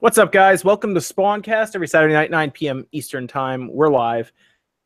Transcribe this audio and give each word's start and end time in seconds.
What's 0.00 0.18
up, 0.18 0.32
guys? 0.32 0.64
Welcome 0.64 0.92
to 0.94 1.00
Spawncast 1.00 1.74
every 1.74 1.88
Saturday 1.88 2.12
night, 2.12 2.30
9 2.30 2.50
p.m. 2.50 2.86
Eastern 2.92 3.26
Time. 3.26 3.72
We're 3.72 3.88
live. 3.88 4.32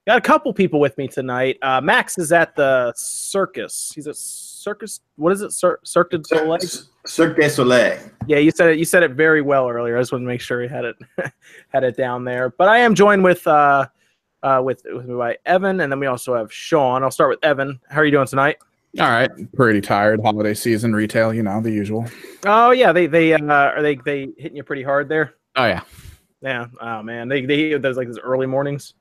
Got 0.06 0.19
a 0.19 0.21
couple 0.21 0.53
people 0.53 0.79
with 0.80 0.96
me 0.96 1.08
tonight. 1.08 1.58
Uh, 1.61 1.80
Max 1.80 2.19
is 2.19 2.30
at 2.30 2.54
the 2.54 2.92
circus. 2.96 3.90
He's 3.94 4.06
at 4.06 4.16
circus. 4.16 5.00
What 5.16 5.32
is 5.32 5.42
it? 5.42 5.52
Cir- 5.52 5.80
Cirque 5.82 6.10
du 6.10 6.22
Soleil. 6.24 6.58
Cirque 7.06 7.36
du 7.36 7.48
Soleil. 7.50 7.98
Yeah, 8.26 8.38
you 8.38 8.50
said 8.50 8.71
it. 8.71 8.79
You 8.79 8.84
said 8.84 9.03
it 9.03 9.13
very 9.13 9.42
well 9.42 9.69
earlier. 9.69 9.97
I 9.97 10.01
just 10.01 10.13
want 10.13 10.22
to 10.22 10.26
make 10.26 10.40
sure 10.40 10.63
he 10.63 10.69
had 10.69 10.85
it 10.85 10.97
had 11.69 11.85
it 11.85 11.97
down 11.97 12.25
there. 12.25 12.51
But 12.51 12.69
I 12.69 12.79
am 12.79 12.95
joined 12.95 13.25
with 13.25 13.47
uh, 13.47 13.87
uh, 14.43 14.63
with 14.65 14.83
with 14.87 15.06
me 15.06 15.17
by 15.17 15.37
Evan, 15.47 15.81
and 15.81 15.90
then 15.90 15.99
we 15.99 16.06
also 16.06 16.34
have 16.37 16.52
Sean. 16.52 17.02
I'll 17.02 17.11
start 17.11 17.30
with 17.30 17.45
Evan. 17.45 17.80
How 17.88 18.01
are 18.01 18.05
you 18.05 18.12
doing 18.12 18.27
tonight? 18.27 18.59
All 19.01 19.09
right, 19.10 19.30
pretty 19.55 19.80
tired. 19.80 20.20
Holiday 20.23 20.55
season, 20.55 20.92
retail, 20.95 21.33
you 21.33 21.42
know 21.42 21.60
the 21.60 21.70
usual. 21.70 22.06
Oh 22.45 22.70
yeah, 22.73 22.92
they 22.92 23.06
they 23.06 23.33
uh, 23.34 23.41
are 23.52 23.83
they 23.83 23.97
they 23.97 24.28
hitting 24.38 24.56
you 24.56 24.62
pretty 24.65 24.83
hard 24.83 25.09
there. 25.09 25.34
Oh 25.57 25.66
yeah, 25.66 25.83
Yeah. 26.41 26.66
Oh 26.80 27.02
man, 27.02 27.29
they 27.29 27.45
they 27.47 27.74
those 27.79 27.97
like 27.97 28.09
those 28.09 28.19
early 28.19 28.47
mornings. 28.47 28.95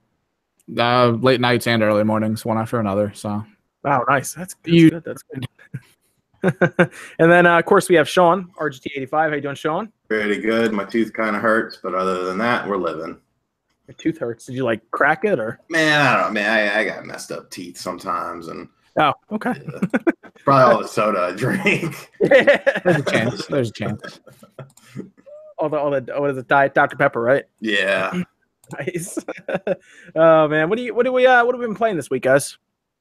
uh, 0.78 1.08
late 1.10 1.40
nights 1.42 1.68
and 1.68 1.82
early 1.84 2.04
mornings, 2.04 2.46
one 2.46 2.58
after 2.58 2.80
another. 2.80 3.12
So 3.16 3.44
Wow, 3.84 4.04
nice. 4.10 4.34
That's, 4.34 4.54
that's 4.56 4.68
You- 4.76 4.90
good. 4.92 5.04
That's 5.04 5.24
good. 5.24 5.46
and 7.20 7.32
then, 7.32 7.46
uh, 7.48 7.58
of 7.58 7.66
course, 7.66 7.90
we 7.90 7.96
have 7.96 8.08
Sean, 8.08 8.52
RGT85. 8.60 9.10
How 9.30 9.36
you 9.36 9.42
doing, 9.42 9.56
Sean? 9.56 9.92
Pretty 10.08 10.40
good. 10.42 10.72
My 10.72 10.84
tooth 10.84 11.12
kind 11.14 11.36
of 11.36 11.42
hurts, 11.42 11.78
but 11.82 11.96
other 11.96 12.24
than 12.26 12.38
that, 12.38 12.68
we're 12.68 12.78
living. 12.78 13.18
Your 13.88 13.96
tooth 13.98 14.18
hurts. 14.20 14.46
Did 14.46 14.56
you 14.56 14.64
like 14.64 14.82
crack 14.92 15.26
it 15.26 15.40
or? 15.40 15.60
Man, 15.70 16.06
I 16.06 16.14
don't 16.22 16.34
know, 16.34 16.40
man. 16.42 16.52
I, 16.52 16.80
I 16.82 16.84
got 16.86 17.06
messed 17.06 17.32
up 17.32 17.50
teeth 17.50 17.78
sometimes, 17.78 18.50
and 18.50 18.68
Oh, 18.98 19.14
okay. 19.32 19.52
uh, 19.52 20.00
probably 20.44 20.76
all 20.76 20.82
the 20.82 20.88
soda 20.88 21.20
I 21.20 21.32
drink. 21.34 22.12
there's 22.20 22.98
a 22.98 23.04
chance. 23.04 23.46
There's 23.46 23.70
a 23.70 23.74
chance. 23.74 24.20
all 25.58 25.70
the 25.70 25.78
all 25.78 25.92
the 25.92 26.02
what 26.18 26.32
is 26.32 26.38
it? 26.38 26.48
Diet 26.48 26.74
Dr 26.74 26.96
Pepper, 26.96 27.22
right? 27.22 27.46
Yeah. 27.60 28.24
Nice. 28.78 29.18
oh 30.14 30.50
man, 30.50 30.68
what 30.68 30.76
do 30.78 30.84
you 30.84 30.94
what 30.94 31.06
do 31.06 31.14
we 31.14 31.26
uh 31.26 31.46
what 31.46 31.56
have 31.56 31.60
we 31.62 31.66
been 31.66 31.74
playing 31.74 31.96
this 31.96 32.10
week, 32.10 32.24
guys? 32.24 32.58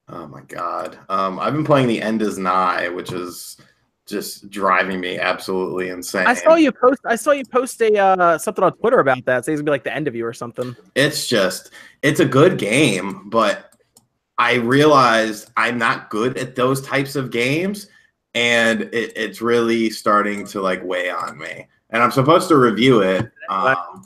Oh 0.07 0.25
my 0.25 0.39
god. 0.43 0.97
Um, 1.09 1.39
I've 1.39 1.51
been 1.51 1.65
playing 1.65 1.87
The 1.87 2.01
End 2.01 2.21
Is 2.21 2.37
Nigh, 2.37 2.87
which 2.87 3.11
is 3.11 3.57
just 4.05 4.49
driving 4.49 5.01
me 5.01 5.19
absolutely 5.19 5.89
insane. 5.89 6.25
I 6.25 6.33
saw 6.33 6.55
you 6.55 6.71
post. 6.71 7.01
I 7.05 7.17
saw 7.17 7.31
you 7.31 7.43
post 7.45 7.81
a 7.81 7.97
uh, 7.97 8.37
something 8.37 8.63
on 8.63 8.73
Twitter 8.77 8.99
about 8.99 9.25
that. 9.25 9.43
Say 9.43 9.51
it's 9.51 9.59
gonna 9.61 9.65
be 9.65 9.71
like 9.71 9.83
the 9.83 9.93
end 9.93 10.07
of 10.07 10.15
you 10.15 10.25
or 10.25 10.33
something. 10.33 10.75
It's 10.95 11.27
just, 11.27 11.71
it's 12.01 12.21
a 12.21 12.25
good 12.25 12.57
game, 12.57 13.29
but 13.29 13.73
I 14.37 14.55
realized 14.55 15.51
I'm 15.57 15.77
not 15.77 16.09
good 16.09 16.37
at 16.37 16.55
those 16.55 16.81
types 16.81 17.15
of 17.15 17.31
games, 17.31 17.87
and 18.35 18.83
it, 18.83 19.13
it's 19.15 19.41
really 19.41 19.89
starting 19.89 20.45
to 20.47 20.61
like 20.61 20.83
weigh 20.83 21.09
on 21.09 21.37
me. 21.37 21.67
And 21.89 22.03
I'm 22.03 22.11
supposed 22.11 22.47
to 22.49 22.57
review 22.57 23.01
it, 23.01 23.31
um, 23.49 24.05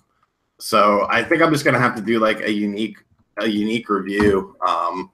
so 0.60 1.08
I 1.10 1.24
think 1.24 1.42
I'm 1.42 1.52
just 1.52 1.66
gonna 1.66 1.80
have 1.80 1.96
to 1.96 2.02
do 2.02 2.20
like 2.20 2.42
a 2.42 2.52
unique, 2.52 2.98
a 3.38 3.48
unique 3.48 3.90
review, 3.90 4.56
um, 4.66 5.12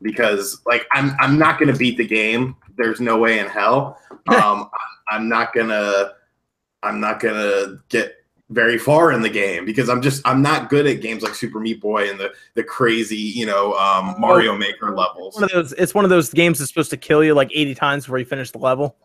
because 0.00 0.60
like 0.66 0.86
I'm 0.92 1.14
I'm 1.18 1.38
not 1.38 1.58
gonna 1.58 1.76
beat 1.76 1.98
the 1.98 2.06
game. 2.06 2.56
There's 2.76 3.00
no 3.00 3.18
way 3.18 3.38
in 3.38 3.46
hell. 3.46 3.98
Um, 4.26 4.70
I'm 5.10 5.28
not 5.28 5.52
gonna, 5.52 6.12
I'm 6.82 6.98
not 6.98 7.20
gonna 7.20 7.82
get 7.90 8.23
very 8.50 8.78
far 8.78 9.10
in 9.12 9.22
the 9.22 9.28
game 9.30 9.64
because 9.64 9.88
I'm 9.88 10.02
just 10.02 10.20
I'm 10.26 10.42
not 10.42 10.68
good 10.68 10.86
at 10.86 11.00
games 11.00 11.22
like 11.22 11.34
Super 11.34 11.60
Meat 11.60 11.80
Boy 11.80 12.10
and 12.10 12.18
the 12.20 12.32
the 12.54 12.62
crazy 12.62 13.16
you 13.16 13.46
know 13.46 13.72
um, 13.74 14.14
Mario 14.18 14.56
Maker 14.56 14.94
levels. 14.94 15.34
One 15.34 15.44
of 15.44 15.50
those. 15.50 15.72
It's 15.72 15.94
one 15.94 16.04
of 16.04 16.10
those 16.10 16.32
games 16.32 16.58
that's 16.58 16.70
supposed 16.70 16.90
to 16.90 16.96
kill 16.96 17.24
you 17.24 17.34
like 17.34 17.50
80 17.54 17.74
times 17.74 18.04
before 18.04 18.18
you 18.18 18.24
finish 18.24 18.50
the 18.50 18.58
level. 18.58 18.96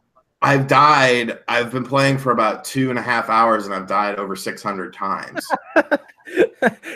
I've 0.42 0.68
died. 0.68 1.40
I've 1.50 1.72
been 1.72 1.84
playing 1.84 2.18
for 2.18 2.31
about 2.31 2.64
two 2.64 2.90
and 2.90 2.98
a 2.98 3.02
half 3.02 3.30
hours 3.30 3.66
and 3.66 3.76
I've 3.76 3.88
died 3.88 4.16
over 4.16 4.38
600 4.38 4.94
times. 4.94 5.46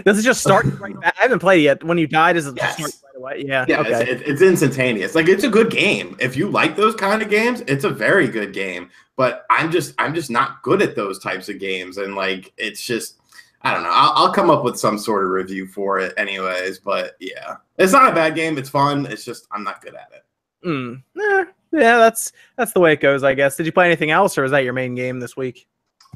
Does 0.05 0.19
it 0.19 0.21
just 0.23 0.39
start 0.41 0.65
right 0.79 0.97
back? 1.01 1.15
I 1.19 1.23
haven't 1.23 1.39
played 1.39 1.59
it 1.59 1.63
yet. 1.63 1.83
When 1.83 1.97
you 1.97 2.07
die, 2.07 2.33
does 2.33 2.47
it 2.47 2.55
Yes. 2.55 2.75
start 2.77 2.91
away? 3.15 3.43
Yeah. 3.45 3.65
Yeah, 3.67 3.81
okay. 3.81 4.09
it's, 4.09 4.21
it's 4.25 4.41
instantaneous. 4.41 5.15
Like 5.15 5.27
it's 5.27 5.43
a 5.43 5.49
good 5.49 5.69
game. 5.69 6.15
If 6.19 6.35
you 6.35 6.49
like 6.49 6.75
those 6.75 6.95
kind 6.95 7.21
of 7.21 7.29
games, 7.29 7.61
it's 7.67 7.83
a 7.83 7.89
very 7.89 8.27
good 8.27 8.53
game. 8.53 8.89
But 9.15 9.45
I'm 9.49 9.71
just 9.71 9.93
I'm 9.99 10.13
just 10.13 10.31
not 10.31 10.61
good 10.63 10.81
at 10.81 10.95
those 10.95 11.19
types 11.19 11.49
of 11.49 11.59
games, 11.59 11.97
and 11.97 12.15
like 12.15 12.51
it's 12.57 12.83
just 12.83 13.19
I 13.61 13.73
don't 13.73 13.83
know. 13.83 13.91
I'll, 13.91 14.13
I'll 14.15 14.33
come 14.33 14.49
up 14.49 14.63
with 14.63 14.77
some 14.77 14.97
sort 14.97 15.23
of 15.23 15.29
review 15.29 15.67
for 15.67 15.99
it, 15.99 16.13
anyways. 16.17 16.79
But 16.79 17.15
yeah, 17.19 17.55
it's 17.77 17.93
not 17.93 18.11
a 18.11 18.15
bad 18.15 18.35
game. 18.35 18.57
It's 18.57 18.69
fun. 18.69 19.05
It's 19.05 19.23
just 19.23 19.47
I'm 19.51 19.63
not 19.63 19.81
good 19.81 19.95
at 19.95 20.09
it. 20.13 20.67
Mm, 20.67 21.03
eh, 21.17 21.45
yeah, 21.71 21.97
that's 21.97 22.31
that's 22.57 22.73
the 22.73 22.79
way 22.79 22.93
it 22.93 23.01
goes, 23.01 23.23
I 23.23 23.33
guess. 23.33 23.55
Did 23.55 23.65
you 23.65 23.71
play 23.71 23.85
anything 23.85 24.11
else, 24.11 24.37
or 24.37 24.43
was 24.43 24.51
that 24.51 24.63
your 24.63 24.73
main 24.73 24.95
game 24.95 25.19
this 25.19 25.37
week? 25.37 25.67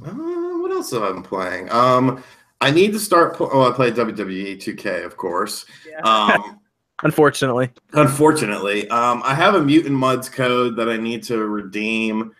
Uh, 0.03 0.11
what 0.11 0.71
else 0.71 0.91
have 0.91 1.03
I 1.03 1.11
been 1.11 1.23
playing? 1.23 1.71
Um, 1.71 2.23
I 2.61 2.71
need 2.71 2.91
to 2.93 2.99
start. 2.99 3.35
Pl- 3.35 3.49
oh, 3.51 3.69
I 3.69 3.75
played 3.75 3.95
WWE 3.95 4.57
2K, 4.57 5.05
of 5.05 5.17
course. 5.17 5.65
Um, 6.03 6.59
Unfortunately, 7.03 7.69
unfortunately, 7.93 8.89
um, 8.89 9.21
I 9.23 9.35
have 9.35 9.53
a 9.53 9.61
Mutant 9.61 9.95
Mudds 9.95 10.31
code 10.31 10.75
that 10.77 10.89
I 10.89 10.97
need 10.97 11.21
to 11.23 11.45
redeem. 11.45 12.21
Um, 12.21 12.33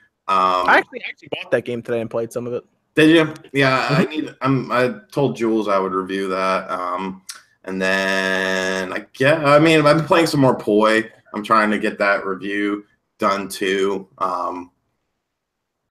I 0.67 0.77
actually 0.79 1.03
actually 1.07 1.29
bought 1.31 1.51
that 1.51 1.63
game 1.63 1.83
today 1.83 2.01
and 2.01 2.09
played 2.09 2.33
some 2.33 2.47
of 2.47 2.53
it. 2.53 2.63
Did 2.95 3.15
you? 3.15 3.33
Yeah, 3.53 3.85
I 3.89 4.05
need. 4.05 4.33
I'm. 4.41 4.71
I 4.71 4.95
told 5.11 5.35
Jules 5.35 5.67
I 5.67 5.77
would 5.77 5.93
review 5.93 6.27
that. 6.29 6.69
Um, 6.71 7.21
and 7.65 7.79
then 7.79 8.91
I 8.91 9.05
yeah. 9.19 9.45
I 9.45 9.59
mean, 9.59 9.85
I've 9.85 9.97
been 9.97 10.05
playing 10.07 10.25
some 10.25 10.39
more 10.39 10.57
Poi. 10.57 11.07
I'm 11.33 11.43
trying 11.43 11.69
to 11.69 11.77
get 11.77 11.99
that 11.99 12.25
review 12.25 12.85
done 13.19 13.49
too. 13.49 14.07
Um, 14.17 14.71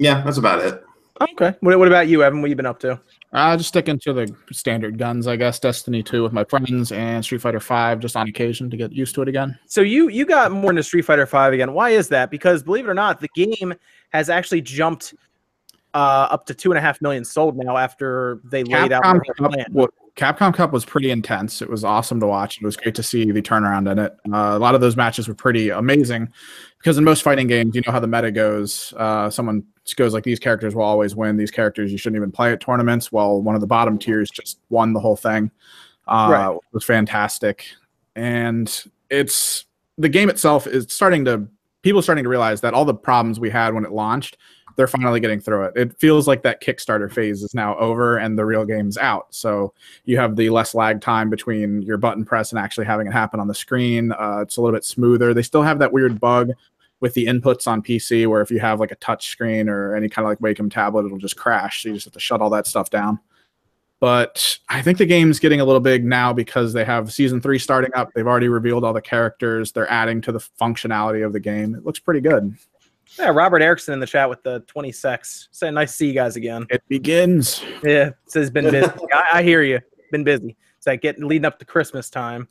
yeah, 0.00 0.22
that's 0.22 0.38
about 0.38 0.58
it. 0.58 0.82
Okay. 1.20 1.54
What, 1.60 1.78
what 1.78 1.88
about 1.88 2.08
you, 2.08 2.22
Evan? 2.22 2.40
What 2.42 2.50
you 2.50 2.56
been 2.56 2.66
up 2.66 2.80
to? 2.80 3.00
Uh, 3.36 3.54
just 3.54 3.68
sticking 3.68 3.98
to 3.98 4.14
the 4.14 4.34
standard 4.50 4.96
guns, 4.96 5.26
I 5.26 5.36
guess. 5.36 5.60
Destiny 5.60 6.02
2 6.02 6.22
with 6.22 6.32
my 6.32 6.42
friends 6.44 6.90
and 6.90 7.22
Street 7.22 7.42
Fighter 7.42 7.60
5 7.60 8.00
just 8.00 8.16
on 8.16 8.26
occasion 8.26 8.70
to 8.70 8.78
get 8.78 8.92
used 8.92 9.14
to 9.14 9.20
it 9.20 9.28
again. 9.28 9.58
So 9.66 9.82
you 9.82 10.08
you 10.08 10.24
got 10.24 10.52
more 10.52 10.70
into 10.70 10.82
Street 10.82 11.02
Fighter 11.02 11.26
Five 11.26 11.52
again. 11.52 11.74
Why 11.74 11.90
is 11.90 12.08
that? 12.08 12.30
Because 12.30 12.62
believe 12.62 12.86
it 12.86 12.88
or 12.90 12.94
not, 12.94 13.20
the 13.20 13.28
game 13.34 13.74
has 14.08 14.30
actually 14.30 14.62
jumped 14.62 15.12
uh, 15.92 16.28
up 16.30 16.46
to 16.46 16.54
two 16.54 16.70
and 16.70 16.78
a 16.78 16.80
half 16.80 17.02
million 17.02 17.26
sold 17.26 17.58
now 17.58 17.76
after 17.76 18.40
they 18.44 18.64
laid 18.64 18.90
out 18.90 19.04
Capcom 19.04 19.20
their 19.26 19.34
Cup, 19.34 19.52
plan. 19.52 19.66
wa- 19.70 19.86
Capcom 20.16 20.54
Cup 20.54 20.72
was 20.72 20.86
pretty 20.86 21.10
intense. 21.10 21.60
It 21.60 21.68
was 21.68 21.84
awesome 21.84 22.18
to 22.20 22.26
watch. 22.26 22.56
It 22.56 22.64
was 22.64 22.74
great 22.74 22.94
to 22.94 23.02
see 23.02 23.30
the 23.30 23.42
turnaround 23.42 23.90
in 23.92 23.98
it. 23.98 24.16
Uh, 24.32 24.56
a 24.56 24.58
lot 24.58 24.74
of 24.74 24.80
those 24.80 24.96
matches 24.96 25.28
were 25.28 25.34
pretty 25.34 25.68
amazing 25.68 26.30
because 26.78 26.96
in 26.96 27.04
most 27.04 27.22
fighting 27.22 27.48
games, 27.48 27.74
you 27.74 27.82
know 27.84 27.92
how 27.92 28.00
the 28.00 28.06
meta 28.08 28.30
goes. 28.30 28.94
Uh, 28.96 29.28
someone 29.28 29.62
goes 29.94 30.12
like, 30.12 30.24
these 30.24 30.38
characters 30.38 30.74
will 30.74 30.82
always 30.82 31.14
win. 31.14 31.36
These 31.36 31.50
characters 31.50 31.92
you 31.92 31.98
shouldn't 31.98 32.16
even 32.16 32.32
play 32.32 32.52
at 32.52 32.60
tournaments. 32.60 33.12
Well, 33.12 33.40
one 33.42 33.54
of 33.54 33.60
the 33.60 33.66
bottom 33.66 33.98
tiers 33.98 34.30
just 34.30 34.58
won 34.70 34.92
the 34.92 35.00
whole 35.00 35.16
thing. 35.16 35.50
Uh, 36.08 36.28
Right. 36.30 36.54
It 36.54 36.60
was 36.72 36.84
fantastic. 36.84 37.66
And 38.14 38.84
it's 39.10 39.66
the 39.98 40.08
game 40.08 40.28
itself 40.28 40.66
is 40.66 40.86
starting 40.92 41.24
to, 41.26 41.46
people 41.82 42.00
are 42.00 42.02
starting 42.02 42.24
to 42.24 42.30
realize 42.30 42.60
that 42.62 42.74
all 42.74 42.84
the 42.84 42.94
problems 42.94 43.38
we 43.38 43.50
had 43.50 43.74
when 43.74 43.84
it 43.84 43.92
launched 43.92 44.36
they're 44.76 44.86
finally 44.86 45.20
getting 45.20 45.40
through 45.40 45.64
it. 45.64 45.72
It 45.74 45.98
feels 45.98 46.28
like 46.28 46.42
that 46.42 46.62
Kickstarter 46.62 47.10
phase 47.10 47.42
is 47.42 47.54
now 47.54 47.76
over 47.78 48.18
and 48.18 48.38
the 48.38 48.44
real 48.44 48.64
game's 48.64 48.98
out. 48.98 49.26
So 49.30 49.72
you 50.04 50.18
have 50.18 50.36
the 50.36 50.50
less 50.50 50.74
lag 50.74 51.00
time 51.00 51.30
between 51.30 51.82
your 51.82 51.96
button 51.96 52.24
press 52.24 52.52
and 52.52 52.58
actually 52.58 52.86
having 52.86 53.06
it 53.06 53.12
happen 53.12 53.40
on 53.40 53.48
the 53.48 53.54
screen. 53.54 54.12
Uh, 54.12 54.40
it's 54.42 54.58
a 54.58 54.60
little 54.60 54.76
bit 54.76 54.84
smoother. 54.84 55.34
They 55.34 55.42
still 55.42 55.62
have 55.62 55.78
that 55.78 55.92
weird 55.92 56.20
bug 56.20 56.52
with 57.00 57.14
the 57.14 57.26
inputs 57.26 57.66
on 57.66 57.82
PC 57.82 58.26
where 58.26 58.40
if 58.40 58.50
you 58.50 58.58
have 58.58 58.80
like 58.80 58.92
a 58.92 58.96
touch 58.96 59.28
screen 59.28 59.68
or 59.68 59.94
any 59.94 60.08
kind 60.08 60.26
of 60.26 60.30
like 60.30 60.38
Wacom 60.38 60.70
tablet, 60.70 61.04
it'll 61.04 61.18
just 61.18 61.36
crash. 61.36 61.82
So 61.82 61.88
you 61.88 61.94
just 61.94 62.06
have 62.06 62.14
to 62.14 62.20
shut 62.20 62.40
all 62.40 62.50
that 62.50 62.66
stuff 62.66 62.90
down. 62.90 63.18
But 63.98 64.58
I 64.68 64.82
think 64.82 64.98
the 64.98 65.06
game's 65.06 65.38
getting 65.38 65.60
a 65.60 65.64
little 65.64 65.80
big 65.80 66.04
now 66.04 66.32
because 66.32 66.72
they 66.72 66.84
have 66.84 67.12
season 67.12 67.40
three 67.40 67.58
starting 67.58 67.90
up. 67.94 68.12
They've 68.14 68.26
already 68.26 68.48
revealed 68.48 68.84
all 68.84 68.92
the 68.92 69.00
characters. 69.00 69.72
They're 69.72 69.90
adding 69.90 70.20
to 70.22 70.32
the 70.32 70.38
functionality 70.38 71.24
of 71.24 71.32
the 71.32 71.40
game. 71.40 71.74
It 71.74 71.84
looks 71.84 71.98
pretty 71.98 72.20
good. 72.20 72.54
Yeah, 73.18 73.30
Robert 73.30 73.62
Erickson 73.62 73.94
in 73.94 74.00
the 74.00 74.06
chat 74.06 74.28
with 74.28 74.42
the 74.42 74.60
20 74.66 74.92
secs. 74.92 75.48
Saying 75.52 75.74
nice 75.74 75.92
to 75.92 75.96
see 75.96 76.08
you 76.08 76.12
guys 76.12 76.36
again. 76.36 76.66
It 76.68 76.82
begins. 76.88 77.64
Yeah, 77.82 78.10
says 78.26 78.50
been 78.50 78.70
busy. 78.70 78.92
I, 79.12 79.38
I 79.38 79.42
hear 79.42 79.62
you. 79.62 79.80
Been 80.12 80.24
busy. 80.24 80.56
It's 80.76 80.86
like 80.86 81.00
getting 81.00 81.26
leading 81.26 81.46
up 81.46 81.58
to 81.60 81.64
Christmas 81.64 82.10
time. 82.10 82.48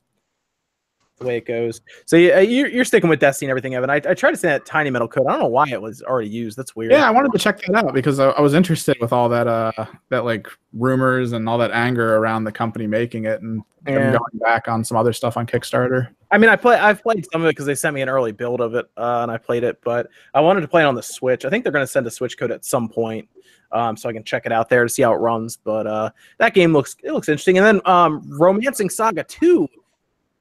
The 1.19 1.25
way 1.25 1.38
it 1.38 1.45
goes. 1.45 1.79
So 2.06 2.17
yeah, 2.17 2.41
you're, 2.41 2.67
you're 2.67 2.83
sticking 2.83 3.09
with 3.09 3.21
Destiny 3.21 3.47
and 3.47 3.51
everything, 3.51 3.73
Evan. 3.75 3.89
I, 3.89 4.01
I 4.06 4.13
tried 4.13 4.31
to 4.31 4.38
say 4.38 4.50
that 4.50 4.65
tiny 4.65 4.89
metal 4.89 5.07
code. 5.07 5.27
I 5.27 5.31
don't 5.31 5.39
know 5.39 5.47
why 5.47 5.65
it 5.69 5.81
was 5.81 6.01
already 6.01 6.27
used. 6.27 6.57
That's 6.57 6.75
weird. 6.75 6.91
Yeah, 6.91 7.07
I 7.07 7.12
wanted 7.12 7.31
to 7.31 7.38
check 7.39 7.62
that 7.62 7.73
out 7.73 7.94
because 7.94 8.19
I, 8.19 8.31
I 8.31 8.41
was 8.41 8.53
interested 8.53 8.97
with 9.00 9.13
all 9.13 9.29
that 9.29 9.47
uh 9.47 9.71
that 10.09 10.25
like 10.25 10.47
rumors 10.73 11.31
and 11.31 11.47
all 11.47 11.57
that 11.59 11.71
anger 11.71 12.17
around 12.17 12.44
the 12.44 12.51
company 12.51 12.85
making 12.85 13.23
it 13.25 13.41
and 13.41 13.63
Yeah. 13.88 14.12
going 14.12 14.39
back 14.41 14.67
on 14.67 14.83
some 14.83 14.97
other 14.97 15.13
stuff 15.13 15.38
on 15.38 15.47
Kickstarter. 15.47 16.09
I 16.31 16.38
mean, 16.38 16.50
I 16.50 16.57
play. 16.57 16.75
I've 16.75 17.01
played 17.01 17.25
some 17.31 17.44
of 17.44 17.47
it 17.47 17.51
because 17.51 17.65
they 17.65 17.75
sent 17.75 17.94
me 17.94 18.01
an 18.01 18.09
early 18.09 18.33
build 18.33 18.59
of 18.59 18.75
it, 18.75 18.85
uh, 18.97 19.19
and 19.21 19.31
I 19.31 19.38
played 19.38 19.63
it. 19.63 19.79
But 19.85 20.07
I 20.33 20.41
wanted 20.41 20.62
to 20.62 20.67
play 20.67 20.81
it 20.81 20.85
on 20.85 20.95
the 20.95 21.03
Switch. 21.03 21.45
I 21.45 21.50
think 21.50 21.63
they're 21.63 21.71
going 21.71 21.83
to 21.83 21.88
send 21.88 22.06
a 22.07 22.12
Switch 22.12 22.38
code 22.38 22.51
at 22.51 22.65
some 22.65 22.89
point, 22.89 23.29
um, 23.71 23.95
so 23.95 24.09
I 24.09 24.13
can 24.13 24.23
check 24.25 24.45
it 24.45 24.51
out 24.51 24.67
there 24.67 24.83
to 24.83 24.89
see 24.89 25.03
how 25.03 25.13
it 25.13 25.17
runs. 25.17 25.56
But 25.56 25.88
uh, 25.88 26.09
that 26.39 26.53
game 26.53 26.73
looks 26.73 26.97
it 27.03 27.13
looks 27.13 27.29
interesting. 27.29 27.57
And 27.57 27.65
then 27.65 27.81
um, 27.85 28.21
Romancing 28.38 28.89
Saga 28.89 29.23
Two 29.23 29.69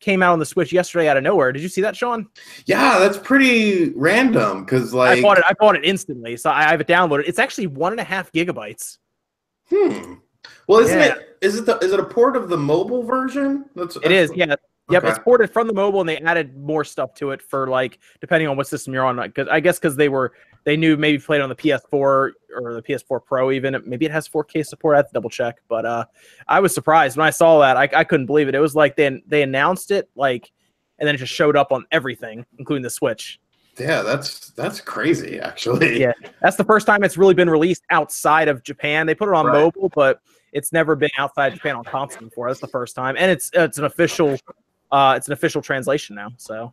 came 0.05 0.23
out 0.23 0.33
on 0.35 0.39
the 0.39 0.47
Switch 0.47 0.73
yesterday 0.73 1.09
out 1.09 1.17
of 1.17 1.23
nowhere. 1.23 1.51
Did 1.51 1.63
you 1.63 1.69
see 1.69 1.81
that, 1.81 1.97
Sean? 1.97 2.27
Yeah, 2.67 2.99
that's 2.99 3.17
pretty 3.17 3.91
random 3.97 4.65
because 4.65 4.93
like 4.93 5.19
I 5.19 5.23
bought 5.23 5.39
it. 5.39 5.45
I 5.49 5.55
bought 5.59 5.77
it 5.77 5.85
instantly, 5.85 6.37
so 6.37 6.51
I 6.51 6.65
have 6.65 6.81
it 6.81 6.87
downloaded. 6.87 7.25
It's 7.27 7.39
actually 7.39 7.69
one 7.69 7.93
and 7.93 8.01
a 8.01 8.05
half 8.05 8.31
gigabytes. 8.31 8.99
Hmm. 9.71 10.15
Well, 10.69 10.81
isn't 10.81 10.99
Yeah. 10.99 11.15
it? 11.15 11.39
Is 11.41 11.57
it 11.57 11.65
the? 11.67 11.79
Is 11.79 11.93
it 11.93 11.99
a 12.01 12.05
port 12.05 12.37
of 12.37 12.49
the 12.51 12.57
mobile 12.59 13.03
version? 13.03 13.65
That's, 13.75 13.97
It 13.97 14.13
is, 14.13 14.31
yeah. 14.35 14.55
Yep, 14.91 15.03
Okay. 15.03 15.09
it's 15.11 15.19
ported 15.21 15.51
from 15.51 15.67
the 15.67 15.73
mobile, 15.73 16.01
and 16.01 16.09
they 16.09 16.19
added 16.19 16.55
more 16.59 16.85
stuff 16.85 17.15
to 17.15 17.31
it 17.31 17.41
for 17.41 17.69
like 17.69 17.99
depending 18.21 18.49
on 18.49 18.57
what 18.59 18.67
system 18.67 18.93
you're 18.93 19.07
on. 19.07 19.17
Because 19.17 19.49
I 19.49 19.61
guess 19.61 19.79
because 19.79 19.97
they 19.97 20.11
were 20.11 20.35
they 20.65 20.77
knew 20.77 20.97
maybe 20.97 21.19
played 21.19 21.41
on 21.41 21.49
the 21.49 21.55
PS4 21.55 21.93
or 21.93 22.33
the 22.57 22.83
PS4 22.83 23.25
Pro 23.25 23.51
even. 23.51 23.81
Maybe 23.87 24.07
it 24.07 24.13
has 24.13 24.29
4K 24.29 24.65
support. 24.67 24.95
I 24.95 24.99
have 24.99 25.09
to 25.09 25.13
double 25.13 25.31
check. 25.31 25.57
But 25.69 25.85
uh, 25.85 26.05
I 26.49 26.61
was 26.61 26.75
surprised 26.75 27.17
when 27.17 27.27
I 27.27 27.31
saw 27.31 27.61
that. 27.61 27.77
I, 27.77 27.89
I 27.95 28.05
couldn't 28.05 28.27
believe 28.27 28.49
it. 28.49 28.55
It 28.55 28.61
was 28.61 28.75
like 28.75 28.97
they 28.97 29.23
they 29.27 29.43
announced 29.43 29.91
it 29.91 30.09
like, 30.17 30.51
and 30.99 31.07
then 31.07 31.15
it 31.15 31.19
just 31.19 31.33
showed 31.33 31.57
up 31.57 31.71
on 31.73 31.85
everything, 31.93 32.47
including 32.59 32.83
the 32.83 32.91
Switch. 32.91 33.41
Yeah, 33.79 34.03
that's 34.03 34.51
that's 34.51 34.81
crazy. 34.81 35.41
Actually. 35.41 36.01
Yeah. 36.01 36.13
That's 36.41 36.57
the 36.57 36.65
first 36.65 36.87
time 36.87 37.05
it's 37.05 37.17
really 37.17 37.35
been 37.35 37.51
released 37.51 37.83
outside 37.91 38.49
of 38.49 38.63
Japan. 38.63 39.07
They 39.07 39.15
put 39.15 39.29
it 39.29 39.35
on 39.35 39.47
Right. 39.47 39.61
mobile, 39.61 39.91
but 39.95 40.21
it's 40.53 40.73
never 40.73 40.95
been 40.95 41.11
outside 41.19 41.55
Japan 41.55 41.77
on 41.77 41.85
console 41.85 42.29
before. 42.29 42.49
That's 42.49 42.61
the 42.61 42.69
first 42.69 42.95
time, 42.95 43.17
and 43.19 43.31
it's 43.31 43.51
it's 43.53 43.79
an 43.79 43.85
official 43.85 44.39
uh 44.93 45.15
it's 45.17 45.27
an 45.27 45.33
official 45.33 45.61
translation 45.61 46.15
now. 46.15 46.31
So 46.37 46.73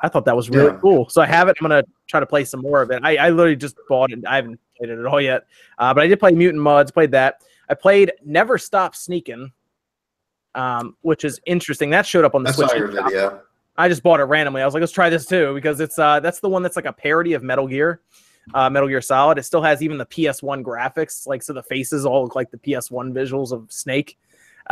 I 0.00 0.08
thought 0.08 0.24
that 0.24 0.34
was 0.36 0.48
really 0.50 0.72
Yeah. 0.72 0.78
cool. 0.80 1.08
So 1.08 1.20
I 1.22 1.26
have 1.26 1.48
it. 1.48 1.56
I'm 1.60 1.64
gonna 1.68 1.84
try 2.08 2.20
to 2.20 2.26
play 2.26 2.44
some 2.44 2.60
more 2.60 2.82
of 2.82 2.90
it. 2.90 3.00
I, 3.04 3.16
I 3.16 3.30
literally 3.30 3.56
just 3.56 3.76
bought 3.88 4.10
it. 4.12 4.20
I 4.26 4.36
haven't 4.36 4.58
played 4.76 4.90
it 4.90 4.98
at 4.98 5.06
all 5.06 5.20
yet, 5.20 5.46
uh, 5.78 5.92
but 5.94 6.02
I 6.02 6.06
did 6.06 6.18
play 6.18 6.32
Mutant 6.32 6.62
Mudds. 6.62 6.92
Played 6.92 7.10
that. 7.12 7.42
I 7.68 7.74
played 7.74 8.12
Never 8.24 8.58
Stop 8.58 8.94
Sneaking, 8.96 9.52
um, 10.54 10.96
which 11.02 11.24
is 11.24 11.40
interesting. 11.46 11.90
That 11.90 12.06
showed 12.06 12.24
up 12.24 12.34
on 12.34 12.42
the 12.42 12.50
I 12.50 12.52
Switch. 12.52 12.68
saw 12.70 12.76
your 12.76 12.88
video. 12.88 13.40
I 13.76 13.88
just 13.88 14.02
bought 14.02 14.20
it 14.20 14.24
randomly. 14.24 14.60
I 14.60 14.64
was 14.66 14.74
like, 14.74 14.80
let's 14.82 14.92
try 14.92 15.08
this 15.08 15.24
too 15.24 15.54
because 15.54 15.80
it's 15.80 15.98
uh 15.98 16.20
that's 16.20 16.40
the 16.40 16.48
one 16.48 16.62
that's 16.62 16.76
like 16.76 16.84
a 16.84 16.92
parody 16.92 17.32
of 17.32 17.42
Metal 17.42 17.66
Gear, 17.66 18.00
uh, 18.54 18.68
Metal 18.68 18.88
Gear 18.88 19.00
Solid. 19.00 19.38
It 19.38 19.44
still 19.44 19.62
has 19.62 19.82
even 19.82 19.96
the 19.98 20.06
PS1 20.06 20.62
graphics, 20.62 21.26
like 21.26 21.42
so 21.42 21.52
the 21.52 21.62
faces 21.62 22.04
all 22.04 22.22
look 22.24 22.34
like 22.36 22.50
the 22.50 22.58
PS1 22.58 23.12
visuals 23.12 23.52
of 23.52 23.70
Snake. 23.72 24.18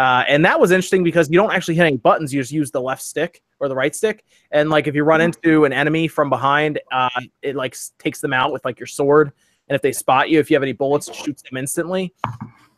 Uh, 0.00 0.24
and 0.28 0.42
that 0.46 0.58
was 0.58 0.70
interesting 0.70 1.04
because 1.04 1.28
you 1.28 1.36
don't 1.36 1.52
actually 1.52 1.74
hit 1.74 1.84
any 1.84 1.98
buttons. 1.98 2.32
You 2.32 2.40
just 2.40 2.52
use 2.52 2.70
the 2.70 2.80
left 2.80 3.02
stick 3.02 3.42
or 3.58 3.68
the 3.68 3.74
right 3.74 3.94
stick. 3.94 4.24
And 4.50 4.70
like 4.70 4.86
if 4.86 4.94
you 4.94 5.04
run 5.04 5.20
into 5.20 5.66
an 5.66 5.74
enemy 5.74 6.08
from 6.08 6.30
behind, 6.30 6.80
uh, 6.90 7.10
it 7.42 7.54
like 7.54 7.76
takes 7.98 8.18
them 8.22 8.32
out 8.32 8.50
with 8.50 8.64
like 8.64 8.80
your 8.80 8.86
sword. 8.86 9.30
And 9.68 9.76
if 9.76 9.82
they 9.82 9.92
spot 9.92 10.30
you, 10.30 10.40
if 10.40 10.50
you 10.50 10.56
have 10.56 10.62
any 10.62 10.72
bullets, 10.72 11.08
it 11.08 11.16
shoots 11.16 11.42
them 11.42 11.58
instantly. 11.58 12.14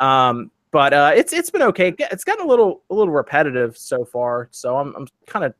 Um, 0.00 0.50
but 0.72 0.92
uh, 0.92 1.12
it's 1.14 1.32
it's 1.32 1.48
been 1.48 1.62
okay. 1.62 1.94
It's 1.96 2.24
gotten 2.24 2.44
a 2.44 2.48
little 2.48 2.82
a 2.90 2.94
little 2.94 3.14
repetitive 3.14 3.78
so 3.78 4.04
far. 4.04 4.48
So 4.50 4.76
I'm 4.76 4.92
I'm 4.96 5.06
kind 5.28 5.44
of 5.44 5.54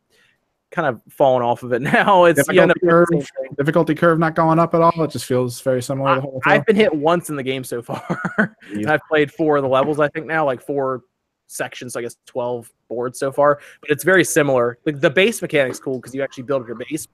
kind 0.73 0.89
of 0.89 1.01
falling 1.11 1.45
off 1.45 1.63
of 1.63 1.73
it 1.73 1.83
now. 1.83 2.25
It's 2.25 2.43
you 2.51 2.61
end 2.61 2.73
up 2.73 2.77
Difficulty 2.81 3.15
doing 3.15 3.21
the 3.21 3.27
curve, 3.27 3.57
difficulty 3.57 3.95
curve 3.95 4.19
not 4.19 4.35
going 4.35 4.59
up 4.59 4.75
at 4.75 4.81
all. 4.81 5.01
It 5.05 5.13
just 5.13 5.27
feels 5.27 5.61
very 5.61 5.81
similar 5.81 6.17
the 6.17 6.23
whole 6.23 6.41
time. 6.41 6.55
I've 6.55 6.67
been 6.67 6.75
hit 6.75 6.93
once 6.93 7.31
in 7.31 7.37
the 7.37 7.45
game 7.45 7.63
so 7.63 7.83
far. 7.83 8.57
and 8.73 8.91
I've 8.91 9.03
played 9.09 9.31
four 9.31 9.59
of 9.59 9.63
the 9.63 9.69
levels, 9.69 10.01
I 10.01 10.09
think 10.09 10.27
now, 10.27 10.45
like 10.45 10.61
four 10.61 11.03
sections, 11.53 11.97
I 11.97 12.03
guess 12.03 12.17
12 12.27 12.71
boards 12.89 13.19
so 13.19 13.33
far. 13.33 13.61
But 13.81 13.91
it's 13.91 14.05
very 14.05 14.25
similar. 14.25 14.79
Like 14.85 15.01
the 15.01 15.11
base 15.11 15.41
mechanic's 15.43 15.81
cool 15.81 15.99
because 15.99 16.15
you 16.15 16.23
actually 16.23 16.45
build 16.45 16.67
your 16.67 16.77
base. 16.77 17.07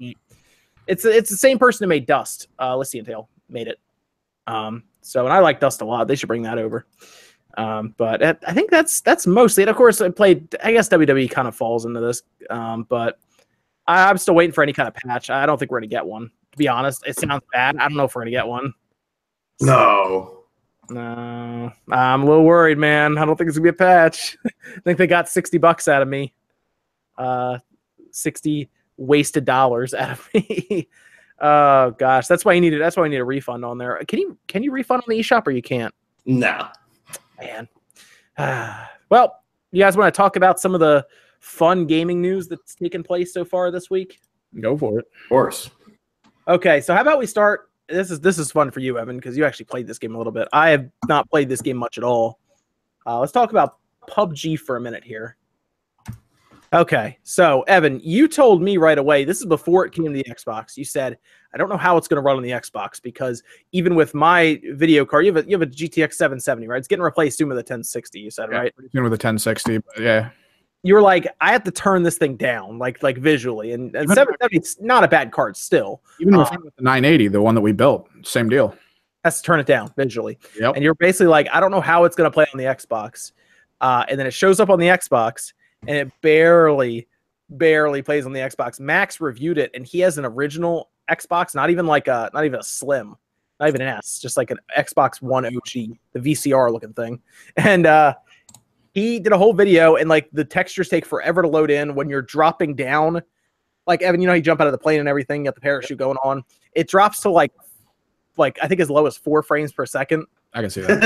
It's 0.87 1.05
it's 1.05 1.31
the 1.31 1.37
same 1.37 1.58
person 1.58 1.85
who 1.85 1.88
made 1.88 2.06
Dust. 2.06 2.49
Uh 2.58 2.73
Elysian 2.75 3.05
Tail 3.05 3.29
made 3.49 3.69
it. 3.69 3.79
Um, 4.46 4.85
so 5.02 5.25
and 5.25 5.32
I 5.32 5.40
like 5.40 5.61
Dust 5.61 5.81
a 5.82 5.85
lot. 5.85 6.08
They 6.08 6.17
should 6.17 6.29
bring 6.29 6.43
that 6.43 6.58
over. 6.58 6.87
Um, 7.56 7.94
but 7.96 8.25
I 8.25 8.37
I 8.46 8.52
think 8.52 8.70
that's 8.70 9.00
that's 9.00 9.26
mostly 9.26 9.62
it. 9.62 9.69
Of 9.69 9.76
course, 9.76 10.00
I 10.00 10.11
played. 10.11 10.55
I 10.62 10.73
guess 10.73 10.88
WWE 10.88 11.31
kind 11.31 11.49
of 11.49 11.56
falls 11.56 11.84
into 11.84 12.00
this, 12.00 12.23
um, 12.50 12.84
but 12.88 13.19
I, 13.87 14.08
I'm 14.08 14.19
still 14.19 14.34
waiting 14.34 14.52
for 14.52 14.62
any 14.62 14.73
kind 14.73 14.87
of 14.87 14.94
patch. 14.94 15.29
I 15.31 15.44
don't 15.44 15.58
think 15.58 15.70
we're 15.70 15.81
gonna 15.81 15.88
get 15.88 16.06
one. 16.06 16.31
To 16.52 16.58
be 16.58 16.69
honest, 16.69 17.06
it 17.06 17.19
sounds 17.19 17.43
bad. 17.52 17.76
I 17.76 17.88
don't 17.88 17.96
know 17.96 18.05
if 18.05 18.14
we're 18.14 18.23
gonna 18.23 18.31
get 18.31 18.46
one. 18.46 18.73
No. 19.61 20.38
No, 20.90 21.70
I'm 21.90 22.23
a 22.23 22.25
little 22.25 22.44
worried, 22.44 22.79
man. 22.79 23.19
I 23.19 23.25
don't 23.25 23.37
think 23.37 23.49
it's 23.49 23.58
gonna 23.58 23.64
be 23.64 23.69
a 23.70 23.73
patch. 23.75 24.37
I 24.46 24.81
think 24.85 24.99
they 24.99 25.06
got 25.06 25.29
sixty 25.29 25.58
bucks 25.58 25.88
out 25.88 26.02
of 26.02 26.08
me. 26.08 26.32
Uh, 27.17 27.58
sixty 28.11 28.70
wasted 28.96 29.44
dollars 29.44 29.94
out 29.94 30.11
of 30.12 30.29
me. 30.35 30.88
oh 31.40 31.90
gosh, 31.93 32.26
that's 32.26 32.44
why 32.44 32.55
you 32.55 32.61
need 32.61 32.73
it. 32.73 32.79
That's 32.79 32.96
why 32.96 33.05
I 33.05 33.08
need 33.08 33.19
a 33.19 33.25
refund 33.25 33.64
on 33.64 33.79
there. 33.79 34.00
Can 34.08 34.19
you 34.19 34.38
can 34.46 34.62
you 34.62 34.73
refund 34.73 35.02
on 35.02 35.11
the 35.11 35.19
eShop 35.19 35.46
or 35.46 35.50
you 35.50 35.62
can't? 35.62 35.94
No. 36.25 36.69
Man. 37.41 37.69
well, 39.11 39.43
you 39.73 39.82
guys 39.82 39.96
want 39.96 40.12
to 40.12 40.17
talk 40.17 40.37
about 40.37 40.61
some 40.61 40.75
of 40.75 40.81
the 40.81 41.06
fun 41.41 41.87
gaming 41.87 42.20
news 42.20 42.49
that's 42.49 42.75
taken 42.75 43.02
place 43.02 43.32
so 43.32 43.44
far 43.44 43.70
this 43.70 43.91
week? 43.91 44.20
Go 44.61 44.76
for 44.76 45.00
it. 45.00 45.06
Of 45.25 45.29
course. 45.29 45.70
Okay, 46.46 46.81
so 46.81 46.94
how 46.94 47.02
about 47.02 47.19
we 47.19 47.26
start? 47.26 47.68
This 47.88 48.11
is 48.11 48.20
this 48.20 48.38
is 48.38 48.52
fun 48.52 48.70
for 48.70 48.81
you, 48.81 48.99
Evan, 48.99 49.17
because 49.17 49.37
you 49.37 49.44
actually 49.44 49.64
played 49.67 49.87
this 49.87 49.99
game 49.99 50.14
a 50.14 50.19
little 50.19 50.32
bit. 50.32 50.46
I 50.52 50.70
have 50.70 50.88
not 51.08 51.29
played 51.31 51.49
this 51.49 51.62
game 51.62 51.76
much 51.76 51.96
at 51.99 52.05
all. 52.05 52.38
Uh, 53.06 53.19
let's 53.20 53.32
talk 53.32 53.50
about 53.50 53.79
PUBG 54.08 54.58
for 54.58 54.76
a 54.76 54.81
minute 54.81 55.05
here. 55.05 55.37
Okay, 56.70 57.17
so 57.23 57.62
Evan, 57.62 57.99
you 58.05 58.29
told 58.29 58.61
me 58.61 58.76
right 58.76 58.99
away. 58.99 59.25
This 59.25 59.38
is 59.40 59.46
before 59.46 59.87
it 59.87 59.93
came 59.93 60.05
to 60.05 60.11
the 60.11 60.25
Xbox. 60.25 60.76
You 60.76 60.85
said, 60.85 61.17
"I 61.55 61.56
don't 61.56 61.70
know 61.70 61.79
how 61.79 61.96
it's 61.96 62.06
going 62.08 62.17
to 62.17 62.20
run 62.23 62.37
on 62.37 62.43
the 62.43 62.50
Xbox 62.50 63.00
because 63.00 63.43
even 63.73 63.94
with 63.94 64.12
my 64.14 64.61
video 64.73 65.06
card, 65.06 65.25
you 65.25 65.32
have 65.34 65.46
a 65.46 65.49
you 65.49 65.58
have 65.58 65.67
a 65.67 65.70
GTX 65.70 66.12
770, 66.12 66.67
right? 66.69 66.76
It's 66.79 66.87
getting 66.88 67.02
replaced 67.02 67.38
soon 67.38 67.49
with 67.49 67.56
a 67.56 67.61
1060. 67.61 68.20
You 68.20 68.31
said, 68.31 68.50
Yeah. 68.52 68.58
right? 68.58 68.75
Soon 68.93 69.02
with 69.02 69.12
a 69.12 69.17
1060, 69.17 69.79
but 69.79 69.99
yeah. 70.02 70.29
You 70.88 70.94
were 70.94 71.02
like, 71.02 71.29
I 71.43 71.52
have 71.52 71.64
to 71.64 71.70
turn 71.70 72.02
this 72.02 72.17
thing 72.17 72.37
down, 72.37 72.79
like 72.79 73.02
like 73.02 73.19
visually, 73.19 73.73
and, 73.73 73.94
and 73.94 74.08
770 74.08 74.56
is 74.56 74.81
not 74.81 75.05
a 75.05 75.08
bad 75.08 75.32
card 75.32 75.55
still. 75.55 76.00
Even 76.19 76.38
with 76.38 76.49
Uh, 76.50 76.56
the 76.76 76.82
980, 76.82 77.29
the 77.29 77.43
one 77.43 77.55
that 77.55 77.61
we 77.61 77.73
built, 77.73 78.08
same 78.23 78.49
deal. 78.49 78.75
Has 79.23 79.37
to 79.37 79.43
turn 79.43 79.61
it 79.61 79.67
down 79.67 79.93
visually. 79.99 80.38
Yep. 80.58 80.76
and 80.76 80.82
you're 80.82 80.94
basically 80.94 81.26
like, 81.26 81.46
I 81.52 81.61
don't 81.61 81.70
know 81.70 81.82
how 81.82 82.05
it's 82.05 82.17
going 82.17 82.31
to 82.31 82.32
play 82.32 82.46
on 82.55 82.58
the 82.58 82.64
Xbox. 82.64 83.32
Uh, 83.82 84.06
and 84.08 84.19
then 84.19 84.26
it 84.26 84.32
shows 84.32 84.61
up 84.61 84.70
on 84.70 84.79
the 84.79 84.87
Xbox, 84.87 85.52
and 85.87 85.94
it 85.94 86.11
barely, 86.23 87.06
barely 87.50 88.00
plays 88.00 88.25
on 88.25 88.32
the 88.32 88.41
Xbox. 88.41 88.81
Max 88.81 89.20
reviewed 89.20 89.58
it, 89.58 89.70
and 89.75 89.84
he 89.84 90.00
has 90.00 90.17
an 90.17 90.25
original 90.25 90.88
Xbox, 91.11 91.55
not 91.55 91.69
even 91.69 91.87
like 91.87 92.08
a, 92.08 92.31
not 92.32 92.46
even 92.46 92.61
a 92.61 92.62
Slim, 92.62 93.14
not 93.61 93.69
even 93.69 93.82
an 93.82 93.88
S, 93.88 94.19
just 94.20 94.38
like 94.38 94.50
an 94.50 94.58
Xbox 94.76 95.20
One 95.20 95.44
OG, 95.44 95.99
the 96.12 96.20
VCR 96.20 96.73
looking 96.73 96.94
thing. 96.94 97.20
And 97.56 97.84
uh, 97.87 98.14
he 98.98 99.18
did 99.18 99.32
a 99.32 99.38
whole 99.38 99.52
video, 99.52 99.96
and 99.96 100.08
like 100.08 100.28
the 100.32 100.44
textures 100.44 100.88
take 100.88 101.06
forever 101.06 101.42
to 101.42 101.48
load 101.48 101.70
in 101.70 101.94
when 101.94 102.08
you're 102.08 102.22
dropping 102.22 102.74
down. 102.74 103.22
Like 103.86 104.02
Evan, 104.02 104.20
you 104.20 104.26
know, 104.26 104.32
how 104.32 104.36
you 104.36 104.42
jump 104.42 104.60
out 104.60 104.66
of 104.66 104.72
the 104.72 104.78
plane 104.78 105.00
and 105.00 105.08
everything, 105.08 105.42
you 105.42 105.44
got 105.46 105.54
the 105.54 105.60
parachute 105.60 105.98
going 105.98 106.18
on. 106.22 106.42
It 106.72 106.88
drops 106.88 107.20
to 107.20 107.30
like, 107.30 107.52
like 108.36 108.58
I 108.62 108.68
think 108.68 108.80
as 108.80 108.90
low 108.90 109.06
as 109.06 109.16
four 109.16 109.42
frames 109.42 109.72
per 109.72 109.86
second. 109.86 110.26
I 110.54 110.62
can 110.62 110.70
see 110.70 110.80
that. 110.80 111.00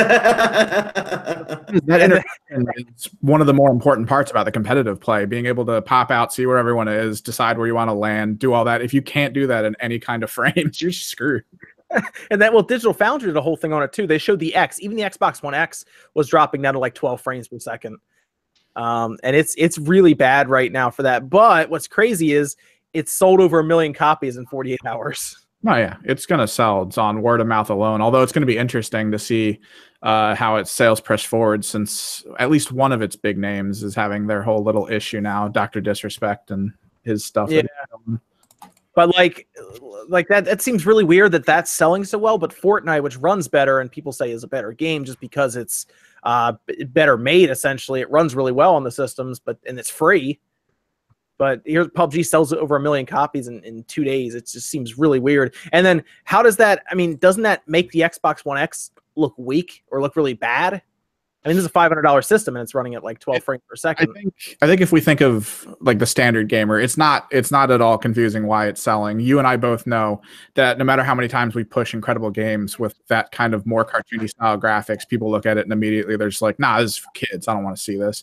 That's 0.95 1.81
that 1.87 2.01
integration 2.01 2.67
is 2.97 3.11
one 3.21 3.41
of 3.41 3.47
the 3.47 3.55
more 3.55 3.71
important 3.71 4.09
parts 4.09 4.31
about 4.31 4.45
the 4.45 4.53
competitive 4.53 5.01
play 5.01 5.25
being 5.25 5.47
able 5.47 5.65
to 5.67 5.83
pop 5.83 6.11
out 6.11 6.33
see 6.33 6.47
where 6.47 6.59
everyone 6.59 6.87
is 6.87 7.21
decide 7.21 7.59
where 7.59 7.67
you 7.67 7.75
want 7.75 7.89
to 7.89 7.95
land 7.95 8.39
do 8.39 8.53
all 8.53 8.65
that 8.65 8.83
if 8.83 8.95
you 8.95 9.03
can't 9.03 9.35
do 9.35 9.49
that 9.49 9.65
in 9.65 9.75
any 9.81 9.99
kind 9.99 10.23
of 10.23 10.31
frames 10.39 10.81
you're 10.81 10.93
screwed 10.93 11.43
And 12.31 12.41
that 12.41 12.53
well, 12.53 12.63
Digital 12.63 12.95
Foundry 12.95 13.29
did 13.29 13.37
a 13.37 13.43
whole 13.43 13.57
thing 13.57 13.73
on 13.73 13.83
it 13.83 13.93
too. 13.93 14.07
They 14.07 14.19
showed 14.19 14.39
the 14.39 14.55
X, 14.55 14.81
even 14.81 14.97
the 14.97 15.03
Xbox 15.03 15.43
One 15.43 15.55
X 15.55 15.85
was 16.15 16.29
dropping 16.29 16.63
down 16.63 16.75
to 16.75 16.79
like 16.81 16.95
12 16.95 17.21
frames 17.21 17.49
per 17.49 17.59
second. 17.59 17.99
Um, 18.77 19.19
and 19.23 19.37
it's 19.37 19.55
it's 19.59 19.77
really 19.77 20.15
bad 20.15 20.49
right 20.49 20.73
now 20.73 20.91
for 20.91 21.03
that. 21.03 21.29
But 21.29 21.69
what's 21.69 21.89
crazy 21.89 22.33
is 22.33 22.57
it's 22.95 23.13
sold 23.13 23.41
over 23.41 23.59
a 23.59 23.65
million 23.65 23.93
copies 23.93 24.37
in 24.37 24.47
48 24.47 24.81
hours. 24.87 25.37
oh 25.67 25.77
yeah 25.77 25.97
it's 26.05 26.27
to 26.41 26.49
sell 26.49 26.83
it's 26.83 26.99
on 26.99 27.23
word 27.23 27.41
of 27.41 27.47
mouth 27.47 27.71
alone 27.71 28.01
although 28.01 28.23
it's 28.23 28.33
to 28.43 28.47
be 28.47 28.59
interesting 28.59 29.13
to 29.13 29.19
see 29.19 29.61
uh, 30.03 30.35
how 30.35 30.57
its 30.57 30.73
sales 30.73 31.01
press 31.01 31.23
forward 31.23 31.65
since 31.65 32.25
at 32.41 32.51
least 32.51 32.73
one 32.73 32.91
of 32.91 33.01
its 33.01 33.15
big 33.15 33.39
names 33.39 33.85
is 33.85 33.95
having 33.95 34.27
their 34.27 34.43
whole 34.43 34.65
little 34.65 34.89
issue 34.89 35.21
now 35.21 35.47
dr 35.47 35.81
disrespect 35.83 36.51
and 36.51 36.73
his 37.05 37.25
stuff 37.25 37.49
Yeah. 37.51 37.63
But 38.95 39.15
like 39.15 39.49
like 40.09 40.29
that 40.29 40.45
that 40.45 40.61
seems 40.61 40.85
really 40.85 41.05
weird 41.05 41.33
that 41.33 41.47
that's 41.47 41.71
selling 41.71 42.05
so 42.05 42.19
well. 42.19 42.39
But 42.39 42.55
Fortnite, 42.55 43.03
which 43.03 43.17
runs 43.17 43.49
better 43.49 43.81
and 43.81 43.91
people 43.91 44.13
say 44.13 44.31
is 44.31 44.45
a 44.45 44.49
better 44.49 44.73
game 44.73 45.05
just 45.05 45.21
because 45.21 45.57
it's 45.57 45.87
uh 46.25 46.55
better 46.89 47.17
made 47.17 47.51
essentially. 47.51 48.01
It 48.01 48.11
runs 48.11 48.35
really 48.35 48.53
well 48.53 48.75
on 48.75 48.85
the 48.85 48.91
systems, 48.91 49.39
but 49.39 49.59
and 49.67 49.79
it's 49.79 49.91
free. 49.91 50.41
But 51.39 51.63
here 51.65 51.87
PUBG 51.87 52.27
sells 52.27 52.53
over 52.53 52.77
a 52.77 52.81
million 52.81 53.07
copies 53.07 53.49
in, 53.49 53.65
in 53.65 53.83
two 53.85 54.05
days. 54.05 54.35
It 54.35 54.47
just 54.47 54.69
seems 54.69 54.99
really 54.99 55.19
weird. 55.19 55.55
And 55.73 55.85
then 55.85 56.05
how 56.25 56.43
does 56.43 56.57
that 56.59 56.83
I 56.91 56.95
mean, 56.95 57.17
doesn't 57.17 57.43
that 57.43 57.67
make 57.67 57.91
the 57.93 58.01
Xbox 58.01 58.45
One 58.45 58.59
X 58.59 58.91
look 59.17 59.35
weak 59.39 59.85
or 59.91 60.03
look 60.03 60.17
really 60.17 60.35
bad? 60.35 60.83
I 61.45 61.49
mean, 61.49 61.57
this 61.57 61.63
is 61.63 61.67
a 61.67 61.73
five 61.73 61.91
hundred 61.91 62.03
dollar 62.03 62.23
system 62.23 62.55
and 62.55 62.63
it's 62.63 62.73
running 62.75 62.95
at 62.95 63.03
like 63.03 63.19
twelve 63.19 63.43
frames 63.43 63.63
per 63.69 63.75
second. 63.75 64.11
I 64.11 64.13
think 64.13 64.59
I 64.63 64.67
think 64.67 64.81
if 64.81 64.93
we 64.93 65.01
think 65.01 65.21
of 65.21 65.67
like 65.81 65.99
the 65.99 66.07
standard 66.07 66.49
gamer, 66.49 66.79
it's 66.79 66.97
not 66.97 67.27
it's 67.33 67.51
not 67.51 67.73
at 67.73 67.81
all 67.81 67.99
confusing 67.99 68.47
why 68.47 68.69
it's 68.69 68.81
selling. 68.81 69.19
You 69.19 69.39
and 69.39 69.49
I 69.49 69.57
both 69.57 69.85
know 69.85 70.23
that 70.55 70.79
no 70.79 70.85
matter 70.85 71.03
how 71.03 71.17
many 71.17 71.27
times 71.27 71.57
we 71.57 71.65
push 71.65 71.95
incredible 71.95 72.31
games 72.31 72.79
with 72.79 72.95
that 73.09 73.33
kind 73.33 73.55
of 73.55 73.67
more 73.67 73.85
cartoony 73.85 74.31
style 74.31 74.57
graphics, 74.57 75.09
people 75.09 75.31
look 75.31 75.45
at 75.45 75.59
it 75.59 75.65
and 75.65 75.73
immediately 75.73 76.17
they're 76.17 76.29
just 76.29 76.43
like, 76.43 76.61
"Nah, 76.61 76.81
this 76.81 76.93
is 76.93 76.97
for 76.99 77.11
kids. 77.15 77.49
I 77.49 77.55
don't 77.55 77.65
want 77.65 77.77
to 77.77 77.83
see 77.83 77.97
this." 77.97 78.23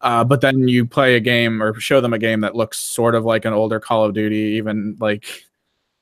Uh, 0.00 0.24
but 0.24 0.40
then 0.40 0.66
you 0.66 0.86
play 0.86 1.16
a 1.16 1.20
game 1.20 1.62
or 1.62 1.78
show 1.78 2.00
them 2.00 2.14
a 2.14 2.18
game 2.18 2.40
that 2.40 2.54
looks 2.54 2.78
sort 2.78 3.14
of 3.14 3.24
like 3.24 3.44
an 3.44 3.52
older 3.52 3.78
Call 3.78 4.04
of 4.04 4.14
Duty, 4.14 4.56
even 4.56 4.96
like 5.00 5.26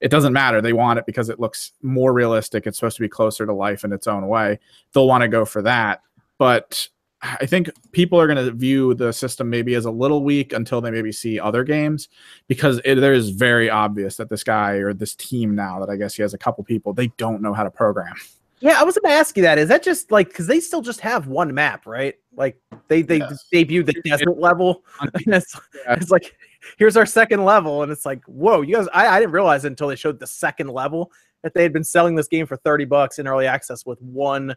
it 0.03 0.11
doesn't 0.11 0.33
matter. 0.33 0.61
They 0.61 0.73
want 0.73 0.99
it 0.99 1.07
because 1.07 1.29
it 1.29 1.39
looks 1.39 1.73
more 1.81 2.13
realistic. 2.13 2.67
It's 2.67 2.77
supposed 2.77 2.97
to 2.97 3.03
be 3.03 3.09
closer 3.09 3.47
to 3.47 3.53
life 3.53 3.85
in 3.85 3.93
its 3.93 4.09
own 4.09 4.27
way. 4.27 4.59
They'll 4.93 5.07
want 5.07 5.23
to 5.23 5.29
go 5.29 5.45
for 5.45 5.63
that. 5.63 6.03
But 6.39 6.89
I 7.23 7.47
think 7.47 7.71
people 7.93 8.21
are 8.21 8.27
going 8.27 8.45
to 8.45 8.51
view 8.51 8.95
the 8.95 9.13
system 9.13 9.49
maybe 9.49 9.75
as 9.77 9.85
a 9.85 9.91
little 9.91 10.25
weak 10.25 10.53
until 10.53 10.81
they 10.81 10.91
maybe 10.91 11.13
see 11.13 11.39
other 11.39 11.63
games 11.63 12.09
because 12.49 12.81
it, 12.85 12.97
there 12.97 13.15
is 13.15 13.31
very 13.31 13.71
obvious 13.71 14.17
that 14.17 14.29
this 14.29 14.43
guy 14.43 14.73
or 14.73 14.93
this 14.93 15.15
team 15.15 15.55
now 15.55 15.79
that 15.79 15.89
I 15.89 15.97
guess 15.97 16.15
he 16.15 16.23
has 16.23 16.35
a 16.35 16.39
couple 16.39 16.65
people 16.65 16.93
they 16.93 17.09
don't 17.19 17.41
know 17.41 17.55
how 17.55 17.63
to 17.63 17.71
program. 17.71 18.15
Yeah, 18.59 18.79
I 18.79 18.85
was 18.85 18.97
going 18.97 19.13
to 19.13 19.19
ask 19.19 19.37
you 19.37 19.43
that. 19.43 19.59
Is 19.59 19.69
that 19.69 19.83
just 19.83 20.13
like 20.13 20.29
because 20.29 20.47
they 20.47 20.61
still 20.61 20.83
just 20.83 21.01
have 21.01 21.27
one 21.27 21.53
map, 21.53 21.85
right? 21.85 22.15
Like 22.37 22.57
they 22.87 23.03
they 23.03 23.19
yes. 23.19 23.49
debuted 23.53 23.87
the 23.87 24.01
desert 24.05 24.39
level, 24.39 24.85
and 25.01 25.35
it's, 25.35 25.59
yeah. 25.75 25.95
it's 25.95 26.11
like 26.13 26.37
here's 26.79 26.97
our 26.97 27.05
second 27.05 27.45
level, 27.45 27.83
and 27.83 27.91
it's 27.91 28.07
like 28.07 28.23
whoa, 28.27 28.61
you 28.61 28.77
guys! 28.77 28.87
I, 28.95 29.09
I 29.09 29.19
didn't 29.19 29.33
realize 29.33 29.65
until 29.65 29.89
they 29.89 29.97
showed 29.97 30.21
the 30.21 30.29
second 30.29 30.69
level 30.69 31.11
that 31.43 31.55
they 31.55 31.65
had 31.65 31.73
been 31.73 31.83
selling 31.83 32.15
this 32.15 32.29
game 32.29 32.47
for 32.47 32.57
thirty 32.57 32.85
bucks 32.85 33.19
in 33.19 33.27
early 33.27 33.49
access 33.49 33.85
with 33.85 34.01
one 34.01 34.55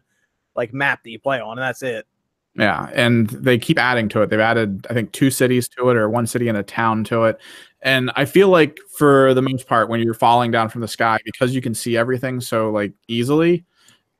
like 0.56 0.72
map 0.72 1.02
that 1.02 1.10
you 1.10 1.18
play 1.18 1.40
on, 1.40 1.58
and 1.58 1.62
that's 1.62 1.82
it. 1.82 2.06
Yeah, 2.54 2.88
and 2.94 3.28
they 3.28 3.58
keep 3.58 3.78
adding 3.78 4.08
to 4.10 4.22
it. 4.22 4.30
They've 4.30 4.40
added, 4.40 4.86
I 4.88 4.94
think, 4.94 5.12
two 5.12 5.30
cities 5.30 5.68
to 5.70 5.90
it, 5.90 5.96
or 5.96 6.08
one 6.08 6.26
city 6.26 6.48
and 6.48 6.56
a 6.56 6.62
town 6.62 7.04
to 7.04 7.24
it. 7.24 7.38
And 7.82 8.10
I 8.16 8.24
feel 8.24 8.48
like, 8.48 8.78
for 8.96 9.34
the 9.34 9.42
most 9.42 9.68
part, 9.68 9.88
when 9.90 10.00
you're 10.00 10.14
falling 10.14 10.50
down 10.50 10.70
from 10.70 10.80
the 10.80 10.88
sky, 10.88 11.18
because 11.24 11.54
you 11.54 11.60
can 11.60 11.74
see 11.74 11.96
everything 11.96 12.40
so 12.40 12.70
like 12.70 12.92
easily, 13.08 13.64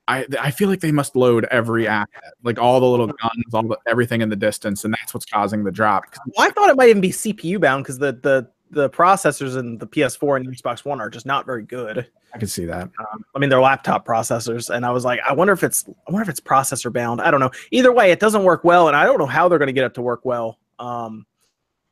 I 0.09 0.27
I 0.39 0.51
feel 0.51 0.69
like 0.69 0.81
they 0.81 0.93
must 0.93 1.17
load 1.17 1.47
every 1.51 1.89
asset, 1.89 2.35
like 2.43 2.59
all 2.59 2.79
the 2.79 2.87
little 2.87 3.07
guns, 3.07 3.55
all 3.55 3.63
the 3.63 3.79
everything 3.87 4.21
in 4.21 4.29
the 4.29 4.37
distance, 4.37 4.85
and 4.85 4.95
that's 4.95 5.15
what's 5.15 5.27
causing 5.27 5.65
the 5.65 5.73
drop. 5.73 6.05
Well, 6.37 6.47
I 6.47 6.51
thought 6.51 6.69
it 6.71 6.77
might 6.77 6.91
even 6.91 7.01
be 7.01 7.11
CPU 7.11 7.61
bound 7.61 7.85
because 7.85 7.99
the 7.99 8.13
the 8.13 8.49
the 8.71 8.91
processors 8.91 9.59
in 9.59 9.79
the 9.79 9.87
PS4 9.87 10.37
and 10.37 10.57
Xbox 10.57 10.85
One 10.85 11.01
are 11.01 11.11
just 11.11 11.27
not 11.27 11.47
very 11.47 11.63
good. 11.63 12.07
I 12.35 12.39
can 12.39 12.49
see 12.49 12.67
that. 12.67 12.83
Um, 12.99 13.25
I 13.35 13.39
mean, 13.39 13.49
they're 13.49 13.61
laptop 13.61 14.07
processors, 14.07 14.69
and 14.69 14.85
I 14.85 14.91
was 14.91 15.05
like, 15.05 15.21
I 15.27 15.33
wonder 15.33 15.53
if 15.53 15.63
it's, 15.63 15.85
I 15.89 16.13
wonder 16.13 16.23
if 16.23 16.29
it's 16.29 16.41
processor 16.41 16.93
bound. 16.93 17.21
I 17.21 17.31
don't 17.31 17.41
know. 17.41 17.51
Either 17.71 17.93
way, 17.93 18.11
it 18.11 18.21
doesn't 18.21 18.45
work 18.45 18.65
well, 18.65 18.89
and 18.89 18.97
I 18.97 19.05
don't 19.05 19.19
know 19.19 19.27
how 19.27 19.49
they're 19.49 19.59
going 19.59 19.69
to 19.69 19.73
get 19.73 19.85
it 19.85 19.95
to 19.95 20.03
work 20.03 20.25
well 20.25 20.59
um, 20.79 21.27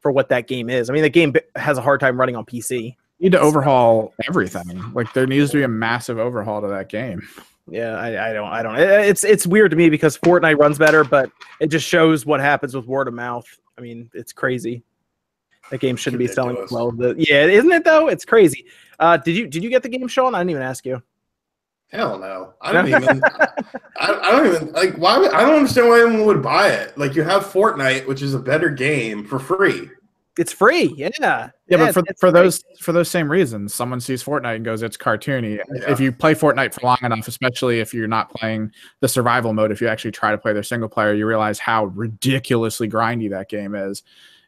for 0.00 0.12
what 0.12 0.28
that 0.28 0.47
game 0.47 0.69
is. 0.69 0.90
I 0.90 0.93
mean, 0.93 1.02
the 1.02 1.11
game 1.11 1.35
has 1.57 1.78
a 1.78 1.81
hard 1.81 2.00
time 2.00 2.19
running 2.19 2.37
on 2.37 2.45
PC. 2.45 2.97
You 3.19 3.31
need 3.31 3.33
to 3.33 3.40
overhaul 3.40 4.12
everything. 4.28 4.93
Like 4.93 5.12
there 5.12 5.26
needs 5.26 5.50
to 5.52 5.57
be 5.59 5.62
a 5.62 5.69
massive 5.69 6.19
overhaul 6.19 6.61
to 6.61 6.69
that 6.69 6.88
game. 6.88 7.26
Yeah, 7.66 7.95
I, 7.95 8.31
I 8.31 8.33
don't, 8.35 8.49
I 8.49 8.62
don't. 8.62 8.78
It's 8.78 9.25
it's 9.25 9.47
weird 9.47 9.71
to 9.71 9.76
me 9.76 9.88
because 9.88 10.19
Fortnite 10.19 10.59
runs 10.59 10.78
better, 10.78 11.02
but 11.04 11.31
it 11.61 11.69
just 11.69 11.88
shows 11.88 12.26
what 12.26 12.40
happens 12.40 12.76
with 12.76 12.87
word 12.87 13.09
of 13.09 13.14
mouth. 13.14 13.47
I 13.78 13.81
mean, 13.81 14.11
it's 14.12 14.33
crazy. 14.33 14.83
That 15.71 15.80
game 15.80 15.97
shouldn't 15.97 16.18
be 16.18 16.26
selling 16.26 16.56
well. 16.71 16.92
The, 16.92 17.14
yeah, 17.16 17.47
isn't 17.47 17.73
it 17.73 17.85
though? 17.85 18.09
It's 18.09 18.25
crazy. 18.25 18.66
Uh, 18.99 19.16
did 19.16 19.37
you 19.37 19.47
did 19.47 19.64
you 19.64 19.71
get 19.71 19.83
the 19.83 19.88
game, 19.88 20.06
Sean? 20.09 20.35
I 20.35 20.40
didn't 20.40 20.50
even 20.50 20.62
ask 20.62 20.85
you. 20.85 21.02
Hell 21.88 22.18
no! 22.18 22.54
I 22.61 22.73
don't 22.73 22.88
even. 22.88 23.23
I, 23.97 24.12
I, 24.12 24.30
don't 24.33 24.47
even 24.54 24.73
like. 24.73 24.94
Why? 24.94 25.18
Would, 25.18 25.33
I 25.33 25.42
don't 25.42 25.56
understand 25.56 25.88
why 25.88 26.00
anyone 26.00 26.26
would 26.26 26.42
buy 26.42 26.68
it. 26.68 26.97
Like 26.99 27.14
you 27.14 27.23
have 27.23 27.44
Fortnite, 27.44 28.06
which 28.06 28.21
is 28.23 28.35
a 28.35 28.38
better 28.38 28.68
game 28.68 29.25
for 29.25 29.38
free. 29.38 29.90
It's 30.37 30.52
free. 30.52 30.92
Yeah. 30.97 31.11
Yeah, 31.21 31.50
yeah 31.68 31.76
but 31.76 31.94
for, 31.94 32.02
for 32.18 32.33
those 32.33 32.64
for 32.80 32.92
those 32.92 33.09
same 33.09 33.30
reasons, 33.30 33.73
someone 33.73 34.00
sees 34.00 34.25
Fortnite 34.25 34.56
and 34.56 34.64
goes, 34.64 34.83
"It's 34.83 34.97
cartoony." 34.97 35.59
Yeah. 35.73 35.90
If 35.90 36.00
you 36.00 36.11
play 36.11 36.35
Fortnite 36.35 36.75
for 36.75 36.80
long 36.83 36.99
enough, 37.02 37.28
especially 37.28 37.78
if 37.78 37.94
you're 37.94 38.09
not 38.09 38.30
playing 38.30 38.73
the 39.00 39.09
survival 39.09 39.52
mode, 39.52 39.71
if 39.71 39.80
you 39.80 39.87
actually 39.87 40.11
try 40.11 40.33
to 40.33 40.38
play 40.38 40.52
their 40.52 40.64
single 40.64 40.88
player, 40.88 41.14
you 41.14 41.26
realize 41.26 41.61
how 41.61 41.85
ridiculously 41.87 42.88
grindy 42.88 43.30
that 43.30 43.49
game 43.49 43.76
is 43.76 44.02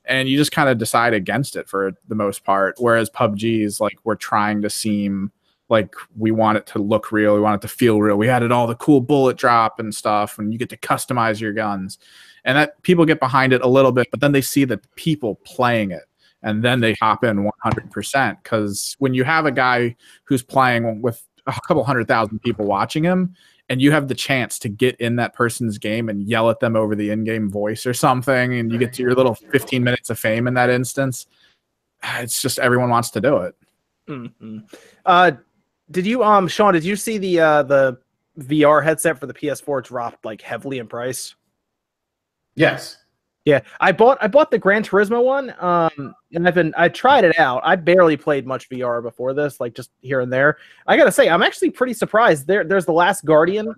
and 0.06 0.28
you 0.28 0.36
just 0.36 0.52
kind 0.52 0.68
of 0.68 0.78
decide 0.78 1.14
against 1.14 1.56
it 1.56 1.68
for 1.68 1.92
the 2.08 2.14
most 2.14 2.44
part. 2.44 2.76
Whereas 2.78 3.10
PUBG 3.10 3.64
is 3.64 3.80
like 3.80 3.98
we're 4.04 4.14
trying 4.14 4.62
to 4.62 4.70
seem 4.70 5.32
like 5.68 5.94
we 6.16 6.30
want 6.30 6.58
it 6.58 6.66
to 6.66 6.78
look 6.78 7.10
real, 7.10 7.34
we 7.34 7.40
want 7.40 7.62
it 7.62 7.66
to 7.66 7.74
feel 7.74 8.00
real. 8.00 8.16
We 8.16 8.28
added 8.28 8.52
all 8.52 8.66
the 8.66 8.76
cool 8.76 9.00
bullet 9.00 9.36
drop 9.36 9.80
and 9.80 9.94
stuff, 9.94 10.38
and 10.38 10.52
you 10.52 10.58
get 10.58 10.70
to 10.70 10.76
customize 10.76 11.40
your 11.40 11.52
guns, 11.52 11.98
and 12.44 12.56
that 12.56 12.80
people 12.82 13.04
get 13.04 13.18
behind 13.18 13.52
it 13.52 13.62
a 13.62 13.68
little 13.68 13.92
bit, 13.92 14.06
but 14.10 14.20
then 14.20 14.32
they 14.32 14.40
see 14.40 14.64
the 14.64 14.80
people 14.94 15.36
playing 15.44 15.90
it, 15.90 16.04
and 16.42 16.62
then 16.62 16.80
they 16.80 16.94
hop 16.94 17.24
in 17.24 17.50
100%. 17.64 18.42
Because 18.42 18.94
when 19.00 19.12
you 19.12 19.24
have 19.24 19.44
a 19.44 19.50
guy 19.50 19.96
who's 20.24 20.42
playing 20.42 21.02
with 21.02 21.26
a 21.48 21.52
couple 21.66 21.82
hundred 21.82 22.06
thousand 22.06 22.40
people 22.40 22.66
watching 22.66 23.02
him, 23.02 23.34
and 23.68 23.82
you 23.82 23.90
have 23.90 24.08
the 24.08 24.14
chance 24.14 24.58
to 24.60 24.68
get 24.68 24.96
in 25.00 25.16
that 25.16 25.34
person's 25.34 25.78
game 25.78 26.08
and 26.08 26.22
yell 26.22 26.50
at 26.50 26.60
them 26.60 26.76
over 26.76 26.94
the 26.94 27.10
in-game 27.10 27.50
voice 27.50 27.86
or 27.86 27.94
something 27.94 28.54
and 28.54 28.72
you 28.72 28.78
get 28.78 28.92
to 28.92 29.02
your 29.02 29.14
little 29.14 29.34
15 29.34 29.82
minutes 29.82 30.10
of 30.10 30.18
fame 30.18 30.46
in 30.46 30.54
that 30.54 30.70
instance 30.70 31.26
it's 32.02 32.40
just 32.40 32.58
everyone 32.58 32.90
wants 32.90 33.10
to 33.10 33.20
do 33.20 33.38
it. 33.38 33.56
Mm-hmm. 34.08 34.58
uh, 35.04 35.32
did 35.90 36.06
you 36.06 36.22
um 36.22 36.46
sean 36.46 36.74
did 36.74 36.84
you 36.84 36.94
see 36.94 37.18
the 37.18 37.40
uh 37.40 37.62
the 37.64 37.98
vr 38.38 38.84
headset 38.84 39.18
for 39.18 39.26
the 39.26 39.34
ps4 39.34 39.82
dropped 39.82 40.24
like 40.24 40.40
heavily 40.40 40.78
in 40.78 40.86
price? 40.86 41.34
Yes 42.54 42.98
yeah, 43.46 43.60
I 43.80 43.92
bought 43.92 44.18
I 44.20 44.26
bought 44.26 44.50
the 44.50 44.58
Gran 44.58 44.82
Turismo 44.82 45.22
one, 45.22 45.54
um, 45.60 46.12
and 46.32 46.48
I've 46.48 46.56
been 46.56 46.74
I 46.76 46.88
tried 46.88 47.22
it 47.22 47.38
out. 47.38 47.62
I 47.64 47.76
barely 47.76 48.16
played 48.16 48.44
much 48.44 48.68
VR 48.68 49.00
before 49.00 49.34
this, 49.34 49.60
like 49.60 49.72
just 49.72 49.92
here 50.02 50.20
and 50.20 50.32
there. 50.32 50.58
I 50.88 50.96
gotta 50.96 51.12
say, 51.12 51.30
I'm 51.30 51.44
actually 51.44 51.70
pretty 51.70 51.94
surprised. 51.94 52.48
There, 52.48 52.64
there's 52.64 52.86
the 52.86 52.92
Last 52.92 53.24
Guardian 53.24 53.72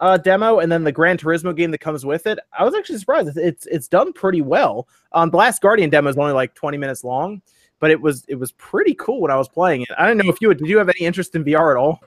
uh, 0.00 0.18
demo, 0.18 0.58
and 0.58 0.70
then 0.70 0.84
the 0.84 0.92
Gran 0.92 1.16
Turismo 1.16 1.56
game 1.56 1.70
that 1.70 1.78
comes 1.78 2.04
with 2.04 2.26
it. 2.26 2.38
I 2.56 2.62
was 2.62 2.74
actually 2.74 2.98
surprised. 2.98 3.34
It's 3.38 3.64
it's 3.64 3.88
done 3.88 4.12
pretty 4.12 4.42
well. 4.42 4.86
Um, 5.12 5.30
the 5.30 5.38
Last 5.38 5.62
Guardian 5.62 5.88
demo 5.88 6.10
is 6.10 6.18
only 6.18 6.34
like 6.34 6.54
20 6.54 6.76
minutes 6.76 7.02
long, 7.02 7.40
but 7.80 7.90
it 7.90 7.98
was 7.98 8.22
it 8.28 8.34
was 8.34 8.52
pretty 8.52 8.92
cool 8.96 9.22
when 9.22 9.30
I 9.30 9.36
was 9.36 9.48
playing 9.48 9.80
it. 9.80 9.88
I 9.96 10.06
don't 10.06 10.18
know 10.18 10.30
if 10.30 10.42
you 10.42 10.52
did 10.52 10.68
you 10.68 10.76
have 10.76 10.90
any 10.90 11.06
interest 11.06 11.34
in 11.34 11.42
VR 11.42 11.70
at 11.70 11.78
all? 11.78 12.02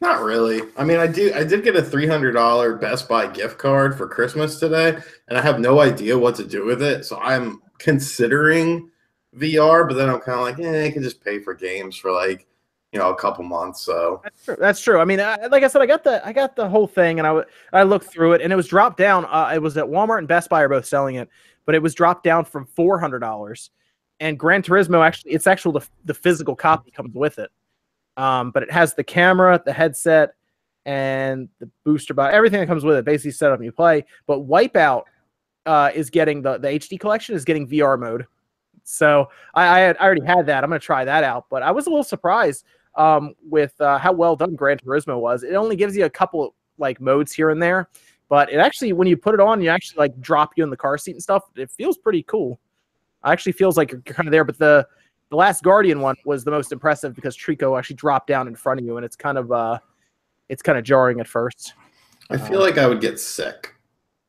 Not 0.00 0.22
really. 0.22 0.62
I 0.76 0.84
mean, 0.84 0.98
I 0.98 1.08
do. 1.08 1.32
I 1.34 1.42
did 1.42 1.64
get 1.64 1.74
a 1.74 1.82
three 1.82 2.06
hundred 2.06 2.32
dollar 2.32 2.76
Best 2.76 3.08
Buy 3.08 3.26
gift 3.26 3.58
card 3.58 3.96
for 3.96 4.06
Christmas 4.06 4.60
today, 4.60 4.96
and 5.28 5.36
I 5.38 5.42
have 5.42 5.58
no 5.58 5.80
idea 5.80 6.16
what 6.16 6.36
to 6.36 6.44
do 6.44 6.64
with 6.64 6.82
it. 6.82 7.04
So 7.04 7.18
I'm 7.18 7.60
considering 7.78 8.90
VR, 9.36 9.88
but 9.88 9.94
then 9.94 10.08
I'm 10.08 10.20
kind 10.20 10.38
of 10.38 10.44
like, 10.44 10.58
eh, 10.60 10.86
I 10.86 10.90
can 10.90 11.02
just 11.02 11.22
pay 11.22 11.40
for 11.40 11.52
games 11.52 11.96
for 11.96 12.12
like 12.12 12.46
you 12.92 12.98
know 12.98 13.10
a 13.10 13.16
couple 13.16 13.42
months. 13.44 13.80
So 13.82 14.20
that's 14.22 14.44
true. 14.44 14.56
That's 14.58 14.80
true. 14.80 15.00
I 15.00 15.04
mean, 15.04 15.20
I, 15.20 15.46
like 15.46 15.64
I 15.64 15.68
said, 15.68 15.82
I 15.82 15.86
got 15.86 16.04
the 16.04 16.24
I 16.26 16.32
got 16.32 16.54
the 16.54 16.68
whole 16.68 16.86
thing, 16.86 17.18
and 17.18 17.26
I 17.26 17.42
I 17.72 17.82
looked 17.82 18.06
through 18.06 18.34
it, 18.34 18.40
and 18.40 18.52
it 18.52 18.56
was 18.56 18.68
dropped 18.68 18.98
down. 18.98 19.24
Uh, 19.24 19.50
it 19.52 19.60
was 19.60 19.76
at 19.76 19.84
Walmart 19.84 20.18
and 20.18 20.28
Best 20.28 20.48
Buy 20.48 20.62
are 20.62 20.68
both 20.68 20.86
selling 20.86 21.16
it, 21.16 21.28
but 21.66 21.74
it 21.74 21.82
was 21.82 21.94
dropped 21.94 22.22
down 22.22 22.44
from 22.44 22.66
four 22.66 23.00
hundred 23.00 23.18
dollars. 23.18 23.70
And 24.20 24.38
Gran 24.38 24.62
Turismo 24.62 25.04
actually, 25.06 25.32
it's 25.32 25.46
actual 25.46 25.72
the, 25.72 25.86
the 26.04 26.14
physical 26.14 26.56
copy 26.56 26.90
comes 26.90 27.14
with 27.14 27.38
it. 27.38 27.50
Um, 28.18 28.50
but 28.50 28.64
it 28.64 28.70
has 28.70 28.94
the 28.94 29.04
camera, 29.04 29.62
the 29.64 29.72
headset, 29.72 30.34
and 30.84 31.48
the 31.60 31.70
booster 31.84 32.14
box, 32.14 32.34
everything 32.34 32.60
that 32.60 32.66
comes 32.66 32.84
with 32.84 32.96
it. 32.96 33.04
Basically, 33.04 33.30
set 33.30 33.52
up 33.52 33.58
and 33.58 33.64
you 33.64 33.72
play. 33.72 34.04
But 34.26 34.40
Wipeout 34.40 35.04
uh, 35.64 35.90
is 35.94 36.10
getting 36.10 36.42
the 36.42 36.58
the 36.58 36.68
HD 36.68 36.98
collection 36.98 37.34
is 37.34 37.44
getting 37.44 37.68
VR 37.68 37.98
mode. 37.98 38.26
So 38.82 39.28
I 39.54 39.68
I, 39.68 39.78
had, 39.80 39.96
I 39.98 40.04
already 40.04 40.26
had 40.26 40.46
that. 40.46 40.64
I'm 40.64 40.70
gonna 40.70 40.80
try 40.80 41.04
that 41.04 41.22
out. 41.22 41.46
But 41.48 41.62
I 41.62 41.70
was 41.70 41.86
a 41.86 41.90
little 41.90 42.02
surprised 42.02 42.64
um, 42.96 43.34
with 43.48 43.80
uh, 43.80 43.98
how 43.98 44.12
well 44.12 44.34
done 44.34 44.56
Gran 44.56 44.78
Turismo 44.78 45.20
was. 45.20 45.44
It 45.44 45.54
only 45.54 45.76
gives 45.76 45.96
you 45.96 46.04
a 46.04 46.10
couple 46.10 46.54
like 46.76 47.00
modes 47.00 47.32
here 47.32 47.50
and 47.50 47.62
there, 47.62 47.88
but 48.28 48.52
it 48.52 48.56
actually 48.56 48.92
when 48.92 49.06
you 49.06 49.16
put 49.16 49.34
it 49.34 49.40
on, 49.40 49.62
you 49.62 49.68
actually 49.68 49.98
like 49.98 50.20
drop 50.20 50.54
you 50.56 50.64
in 50.64 50.70
the 50.70 50.76
car 50.76 50.98
seat 50.98 51.12
and 51.12 51.22
stuff. 51.22 51.44
It 51.54 51.70
feels 51.70 51.98
pretty 51.98 52.24
cool. 52.24 52.58
It 53.24 53.28
actually 53.28 53.52
feels 53.52 53.76
like 53.76 53.92
you're 53.92 54.00
kind 54.00 54.26
of 54.26 54.32
there. 54.32 54.44
But 54.44 54.58
the 54.58 54.88
the 55.30 55.36
last 55.36 55.62
Guardian 55.62 56.00
one 56.00 56.16
was 56.24 56.44
the 56.44 56.50
most 56.50 56.72
impressive 56.72 57.14
because 57.14 57.36
Trico 57.36 57.78
actually 57.78 57.96
dropped 57.96 58.26
down 58.26 58.48
in 58.48 58.54
front 58.54 58.80
of 58.80 58.86
you, 58.86 58.96
and 58.96 59.04
it's 59.04 59.16
kind 59.16 59.38
of 59.38 59.52
uh, 59.52 59.78
it's 60.48 60.62
kind 60.62 60.78
of 60.78 60.84
jarring 60.84 61.20
at 61.20 61.28
first. 61.28 61.74
I 62.30 62.36
feel 62.36 62.60
uh, 62.60 62.62
like 62.62 62.78
I 62.78 62.86
would 62.86 63.00
get 63.00 63.20
sick. 63.20 63.74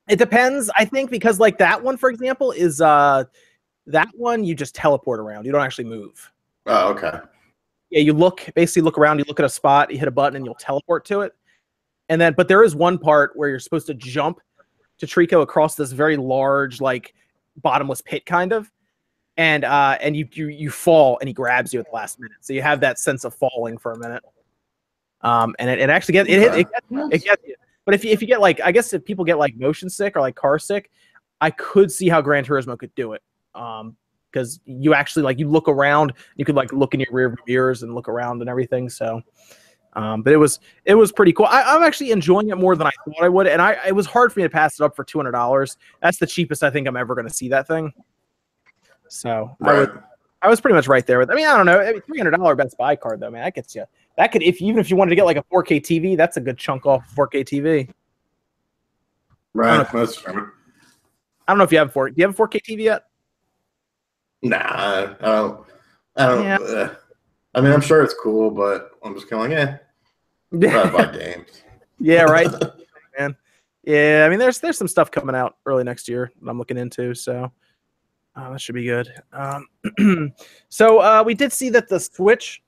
It 0.08 0.18
depends. 0.18 0.70
I 0.78 0.86
think 0.86 1.10
because 1.10 1.40
like 1.40 1.58
that 1.60 1.82
one, 1.82 1.98
for 1.98 2.10
example, 2.10 2.52
is 2.52 2.82
uh, 2.82 3.26
that 3.88 4.10
one 4.16 4.44
you 4.44 4.56
just 4.56 4.76
teleport 4.76 5.20
around. 5.20 5.46
You 5.46 5.52
don't 5.52 5.62
actually 5.62 5.86
move. 5.86 6.32
Oh, 6.66 6.90
okay. 6.90 7.20
Yeah, 7.90 8.02
you 8.02 8.14
look 8.14 8.48
basically 8.56 8.84
look 8.84 8.98
around. 8.98 9.20
You 9.20 9.26
look 9.28 9.40
at 9.40 9.46
a 9.46 9.50
spot. 9.50 9.92
You 9.92 9.98
hit 9.98 10.08
a 10.08 10.12
button, 10.12 10.36
and 10.36 10.46
you'll 10.46 10.56
teleport 10.56 11.06
to 11.06 11.22
it. 11.22 11.34
And 12.10 12.20
then, 12.20 12.34
but 12.36 12.48
there 12.48 12.64
is 12.64 12.76
one 12.76 12.98
part 12.98 13.32
where 13.36 13.50
you're 13.50 13.60
supposed 13.60 13.88
to 13.88 13.94
jump 13.94 14.40
to 14.98 15.06
Trico 15.06 15.44
across 15.44 15.76
this 15.76 15.92
very 15.92 16.18
large, 16.18 16.82
like 16.82 17.14
bottomless 17.62 18.02
pit, 18.02 18.26
kind 18.26 18.52
of 18.52 18.70
and 19.40 19.64
uh, 19.64 19.98
and 20.02 20.18
you, 20.18 20.28
you 20.34 20.48
you 20.50 20.70
fall 20.70 21.18
and 21.22 21.30
he 21.30 21.34
grabs 21.34 21.74
you 21.74 21.80
at 21.80 21.86
the 21.86 21.96
last 21.96 22.20
minute. 22.20 22.38
So 22.42 22.52
you 22.52 22.62
have 22.62 22.82
that 22.82 23.00
sense 23.00 23.24
of 23.24 23.34
falling 23.34 23.78
for 23.78 23.94
a 23.94 23.98
minute. 23.98 24.22
Um, 25.22 25.56
and 25.60 25.70
it, 25.70 25.80
it 25.80 25.90
actually 25.90 26.14
gets 26.14 26.30
it, 26.30 26.40
it, 26.40 26.54
it, 26.54 26.68
gets, 26.70 27.14
it 27.14 27.24
gets 27.24 27.48
you. 27.48 27.56
But 27.86 27.96
if 27.96 28.04
you, 28.04 28.12
if 28.12 28.22
you 28.22 28.28
get 28.28 28.42
like, 28.42 28.60
I 28.60 28.74
guess 28.74 28.92
if 28.92 29.06
people 29.06 29.24
get 29.24 29.38
like 29.38 29.56
motion 29.56 29.90
sick 29.90 30.18
or 30.18 30.20
like 30.20 30.36
car 30.36 30.60
sick, 30.60 30.92
I 31.40 31.52
could 31.52 31.90
see 31.90 32.10
how 32.10 32.22
Gran 32.22 32.44
Turismo 32.44 32.78
could 32.78 32.94
do 32.96 33.14
it. 33.14 33.24
Um, 33.56 33.96
because 34.30 34.60
you 34.66 34.94
actually 34.94 35.24
like 35.24 35.40
you 35.40 35.48
look 35.48 35.70
around, 35.70 36.14
you 36.36 36.44
could 36.44 36.56
like 36.56 36.74
look 36.74 36.94
in 36.94 37.00
your 37.00 37.10
rear 37.12 37.36
mirrors 37.48 37.82
and 37.82 37.96
look 37.96 38.10
around 38.10 38.42
and 38.42 38.50
everything. 38.50 38.90
So, 38.90 39.22
um, 39.94 40.22
but 40.22 40.34
it 40.34 40.38
was 40.38 40.60
it 40.84 40.96
was 40.96 41.14
pretty 41.14 41.32
cool. 41.32 41.48
I, 41.48 41.78
am 41.78 41.82
actually 41.82 42.12
enjoying 42.12 42.50
it 42.50 42.58
more 42.58 42.76
than 42.76 42.88
I 42.88 42.92
thought 43.06 43.24
I 43.24 43.30
would, 43.30 43.48
and 43.48 43.62
I 43.62 43.78
it 43.88 43.96
was 43.96 44.06
hard 44.06 44.34
for 44.34 44.42
me 44.42 44.44
to 44.44 44.50
pass 44.50 44.80
it 44.80 44.84
up 44.84 44.98
for 44.98 45.06
two 45.06 45.18
hundred 45.18 45.32
dollars. 45.32 45.78
That's 46.02 46.20
the 46.20 46.28
cheapest 46.28 46.62
I 46.62 46.70
think 46.70 46.88
I'm 46.88 46.98
ever 46.98 47.16
going 47.16 47.28
to 47.28 47.34
see 47.34 47.48
that 47.50 47.68
thing. 47.68 47.94
So 49.10 49.56
right. 49.60 49.76
I 49.76 49.80
would 49.80 50.04
I 50.42 50.48
was 50.48 50.62
pretty 50.62 50.76
much 50.76 50.88
right 50.88 51.06
there 51.06 51.20
with. 51.20 51.30
I 51.30 51.36
mean, 51.36 51.48
I 51.48 51.58
don't 51.58 51.66
know. 51.66 51.80
I 51.80 51.92
mean, 51.94 52.02
three 52.02 52.18
hundred 52.18 52.32
dollar 52.32 52.56
Best 52.56 52.78
Buy 52.78 52.96
card 52.96 53.20
though, 53.20 53.30
man. 53.30 53.44
That 53.44 53.56
gets 53.56 53.76
you. 53.76 53.86
That 54.18 54.32
could, 54.32 54.44
if 54.44 54.62
even 54.62 54.80
if 54.80 54.90
you 54.90 54.96
wanted 54.96 55.12
to 55.12 55.16
get 55.16 55.26
like 55.26 55.38
a 55.38 55.44
4K 55.44 55.82
TV, 55.82 56.18
that's 56.18 56.38
a 56.38 56.42
good 56.42 56.58
chunk 56.58 56.86
off 56.86 57.10
4K 57.16 57.46
TV. 57.46 57.90
Right. 59.54 59.90
That's 59.92 60.18
true. 60.18 60.52
I 61.48 61.52
don't 61.52 61.58
know 61.58 61.64
if 61.64 61.72
you 61.72 61.78
have 61.80 61.92
four. 61.92 62.10
Do 62.10 62.16
you 62.18 62.28
have 62.28 62.38
a 62.40 62.44
4K 62.48 62.62
TV 62.62 62.84
yet? 62.84 63.06
Nah, 64.42 64.58
I 64.60 65.16
don't. 65.22 65.66
I 66.16 66.28
don't. 66.28 66.44
Yeah. 66.44 66.58
Uh, 66.58 66.96
I 67.56 67.62
mean, 67.62 67.72
I'm 67.72 67.82
sure 67.82 68.04
it's 68.04 68.14
cool, 68.14 68.52
but 68.52 68.92
I'm 69.04 69.16
just 69.16 69.30
kind 69.30 69.52
of 69.52 69.58
like, 69.58 69.68
eh. 70.62 70.78
I 70.86 70.90
buy 70.90 71.18
games. 71.18 71.64
yeah, 72.00 72.24
right, 72.24 72.50
man. 73.20 73.36
Yeah, 73.84 74.24
I 74.26 74.30
mean, 74.30 74.40
there's 74.40 74.60
there's 74.60 74.78
some 74.78 74.88
stuff 74.88 75.12
coming 75.12 75.36
out 75.36 75.58
early 75.66 75.84
next 75.84 76.08
year 76.08 76.32
that 76.42 76.50
I'm 76.50 76.58
looking 76.58 76.78
into, 76.78 77.14
so 77.14 77.52
uh, 78.36 78.52
that 78.52 78.62
should 78.62 78.76
be 78.76 78.86
good. 78.86 79.12
Um, 79.34 80.34
so 80.70 81.00
uh, 81.00 81.24
we 81.26 81.34
did 81.34 81.52
see 81.52 81.70
that 81.70 81.90
the 81.90 82.00
Switch 82.00 82.62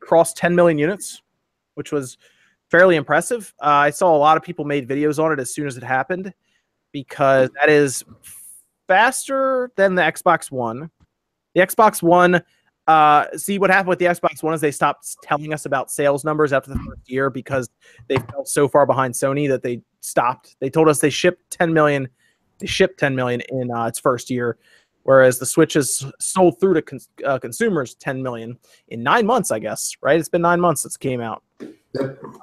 crossed 0.00 0.36
10 0.36 0.54
million 0.54 0.78
units, 0.78 1.22
which 1.74 1.92
was 1.92 2.18
fairly 2.70 2.96
impressive. 2.96 3.52
Uh, 3.60 3.66
I 3.66 3.90
saw 3.90 4.14
a 4.14 4.18
lot 4.18 4.36
of 4.36 4.42
people 4.42 4.64
made 4.64 4.88
videos 4.88 5.22
on 5.22 5.32
it 5.32 5.40
as 5.40 5.52
soon 5.54 5.66
as 5.66 5.76
it 5.76 5.82
happened 5.82 6.32
because 6.92 7.50
that 7.60 7.68
is 7.68 8.04
faster 8.88 9.70
than 9.76 9.94
the 9.94 10.02
Xbox 10.02 10.50
One. 10.50 10.90
The 11.54 11.60
Xbox 11.60 12.02
One, 12.02 12.42
uh, 12.86 13.26
see 13.36 13.58
what 13.58 13.70
happened 13.70 13.88
with 13.88 13.98
the 13.98 14.06
Xbox 14.06 14.42
One 14.42 14.54
is 14.54 14.60
they 14.60 14.70
stopped 14.70 15.16
telling 15.22 15.52
us 15.52 15.66
about 15.66 15.90
sales 15.90 16.24
numbers 16.24 16.52
after 16.52 16.70
the 16.70 16.78
first 16.78 17.08
year 17.08 17.30
because 17.30 17.70
they 18.08 18.16
fell 18.16 18.44
so 18.44 18.68
far 18.68 18.86
behind 18.86 19.14
Sony 19.14 19.48
that 19.48 19.62
they 19.62 19.82
stopped. 20.00 20.56
They 20.60 20.70
told 20.70 20.88
us 20.88 21.00
they 21.00 21.10
shipped 21.10 21.50
10 21.50 21.72
million. 21.72 22.08
They 22.58 22.66
shipped 22.66 22.98
10 22.98 23.14
million 23.14 23.42
in 23.48 23.70
uh, 23.70 23.86
its 23.86 23.98
first 23.98 24.30
year, 24.30 24.58
whereas 25.02 25.38
the 25.38 25.46
Switch 25.46 25.74
has 25.74 26.04
sold 26.18 26.60
through 26.60 26.74
to 26.74 26.82
cons- 26.82 27.08
uh, 27.24 27.38
consumers 27.38 27.94
10 27.94 28.22
million 28.22 28.58
in 28.88 29.02
nine 29.02 29.26
months. 29.26 29.50
I 29.50 29.58
guess 29.58 29.94
right. 30.00 30.18
It's 30.18 30.28
been 30.28 30.42
nine 30.42 30.60
months 30.60 30.82
since 30.82 30.96
it 30.96 31.00
came 31.00 31.20
out. 31.20 31.42
Yep. 31.60 32.22
Um, 32.22 32.40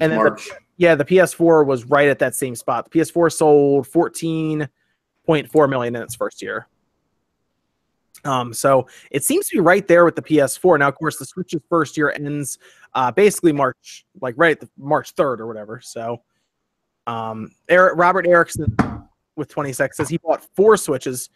and 0.00 0.12
then 0.12 0.18
the, 0.18 0.50
yeah, 0.76 0.94
the 0.94 1.04
PS4 1.04 1.66
was 1.66 1.84
right 1.86 2.08
at 2.08 2.18
that 2.18 2.34
same 2.34 2.54
spot. 2.54 2.90
The 2.90 2.98
PS4 2.98 3.32
sold 3.32 3.86
14.4 3.86 5.70
million 5.70 5.96
in 5.96 6.02
its 6.02 6.14
first 6.14 6.42
year. 6.42 6.68
Um, 8.24 8.52
so 8.52 8.86
it 9.10 9.24
seems 9.24 9.48
to 9.48 9.56
be 9.56 9.60
right 9.60 9.86
there 9.86 10.04
with 10.04 10.16
the 10.16 10.22
PS4. 10.22 10.78
Now, 10.78 10.88
of 10.88 10.96
course, 10.96 11.16
the 11.16 11.24
Switch's 11.24 11.62
first 11.68 11.96
year 11.96 12.10
ends 12.10 12.58
uh, 12.94 13.10
basically 13.10 13.52
March, 13.52 14.06
like 14.20 14.34
right 14.36 14.52
at 14.52 14.60
the 14.60 14.68
March 14.76 15.14
3rd 15.14 15.40
or 15.40 15.46
whatever. 15.46 15.80
So, 15.80 16.22
um, 17.06 17.52
Eric, 17.68 17.96
Robert 17.96 18.26
Erickson 18.26 18.76
with 19.36 19.48
26 19.48 19.96
says 19.96 20.08
he 20.08 20.18
bought 20.18 20.44
four 20.54 20.76
Switches, 20.76 21.30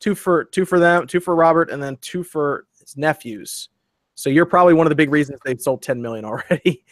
two 0.00 0.14
for 0.14 0.44
two 0.44 0.64
for 0.64 0.78
them, 0.78 1.06
two 1.06 1.20
for 1.20 1.34
Robert, 1.34 1.70
and 1.70 1.82
then 1.82 1.96
two 2.00 2.22
for 2.22 2.66
his 2.78 2.96
nephews. 2.96 3.68
So 4.14 4.30
you're 4.30 4.46
probably 4.46 4.74
one 4.74 4.86
of 4.86 4.90
the 4.90 4.96
big 4.96 5.10
reasons 5.10 5.40
they've 5.44 5.60
sold 5.60 5.82
10 5.82 6.00
million 6.00 6.24
already, 6.24 6.82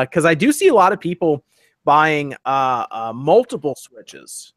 because 0.00 0.24
uh, 0.24 0.28
I 0.28 0.34
do 0.34 0.52
see 0.52 0.68
a 0.68 0.74
lot 0.74 0.92
of 0.92 1.00
people 1.00 1.44
buying 1.84 2.34
uh, 2.44 2.86
uh, 2.90 3.12
multiple 3.12 3.74
Switches 3.74 4.52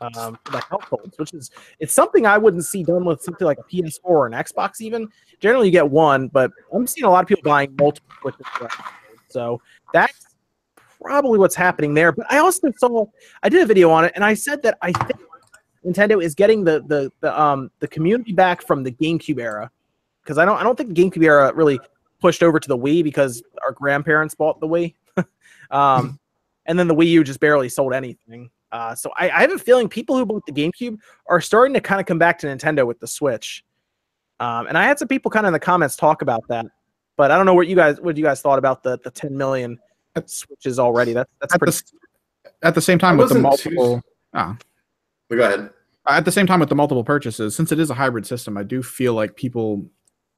um, 0.00 0.38
for 0.44 0.52
the 0.52 0.60
households, 0.60 1.16
which 1.18 1.32
is 1.34 1.50
it's 1.78 1.92
something 1.92 2.26
I 2.26 2.36
wouldn't 2.36 2.64
see 2.64 2.82
done 2.82 3.04
with 3.04 3.22
something 3.22 3.46
like 3.46 3.58
a 3.58 3.62
PS4 3.64 3.98
or 4.02 4.26
an 4.26 4.32
Xbox. 4.32 4.80
Even 4.80 5.08
generally, 5.38 5.68
you 5.68 5.72
get 5.72 5.88
one, 5.88 6.28
but 6.28 6.50
I'm 6.72 6.86
seeing 6.86 7.04
a 7.04 7.10
lot 7.10 7.22
of 7.22 7.28
people 7.28 7.48
buying 7.48 7.74
multiple 7.78 8.10
Switches. 8.20 8.46
So 9.28 9.60
that's 9.92 10.36
probably 11.00 11.38
what's 11.38 11.54
happening 11.54 11.94
there. 11.94 12.10
But 12.12 12.26
I 12.30 12.38
also 12.38 12.72
saw 12.76 13.06
I 13.42 13.48
did 13.48 13.62
a 13.62 13.66
video 13.66 13.90
on 13.90 14.04
it, 14.04 14.12
and 14.14 14.24
I 14.24 14.34
said 14.34 14.62
that 14.62 14.78
I 14.82 14.92
think 14.92 15.20
Nintendo 15.84 16.22
is 16.22 16.34
getting 16.34 16.64
the 16.64 16.82
the 16.86 17.10
the 17.20 17.40
um 17.40 17.70
the 17.80 17.88
community 17.88 18.32
back 18.32 18.62
from 18.62 18.82
the 18.82 18.92
GameCube 18.92 19.40
era 19.40 19.70
because 20.22 20.38
I 20.38 20.44
don't 20.44 20.56
I 20.58 20.62
don't 20.62 20.76
think 20.76 20.94
the 20.94 21.02
GameCube 21.02 21.24
era 21.24 21.52
really 21.54 21.80
pushed 22.20 22.42
over 22.42 22.60
to 22.60 22.68
the 22.68 22.78
Wii 22.78 23.02
because 23.02 23.42
our 23.64 23.72
grandparents 23.72 24.34
bought 24.34 24.60
the 24.60 24.68
Wii, 24.68 24.94
um, 25.70 26.18
and 26.66 26.78
then 26.78 26.88
the 26.88 26.94
Wii 26.94 27.08
U 27.08 27.24
just 27.24 27.40
barely 27.40 27.68
sold 27.68 27.92
anything. 27.92 28.50
Uh, 28.70 28.94
so 28.94 29.10
I, 29.18 29.28
I, 29.28 29.40
have 29.42 29.52
a 29.52 29.58
feeling 29.58 29.86
people 29.86 30.16
who 30.16 30.24
bought 30.24 30.46
the 30.46 30.52
GameCube 30.52 30.96
are 31.26 31.42
starting 31.42 31.74
to 31.74 31.80
kind 31.80 32.00
of 32.00 32.06
come 32.06 32.18
back 32.18 32.38
to 32.38 32.46
Nintendo 32.46 32.86
with 32.86 32.98
the 33.00 33.06
Switch. 33.06 33.62
Um, 34.40 34.66
and 34.66 34.78
I 34.78 34.84
had 34.84 34.98
some 34.98 35.08
people 35.08 35.30
kind 35.30 35.44
of 35.44 35.48
in 35.48 35.52
the 35.52 35.60
comments 35.60 35.94
talk 35.94 36.22
about 36.22 36.42
that, 36.48 36.64
but 37.18 37.30
I 37.30 37.36
don't 37.36 37.44
know 37.44 37.52
what 37.52 37.66
you 37.66 37.76
guys 37.76 38.00
what 38.00 38.16
you 38.16 38.24
guys 38.24 38.40
thought 38.40 38.58
about 38.58 38.82
the 38.82 38.98
the 39.04 39.10
10 39.10 39.36
million 39.36 39.78
switches 40.26 40.78
already. 40.78 41.12
That's 41.12 41.30
that's 41.40 41.54
at 41.54 41.58
pretty. 41.58 41.72
The, 41.72 42.66
at 42.66 42.74
the 42.74 42.80
same 42.80 42.98
time 42.98 43.18
with 43.18 43.28
the 43.28 43.38
multiple. 43.38 43.96
Too... 43.96 44.02
Oh. 44.34 44.56
Go 45.36 45.44
ahead. 45.44 45.70
At 46.06 46.24
the 46.24 46.32
same 46.32 46.46
time 46.46 46.60
with 46.60 46.68
the 46.68 46.74
multiple 46.74 47.04
purchases, 47.04 47.54
since 47.54 47.70
it 47.70 47.78
is 47.78 47.90
a 47.90 47.94
hybrid 47.94 48.26
system, 48.26 48.56
I 48.56 48.64
do 48.64 48.82
feel 48.82 49.14
like 49.14 49.36
people 49.36 49.86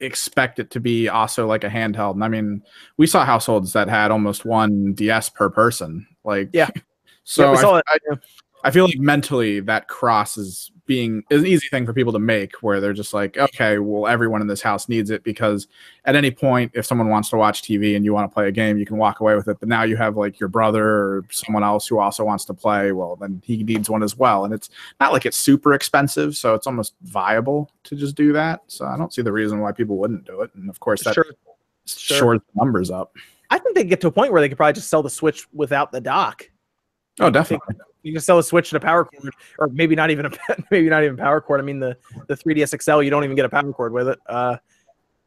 expect 0.01 0.59
it 0.59 0.71
to 0.73 0.81
be 0.81 1.09
also 1.09 1.47
like 1.47 1.65
a 1.65 1.69
handheld. 1.69 2.15
And 2.15 2.25
I 2.25 2.29
mean, 2.29 2.63
we 2.97 3.07
saw 3.07 3.25
households 3.25 3.73
that 3.73 3.89
had 3.89 4.11
almost 4.11 4.45
one 4.45 4.93
DS 4.93 5.31
per 5.31 5.49
person. 5.51 6.07
Like, 6.25 6.51
yeah. 6.53 6.71
So 7.27 7.55
yeah, 7.55 7.81
I, 7.89 7.97
I, 8.13 8.17
I, 8.65 8.71
feel 8.71 8.85
like 8.85 8.99
mentally 8.99 9.61
that 9.61 9.89
cross 9.89 10.37
is 10.37 10.71
being 10.87 11.25
is 11.31 11.43
an 11.43 11.47
easy 11.47 11.69
thing 11.69 11.87
for 11.87 11.93
people 11.93 12.13
to 12.13 12.19
make 12.19 12.63
where 12.63 12.81
they're 12.81 12.93
just 12.93 13.15
like, 13.15 13.37
okay, 13.37 13.79
well, 13.79 14.07
everyone 14.07 14.41
in 14.41 14.47
this 14.47 14.63
house 14.63 14.89
needs 14.89 15.11
it 15.11 15.25
because 15.25 15.67
at 16.05 16.17
any 16.17 16.31
point, 16.31 16.73
if 16.75 16.85
someone 16.85 17.09
wants 17.09 17.31
to 17.31 17.37
watch 17.37 17.63
TV 17.63 17.97
and 17.97 18.05
you 18.05 18.13
want 18.13 18.31
to 18.31 18.35
play 18.35 18.49
a 18.49 18.53
game, 18.53 18.79
you 18.79 18.87
can 18.87 18.97
walk 18.97 19.21
away 19.21 19.35
with 19.35 19.49
it. 19.49 19.59
But 19.61 19.69
now 19.69 19.83
you 19.83 19.97
have 19.97 20.17
like 20.17 20.39
your 20.39 20.49
brother 20.49 20.87
or 20.87 21.25
someone 21.31 21.65
else 21.65 21.87
who 21.87 21.99
also 21.99 22.25
wants 22.25 22.45
to 22.47 22.55
play. 22.55 22.93
Well, 22.93 23.17
then 23.17 23.41
he 23.45 23.63
needs 23.63 23.89
one 23.89 24.03
as 24.03 24.17
well. 24.17 24.45
And 24.45 24.53
it's 24.53 24.71
not 25.01 25.13
like 25.13 25.27
it's 25.27 25.39
super 25.39 25.73
expensive. 25.73 26.37
So 26.37 26.55
it's 26.55 26.67
almost 26.67 26.95
viable 27.03 27.71
to 27.85 27.97
just 27.97 28.15
do 28.15 28.33
that. 28.33 28.61
So 28.67 28.87
I 28.87 28.97
don't 28.97 29.13
see 29.13 29.23
the 29.23 29.33
reason 29.33 29.61
why 29.61 29.73
people 29.73 29.97
wouldn't 29.97 30.25
do 30.25 30.43
it. 30.43 30.51
And 30.55 30.69
of 30.69 30.81
course, 30.81 31.03
that 31.05 31.15
sure. 31.15 31.27
sure. 31.87 32.39
the 32.39 32.45
numbers 32.55 32.91
up. 32.91 33.15
I 33.51 33.59
think 33.59 33.75
they 33.75 33.85
get 33.85 34.01
to 34.03 34.09
a 34.09 34.13
point 34.13 34.33
where 34.33 34.41
they 34.41 34.49
could 34.49 34.59
probably 34.59 34.73
just 34.75 34.89
sell 34.89 35.03
the 35.03 35.11
Switch 35.11 35.47
without 35.53 35.93
the 35.93 36.01
dock. 36.01 36.49
Oh, 37.21 37.31
definitely. 37.31 37.77
You 38.05 38.13
can 38.13 38.21
sell 38.21 38.39
a 38.39 38.43
Switch 38.43 38.71
and 38.71 38.77
a 38.77 38.85
power 38.85 39.07
cord, 39.07 39.35
or 39.59 39.69
maybe 39.69 39.97
not 39.97 40.11
even 40.11 40.27
a 40.27 40.31
maybe 40.71 40.89
not 40.91 41.03
even 41.03 41.17
power 41.17 41.41
cord. 41.41 41.59
I 41.59 41.65
mean, 41.65 41.81
the 41.81 41.97
the 42.29 42.37
3ds 42.37 42.81
XL, 42.81 43.03
you 43.03 43.11
don't 43.11 43.25
even 43.25 43.35
get 43.35 43.47
a 43.47 43.49
power 43.49 43.73
cord 43.73 43.93
with 43.93 44.09
it. 44.09 44.19
Uh, 44.27 44.59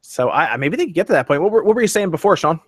so 0.02 0.30
I 0.30 0.56
maybe 0.58 0.78
they 0.78 0.86
could 0.86 0.94
get 0.94 1.08
to 1.08 1.14
that 1.14 1.28
point. 1.28 1.42
What 1.42 1.52
were, 1.52 1.64
what 1.64 1.76
were 1.76 1.82
you 1.82 1.88
saying 1.88 2.12
before, 2.12 2.38
Sean? 2.38 2.62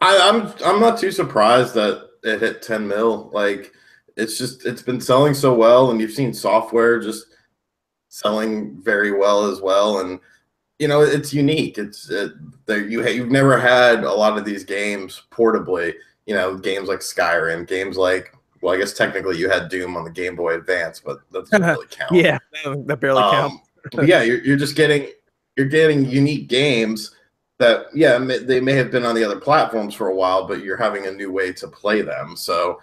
I, 0.00 0.18
I'm 0.18 0.52
I'm 0.64 0.80
not 0.80 0.98
too 0.98 1.10
surprised 1.10 1.74
that 1.74 2.08
it 2.22 2.40
hit 2.40 2.62
10 2.62 2.86
mil. 2.86 3.28
Like 3.32 3.72
it's 4.16 4.38
just 4.38 4.66
it's 4.66 4.82
been 4.82 5.00
selling 5.00 5.34
so 5.34 5.52
well, 5.52 5.90
and 5.90 6.00
you've 6.00 6.12
seen 6.12 6.32
software 6.32 7.00
just 7.00 7.26
selling 8.08 8.80
very 8.82 9.10
well 9.10 9.50
as 9.50 9.60
well, 9.60 9.98
and 9.98 10.20
you 10.78 10.86
know 10.86 11.00
it's 11.00 11.34
unique. 11.34 11.76
It's 11.76 12.08
it, 12.08 12.32
you 12.68 13.04
you've 13.08 13.32
never 13.32 13.58
had 13.58 14.04
a 14.04 14.12
lot 14.12 14.38
of 14.38 14.44
these 14.44 14.62
games 14.62 15.22
portably 15.32 15.94
you 16.26 16.34
know, 16.34 16.56
games 16.56 16.88
like 16.88 17.00
Skyrim, 17.00 17.66
games 17.66 17.96
like 17.96 18.36
well, 18.62 18.74
I 18.74 18.78
guess 18.78 18.92
technically 18.92 19.38
you 19.38 19.50
had 19.50 19.68
Doom 19.68 19.96
on 19.96 20.04
the 20.04 20.10
Game 20.10 20.36
Boy 20.36 20.54
Advance, 20.54 21.00
but 21.00 21.18
that 21.32 21.50
doesn't 21.50 21.62
really 21.62 21.86
count. 21.90 22.12
yeah, 22.12 22.38
that 22.64 23.00
barely 23.00 23.20
um, 23.20 23.60
counts. 23.90 24.08
yeah, 24.08 24.22
you're, 24.22 24.42
you're 24.44 24.56
just 24.56 24.76
getting 24.76 25.08
you're 25.56 25.66
getting 25.66 26.08
unique 26.08 26.48
games 26.48 27.14
that 27.58 27.86
yeah 27.94 28.18
they 28.18 28.60
may 28.60 28.72
have 28.72 28.90
been 28.90 29.04
on 29.04 29.14
the 29.14 29.24
other 29.24 29.40
platforms 29.40 29.94
for 29.94 30.08
a 30.08 30.14
while, 30.14 30.46
but 30.46 30.62
you're 30.62 30.76
having 30.76 31.06
a 31.06 31.10
new 31.10 31.30
way 31.32 31.52
to 31.52 31.66
play 31.68 32.02
them. 32.02 32.36
So 32.36 32.80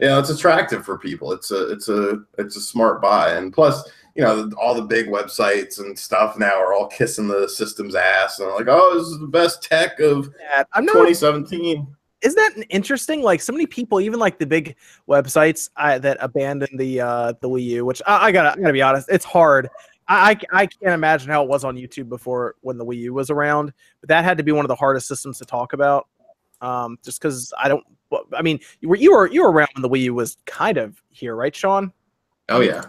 yeah, 0.00 0.18
it's 0.18 0.30
attractive 0.30 0.84
for 0.84 0.98
people. 0.98 1.32
It's 1.32 1.52
a 1.52 1.70
it's 1.70 1.88
a 1.88 2.24
it's 2.38 2.56
a 2.56 2.60
smart 2.60 3.00
buy, 3.00 3.34
and 3.34 3.52
plus 3.52 3.88
you 4.16 4.22
know 4.22 4.50
all 4.60 4.74
the 4.74 4.82
big 4.82 5.06
websites 5.06 5.78
and 5.78 5.96
stuff 5.96 6.36
now 6.36 6.54
are 6.54 6.74
all 6.74 6.88
kissing 6.88 7.28
the 7.28 7.48
system's 7.48 7.94
ass 7.94 8.40
and 8.40 8.50
like 8.50 8.66
oh 8.68 8.98
this 8.98 9.06
is 9.08 9.18
the 9.18 9.26
best 9.26 9.62
tech 9.62 10.00
of 10.00 10.28
yeah, 10.38 10.64
I'm 10.74 10.86
2017 10.86 11.86
isn't 12.22 12.56
that 12.56 12.66
interesting? 12.70 13.22
Like 13.22 13.40
so 13.40 13.52
many 13.52 13.66
people, 13.66 14.00
even 14.00 14.18
like 14.18 14.38
the 14.38 14.46
big 14.46 14.76
websites 15.08 15.70
uh, 15.76 15.98
that 15.98 16.16
abandoned 16.20 16.78
the 16.78 17.00
uh, 17.00 17.32
the 17.40 17.48
Wii 17.48 17.64
U, 17.64 17.84
which 17.84 18.00
I, 18.06 18.26
I, 18.26 18.32
gotta 18.32 18.52
I 18.52 18.56
gotta 18.56 18.72
be 18.72 18.82
honest, 18.82 19.08
it's 19.10 19.24
hard. 19.24 19.68
I, 20.08 20.36
I 20.52 20.66
can't 20.66 20.92
imagine 20.92 21.30
how 21.30 21.42
it 21.42 21.48
was 21.48 21.64
on 21.64 21.76
YouTube 21.76 22.08
before 22.08 22.56
when 22.60 22.76
the 22.76 22.84
Wii 22.84 22.98
U 22.98 23.14
was 23.14 23.30
around, 23.30 23.72
but 24.00 24.08
that 24.08 24.24
had 24.24 24.36
to 24.38 24.42
be 24.42 24.52
one 24.52 24.64
of 24.64 24.68
the 24.68 24.74
hardest 24.74 25.08
systems 25.08 25.38
to 25.38 25.44
talk 25.44 25.72
about. 25.72 26.08
Um, 26.60 26.98
just 27.02 27.20
because 27.20 27.52
I 27.58 27.68
don't, 27.68 27.84
I 28.32 28.42
mean, 28.42 28.60
you 28.80 28.88
were 28.88 28.96
you 28.96 29.12
were 29.12 29.28
you 29.28 29.42
were 29.42 29.50
around 29.50 29.68
when 29.74 29.82
the 29.82 29.88
Wii 29.88 30.02
U 30.02 30.14
was 30.14 30.36
kind 30.44 30.76
of 30.76 31.02
here, 31.10 31.34
right, 31.34 31.54
Sean? 31.54 31.92
Oh 32.48 32.60
yeah. 32.60 32.82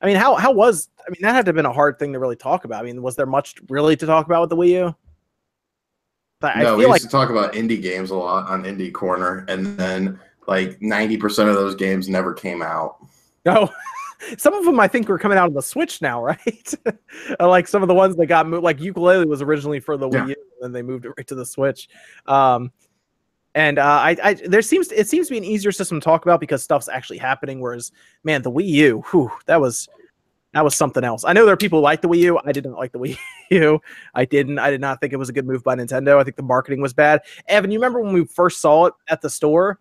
I 0.00 0.06
mean, 0.06 0.16
how 0.16 0.34
how 0.36 0.52
was? 0.52 0.90
I 1.00 1.10
mean, 1.10 1.18
that 1.22 1.34
had 1.34 1.44
to 1.46 1.48
have 1.50 1.56
been 1.56 1.66
a 1.66 1.72
hard 1.72 1.98
thing 1.98 2.12
to 2.12 2.18
really 2.18 2.36
talk 2.36 2.64
about. 2.64 2.82
I 2.82 2.86
mean, 2.86 3.02
was 3.02 3.16
there 3.16 3.26
much 3.26 3.56
really 3.68 3.96
to 3.96 4.06
talk 4.06 4.26
about 4.26 4.42
with 4.42 4.50
the 4.50 4.56
Wii 4.56 4.68
U? 4.68 4.96
But 6.52 6.62
no, 6.62 6.76
we 6.76 6.82
used 6.82 6.90
like- 6.90 7.02
to 7.02 7.08
talk 7.08 7.30
about 7.30 7.54
indie 7.54 7.80
games 7.80 8.10
a 8.10 8.16
lot 8.16 8.48
on 8.48 8.64
Indie 8.64 8.92
Corner, 8.92 9.46
and 9.48 9.78
then 9.78 10.20
like 10.46 10.80
ninety 10.82 11.16
percent 11.16 11.48
of 11.48 11.54
those 11.54 11.74
games 11.74 12.08
never 12.08 12.34
came 12.34 12.60
out. 12.60 12.96
No. 13.46 13.70
some 14.38 14.54
of 14.54 14.64
them 14.64 14.78
I 14.80 14.88
think 14.88 15.08
are 15.10 15.18
coming 15.18 15.38
out 15.38 15.48
of 15.48 15.54
the 15.54 15.62
Switch 15.62 16.02
now, 16.02 16.22
right? 16.24 16.74
like 17.40 17.68
some 17.68 17.82
of 17.82 17.88
the 17.88 17.94
ones 17.94 18.16
that 18.16 18.26
got 18.26 18.46
moved, 18.46 18.62
like 18.62 18.78
Yooka-Laylee 18.78 19.26
was 19.26 19.42
originally 19.42 19.80
for 19.80 19.96
the 19.96 20.08
Wii 20.08 20.28
U, 20.28 20.34
and 20.34 20.62
then 20.62 20.72
they 20.72 20.82
moved 20.82 21.06
it 21.06 21.12
right 21.16 21.26
to 21.26 21.34
the 21.34 21.46
Switch. 21.46 21.88
Um, 22.26 22.72
and 23.54 23.78
uh, 23.78 23.84
I, 23.84 24.16
I, 24.22 24.34
there 24.34 24.62
seems 24.62 24.90
it 24.90 25.08
seems 25.08 25.28
to 25.28 25.32
be 25.32 25.38
an 25.38 25.44
easier 25.44 25.72
system 25.72 26.00
to 26.00 26.04
talk 26.04 26.24
about 26.24 26.40
because 26.40 26.62
stuff's 26.62 26.88
actually 26.88 27.18
happening. 27.18 27.60
Whereas, 27.60 27.92
man, 28.24 28.42
the 28.42 28.50
Wii 28.50 28.66
U, 28.66 29.04
whew, 29.10 29.30
that 29.46 29.60
was 29.60 29.88
that 30.54 30.64
was 30.64 30.74
something 30.76 31.04
else. 31.04 31.24
I 31.24 31.32
know 31.32 31.44
there 31.44 31.54
are 31.54 31.58
people 31.58 31.80
who 31.80 31.82
like 31.82 32.00
the 32.00 32.08
Wii 32.08 32.18
U. 32.20 32.40
I 32.44 32.52
didn't 32.52 32.74
like 32.74 32.92
the 32.92 32.98
Wii 32.98 33.18
U. 33.50 33.80
I 34.14 34.24
didn't. 34.24 34.58
I 34.58 34.70
did 34.70 34.80
not 34.80 35.00
think 35.00 35.12
it 35.12 35.16
was 35.16 35.28
a 35.28 35.32
good 35.32 35.46
move 35.46 35.64
by 35.64 35.74
Nintendo. 35.74 36.18
I 36.18 36.24
think 36.24 36.36
the 36.36 36.42
marketing 36.42 36.80
was 36.80 36.92
bad. 36.92 37.22
Evan, 37.48 37.70
you 37.70 37.78
remember 37.78 38.00
when 38.00 38.14
we 38.14 38.24
first 38.24 38.60
saw 38.60 38.86
it 38.86 38.94
at 39.08 39.20
the 39.20 39.28
store? 39.28 39.80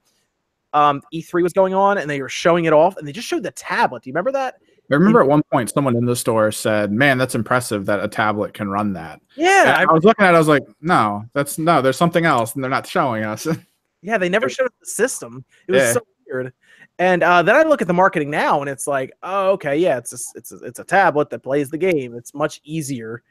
Um, 0.73 1.03
E3 1.13 1.43
was 1.43 1.53
going 1.53 1.75
on 1.75 1.99
and 1.99 2.09
they 2.09 2.19
were 2.19 2.29
showing 2.29 2.65
it 2.65 2.73
off 2.73 2.97
and 2.97 3.07
they 3.07 3.11
just 3.11 3.27
showed 3.27 3.43
the 3.43 3.51
tablet. 3.51 4.01
Do 4.01 4.09
you 4.09 4.13
remember 4.13 4.31
that? 4.31 4.55
I 4.91 4.95
remember 4.95 5.21
at 5.21 5.27
one 5.27 5.43
point 5.51 5.71
someone 5.71 5.95
in 5.95 6.05
the 6.05 6.15
store 6.15 6.51
said, 6.51 6.91
"Man, 6.91 7.17
that's 7.17 7.35
impressive 7.35 7.85
that 7.85 8.03
a 8.03 8.07
tablet 8.07 8.53
can 8.53 8.69
run 8.69 8.93
that." 8.93 9.21
Yeah, 9.35 9.75
I, 9.77 9.83
I 9.83 9.93
was 9.93 10.03
looking 10.03 10.25
at 10.25 10.33
it. 10.33 10.35
I 10.35 10.39
was 10.39 10.47
like, 10.47 10.63
"No, 10.81 11.23
that's 11.33 11.57
no. 11.57 11.81
There's 11.81 11.97
something 11.97 12.25
else, 12.25 12.53
and 12.53 12.63
they're 12.63 12.69
not 12.69 12.85
showing 12.85 13.23
us." 13.23 13.47
yeah, 14.01 14.17
they 14.17 14.29
never 14.29 14.49
showed 14.49 14.71
the 14.79 14.85
system. 14.85 15.45
It 15.67 15.71
was 15.71 15.81
yeah. 15.81 15.93
so 15.93 16.01
weird. 16.27 16.53
And 16.99 17.23
uh, 17.23 17.41
then 17.41 17.55
I 17.55 17.63
look 17.63 17.81
at 17.81 17.87
the 17.87 17.93
marketing 17.93 18.29
now, 18.29 18.61
and 18.61 18.69
it's 18.69 18.85
like, 18.85 19.11
oh, 19.23 19.51
okay, 19.51 19.77
yeah, 19.77 19.97
it's 19.97 20.13
a, 20.13 20.37
it's 20.37 20.51
a, 20.51 20.57
it's 20.57 20.79
a 20.79 20.83
tablet 20.83 21.29
that 21.31 21.39
plays 21.41 21.69
the 21.69 21.77
game. 21.77 22.15
It's 22.15 22.33
much 22.33 22.61
easier 22.63 23.23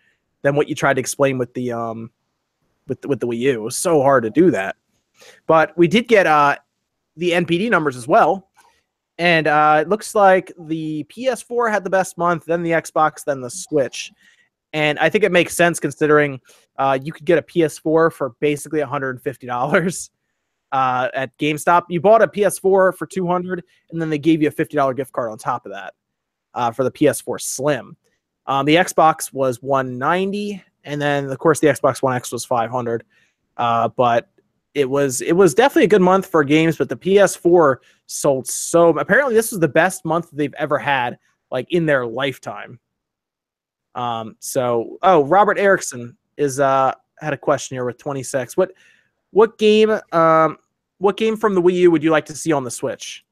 than 0.42 0.56
what 0.56 0.68
you 0.68 0.74
tried 0.74 0.94
to 0.94 1.00
explain 1.00 1.38
with 1.38 1.54
the 1.54 1.72
um 1.72 2.10
with 2.88 3.04
with 3.06 3.20
the 3.20 3.26
Wii 3.26 3.38
U. 3.38 3.52
It 3.52 3.62
was 3.62 3.76
so 3.76 4.02
hard 4.02 4.24
to 4.24 4.30
do 4.30 4.50
that. 4.50 4.76
But 5.46 5.76
we 5.78 5.86
did 5.86 6.08
get 6.08 6.26
uh 6.26 6.56
the 7.16 7.30
NPD 7.30 7.70
numbers 7.70 7.96
as 7.96 8.08
well. 8.08 8.48
And 9.18 9.46
uh, 9.46 9.80
it 9.82 9.88
looks 9.88 10.14
like 10.14 10.52
the 10.58 11.04
PS4 11.04 11.70
had 11.70 11.84
the 11.84 11.90
best 11.90 12.16
month, 12.16 12.46
then 12.46 12.62
the 12.62 12.70
Xbox, 12.70 13.24
then 13.24 13.40
the 13.40 13.50
Switch. 13.50 14.10
And 14.72 14.98
I 14.98 15.10
think 15.10 15.22
it 15.22 15.30
makes 15.30 15.54
sense 15.54 15.78
considering 15.78 16.40
uh, 16.78 16.98
you 17.00 17.12
could 17.12 17.26
get 17.26 17.38
a 17.38 17.42
PS4 17.42 18.12
for 18.12 18.34
basically 18.40 18.80
$150 18.80 20.10
uh, 20.72 21.08
at 21.14 21.36
GameStop. 21.38 21.84
You 21.88 22.00
bought 22.00 22.22
a 22.22 22.26
PS4 22.26 22.96
for 22.96 23.06
200 23.06 23.62
and 23.90 24.00
then 24.00 24.10
they 24.10 24.18
gave 24.18 24.42
you 24.42 24.48
a 24.48 24.52
$50 24.52 24.96
gift 24.96 25.12
card 25.12 25.30
on 25.30 25.38
top 25.38 25.66
of 25.66 25.72
that 25.72 25.94
uh, 26.54 26.70
for 26.70 26.82
the 26.82 26.90
PS4 26.90 27.40
Slim. 27.40 27.96
Um, 28.46 28.66
the 28.66 28.74
Xbox 28.76 29.32
was 29.32 29.62
190 29.62 30.62
and 30.84 31.00
then 31.00 31.26
of 31.26 31.38
course 31.38 31.60
the 31.60 31.68
Xbox 31.68 32.02
One 32.02 32.16
X 32.16 32.32
was 32.32 32.44
500. 32.44 33.04
Uh, 33.56 33.88
but 33.88 34.28
it 34.74 34.88
was 34.88 35.20
it 35.20 35.34
was 35.34 35.54
definitely 35.54 35.84
a 35.84 35.88
good 35.88 36.00
month 36.00 36.26
for 36.26 36.42
games, 36.42 36.78
but 36.78 36.88
the 36.88 36.96
PS4 36.96 37.76
sold 38.06 38.46
so 38.46 38.88
apparently 38.98 39.34
this 39.34 39.50
was 39.50 39.60
the 39.60 39.68
best 39.68 40.04
month 40.04 40.30
they've 40.32 40.54
ever 40.54 40.78
had, 40.78 41.18
like 41.50 41.66
in 41.70 41.84
their 41.84 42.06
lifetime. 42.06 42.80
Um, 43.94 44.36
so 44.40 44.98
oh, 45.02 45.24
Robert 45.24 45.58
Erickson 45.58 46.16
is 46.38 46.58
uh 46.58 46.94
had 47.20 47.34
a 47.34 47.38
question 47.38 47.76
here 47.76 47.84
with 47.84 47.98
26. 47.98 48.56
What 48.56 48.72
what 49.30 49.58
game 49.58 49.90
um 50.12 50.56
what 51.02 51.16
game 51.16 51.36
from 51.36 51.54
the 51.54 51.60
Wii 51.60 51.74
U 51.74 51.90
would 51.90 52.02
you 52.02 52.10
like 52.10 52.26
to 52.26 52.36
see 52.36 52.52
on 52.52 52.62
the 52.62 52.70
Switch? 52.70 53.24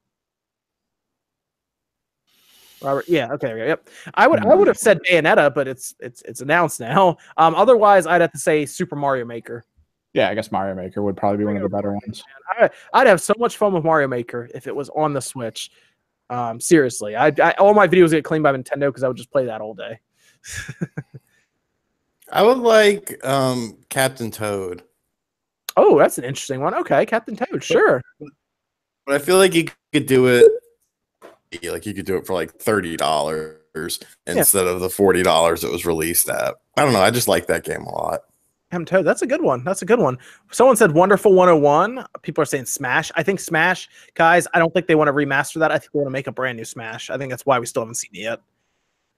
Robert, 2.83 3.05
yeah, 3.09 3.31
okay, 3.33 3.57
yep. 3.69 3.89
I 4.15 4.27
would 4.27 4.45
I 4.45 4.55
would 4.55 4.67
have 4.67 4.79
said 4.79 5.01
Bayonetta, 5.09 5.55
but 5.55 5.69
it's 5.69 5.95
it's 6.01 6.23
it's 6.23 6.41
announced 6.41 6.81
now. 6.81 7.17
Um, 7.37 7.55
otherwise, 7.55 8.07
I'd 8.07 8.23
have 8.23 8.33
to 8.33 8.39
say 8.39 8.67
Super 8.67 8.97
Mario 8.97 9.25
Maker. 9.25 9.65
Yeah, 10.15 10.29
I 10.29 10.35
guess 10.35 10.51
Mario 10.51 10.75
Maker 10.75 11.03
would 11.03 11.17
probably 11.17 11.39
be 11.39 11.45
one 11.45 11.57
of 11.57 11.63
the 11.63 11.69
better 11.69 11.93
ones. 11.93 12.25
I, 12.59 12.71
would 12.95 13.07
have 13.07 13.21
so 13.21 13.35
much 13.39 13.57
fun 13.57 13.73
with 13.73 13.85
Mario 13.85 14.09
Maker 14.09 14.49
if 14.55 14.67
it 14.67 14.75
was 14.75 14.89
on 14.97 15.13
the 15.13 15.21
Switch. 15.21 15.71
Um, 16.31 16.59
seriously, 16.59 17.15
I, 17.15 17.33
I 17.41 17.53
all 17.53 17.75
my 17.75 17.87
videos 17.87 18.11
get 18.11 18.25
cleaned 18.25 18.43
by 18.43 18.53
Nintendo 18.53 18.89
because 18.89 19.05
I 19.05 19.09
would 19.09 19.17
just 19.17 19.31
play 19.31 19.45
that 19.45 19.61
all 19.61 19.75
day. 19.75 20.01
I 22.33 22.43
would 22.43 22.59
like 22.59 23.25
um, 23.25 23.79
Captain 23.91 24.31
Toad. 24.31 24.83
Oh, 25.77 25.99
that's 25.99 26.19
an 26.19 26.25
interesting 26.25 26.61
one. 26.61 26.75
Okay, 26.75 27.07
Captain 27.07 27.37
Toad, 27.37 27.63
sure. 27.63 28.03
But 28.19 29.15
I 29.15 29.19
feel 29.19 29.39
like 29.39 29.55
you 29.55 29.69
could 29.93 30.07
do 30.07 30.27
it 30.27 30.51
like 31.65 31.85
you 31.85 31.95
could 31.95 32.07
do 32.07 32.17
it 32.17 32.27
for 32.27 32.35
like 32.35 32.53
thirty 32.53 32.97
dollars 32.97 33.59
yeah. 33.75 34.35
instead 34.35 34.67
of 34.67 34.81
the 34.81 34.91
forty 34.91 35.23
dollars 35.23 35.65
it 35.65 35.71
was 35.71 35.85
released 35.85 36.29
at. 36.29 36.55
I 36.77 36.85
don't 36.85 36.93
know. 36.93 37.01
I 37.01 37.11
just 37.11 37.29
like 37.29 37.47
that 37.47 37.65
game 37.65 37.83
a 37.83 37.91
lot. 37.91 38.21
Captain 38.71 38.87
Toad, 38.87 39.05
that's 39.05 39.23
a 39.23 39.27
good 39.27 39.43
one. 39.43 39.65
That's 39.65 39.83
a 39.83 39.85
good 39.85 39.99
one. 39.99 40.17
Someone 40.53 40.77
said 40.77 40.93
Wonderful 40.93 41.35
101. 41.35 42.07
People 42.23 42.43
are 42.43 42.47
saying 42.47 42.67
Smash. 42.67 43.11
I 43.17 43.25
think 43.25 43.41
Smash, 43.41 43.89
guys, 44.15 44.47
I 44.55 44.61
don't 44.61 44.73
think 44.73 44.87
they 44.87 44.95
want 44.95 45.09
to 45.09 45.13
remaster 45.13 45.59
that. 45.59 45.73
I 45.73 45.79
think 45.79 45.91
they 45.93 45.99
want 45.99 46.07
to 46.07 46.13
make 46.13 46.29
a 46.29 46.33
brand 46.33 46.57
new 46.57 46.65
Smash. 46.65 47.11
I 47.11 47.19
think 47.19 47.31
that's 47.31 47.45
why 47.45 47.59
we 47.59 47.67
still 47.67 47.83
haven't 47.83 47.97
seen 47.97 48.11
it 48.13 48.21
yet. 48.21 48.41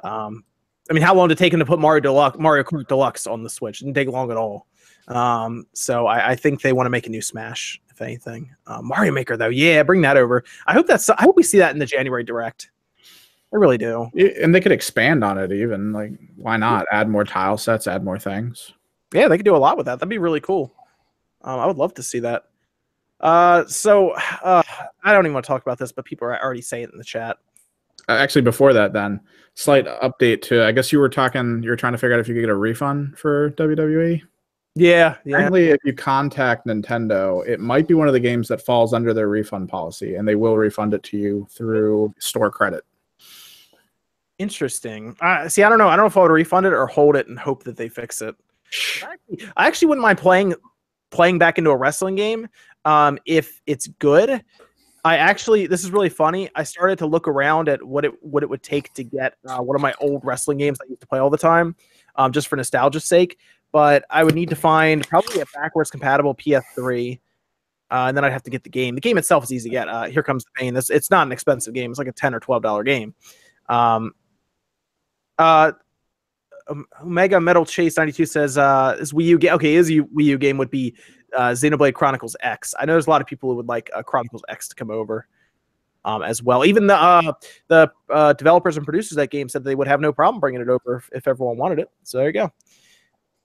Um, 0.00 0.44
I 0.92 0.94
mean, 0.94 1.02
how 1.02 1.14
long 1.14 1.28
did 1.28 1.38
it 1.38 1.42
take 1.42 1.52
them 1.52 1.60
to 1.60 1.64
put 1.64 1.78
Mario 1.78 2.00
Deluxe, 2.00 2.38
Mario 2.38 2.62
Kart 2.64 2.86
Deluxe 2.86 3.26
on 3.26 3.42
the 3.42 3.48
Switch? 3.48 3.80
It 3.80 3.86
didn't 3.86 3.94
take 3.94 4.08
long 4.08 4.30
at 4.30 4.36
all. 4.36 4.66
Um, 5.08 5.64
so 5.72 6.06
I, 6.06 6.32
I, 6.32 6.36
think 6.36 6.60
they 6.60 6.74
want 6.74 6.84
to 6.84 6.90
make 6.90 7.06
a 7.06 7.08
new 7.08 7.22
Smash, 7.22 7.80
if 7.90 8.02
anything. 8.02 8.54
Uh, 8.66 8.82
Mario 8.82 9.10
Maker, 9.10 9.38
though, 9.38 9.48
yeah, 9.48 9.82
bring 9.84 10.02
that 10.02 10.18
over. 10.18 10.44
I 10.66 10.74
hope 10.74 10.86
that's. 10.86 11.08
I 11.08 11.22
hope 11.22 11.34
we 11.34 11.44
see 11.44 11.56
that 11.56 11.72
in 11.72 11.78
the 11.78 11.86
January 11.86 12.24
Direct. 12.24 12.70
I 13.54 13.56
really 13.56 13.78
do. 13.78 14.10
And 14.42 14.54
they 14.54 14.60
could 14.60 14.70
expand 14.70 15.24
on 15.24 15.38
it, 15.38 15.50
even 15.50 15.94
like 15.94 16.12
why 16.36 16.58
not 16.58 16.84
add 16.92 17.08
more 17.08 17.24
tile 17.24 17.56
sets, 17.56 17.86
add 17.86 18.04
more 18.04 18.18
things. 18.18 18.74
Yeah, 19.14 19.28
they 19.28 19.38
could 19.38 19.46
do 19.46 19.56
a 19.56 19.58
lot 19.58 19.78
with 19.78 19.86
that. 19.86 19.94
That'd 19.94 20.10
be 20.10 20.18
really 20.18 20.40
cool. 20.40 20.74
Um, 21.40 21.58
I 21.58 21.64
would 21.64 21.78
love 21.78 21.94
to 21.94 22.02
see 22.02 22.18
that. 22.18 22.44
Uh, 23.18 23.64
so 23.64 24.10
uh, 24.42 24.62
I 25.02 25.12
don't 25.14 25.24
even 25.24 25.32
want 25.32 25.46
to 25.46 25.48
talk 25.48 25.62
about 25.62 25.78
this, 25.78 25.90
but 25.90 26.04
people 26.04 26.28
are 26.28 26.38
already 26.38 26.60
saying 26.60 26.84
it 26.84 26.92
in 26.92 26.98
the 26.98 27.04
chat. 27.04 27.38
Actually, 28.20 28.42
before 28.42 28.72
that, 28.72 28.92
then 28.92 29.20
slight 29.54 29.86
update 29.86 30.42
to. 30.42 30.64
I 30.64 30.72
guess 30.72 30.92
you 30.92 30.98
were 30.98 31.08
talking. 31.08 31.62
You 31.62 31.70
were 31.70 31.76
trying 31.76 31.92
to 31.92 31.98
figure 31.98 32.14
out 32.14 32.20
if 32.20 32.28
you 32.28 32.34
could 32.34 32.40
get 32.40 32.50
a 32.50 32.54
refund 32.54 33.18
for 33.18 33.50
WWE. 33.52 34.22
Yeah, 34.74 35.16
yeah. 35.24 35.36
Apparently, 35.36 35.68
if 35.68 35.80
you 35.84 35.92
contact 35.92 36.66
Nintendo, 36.66 37.46
it 37.46 37.60
might 37.60 37.86
be 37.86 37.94
one 37.94 38.08
of 38.08 38.14
the 38.14 38.20
games 38.20 38.48
that 38.48 38.62
falls 38.62 38.94
under 38.94 39.12
their 39.12 39.28
refund 39.28 39.68
policy, 39.68 40.14
and 40.14 40.26
they 40.26 40.34
will 40.34 40.56
refund 40.56 40.94
it 40.94 41.02
to 41.04 41.18
you 41.18 41.46
through 41.50 42.14
store 42.18 42.50
credit. 42.50 42.84
Interesting. 44.38 45.14
Uh, 45.20 45.48
see, 45.48 45.62
I 45.62 45.68
don't 45.68 45.78
know. 45.78 45.88
I 45.88 45.96
don't 45.96 46.04
know 46.04 46.08
if 46.08 46.16
I 46.16 46.22
would 46.22 46.30
refund 46.30 46.66
it 46.66 46.72
or 46.72 46.86
hold 46.86 47.16
it 47.16 47.28
and 47.28 47.38
hope 47.38 47.64
that 47.64 47.76
they 47.76 47.88
fix 47.88 48.22
it. 48.22 48.34
I 49.56 49.66
actually 49.66 49.88
wouldn't 49.88 50.02
mind 50.02 50.18
playing 50.18 50.54
playing 51.10 51.38
back 51.38 51.58
into 51.58 51.70
a 51.70 51.76
wrestling 51.76 52.14
game 52.16 52.48
um, 52.86 53.18
if 53.26 53.60
it's 53.66 53.86
good. 53.86 54.42
I 55.04 55.16
actually, 55.16 55.66
this 55.66 55.82
is 55.82 55.90
really 55.90 56.08
funny. 56.08 56.48
I 56.54 56.62
started 56.62 56.98
to 56.98 57.06
look 57.06 57.26
around 57.26 57.68
at 57.68 57.82
what 57.82 58.04
it 58.04 58.22
what 58.22 58.42
it 58.42 58.48
would 58.48 58.62
take 58.62 58.92
to 58.94 59.02
get 59.02 59.34
uh, 59.48 59.58
one 59.58 59.74
of 59.74 59.82
my 59.82 59.94
old 60.00 60.24
wrestling 60.24 60.58
games 60.58 60.78
I 60.80 60.88
used 60.88 61.00
to 61.00 61.06
play 61.06 61.18
all 61.18 61.30
the 61.30 61.38
time, 61.38 61.74
um, 62.14 62.30
just 62.30 62.46
for 62.46 62.56
nostalgia's 62.56 63.04
sake. 63.04 63.38
But 63.72 64.04
I 64.10 64.22
would 64.22 64.34
need 64.34 64.50
to 64.50 64.56
find 64.56 65.06
probably 65.08 65.40
a 65.40 65.46
backwards 65.54 65.90
compatible 65.90 66.34
PS3, 66.36 67.18
uh, 67.90 67.94
and 67.94 68.16
then 68.16 68.24
I'd 68.24 68.32
have 68.32 68.44
to 68.44 68.50
get 68.50 68.62
the 68.62 68.70
game. 68.70 68.94
The 68.94 69.00
game 69.00 69.18
itself 69.18 69.44
is 69.44 69.52
easy 69.52 69.70
to 69.70 69.72
get. 69.72 69.88
Uh, 69.88 70.04
Here 70.04 70.22
comes 70.22 70.44
the 70.44 70.50
pain. 70.54 70.72
This 70.72 70.88
it's 70.88 71.10
not 71.10 71.26
an 71.26 71.32
expensive 71.32 71.74
game. 71.74 71.90
It's 71.90 71.98
like 71.98 72.08
a 72.08 72.12
ten 72.12 72.32
or 72.32 72.40
twelve 72.40 72.62
dollar 72.62 72.84
game. 72.84 73.14
Um, 73.68 74.12
uh, 75.38 75.72
Omega 77.02 77.40
Metal 77.40 77.66
Chase 77.66 77.96
92 77.96 78.26
says 78.26 78.56
uh 78.56 78.96
is 79.00 79.12
Wii 79.12 79.24
U 79.24 79.38
game 79.38 79.54
okay, 79.54 79.74
is 79.74 79.90
Wii 79.90 80.06
U 80.14 80.38
game 80.38 80.58
would 80.58 80.70
be 80.70 80.94
uh 81.36 81.50
Xenoblade 81.50 81.94
Chronicles 81.94 82.36
X. 82.40 82.74
I 82.78 82.84
know 82.84 82.92
there's 82.94 83.06
a 83.06 83.10
lot 83.10 83.20
of 83.20 83.26
people 83.26 83.50
who 83.50 83.56
would 83.56 83.68
like 83.68 83.90
uh, 83.94 84.02
Chronicles 84.02 84.42
X 84.48 84.68
to 84.68 84.74
come 84.74 84.90
over 84.90 85.26
um 86.04 86.22
as 86.22 86.42
well. 86.42 86.64
Even 86.64 86.86
the 86.86 86.96
uh 86.96 87.32
the 87.68 87.90
uh 88.10 88.32
developers 88.34 88.76
and 88.76 88.84
producers 88.84 89.12
of 89.12 89.16
that 89.16 89.30
game 89.30 89.48
said 89.48 89.64
they 89.64 89.74
would 89.74 89.88
have 89.88 90.00
no 90.00 90.12
problem 90.12 90.40
bringing 90.40 90.60
it 90.60 90.68
over 90.68 90.96
if, 90.96 91.10
if 91.12 91.28
everyone 91.28 91.56
wanted 91.56 91.78
it. 91.78 91.90
So 92.02 92.18
there 92.18 92.26
you 92.26 92.32
go. 92.32 92.52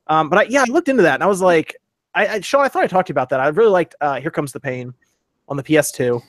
Um 0.07 0.29
but 0.29 0.39
I, 0.39 0.43
yeah, 0.43 0.63
I 0.67 0.71
looked 0.71 0.89
into 0.89 1.03
that 1.03 1.15
and 1.15 1.23
I 1.23 1.27
was 1.27 1.41
like 1.41 1.75
I, 2.15 2.27
I 2.27 2.39
Sean, 2.41 2.65
I 2.65 2.67
thought 2.67 2.83
I 2.83 2.87
talked 2.87 3.07
to 3.07 3.11
you 3.11 3.13
about 3.13 3.29
that. 3.29 3.39
I 3.39 3.47
really 3.47 3.69
liked 3.69 3.95
uh 4.01 4.19
Here 4.19 4.31
Comes 4.31 4.51
the 4.51 4.59
Pain 4.59 4.93
on 5.47 5.57
the 5.57 5.63
PS2. 5.63 6.21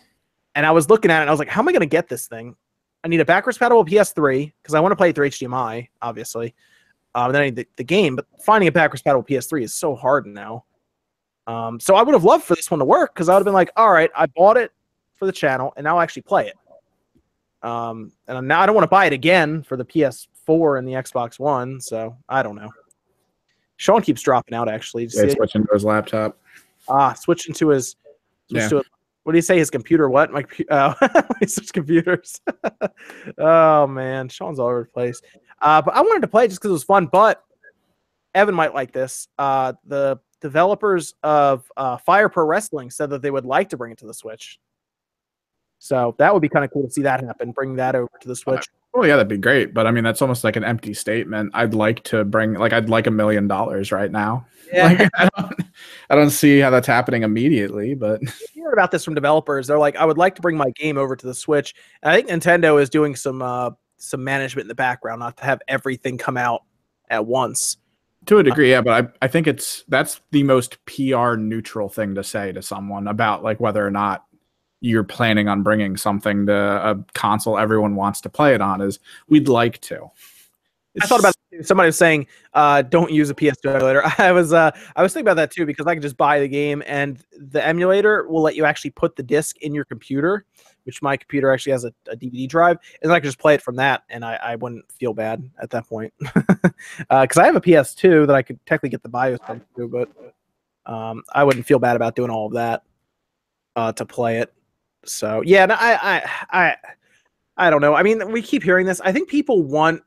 And 0.54 0.66
I 0.66 0.70
was 0.70 0.88
looking 0.90 1.10
at 1.10 1.18
it 1.18 1.22
and 1.22 1.30
I 1.30 1.32
was 1.32 1.38
like, 1.38 1.48
how 1.48 1.60
am 1.60 1.68
I 1.68 1.72
going 1.72 1.80
to 1.80 1.86
get 1.86 2.08
this 2.08 2.26
thing? 2.26 2.56
I 3.04 3.08
need 3.08 3.20
a 3.20 3.24
backwards 3.24 3.58
compatible 3.58 3.84
PS3 3.84 4.52
because 4.60 4.74
I 4.74 4.80
want 4.80 4.92
to 4.92 4.96
play 4.96 5.10
it 5.10 5.14
through 5.14 5.30
HDMI, 5.30 5.88
obviously. 6.02 6.54
Um, 7.14 7.32
then 7.32 7.42
I 7.42 7.44
need 7.46 7.56
the, 7.56 7.66
the, 7.76 7.84
game, 7.84 8.16
but 8.16 8.26
finding 8.40 8.68
a 8.68 8.72
backwards 8.72 9.02
compatible 9.02 9.24
PS3 9.24 9.62
is 9.62 9.74
so 9.74 9.94
hard 9.94 10.26
now. 10.26 10.64
Um, 11.48 11.80
so 11.80 11.96
I 11.96 12.02
would 12.02 12.12
have 12.12 12.24
loved 12.24 12.44
for 12.44 12.54
this 12.54 12.70
one 12.70 12.78
to 12.78 12.84
work 12.84 13.14
because 13.14 13.30
I 13.30 13.32
would 13.32 13.38
have 13.40 13.46
been 13.46 13.54
like, 13.54 13.70
all 13.74 13.90
right, 13.90 14.10
I 14.14 14.26
bought 14.26 14.58
it 14.58 14.70
for 15.14 15.24
the 15.24 15.32
channel 15.32 15.72
and 15.76 15.84
now 15.84 15.96
I'll 15.96 16.02
actually 16.02 16.22
play 16.22 16.46
it. 16.46 17.66
Um, 17.66 18.12
and 18.28 18.46
now 18.46 18.60
I 18.60 18.66
don't 18.66 18.74
want 18.74 18.84
to 18.84 18.90
buy 18.90 19.06
it 19.06 19.14
again 19.14 19.62
for 19.62 19.76
the 19.76 19.84
PS4 19.84 20.78
and 20.78 20.86
the 20.86 20.92
Xbox 20.92 21.38
One. 21.38 21.80
So 21.80 22.16
I 22.28 22.42
don't 22.42 22.54
know. 22.54 22.68
Sean 23.78 24.02
keeps 24.02 24.20
dropping 24.20 24.54
out 24.54 24.68
actually. 24.68 25.08
Yeah, 25.10 25.30
switching 25.30 25.64
to 25.64 25.72
his 25.72 25.84
laptop. 25.84 26.36
Ah, 26.86 27.14
switching 27.14 27.54
to 27.54 27.70
his. 27.70 27.96
yeah. 28.48 28.68
To 28.68 28.82
what 29.22 29.32
do 29.32 29.38
you 29.38 29.42
say? 29.42 29.58
His 29.58 29.70
computer? 29.70 30.08
What? 30.10 30.30
My 30.30 30.44
uh, 30.70 30.94
switch 31.46 31.72
computers. 31.72 32.40
oh 33.38 33.86
man, 33.86 34.28
Sean's 34.28 34.58
all 34.58 34.66
over 34.68 34.82
the 34.82 34.90
place. 34.90 35.22
Uh, 35.62 35.80
but 35.80 35.94
I 35.94 36.00
wanted 36.02 36.20
to 36.22 36.28
play 36.28 36.46
just 36.46 36.60
because 36.60 36.70
it 36.70 36.72
was 36.72 36.84
fun. 36.84 37.06
But 37.06 37.42
Evan 38.34 38.54
might 38.54 38.74
like 38.74 38.92
this. 38.92 39.28
Uh, 39.38 39.72
the 39.86 40.18
developers 40.40 41.14
of 41.22 41.70
uh, 41.76 41.96
Fire 41.98 42.28
Pro 42.28 42.44
Wrestling 42.44 42.90
said 42.90 43.10
that 43.10 43.22
they 43.22 43.30
would 43.30 43.44
like 43.44 43.68
to 43.70 43.76
bring 43.76 43.92
it 43.92 43.98
to 43.98 44.06
the 44.06 44.14
Switch. 44.14 44.58
So 45.78 46.14
that 46.18 46.32
would 46.32 46.42
be 46.42 46.48
kind 46.48 46.64
of 46.64 46.72
cool 46.72 46.82
to 46.82 46.90
see 46.90 47.02
that 47.02 47.22
happen. 47.22 47.52
Bring 47.52 47.76
that 47.76 47.94
over 47.94 48.10
to 48.20 48.28
the 48.28 48.36
Switch. 48.36 48.66
Oh 48.94 49.04
yeah, 49.04 49.16
that'd 49.16 49.28
be 49.28 49.38
great. 49.38 49.74
But 49.74 49.86
I 49.86 49.90
mean, 49.90 50.02
that's 50.02 50.22
almost 50.22 50.42
like 50.42 50.56
an 50.56 50.64
empty 50.64 50.94
statement. 50.94 51.50
I'd 51.54 51.74
like 51.74 52.02
to 52.04 52.24
bring, 52.24 52.54
like, 52.54 52.72
I'd 52.72 52.88
like 52.88 53.06
a 53.06 53.10
million 53.10 53.46
dollars 53.46 53.92
right 53.92 54.10
now. 54.10 54.46
Yeah. 54.72 54.88
Like, 54.88 55.10
I, 55.16 55.28
don't, 55.36 55.54
I 56.10 56.14
don't 56.16 56.30
see 56.30 56.58
how 56.58 56.70
that's 56.70 56.86
happening 56.86 57.22
immediately. 57.22 57.94
But 57.94 58.20
you 58.54 58.64
heard 58.64 58.72
about 58.72 58.90
this 58.90 59.04
from 59.04 59.14
developers. 59.14 59.66
They're 59.66 59.78
like, 59.78 59.96
I 59.96 60.04
would 60.04 60.18
like 60.18 60.34
to 60.36 60.42
bring 60.42 60.56
my 60.56 60.70
game 60.70 60.98
over 60.98 61.14
to 61.14 61.26
the 61.26 61.34
Switch. 61.34 61.74
And 62.02 62.10
I 62.10 62.16
think 62.16 62.28
Nintendo 62.28 62.80
is 62.80 62.90
doing 62.90 63.14
some 63.14 63.42
uh, 63.42 63.70
some 63.98 64.24
management 64.24 64.64
in 64.64 64.68
the 64.68 64.74
background, 64.74 65.20
not 65.20 65.36
to 65.36 65.44
have 65.44 65.60
everything 65.68 66.18
come 66.18 66.36
out 66.36 66.62
at 67.08 67.26
once. 67.26 67.76
To 68.28 68.36
a 68.36 68.42
degree, 68.42 68.70
yeah, 68.70 68.82
but 68.82 68.92
I, 68.92 69.24
I 69.24 69.28
think 69.28 69.46
it's 69.46 69.84
that's 69.88 70.20
the 70.32 70.42
most 70.42 70.84
PR 70.84 71.36
neutral 71.36 71.88
thing 71.88 72.14
to 72.14 72.22
say 72.22 72.52
to 72.52 72.60
someone 72.60 73.08
about 73.08 73.42
like 73.42 73.58
whether 73.58 73.86
or 73.86 73.90
not 73.90 74.26
you're 74.82 75.02
planning 75.02 75.48
on 75.48 75.62
bringing 75.62 75.96
something 75.96 76.44
to 76.44 76.52
a 76.54 77.04
console 77.14 77.58
everyone 77.58 77.96
wants 77.96 78.20
to 78.20 78.28
play 78.28 78.54
it 78.54 78.60
on 78.60 78.82
is 78.82 78.98
we'd 79.28 79.48
like 79.48 79.80
to. 79.80 80.10
I 81.00 81.06
thought 81.06 81.20
about 81.20 81.34
somebody 81.62 81.86
was 81.86 81.96
saying, 81.96 82.26
uh, 82.52 82.82
"Don't 82.82 83.10
use 83.10 83.30
a 83.30 83.34
PS2 83.34 83.74
emulator." 83.74 84.02
I 84.18 84.32
was, 84.32 84.52
uh, 84.52 84.72
I 84.94 85.02
was 85.02 85.14
thinking 85.14 85.26
about 85.26 85.36
that 85.36 85.50
too 85.50 85.64
because 85.64 85.86
I 85.86 85.94
can 85.94 86.02
just 86.02 86.18
buy 86.18 86.38
the 86.38 86.48
game, 86.48 86.82
and 86.86 87.24
the 87.32 87.64
emulator 87.66 88.28
will 88.28 88.42
let 88.42 88.56
you 88.56 88.66
actually 88.66 88.90
put 88.90 89.16
the 89.16 89.22
disc 89.22 89.56
in 89.62 89.74
your 89.74 89.86
computer, 89.86 90.44
which 90.88 91.02
my 91.02 91.18
computer 91.18 91.52
actually 91.52 91.72
has 91.72 91.84
a, 91.84 91.92
a 92.10 92.16
DVD 92.16 92.48
drive, 92.48 92.78
and 93.02 93.12
I 93.12 93.20
can 93.20 93.26
just 93.26 93.38
play 93.38 93.52
it 93.52 93.60
from 93.60 93.76
that, 93.76 94.04
and 94.08 94.24
I, 94.24 94.36
I 94.42 94.56
wouldn't 94.56 94.90
feel 94.90 95.12
bad 95.12 95.46
at 95.60 95.68
that 95.68 95.86
point 95.86 96.14
because 96.18 96.72
uh, 97.10 97.26
I 97.36 97.44
have 97.44 97.56
a 97.56 97.60
PS2 97.60 98.26
that 98.26 98.34
I 98.34 98.40
could 98.40 98.58
technically 98.64 98.88
get 98.88 99.02
the 99.02 99.10
BIOS 99.10 99.38
from 99.44 99.60
too, 99.76 99.86
but 99.86 100.08
um, 100.90 101.24
I 101.34 101.44
wouldn't 101.44 101.66
feel 101.66 101.78
bad 101.78 101.94
about 101.94 102.16
doing 102.16 102.30
all 102.30 102.46
of 102.46 102.54
that 102.54 102.84
uh, 103.76 103.92
to 103.92 104.06
play 104.06 104.38
it. 104.38 104.50
So 105.04 105.42
yeah, 105.44 105.66
no, 105.66 105.74
I, 105.78 105.92
I, 105.92 106.30
I, 106.58 106.76
I 107.58 107.68
don't 107.68 107.82
know. 107.82 107.94
I 107.94 108.02
mean, 108.02 108.32
we 108.32 108.40
keep 108.40 108.62
hearing 108.62 108.86
this. 108.86 109.02
I 109.02 109.12
think 109.12 109.28
people 109.28 109.62
want 109.62 110.02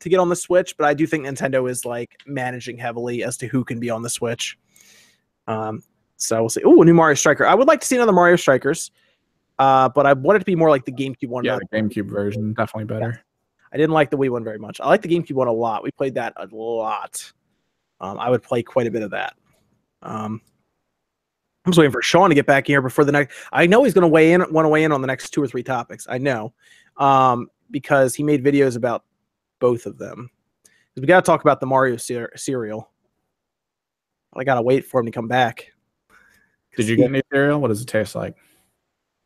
to 0.00 0.08
get 0.08 0.18
on 0.18 0.30
the 0.30 0.36
Switch, 0.36 0.76
but 0.76 0.84
I 0.84 0.94
do 0.94 1.06
think 1.06 1.26
Nintendo 1.26 1.70
is 1.70 1.84
like 1.84 2.18
managing 2.26 2.76
heavily 2.76 3.22
as 3.22 3.36
to 3.36 3.46
who 3.46 3.62
can 3.62 3.78
be 3.78 3.88
on 3.88 4.02
the 4.02 4.10
Switch. 4.10 4.58
Um, 5.46 5.84
so 6.16 6.40
we'll 6.40 6.48
see. 6.48 6.62
Oh, 6.64 6.82
new 6.82 6.92
Mario 6.92 7.14
Striker. 7.14 7.46
I 7.46 7.54
would 7.54 7.68
like 7.68 7.80
to 7.82 7.86
see 7.86 7.94
another 7.94 8.12
Mario 8.12 8.34
Strikers, 8.34 8.90
uh, 9.58 9.88
but 9.88 10.06
I 10.06 10.12
want 10.12 10.36
it 10.36 10.40
to 10.40 10.44
be 10.44 10.56
more 10.56 10.70
like 10.70 10.84
the 10.84 10.92
GameCube 10.92 11.28
one. 11.28 11.44
Yeah, 11.44 11.58
the 11.58 11.76
GameCube 11.76 12.08
version 12.08 12.52
definitely 12.54 12.86
better. 12.86 13.22
I 13.72 13.76
didn't 13.76 13.92
like 13.92 14.10
the 14.10 14.16
Wii 14.16 14.30
one 14.30 14.44
very 14.44 14.58
much. 14.58 14.80
I 14.80 14.86
like 14.86 15.02
the 15.02 15.08
GameCube 15.08 15.34
one 15.34 15.48
a 15.48 15.52
lot. 15.52 15.82
We 15.82 15.90
played 15.90 16.14
that 16.14 16.32
a 16.36 16.46
lot. 16.52 17.32
Um, 18.00 18.18
I 18.18 18.30
would 18.30 18.42
play 18.42 18.62
quite 18.62 18.86
a 18.86 18.90
bit 18.90 19.02
of 19.02 19.10
that. 19.10 19.34
Um, 20.02 20.40
I'm 21.64 21.72
just 21.72 21.78
waiting 21.78 21.92
for 21.92 22.02
Sean 22.02 22.28
to 22.28 22.34
get 22.34 22.46
back 22.46 22.66
here 22.66 22.82
before 22.82 23.04
the 23.04 23.12
next. 23.12 23.34
I 23.52 23.66
know 23.66 23.84
he's 23.84 23.94
going 23.94 24.02
to 24.02 24.08
weigh 24.08 24.32
in, 24.32 24.40
want 24.52 24.64
to 24.64 24.68
weigh 24.68 24.84
in 24.84 24.92
on 24.92 25.00
the 25.00 25.06
next 25.06 25.30
two 25.30 25.42
or 25.42 25.46
three 25.46 25.62
topics. 25.62 26.06
I 26.08 26.18
know, 26.18 26.52
um, 26.98 27.48
because 27.70 28.14
he 28.14 28.22
made 28.22 28.44
videos 28.44 28.76
about 28.76 29.04
both 29.60 29.86
of 29.86 29.98
them. 29.98 30.30
We 30.94 31.06
got 31.06 31.24
to 31.24 31.26
talk 31.26 31.40
about 31.40 31.60
the 31.60 31.66
Mario 31.66 31.96
cer- 31.96 32.36
cereal. 32.36 32.90
I 34.36 34.44
got 34.44 34.56
to 34.56 34.62
wait 34.62 34.86
for 34.86 35.00
him 35.00 35.06
to 35.06 35.12
come 35.12 35.26
back. 35.26 35.72
Did 36.76 36.86
you 36.86 36.96
get 36.96 37.06
any 37.06 37.22
cereal? 37.32 37.60
What 37.60 37.68
does 37.68 37.80
it 37.80 37.86
taste 37.86 38.14
like? 38.14 38.36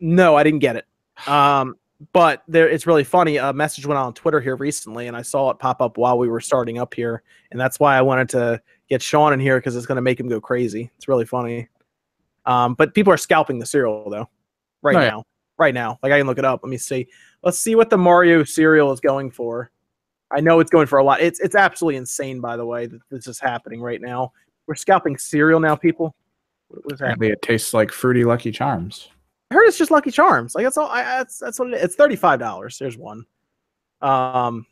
No, 0.01 0.37
I 0.37 0.43
didn't 0.43 0.61
get 0.61 0.77
it. 0.77 0.85
Um, 1.29 1.75
but 2.13 2.45
there, 2.47 2.69
it's 2.69 2.87
really 2.87 3.03
funny. 3.03 3.39
A 3.39 3.53
message 3.53 3.85
went 3.85 3.99
on 3.99 4.15
Twitter 4.15 4.41
here 4.41 4.55
recently, 4.55 5.09
and 5.09 5.17
I 5.17 5.23
saw 5.23 5.51
it 5.51 5.59
pop 5.59 5.83
up 5.83 5.99
while 5.99 6.17
we 6.17 6.29
were 6.29 6.41
starting 6.41 6.79
up 6.79 6.95
here, 6.95 7.25
and 7.51 7.61
that's 7.61 7.81
why 7.81 7.97
I 7.97 8.03
wanted 8.03 8.29
to 8.31 8.63
get 8.89 9.03
Sean 9.03 9.33
in 9.33 9.41
here 9.41 9.59
because 9.59 9.75
it's 9.75 9.85
going 9.87 9.97
to 9.97 10.03
make 10.03 10.21
him 10.21 10.29
go 10.29 10.41
crazy. 10.41 10.93
It's 10.97 11.09
really 11.09 11.25
funny. 11.25 11.69
Um, 12.47 12.75
but 12.75 12.95
people 12.95 13.13
are 13.13 13.17
scalping 13.17 13.59
the 13.59 13.67
cereal 13.67 14.09
though, 14.09 14.29
right 14.81 14.95
Oh, 14.97 15.01
yeah. 15.01 15.09
now. 15.11 15.25
Right 15.59 15.75
now, 15.75 15.99
like 16.05 16.13
I 16.13 16.19
can 16.19 16.29
look 16.29 16.39
it 16.39 16.45
up. 16.45 16.61
Let 16.63 16.71
me 16.71 16.77
see. 16.79 17.09
Let's 17.43 17.59
see 17.59 17.75
what 17.75 17.91
the 17.91 17.99
Mario 17.99 18.45
cereal 18.45 18.93
is 18.93 19.01
going 19.01 19.33
for. 19.33 19.73
I 20.31 20.39
know 20.41 20.61
it's 20.61 20.71
going 20.71 20.87
for 20.87 21.01
a 21.01 21.05
lot. 21.05 21.21
It's 21.21 21.41
it's 21.41 21.57
absolutely 21.57 21.97
insane, 21.97 22.39
by 22.41 22.57
the 22.57 22.65
way, 22.65 22.87
that 22.87 23.01
this 23.11 23.27
is 23.27 23.41
happening 23.41 23.81
right 23.83 24.01
now. 24.01 24.33
We're 24.69 24.77
scalping 24.77 25.19
cereal 25.19 25.59
now, 25.59 25.75
people. 25.75 26.15
What 26.69 26.83
happening? 26.93 26.95
Apparently, 26.95 27.29
it 27.31 27.43
tastes 27.43 27.75
like 27.75 27.91
fruity 27.91 28.23
Lucky 28.25 28.53
Charms. 28.53 29.09
I 29.51 29.55
heard 29.55 29.67
it's 29.67 29.79
just 29.79 29.91
Lucky 29.91 30.11
Charms. 30.11 30.55
Like 30.55 30.65
that's 30.65 30.77
all. 30.77 30.89
I, 30.89 31.03
that's 31.03 31.39
that's 31.39 31.59
what 31.59 31.69
it 31.69 31.75
is. 31.77 31.83
It's 31.83 31.95
thirty 31.95 32.17
five 32.17 32.39
dollars. 32.39 32.79
There's 32.79 32.99
one. 32.99 33.25
Um, 34.03 34.67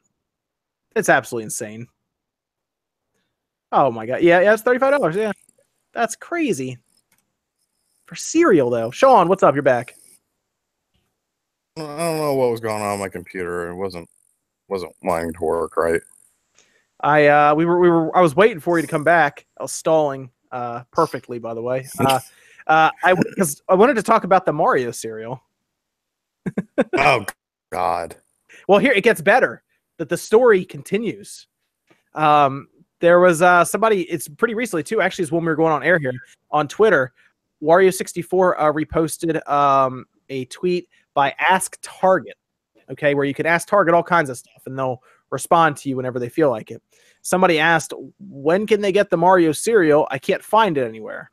it's 0.95 1.09
absolutely 1.09 1.45
insane. 1.45 1.87
Oh 3.73 3.91
my 3.91 4.07
god! 4.07 4.23
Yeah, 4.23 4.41
yeah, 4.41 4.53
it's 4.53 4.63
thirty 4.63 4.79
five 4.79 4.93
dollars. 4.93 5.17
Yeah, 5.17 5.33
that's 5.93 6.15
crazy. 6.15 6.79
For 8.07 8.15
cereal 8.15 8.71
though, 8.71 8.91
Sean, 8.91 9.29
what's 9.29 9.43
up? 9.43 9.55
You're 9.55 9.63
back. 9.63 9.95
I 11.77 11.81
don't 11.83 12.19
know 12.19 12.35
what 12.35 12.51
was 12.51 12.61
going 12.61 12.83
on 12.83 12.89
on 12.89 12.99
my 12.99 13.09
computer. 13.09 13.69
It 13.69 13.75
wasn't 13.75 14.09
wasn't 14.69 14.93
wanting 15.03 15.33
to 15.33 15.41
work 15.43 15.77
right. 15.77 16.01
I 17.01 17.27
uh, 17.27 17.55
we 17.55 17.65
were 17.65 17.79
we 17.79 17.89
were 17.89 18.17
I 18.17 18.21
was 18.21 18.37
waiting 18.37 18.61
for 18.61 18.79
you 18.79 18.83
to 18.83 18.89
come 18.89 19.05
back. 19.05 19.47
I 19.59 19.63
was 19.63 19.73
stalling 19.73 20.31
uh 20.53 20.85
perfectly, 20.93 21.39
by 21.39 21.55
the 21.55 21.63
way. 21.63 21.87
Uh, 22.01 22.21
uh, 22.67 22.91
I 23.03 23.15
because 23.15 23.63
I 23.69 23.75
wanted 23.75 23.95
to 23.95 24.03
talk 24.03 24.25
about 24.25 24.45
the 24.45 24.53
Mario 24.53 24.91
cereal. 24.91 25.43
oh 26.99 27.25
God. 27.73 28.17
Well, 28.69 28.79
here 28.79 28.93
it 28.93 29.05
gets 29.05 29.21
better. 29.21 29.63
That 29.99 30.09
the 30.09 30.17
story 30.17 30.65
continues. 30.65 31.47
Um, 32.15 32.69
there 33.01 33.21
was 33.21 33.43
uh 33.43 33.65
somebody. 33.65 34.03
It's 34.03 34.29
pretty 34.29 34.55
recently 34.55 34.83
too. 34.83 35.01
Actually, 35.01 35.25
is 35.25 35.33
when 35.33 35.43
we 35.43 35.49
were 35.49 35.57
going 35.57 35.73
on 35.73 35.83
air 35.83 35.99
here 35.99 36.13
on 36.51 36.69
Twitter. 36.69 37.13
Wario64 37.63 38.55
uh, 38.59 38.73
reposted 38.73 39.49
um 39.49 40.07
a 40.29 40.45
tweet 40.47 40.89
by 41.15 41.35
Ask 41.39 41.79
Target. 41.83 42.37
Okay, 42.91 43.15
where 43.15 43.25
you 43.25 43.35
can 43.35 43.47
ask 43.47 43.69
Target 43.69 43.95
all 43.95 44.03
kinds 44.03 44.31
of 44.31 44.39
stuff, 44.39 44.63
and 44.67 44.79
they'll 44.79 45.03
respond 45.31 45.77
to 45.79 45.89
you 45.89 45.97
whenever 45.97 46.19
they 46.19 46.29
feel 46.29 46.51
like 46.51 46.71
it. 46.71 46.83
Somebody 47.23 47.59
asked, 47.59 47.93
"When 48.19 48.67
can 48.67 48.81
they 48.81 48.93
get 48.93 49.11
the 49.11 49.17
Mario 49.17 49.53
cereal? 49.53 50.07
I 50.11 50.19
can't 50.19 50.43
find 50.43 50.77
it 50.77 50.87
anywhere." 50.87 51.31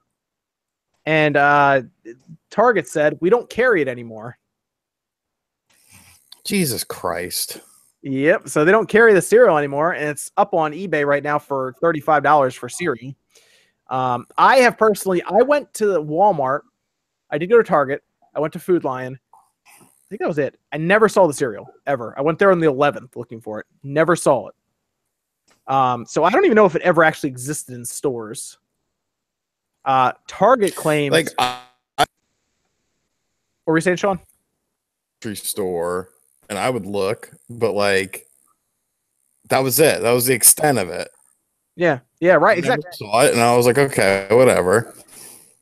And 1.06 1.36
uh, 1.36 1.82
Target 2.50 2.88
said, 2.88 3.18
"We 3.20 3.30
don't 3.30 3.50
carry 3.50 3.82
it 3.82 3.88
anymore." 3.88 4.38
Jesus 6.46 6.84
Christ. 6.84 7.62
Yep. 8.04 8.50
So 8.50 8.66
they 8.66 8.72
don't 8.72 8.90
carry 8.90 9.14
the 9.14 9.22
cereal 9.22 9.58
anymore, 9.58 9.94
and 9.94 10.10
it's 10.10 10.32
up 10.38 10.54
on 10.54 10.74
eBay 10.74 11.06
right 11.06 11.24
now 11.24 11.40
for 11.40 11.74
thirty-five 11.82 12.24
dollars 12.24 12.56
for 12.56 12.70
cereal. 12.70 13.14
Um, 13.90 14.26
I 14.38 14.58
have 14.58 14.78
personally, 14.78 15.22
I 15.24 15.42
went 15.44 15.74
to 15.76 15.86
the 15.86 16.02
Walmart. 16.02 16.62
I 17.30 17.38
did 17.38 17.50
go 17.50 17.58
to 17.58 17.64
Target. 17.64 18.04
I 18.34 18.40
went 18.40 18.54
to 18.54 18.60
Food 18.60 18.84
Lion. 18.84 19.20
I 19.82 19.86
think 20.10 20.20
that 20.20 20.28
was 20.28 20.38
it. 20.40 20.60
I 20.72 20.78
never 20.78 21.10
saw 21.10 21.28
the 21.28 21.34
cereal 21.34 21.68
ever. 21.86 22.18
I 22.18 22.22
went 22.22 22.40
there 22.40 22.52
on 22.52 22.60
the 22.60 22.68
11th 22.68 23.16
looking 23.16 23.42
for 23.42 23.60
it. 23.60 23.66
Never 23.84 24.16
saw 24.16 24.50
it. 24.50 24.56
Um, 25.68 26.06
so 26.06 26.24
I 26.24 26.30
don't 26.30 26.46
even 26.46 26.56
know 26.56 26.66
if 26.66 26.76
it 26.76 26.82
ever 26.82 27.04
actually 27.04 27.30
existed 27.30 27.76
in 27.76 27.86
stores. 27.86 28.58
Uh, 29.86 30.14
Target 30.28 30.76
claims. 30.76 31.12
Like 31.12 31.30
I, 31.38 31.60
what 31.98 32.08
were 33.66 33.78
you 33.78 33.82
saying, 33.82 33.98
Sean? 33.98 34.20
store 35.32 36.10
and 36.50 36.60
I 36.60 36.70
would 36.70 36.86
look, 36.86 37.32
but 37.50 37.74
like 37.74 38.28
that 39.50 39.60
was 39.60 39.80
it. 39.80 40.02
That 40.02 40.12
was 40.12 40.26
the 40.26 40.34
extent 40.34 40.78
of 40.78 40.90
it. 40.90 41.10
Yeah. 41.76 42.00
Yeah. 42.20 42.34
Right. 42.34 42.58
I 42.58 42.60
Exactly. 42.60 42.90
Saw 42.92 43.22
it 43.22 43.34
and 43.34 43.42
I 43.42 43.56
was 43.56 43.66
like, 43.66 43.78
okay, 43.78 44.28
whatever. 44.32 44.94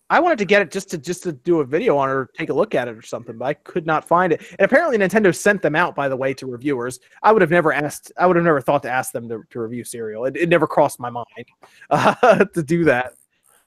I 0.09 0.19
wanted 0.19 0.39
to 0.39 0.45
get 0.45 0.61
it 0.61 0.71
just 0.71 0.89
to 0.89 0.97
just 0.97 1.23
to 1.23 1.31
do 1.31 1.61
a 1.61 1.65
video 1.65 1.95
on 1.95 2.09
it 2.09 2.13
or 2.13 2.29
take 2.37 2.49
a 2.49 2.53
look 2.53 2.75
at 2.75 2.89
it 2.89 2.97
or 2.97 3.01
something, 3.01 3.37
but 3.37 3.45
I 3.45 3.53
could 3.53 3.85
not 3.85 4.05
find 4.05 4.33
it. 4.33 4.41
And 4.59 4.61
apparently 4.61 4.97
Nintendo 4.97 5.33
sent 5.33 5.61
them 5.61 5.73
out, 5.73 5.95
by 5.95 6.09
the 6.09 6.17
way, 6.17 6.33
to 6.33 6.47
reviewers. 6.47 6.99
I 7.23 7.31
would 7.31 7.41
have 7.41 7.51
never 7.51 7.71
asked. 7.71 8.11
I 8.17 8.27
would 8.27 8.35
have 8.35 8.43
never 8.43 8.59
thought 8.59 8.83
to 8.83 8.91
ask 8.91 9.13
them 9.13 9.29
to, 9.29 9.41
to 9.51 9.61
review 9.61 9.85
cereal. 9.85 10.25
It, 10.25 10.35
it 10.35 10.49
never 10.49 10.67
crossed 10.67 10.99
my 10.99 11.09
mind 11.09 11.27
uh, 11.91 12.43
to 12.53 12.61
do 12.61 12.83
that 12.85 13.13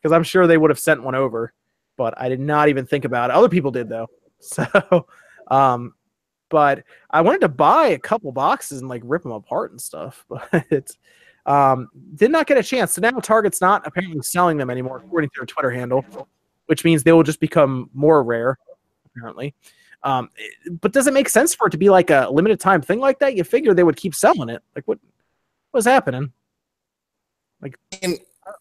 because 0.05 0.15
I'm 0.15 0.23
sure 0.23 0.47
they 0.47 0.59
would 0.59 0.71
have 0.71 0.79
sent 0.79 1.03
one 1.03 1.15
over, 1.15 1.55
but 1.97 2.13
I 2.21 2.29
did 2.29 2.39
not 2.39 2.69
even 2.69 2.85
think 2.85 3.07
about 3.07 3.31
it. 3.31 3.37
Other 3.37 3.49
people 3.49 3.71
did 3.71 3.89
though. 3.89 4.09
So, 4.47 5.07
um, 5.51 5.95
but 6.51 6.85
I 7.09 7.23
wanted 7.23 7.41
to 7.41 7.49
buy 7.49 7.87
a 7.87 7.99
couple 7.99 8.31
boxes 8.31 8.81
and 8.81 8.91
like 8.91 9.01
rip 9.03 9.23
them 9.23 9.33
apart 9.33 9.71
and 9.71 9.81
stuff, 9.81 10.23
but 10.29 10.91
um, 11.47 11.89
did 12.17 12.31
not 12.31 12.47
get 12.47 12.59
a 12.59 12.63
chance. 12.63 12.93
So 12.93 13.01
now 13.01 13.13
Target's 13.13 13.63
not 13.63 13.87
apparently 13.87 14.21
selling 14.21 14.59
them 14.59 14.69
anymore, 14.69 14.99
according 14.99 15.31
to 15.31 15.35
their 15.39 15.47
Twitter 15.47 15.71
handle, 15.71 16.05
which 16.67 16.85
means 16.85 17.03
they 17.03 17.13
will 17.13 17.23
just 17.23 17.41
become 17.41 17.89
more 17.95 18.23
rare, 18.23 18.59
apparently. 19.07 19.55
Um, 20.03 20.29
it- 20.37 20.79
but 20.83 20.93
does 20.93 21.07
it 21.07 21.15
make 21.15 21.31
sense 21.31 21.55
for 21.55 21.69
it 21.69 21.71
to 21.71 21.79
be 21.79 21.89
like 21.89 22.11
a 22.11 22.29
limited 22.31 22.61
time 22.61 22.83
thing 22.83 22.99
like 23.01 23.19
that? 23.21 23.35
You 23.35 23.45
figure 23.45 23.73
they 23.73 23.83
would 23.85 23.97
keep 23.97 24.15
selling 24.15 24.51
it. 24.51 24.63
Like 24.77 24.87
what 24.87 24.99
was 25.73 25.87
happening? 25.87 26.31
And 28.03 28.19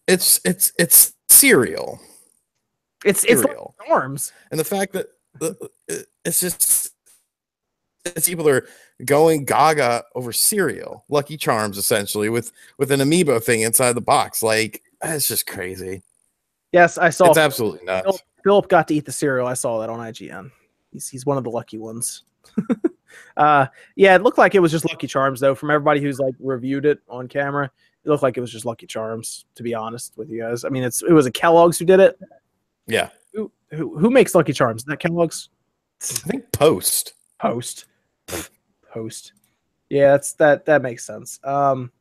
it's 0.07 0.39
it's 0.45 0.71
it's 0.79 1.13
cereal. 1.43 1.99
It's 3.03 3.23
it's 3.25 3.41
like 3.41 3.51
Cereal. 3.51 3.75
arms. 3.89 4.31
And 4.51 4.59
the 4.59 4.63
fact 4.63 4.93
that 4.93 5.07
the, 5.39 5.69
it's 6.23 6.39
just 6.39 6.93
it's 8.05 8.27
people 8.27 8.47
are 8.47 8.65
going 9.03 9.45
gaga 9.45 10.03
over 10.15 10.31
cereal, 10.31 11.03
Lucky 11.09 11.37
Charms, 11.37 11.77
essentially 11.77 12.29
with 12.29 12.51
with 12.77 12.91
an 12.91 13.01
amiibo 13.01 13.43
thing 13.43 13.61
inside 13.61 13.93
the 13.93 14.01
box. 14.01 14.41
Like 14.41 14.83
that's 15.01 15.27
just 15.27 15.45
crazy. 15.45 16.01
Yes, 16.71 16.97
I 16.97 17.09
saw 17.09 17.29
It's 17.29 17.37
absolutely 17.37 17.85
nuts. 17.85 18.23
Philip 18.43 18.67
got 18.67 18.87
to 18.87 18.95
eat 18.95 19.05
the 19.05 19.11
cereal. 19.11 19.47
I 19.47 19.53
saw 19.53 19.79
that 19.79 19.89
on 19.89 19.99
IGN. 19.99 20.49
He's 20.91 21.09
he's 21.09 21.25
one 21.25 21.37
of 21.37 21.43
the 21.43 21.49
lucky 21.49 21.77
ones. 21.77 22.23
uh, 23.37 23.67
yeah, 23.95 24.15
it 24.15 24.23
looked 24.23 24.37
like 24.37 24.55
it 24.55 24.59
was 24.59 24.71
just 24.71 24.85
Lucky 24.85 25.07
Charms 25.07 25.39
though. 25.39 25.55
From 25.55 25.71
everybody 25.71 26.01
who's 26.01 26.19
like 26.19 26.35
reviewed 26.39 26.85
it 26.85 26.99
on 27.09 27.27
camera, 27.27 27.69
it 28.05 28.09
looked 28.09 28.23
like 28.23 28.37
it 28.37 28.41
was 28.41 28.51
just 28.51 28.65
Lucky 28.65 28.85
Charms. 28.87 29.45
To 29.55 29.63
be 29.63 29.73
honest 29.73 30.17
with 30.17 30.29
you 30.29 30.41
guys, 30.41 30.65
I 30.65 30.69
mean, 30.69 30.83
it's 30.83 31.01
it 31.01 31.13
was 31.13 31.25
a 31.25 31.31
Kellogg's 31.31 31.77
who 31.79 31.85
did 31.85 31.99
it. 31.99 32.19
Yeah, 32.87 33.09
Who 33.33 33.51
who, 33.71 33.97
who 33.97 34.09
makes 34.09 34.35
Lucky 34.35 34.53
Charms? 34.53 34.81
Is 34.81 34.85
that 34.85 34.99
Kellogg's 34.99 35.49
I 36.01 36.29
think 36.29 36.51
Post. 36.51 37.13
Post. 37.39 37.85
Post. 38.91 39.33
Yeah, 39.89 40.11
that's 40.11 40.33
that 40.33 40.65
that 40.65 40.81
makes 40.81 41.05
sense. 41.05 41.39
Um 41.43 41.91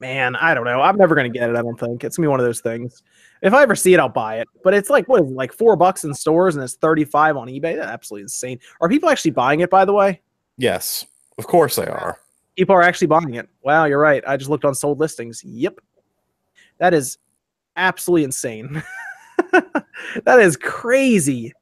man, 0.00 0.36
I 0.36 0.52
don't 0.52 0.64
know. 0.64 0.80
I'm 0.80 0.96
never 0.96 1.14
gonna 1.14 1.28
get 1.30 1.48
it, 1.48 1.56
I 1.56 1.62
don't 1.62 1.78
think. 1.78 2.04
It's 2.04 2.16
gonna 2.16 2.26
be 2.26 2.30
one 2.30 2.40
of 2.40 2.46
those 2.46 2.60
things. 2.60 3.02
If 3.40 3.54
I 3.54 3.62
ever 3.62 3.74
see 3.74 3.94
it, 3.94 4.00
I'll 4.00 4.08
buy 4.08 4.40
it. 4.40 4.48
But 4.62 4.74
it's 4.74 4.90
like 4.90 5.08
what 5.08 5.22
is 5.22 5.30
it, 5.30 5.34
like 5.34 5.52
four 5.52 5.74
bucks 5.74 6.04
in 6.04 6.12
stores 6.12 6.54
and 6.54 6.62
it's 6.62 6.74
35 6.74 7.36
on 7.36 7.48
eBay. 7.48 7.76
That's 7.76 7.88
absolutely 7.88 8.24
insane. 8.24 8.58
Are 8.80 8.88
people 8.88 9.08
actually 9.08 9.32
buying 9.32 9.60
it 9.60 9.70
by 9.70 9.84
the 9.84 9.92
way? 9.92 10.20
Yes, 10.58 11.06
of 11.38 11.46
course 11.46 11.76
they 11.76 11.86
are. 11.86 12.18
People 12.56 12.74
are 12.74 12.82
actually 12.82 13.06
buying 13.06 13.34
it. 13.34 13.48
Wow, 13.62 13.84
you're 13.84 13.98
right. 13.98 14.22
I 14.26 14.36
just 14.36 14.50
looked 14.50 14.64
on 14.64 14.74
sold 14.74 15.00
listings. 15.00 15.42
Yep. 15.44 15.78
That 16.78 16.94
is 16.94 17.18
absolutely 17.76 18.24
insane. 18.24 18.82
that 19.52 20.40
is 20.40 20.56
crazy. 20.56 21.52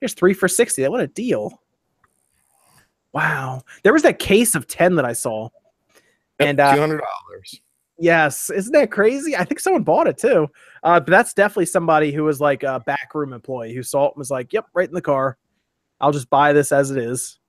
Here's 0.00 0.14
three 0.14 0.34
for 0.34 0.48
60. 0.48 0.86
What 0.88 1.00
a 1.00 1.08
deal. 1.08 1.60
Wow. 3.12 3.62
There 3.82 3.92
was 3.92 4.02
that 4.02 4.18
case 4.18 4.54
of 4.54 4.68
10 4.68 4.94
that 4.96 5.04
I 5.04 5.12
saw. 5.12 5.48
And 6.38 6.60
uh, 6.60 6.74
two 6.74 6.80
hundred 6.80 7.00
dollars. 7.00 7.60
yes, 7.98 8.48
isn't 8.50 8.72
that 8.72 8.92
crazy? 8.92 9.34
I 9.34 9.44
think 9.44 9.58
someone 9.58 9.82
bought 9.82 10.06
it 10.06 10.18
too. 10.18 10.48
Uh, 10.84 11.00
but 11.00 11.10
that's 11.10 11.34
definitely 11.34 11.66
somebody 11.66 12.12
who 12.12 12.22
was 12.22 12.40
like 12.40 12.62
a 12.62 12.80
backroom 12.86 13.32
employee 13.32 13.74
who 13.74 13.82
saw 13.82 14.06
it 14.06 14.12
and 14.14 14.18
was 14.18 14.30
like, 14.30 14.52
yep, 14.52 14.66
right 14.72 14.88
in 14.88 14.94
the 14.94 15.02
car. 15.02 15.36
I'll 16.00 16.12
just 16.12 16.30
buy 16.30 16.52
this 16.52 16.70
as 16.70 16.92
it 16.92 16.98
is, 16.98 17.40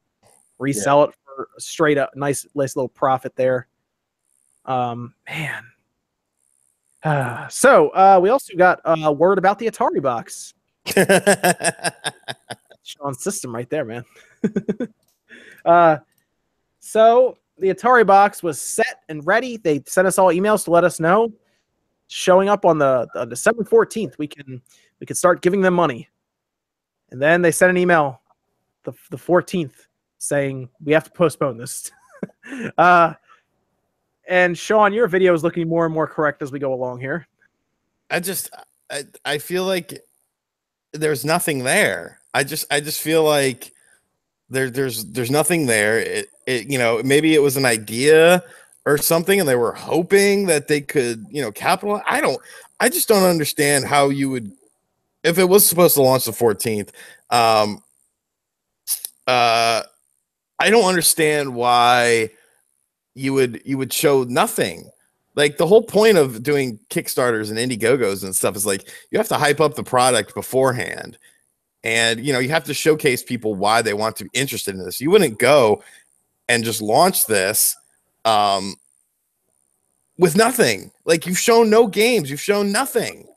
resell 0.58 1.04
it 1.04 1.12
for 1.14 1.29
a 1.29 1.29
straight 1.58 1.98
up 1.98 2.16
nice, 2.16 2.46
nice 2.56 2.76
little 2.76 2.90
profit 2.90 3.36
there. 3.36 3.68
Um, 4.66 5.14
man. 5.28 5.64
Uh, 7.04 7.48
so 7.48 7.90
uh, 7.90 8.20
we 8.22 8.30
also 8.30 8.56
got 8.56 8.82
a 8.86 9.12
word 9.12 9.38
about 9.38 9.58
the 9.60 9.68
Ataribox. 9.68 10.54
Sean's 12.84 13.24
system 13.24 13.54
right 13.54 13.70
there, 13.70 13.86
man. 13.86 14.04
uh, 15.66 15.98
so 16.80 17.38
the 17.58 17.70
Ataribox 17.74 18.44
was 18.44 18.60
set 18.60 19.04
and 19.10 19.26
ready. 19.26 19.58
They 19.58 19.84
sent 19.86 20.08
us 20.08 20.18
all 20.18 20.30
emails 20.30 20.64
to 20.66 20.72
let 20.72 20.84
us 20.84 21.00
know. 21.00 21.32
Showing 22.08 22.50
up 22.50 22.66
on 22.66 22.80
the, 22.80 23.08
the 23.14 23.26
December 23.26 23.64
14th, 23.64 24.18
we 24.18 24.28
can 24.28 24.62
we 25.00 25.06
can 25.06 25.16
start 25.16 25.42
giving 25.42 25.62
them 25.62 25.76
money. 25.76 26.10
And 27.12 27.22
then 27.22 27.42
they 27.42 27.52
sent 27.52 27.70
an 27.70 27.78
email 27.78 28.22
the, 28.84 28.94
the 29.12 29.18
14th 29.18 29.88
saying 30.20 30.70
we 30.84 30.94
have 30.94 31.06
to 31.06 31.12
postpone 31.12 31.58
this. 31.58 31.92
uh, 32.78 33.14
and 34.28 34.56
Sean, 34.56 34.94
your 34.94 35.08
video 35.08 35.34
is 35.34 35.44
looking 35.44 35.68
more 35.68 35.86
and 35.86 35.94
more 35.94 36.08
correct 36.08 36.44
as 36.44 36.52
we 36.52 36.60
go 36.60 36.74
along 36.74 37.00
here. 37.00 37.28
I 38.12 38.20
just 38.20 38.52
I, 38.92 39.04
I 39.26 39.38
feel 39.40 39.66
like 39.66 40.00
there's 40.94 41.26
nothing 41.26 41.64
there. 41.64 42.20
I 42.34 42.44
just 42.44 42.72
I 42.72 42.80
just 42.80 43.02
feel 43.02 43.24
like 43.24 43.74
there 44.50 44.70
there's 44.70 45.06
there's 45.06 45.32
nothing 45.32 45.66
there. 45.66 46.00
It, 46.00 46.28
it 46.46 46.70
you 46.70 46.78
know 46.78 47.02
maybe 47.04 47.34
it 47.34 47.42
was 47.42 47.58
an 47.58 47.66
idea 47.66 48.44
or 48.86 48.98
something 48.98 49.40
and 49.40 49.48
they 49.48 49.56
were 49.56 49.74
hoping 49.74 50.46
that 50.48 50.68
they 50.68 50.82
could 50.82 51.26
you 51.32 51.42
know 51.42 51.52
capitalize. 51.52 52.04
I 52.08 52.22
don't 52.22 52.40
I 52.80 52.90
just 52.90 53.08
don't 53.08 53.24
understand 53.24 53.86
how 53.86 54.10
you 54.10 54.30
would 54.30 54.52
if 55.24 55.38
it 55.38 55.46
was 55.46 55.68
supposed 55.68 55.96
to 55.96 56.02
launch 56.02 56.26
the 56.26 56.32
14th. 56.32 56.90
Um, 57.30 57.84
uh, 59.28 59.84
I 60.60 60.70
don't 60.70 60.86
understand 60.86 61.56
why 61.56 62.32
you 63.16 63.34
would 63.34 63.62
you 63.66 63.78
would 63.78 63.94
show 63.94 64.24
nothing. 64.24 64.90
Like 65.36 65.58
the 65.58 65.68
whole 65.68 65.84
point 65.84 66.18
of 66.18 66.44
doing 66.44 66.80
kickstarters 66.90 67.50
and 67.50 67.58
indiegogos 67.58 68.24
and 68.24 68.36
stuff 68.36 68.56
is 68.56 68.66
like 68.66 68.90
you 69.12 69.18
have 69.18 69.28
to 69.30 69.38
hype 69.38 69.62
up 69.62 69.76
the 69.76 69.84
product 69.84 70.34
beforehand. 70.34 71.18
And 71.84 72.26
you 72.26 72.34
know 72.34 72.40
you 72.40 72.50
have 72.50 72.66
to 72.66 72.74
showcase 72.74 73.24
people 73.24 73.56
why 73.56 73.82
they 73.82 73.94
want 73.94 74.18
to 74.18 74.26
be 74.26 74.32
interested 74.34 74.76
in 74.76 74.84
this. 74.84 75.00
You 75.00 75.12
wouldn't 75.12 75.40
go 75.40 75.82
and 76.50 76.64
just 76.64 76.82
launch 76.82 77.26
this 77.26 77.78
um 78.26 78.76
with 80.18 80.36
nothing. 80.36 80.92
Like 81.06 81.26
you've 81.26 81.40
shown 81.40 81.70
no 81.70 81.88
games. 81.88 82.30
You've 82.30 82.42
shown 82.42 82.72
nothing 82.72 83.29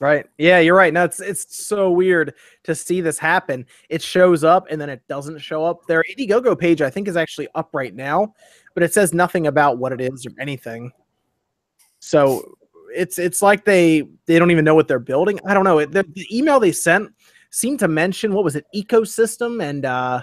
Right. 0.00 0.26
Yeah, 0.38 0.60
you're 0.60 0.76
right. 0.76 0.94
No, 0.94 1.04
it's 1.04 1.20
it's 1.20 1.66
so 1.66 1.90
weird 1.90 2.32
to 2.64 2.74
see 2.74 3.02
this 3.02 3.18
happen. 3.18 3.66
It 3.90 4.00
shows 4.00 4.44
up 4.44 4.66
and 4.70 4.80
then 4.80 4.88
it 4.88 5.02
doesn't 5.08 5.38
show 5.40 5.62
up. 5.62 5.86
Their 5.86 6.02
Indiegogo 6.10 6.58
page, 6.58 6.80
I 6.80 6.88
think, 6.88 7.06
is 7.06 7.18
actually 7.18 7.48
up 7.54 7.68
right 7.74 7.94
now, 7.94 8.32
but 8.72 8.82
it 8.82 8.94
says 8.94 9.12
nothing 9.12 9.46
about 9.46 9.76
what 9.76 9.92
it 9.92 10.00
is 10.00 10.24
or 10.24 10.32
anything. 10.40 10.90
So 11.98 12.56
it's 12.94 13.18
it's 13.18 13.42
like 13.42 13.66
they 13.66 14.08
they 14.24 14.38
don't 14.38 14.50
even 14.50 14.64
know 14.64 14.74
what 14.74 14.88
they're 14.88 14.98
building. 14.98 15.38
I 15.46 15.52
don't 15.52 15.64
know. 15.64 15.80
It, 15.80 15.92
the, 15.92 16.02
the 16.14 16.26
email 16.34 16.58
they 16.58 16.72
sent 16.72 17.10
seemed 17.50 17.78
to 17.80 17.88
mention 17.88 18.32
what 18.32 18.42
was 18.42 18.56
it, 18.56 18.64
ecosystem 18.74 19.62
and 19.62 19.84
uh, 19.84 20.22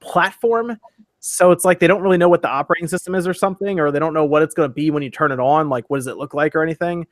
platform. 0.00 0.78
So 1.18 1.50
it's 1.50 1.66
like 1.66 1.78
they 1.78 1.86
don't 1.86 2.00
really 2.00 2.16
know 2.16 2.30
what 2.30 2.40
the 2.40 2.48
operating 2.48 2.88
system 2.88 3.14
is 3.14 3.28
or 3.28 3.34
something, 3.34 3.78
or 3.78 3.90
they 3.90 3.98
don't 3.98 4.14
know 4.14 4.24
what 4.24 4.40
it's 4.42 4.54
going 4.54 4.70
to 4.70 4.74
be 4.74 4.90
when 4.90 5.02
you 5.02 5.10
turn 5.10 5.30
it 5.30 5.40
on. 5.40 5.68
Like, 5.68 5.90
what 5.90 5.98
does 5.98 6.06
it 6.06 6.16
look 6.16 6.32
like 6.32 6.56
or 6.56 6.62
anything? 6.62 7.06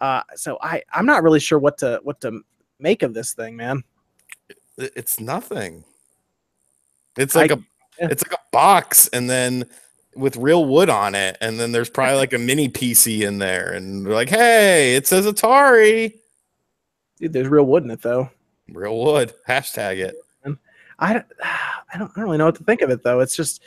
Uh, 0.00 0.22
so 0.36 0.58
I 0.62 0.82
I'm 0.92 1.06
not 1.06 1.22
really 1.22 1.40
sure 1.40 1.58
what 1.58 1.78
to 1.78 2.00
what 2.02 2.20
to 2.22 2.40
make 2.78 3.02
of 3.02 3.14
this 3.14 3.32
thing, 3.32 3.56
man. 3.56 3.82
It's 4.76 5.18
nothing 5.18 5.84
it's 7.18 7.34
like 7.34 7.50
a 7.50 7.62
yeah. 7.98 8.08
it's 8.10 8.22
like 8.22 8.32
a 8.32 8.42
box 8.52 9.08
and 9.08 9.28
then 9.28 9.64
with 10.14 10.36
real 10.36 10.64
wood 10.64 10.88
on 10.88 11.14
it 11.14 11.36
and 11.40 11.60
then 11.60 11.72
there's 11.72 11.90
probably 11.90 12.16
like 12.16 12.32
a 12.32 12.38
mini 12.38 12.68
pc 12.68 13.26
in 13.26 13.38
there 13.38 13.72
and 13.72 14.06
they're 14.06 14.14
like 14.14 14.28
hey 14.28 14.94
it 14.94 15.06
says 15.06 15.26
atari 15.26 16.14
Dude, 17.18 17.32
there's 17.32 17.48
real 17.48 17.66
wood 17.66 17.84
in 17.84 17.90
it 17.90 18.00
though. 18.00 18.30
real 18.72 19.02
wood 19.04 19.34
hashtag 19.46 19.98
it 19.98 20.14
I 21.00 21.12
don't, 21.12 21.26
I 21.42 21.98
don't 21.98 22.10
I 22.10 22.14
don't 22.16 22.24
really 22.24 22.38
know 22.38 22.46
what 22.46 22.56
to 22.56 22.64
think 22.64 22.82
of 22.82 22.90
it 22.90 23.02
though. 23.02 23.20
It's 23.20 23.36
just 23.36 23.62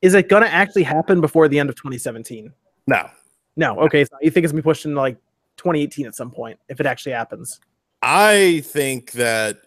is 0.00 0.14
it 0.14 0.30
going 0.30 0.42
to 0.42 0.50
actually 0.50 0.84
happen 0.84 1.20
before 1.20 1.46
the 1.46 1.58
end 1.58 1.68
of 1.68 1.76
2017? 1.76 2.50
no 2.86 3.10
No. 3.56 3.78
Okay. 3.80 4.04
So 4.04 4.16
you 4.22 4.30
think 4.30 4.44
it's 4.44 4.52
gonna 4.52 4.62
be 4.62 4.64
pushed 4.64 4.86
into 4.86 4.96
like 4.96 5.18
2018 5.60 6.06
at 6.06 6.14
some 6.14 6.30
point 6.30 6.58
if 6.68 6.80
it 6.80 6.86
actually 6.86 7.12
happens? 7.12 7.60
I 8.02 8.62
think 8.64 9.12
that 9.12 9.58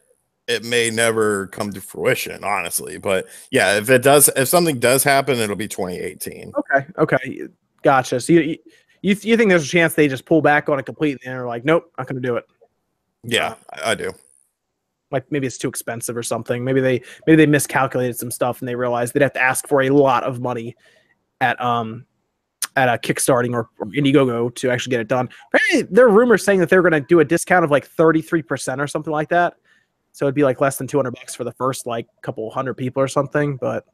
it 0.47 0.63
may 0.63 0.89
never 0.89 1.47
come 1.47 1.71
to 1.71 1.81
fruition, 1.81 2.43
honestly. 2.43 2.97
But 2.97 3.27
yeah, 3.51 3.77
if 3.77 3.89
it 3.89 4.01
does, 4.01 4.29
if 4.35 4.47
something 4.47 4.79
does 4.79 5.03
happen, 5.03 5.37
it'll 5.37 5.55
be 5.55 5.67
2018. 5.67 6.51
Okay. 6.57 6.87
Okay. 6.97 7.41
Gotcha. 7.83 8.19
So 8.19 8.33
you 8.33 8.57
you 9.01 9.15
you, 9.21 9.37
think 9.37 9.49
there's 9.49 9.65
a 9.65 9.67
chance 9.67 9.93
they 9.93 10.07
just 10.07 10.25
pull 10.25 10.41
back 10.41 10.69
on 10.69 10.79
it 10.79 10.85
completely 10.85 11.25
and 11.25 11.37
are 11.37 11.47
like, 11.47 11.63
nope, 11.65 11.91
not 11.97 12.07
gonna 12.07 12.21
do 12.21 12.37
it. 12.37 12.45
Yeah, 13.23 13.55
I, 13.71 13.91
I 13.91 13.95
do. 13.95 14.11
Like 15.11 15.31
maybe 15.31 15.45
it's 15.45 15.57
too 15.57 15.69
expensive 15.69 16.17
or 16.17 16.23
something. 16.23 16.63
Maybe 16.63 16.81
they 16.81 17.03
maybe 17.27 17.35
they 17.35 17.45
miscalculated 17.45 18.17
some 18.17 18.31
stuff 18.31 18.61
and 18.61 18.67
they 18.67 18.75
realized 18.75 19.13
they'd 19.13 19.21
have 19.21 19.33
to 19.33 19.41
ask 19.41 19.67
for 19.67 19.83
a 19.83 19.89
lot 19.89 20.23
of 20.23 20.41
money 20.41 20.75
at 21.39 21.61
um 21.61 22.05
at 22.75 22.89
a 22.89 22.97
kickstarting 22.97 23.53
or, 23.53 23.69
or 23.79 23.87
Indiegogo 23.87 24.53
to 24.55 24.69
actually 24.69 24.91
get 24.91 24.99
it 24.99 25.07
done. 25.07 25.29
Apparently, 25.53 25.93
there 25.93 26.05
are 26.05 26.09
rumors 26.09 26.43
saying 26.43 26.59
that 26.59 26.69
they're 26.69 26.81
going 26.81 26.93
to 26.93 27.01
do 27.01 27.19
a 27.19 27.25
discount 27.25 27.63
of 27.63 27.71
like 27.71 27.87
33% 27.87 28.79
or 28.79 28.87
something 28.87 29.13
like 29.13 29.29
that. 29.29 29.55
So 30.11 30.25
it'd 30.25 30.35
be 30.35 30.43
like 30.43 30.61
less 30.61 30.77
than 30.77 30.87
200 30.87 31.11
bucks 31.11 31.35
for 31.35 31.43
the 31.43 31.51
first 31.53 31.87
like 31.87 32.07
couple 32.21 32.49
hundred 32.51 32.75
people 32.75 33.01
or 33.01 33.07
something. 33.07 33.57
But 33.57 33.85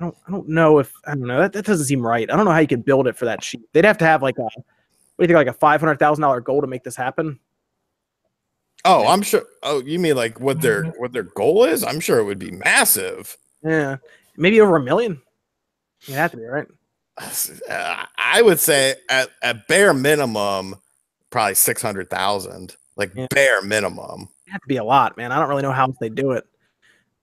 I 0.00 0.04
don't, 0.04 0.16
I 0.26 0.30
don't 0.30 0.48
know 0.48 0.78
if 0.78 0.92
I 1.06 1.10
don't 1.10 1.26
know 1.26 1.38
that, 1.38 1.52
that 1.52 1.66
doesn't 1.66 1.86
seem 1.86 2.04
right. 2.04 2.30
I 2.30 2.36
don't 2.36 2.46
know 2.46 2.50
how 2.50 2.58
you 2.58 2.66
could 2.66 2.84
build 2.84 3.06
it 3.06 3.16
for 3.16 3.26
that 3.26 3.42
cheap. 3.42 3.62
They'd 3.72 3.84
have 3.84 3.98
to 3.98 4.06
have 4.06 4.22
like 4.22 4.38
a 4.38 4.42
what 4.42 4.54
do 5.18 5.24
you 5.24 5.26
think 5.26 5.36
like 5.36 5.54
a 5.54 5.58
five 5.58 5.80
hundred 5.80 5.98
thousand 5.98 6.22
dollar 6.22 6.40
goal 6.40 6.62
to 6.62 6.66
make 6.66 6.82
this 6.82 6.96
happen. 6.96 7.38
Oh, 8.84 9.06
I'm 9.06 9.22
sure. 9.22 9.44
Oh, 9.62 9.80
you 9.82 9.98
mean 9.98 10.16
like 10.16 10.40
what 10.40 10.60
their 10.60 10.84
what 10.98 11.12
their 11.12 11.22
goal 11.22 11.64
is? 11.64 11.84
I'm 11.84 12.00
sure 12.00 12.18
it 12.18 12.24
would 12.24 12.38
be 12.38 12.50
massive. 12.50 13.36
Yeah, 13.62 13.98
maybe 14.36 14.60
over 14.60 14.76
a 14.76 14.82
million. 14.82 15.20
It'd 16.04 16.14
have 16.14 16.32
to 16.32 16.38
be 16.38 16.44
right. 16.44 16.66
I 17.18 18.42
would 18.42 18.58
say 18.58 18.94
at, 19.08 19.28
at 19.42 19.66
bare 19.68 19.94
minimum, 19.94 20.76
probably 21.30 21.54
six 21.54 21.82
hundred 21.82 22.10
thousand. 22.10 22.76
Like 22.96 23.12
Yeah. 23.14 23.26
bare 23.30 23.62
minimum. 23.62 24.28
It'd 24.46 24.52
have 24.52 24.60
to 24.62 24.68
be 24.68 24.76
a 24.76 24.84
lot, 24.84 25.16
man. 25.16 25.32
I 25.32 25.38
don't 25.38 25.48
really 25.48 25.62
know 25.62 25.72
how 25.72 25.94
they 26.00 26.08
do 26.10 26.32
it. 26.32 26.44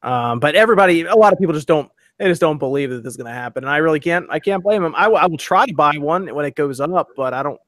Um, 0.02 0.40
but 0.40 0.56
everybody, 0.56 1.02
a 1.04 1.16
lot 1.16 1.34
of 1.34 1.40
people 1.40 1.54
just 1.54 1.68
don't. 1.68 1.92
They 2.18 2.26
just 2.26 2.42
don't 2.42 2.58
believe 2.58 2.90
that 2.90 3.04
this 3.04 3.12
is 3.12 3.18
going 3.18 3.28
to 3.28 3.34
happen, 3.34 3.64
and 3.64 3.72
I 3.72 3.78
really 3.78 4.00
can't. 4.00 4.26
I 4.30 4.40
can't 4.40 4.62
blame 4.64 4.82
them. 4.84 4.94
I, 4.96 5.08
will- 5.08 5.38
try 5.38 5.66
to 5.66 5.74
buy 5.74 5.94
one 5.98 6.34
when 6.36 6.46
it 6.46 6.56
goes 6.56 6.80
up, 6.80 7.10
but 7.16 7.34
I 7.34 7.44
don't. 7.44 7.60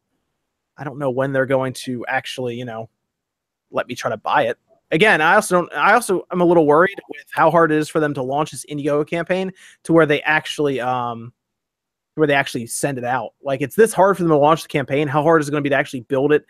I 0.77 0.83
don't 0.83 0.97
know 0.97 1.09
when 1.11 1.31
they're 1.31 1.45
going 1.45 1.73
to 1.73 2.05
actually, 2.07 2.55
you 2.55 2.65
know, 2.65 2.89
let 3.69 3.87
me 3.87 3.93
try 3.95 4.09
to 4.09 4.17
buy 4.17 4.43
it. 4.47 4.57
Again, 4.89 5.21
I 5.21 5.35
also 5.35 5.61
don't. 5.61 5.73
I 5.73 5.93
also 5.93 6.25
I'm 6.31 6.41
a 6.41 6.45
little 6.45 6.65
worried 6.65 6.99
with 7.09 7.25
how 7.31 7.51
hard 7.51 7.71
it 7.71 7.77
is 7.77 7.87
for 7.87 7.99
them 7.99 8.13
to 8.15 8.23
launch 8.23 8.51
this 8.51 8.65
Indiegogo 8.65 9.07
campaign 9.07 9.51
to 9.83 9.93
where 9.93 10.05
they 10.05 10.21
actually, 10.23 10.81
um, 10.81 11.31
where 12.21 12.27
they 12.27 12.35
actually 12.35 12.67
send 12.67 12.99
it 12.99 13.03
out. 13.03 13.33
Like 13.41 13.61
it's 13.61 13.75
this 13.75 13.93
hard 13.93 14.15
for 14.15 14.21
them 14.21 14.29
to 14.29 14.37
launch 14.37 14.61
the 14.61 14.67
campaign. 14.67 15.07
How 15.07 15.23
hard 15.23 15.41
is 15.41 15.47
it 15.47 15.51
going 15.51 15.63
to 15.63 15.67
be 15.67 15.71
to 15.71 15.75
actually 15.75 16.01
build 16.01 16.31
it 16.31 16.45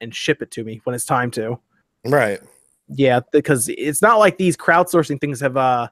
and 0.00 0.14
ship 0.14 0.40
it 0.40 0.50
to 0.52 0.64
me 0.64 0.80
when 0.84 0.94
it's 0.94 1.04
time 1.04 1.30
to? 1.32 1.60
Right. 2.06 2.40
Yeah, 2.88 3.20
because 3.30 3.68
it's 3.68 4.00
not 4.00 4.18
like 4.18 4.38
these 4.38 4.56
crowdsourcing 4.56 5.20
things 5.20 5.38
have 5.40 5.58
uh 5.58 5.88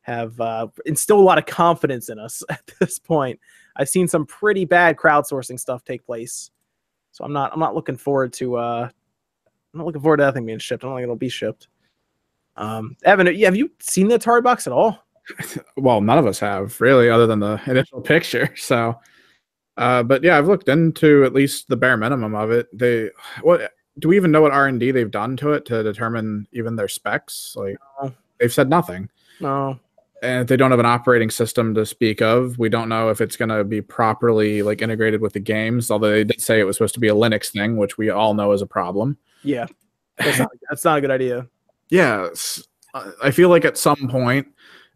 have 0.00 0.40
uh 0.40 0.68
instilled 0.86 1.20
a 1.20 1.22
lot 1.22 1.36
of 1.36 1.44
confidence 1.44 2.08
in 2.08 2.18
us 2.18 2.42
at 2.48 2.62
this 2.80 2.98
point. 2.98 3.38
I've 3.76 3.90
seen 3.90 4.08
some 4.08 4.24
pretty 4.24 4.64
bad 4.64 4.96
crowdsourcing 4.96 5.60
stuff 5.60 5.84
take 5.84 6.06
place. 6.06 6.50
So 7.12 7.24
I'm 7.24 7.34
not 7.34 7.52
I'm 7.52 7.60
not 7.60 7.74
looking 7.74 7.98
forward 7.98 8.32
to 8.34 8.56
uh 8.56 8.88
I'm 9.74 9.78
not 9.78 9.84
looking 9.84 10.00
forward 10.00 10.16
to 10.16 10.22
that 10.22 10.32
thing 10.32 10.46
being 10.46 10.58
shipped. 10.58 10.82
I 10.82 10.88
don't 10.88 10.96
think 10.96 11.02
it'll 11.02 11.14
be 11.14 11.28
shipped. 11.28 11.68
Um 12.56 12.96
Evan, 13.04 13.26
have 13.26 13.54
you 13.54 13.70
seen 13.80 14.08
the 14.08 14.18
Ataribox 14.18 14.66
at 14.66 14.72
all? 14.72 15.04
well, 15.76 16.00
none 16.00 16.18
of 16.18 16.26
us 16.26 16.38
have 16.38 16.80
really, 16.80 17.08
other 17.10 17.26
than 17.26 17.40
the 17.40 17.60
initial 17.66 18.00
picture. 18.00 18.54
So, 18.56 18.98
uh, 19.76 20.02
but 20.02 20.22
yeah, 20.22 20.36
I've 20.36 20.48
looked 20.48 20.68
into 20.68 21.24
at 21.24 21.32
least 21.32 21.68
the 21.68 21.76
bare 21.76 21.96
minimum 21.96 22.34
of 22.34 22.50
it. 22.50 22.66
They 22.76 23.10
what 23.42 23.72
do 23.98 24.08
we 24.08 24.16
even 24.16 24.30
know 24.30 24.42
what 24.42 24.52
R 24.52 24.66
and 24.66 24.78
D 24.78 24.90
they've 24.90 25.10
done 25.10 25.36
to 25.38 25.52
it 25.52 25.64
to 25.66 25.82
determine 25.82 26.46
even 26.52 26.76
their 26.76 26.88
specs? 26.88 27.54
Like 27.56 27.76
No. 28.02 28.12
they've 28.38 28.52
said 28.52 28.68
nothing, 28.68 29.08
No. 29.40 29.78
and 30.22 30.46
they 30.46 30.56
don't 30.56 30.70
have 30.70 30.80
an 30.80 30.86
operating 30.86 31.30
system 31.30 31.74
to 31.74 31.86
speak 31.86 32.20
of. 32.20 32.58
We 32.58 32.68
don't 32.68 32.88
know 32.88 33.08
if 33.08 33.20
it's 33.20 33.36
going 33.36 33.48
to 33.48 33.64
be 33.64 33.80
properly 33.80 34.62
like 34.62 34.82
integrated 34.82 35.20
with 35.20 35.32
the 35.32 35.40
games. 35.40 35.90
Although 35.90 36.10
they 36.10 36.24
did 36.24 36.40
say 36.40 36.60
it 36.60 36.64
was 36.64 36.76
supposed 36.76 36.94
to 36.94 37.00
be 37.00 37.08
a 37.08 37.14
Linux 37.14 37.50
thing, 37.50 37.76
which 37.76 37.96
we 37.96 38.10
all 38.10 38.34
know 38.34 38.52
is 38.52 38.62
a 38.62 38.66
problem. 38.66 39.16
Yeah. 39.42 39.66
That's 40.18 40.38
not, 40.38 40.50
that's 40.68 40.84
not 40.84 40.98
a 40.98 41.00
good 41.00 41.10
idea. 41.10 41.46
yeah 41.90 42.28
i 43.22 43.30
feel 43.32 43.48
like 43.48 43.64
at 43.64 43.76
some 43.76 44.08
point 44.08 44.46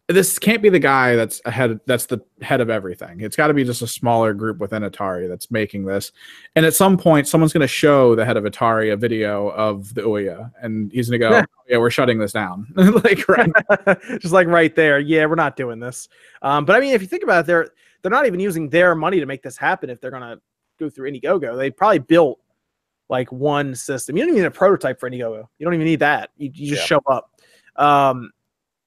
this 0.08 0.38
can't 0.38 0.60
be 0.60 0.68
the 0.68 0.78
guy 0.78 1.16
that's 1.16 1.40
ahead 1.46 1.80
that's 1.86 2.04
the 2.06 2.20
head 2.42 2.60
of 2.60 2.68
everything 2.68 3.20
it's 3.20 3.36
got 3.36 3.46
to 3.46 3.54
be 3.54 3.64
just 3.64 3.80
a 3.80 3.86
smaller 3.86 4.34
group 4.34 4.58
within 4.58 4.82
atari 4.82 5.26
that's 5.28 5.50
making 5.50 5.86
this 5.86 6.12
and 6.56 6.66
at 6.66 6.74
some 6.74 6.98
point 6.98 7.26
someone's 7.26 7.54
going 7.54 7.62
to 7.62 7.66
show 7.66 8.14
the 8.14 8.22
head 8.24 8.36
of 8.36 8.44
atari 8.44 8.92
a 8.92 8.96
video 8.96 9.48
of 9.52 9.94
the 9.94 10.02
ouya 10.02 10.50
and 10.60 10.92
he's 10.92 11.08
going 11.08 11.18
to 11.20 11.26
go 11.26 11.30
Yeah. 11.32 11.44
yeah 11.68 11.76
we're 11.78 11.88
shutting 11.90 12.18
this 12.18 12.32
down 12.32 12.66
like 12.76 13.26
right 13.28 13.50
just 14.20 14.34
like 14.34 14.46
right 14.46 14.74
there. 14.76 14.98
Yeah, 14.98 15.24
we're 15.26 15.34
not 15.36 15.56
doing 15.56 15.80
this. 15.80 16.08
Um, 16.42 16.64
but 16.66 16.76
I 16.76 16.80
mean, 16.80 16.92
if 16.94 17.00
you 17.00 17.08
think 17.08 17.22
about 17.22 17.40
it, 17.40 17.46
they're 17.46 17.68
they're 18.02 18.10
not 18.10 18.26
even 18.26 18.40
using 18.40 18.68
their 18.68 18.94
money 18.94 19.20
to 19.20 19.26
make 19.26 19.42
this 19.42 19.56
happen. 19.56 19.88
If 19.88 20.00
they're 20.00 20.10
gonna 20.10 20.36
go 20.78 20.90
through 20.90 21.10
Indiegogo, 21.10 21.56
they 21.56 21.70
probably 21.70 22.00
built 22.00 22.40
like 23.08 23.32
one 23.32 23.74
system. 23.74 24.16
You 24.16 24.22
don't 24.24 24.30
even 24.30 24.42
need 24.42 24.46
a 24.46 24.50
prototype 24.50 25.00
for 25.00 25.08
Indiegogo. 25.08 25.46
You 25.58 25.64
don't 25.64 25.74
even 25.74 25.86
need 25.86 26.00
that. 26.00 26.30
You, 26.36 26.50
you 26.52 26.68
just 26.70 26.82
Yeah. 26.82 26.98
show 26.98 27.00
up. 27.06 27.30
Um, 27.76 28.30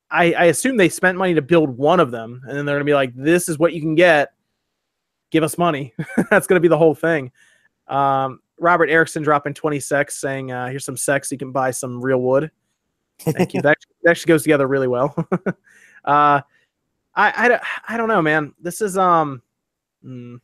I, 0.10 0.34
I 0.34 0.44
assume 0.46 0.78
they 0.78 0.90
spent 0.90 1.18
money 1.18 1.34
to 1.34 1.42
build 1.42 1.78
one 1.78 2.00
of 2.00 2.12
them, 2.12 2.42
and 2.48 2.58
then 2.58 2.66
they're 2.66 2.76
gonna 2.76 2.86
be 2.86 2.94
like, 2.94 3.14
"This 3.16 3.50
is 3.50 3.60
what 3.60 3.74
you 3.74 3.82
can 3.82 3.96
get. 3.96 4.34
Give 5.32 5.44
us 5.44 5.58
money." 5.58 5.94
That's 6.30 6.48
gonna 6.48 6.62
be 6.62 6.68
the 6.70 6.78
whole 6.78 6.96
thing. 6.96 7.32
Um, 7.88 8.40
Robert 8.60 8.90
Erickson 8.90 9.22
dropping 9.24 9.54
twenty 9.54 9.80
sex, 9.80 10.18
saying, 10.18 10.52
uh, 10.52 10.68
"Here's 10.68 10.86
some 10.86 10.98
sex. 10.98 11.32
You 11.32 11.38
can 11.38 11.52
buy 11.52 11.72
some 11.72 12.02
real 12.02 12.22
wood." 12.22 12.52
Thank 13.20 13.54
you. 13.54 13.62
That 13.64 13.78
actually, 14.08 14.30
goes 14.30 14.44
together 14.44 14.68
really 14.68 14.88
well. 14.88 15.14
uh, 16.06 16.42
I, 17.16 17.34
I, 17.36 17.48
don't- 17.50 17.62
I 17.90 17.98
don't 17.98 18.08
know, 18.08 18.22
man. 18.22 18.54
This 18.62 18.80
is 18.80 18.98
um, 18.98 19.42
mm, 20.06 20.40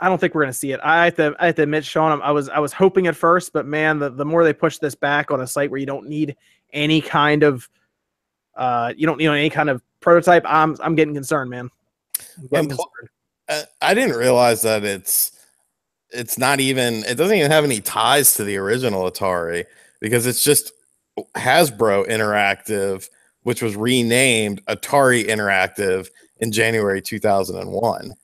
I 0.00 0.08
don't 0.08 0.18
think 0.18 0.34
we're 0.34 0.42
gonna 0.42 0.52
see 0.52 0.72
it. 0.72 0.80
I 0.82 1.04
have 1.04 1.16
to, 1.16 1.34
I 1.38 1.46
have 1.46 1.54
to 1.56 1.62
admit, 1.62 1.84
Sean, 1.84 2.20
I 2.22 2.30
was, 2.30 2.48
I 2.48 2.58
was 2.58 2.72
hoping 2.72 3.06
at 3.06 3.14
first, 3.14 3.52
but 3.52 3.66
man, 3.66 3.98
the, 3.98 4.10
the 4.10 4.24
more 4.24 4.44
they 4.44 4.52
push 4.52 4.78
this 4.78 4.94
back 4.94 5.30
on 5.30 5.40
a 5.40 5.46
site 5.46 5.70
where 5.70 5.78
you 5.78 5.86
don't 5.86 6.08
need 6.08 6.36
any 6.72 7.00
kind 7.00 7.42
of, 7.42 7.68
uh, 8.56 8.92
you 8.96 9.06
don't 9.06 9.18
need 9.18 9.28
any 9.28 9.50
kind 9.50 9.68
of 9.68 9.82
prototype, 10.00 10.42
I'm, 10.46 10.76
I'm 10.82 10.94
getting 10.94 11.14
concerned, 11.14 11.50
man. 11.50 11.70
I'm 12.38 12.46
getting 12.48 12.68
pl- 12.70 12.90
concerned. 12.98 13.10
Uh, 13.48 13.62
I 13.82 13.94
didn't 13.94 14.16
realize 14.16 14.62
that 14.62 14.84
it's 14.84 15.32
it's 16.12 16.38
not 16.38 16.60
even 16.60 17.04
it 17.04 17.16
doesn't 17.16 17.36
even 17.36 17.50
have 17.50 17.64
any 17.64 17.80
ties 17.80 18.34
to 18.34 18.44
the 18.44 18.56
original 18.56 19.10
Atari 19.10 19.64
because 20.00 20.26
it's 20.26 20.42
just 20.42 20.72
Hasbro 21.36 22.08
Interactive, 22.08 23.08
which 23.42 23.62
was 23.62 23.76
renamed 23.76 24.64
Atari 24.66 25.26
Interactive 25.26 26.08
in 26.38 26.52
January 26.52 27.02
2001. 27.02 28.14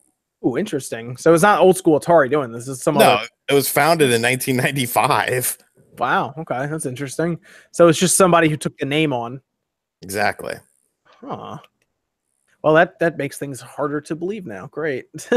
Ooh, 0.46 0.56
interesting. 0.56 1.16
So 1.16 1.34
it's 1.34 1.42
not 1.42 1.60
old 1.60 1.76
school 1.76 1.98
Atari 1.98 2.30
doing 2.30 2.52
this. 2.52 2.68
It's 2.68 2.82
some 2.82 2.94
No, 2.94 3.14
other 3.14 3.28
it 3.50 3.54
was 3.54 3.68
founded 3.68 4.12
in 4.12 4.22
1995. 4.22 5.58
Wow. 5.98 6.34
Okay, 6.38 6.66
that's 6.66 6.86
interesting. 6.86 7.38
So 7.72 7.88
it's 7.88 7.98
just 7.98 8.16
somebody 8.16 8.48
who 8.48 8.56
took 8.56 8.76
the 8.78 8.84
name 8.84 9.12
on. 9.12 9.40
Exactly. 10.02 10.54
Huh. 11.04 11.58
Well, 12.62 12.74
that 12.74 12.98
that 12.98 13.16
makes 13.16 13.38
things 13.38 13.60
harder 13.60 14.00
to 14.02 14.14
believe 14.14 14.46
now. 14.46 14.66
Great. 14.66 15.06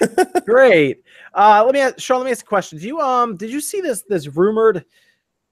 Great. 0.46 1.02
Uh, 1.34 1.62
let 1.64 1.74
me 1.74 1.80
ask, 1.80 1.98
Sean. 2.00 2.18
Let 2.18 2.24
me 2.24 2.30
ask 2.32 2.44
a 2.44 2.48
question. 2.48 2.78
Do 2.78 2.86
you 2.86 3.00
um 3.00 3.36
did 3.36 3.50
you 3.50 3.60
see 3.60 3.80
this 3.80 4.02
this 4.08 4.28
rumored? 4.28 4.84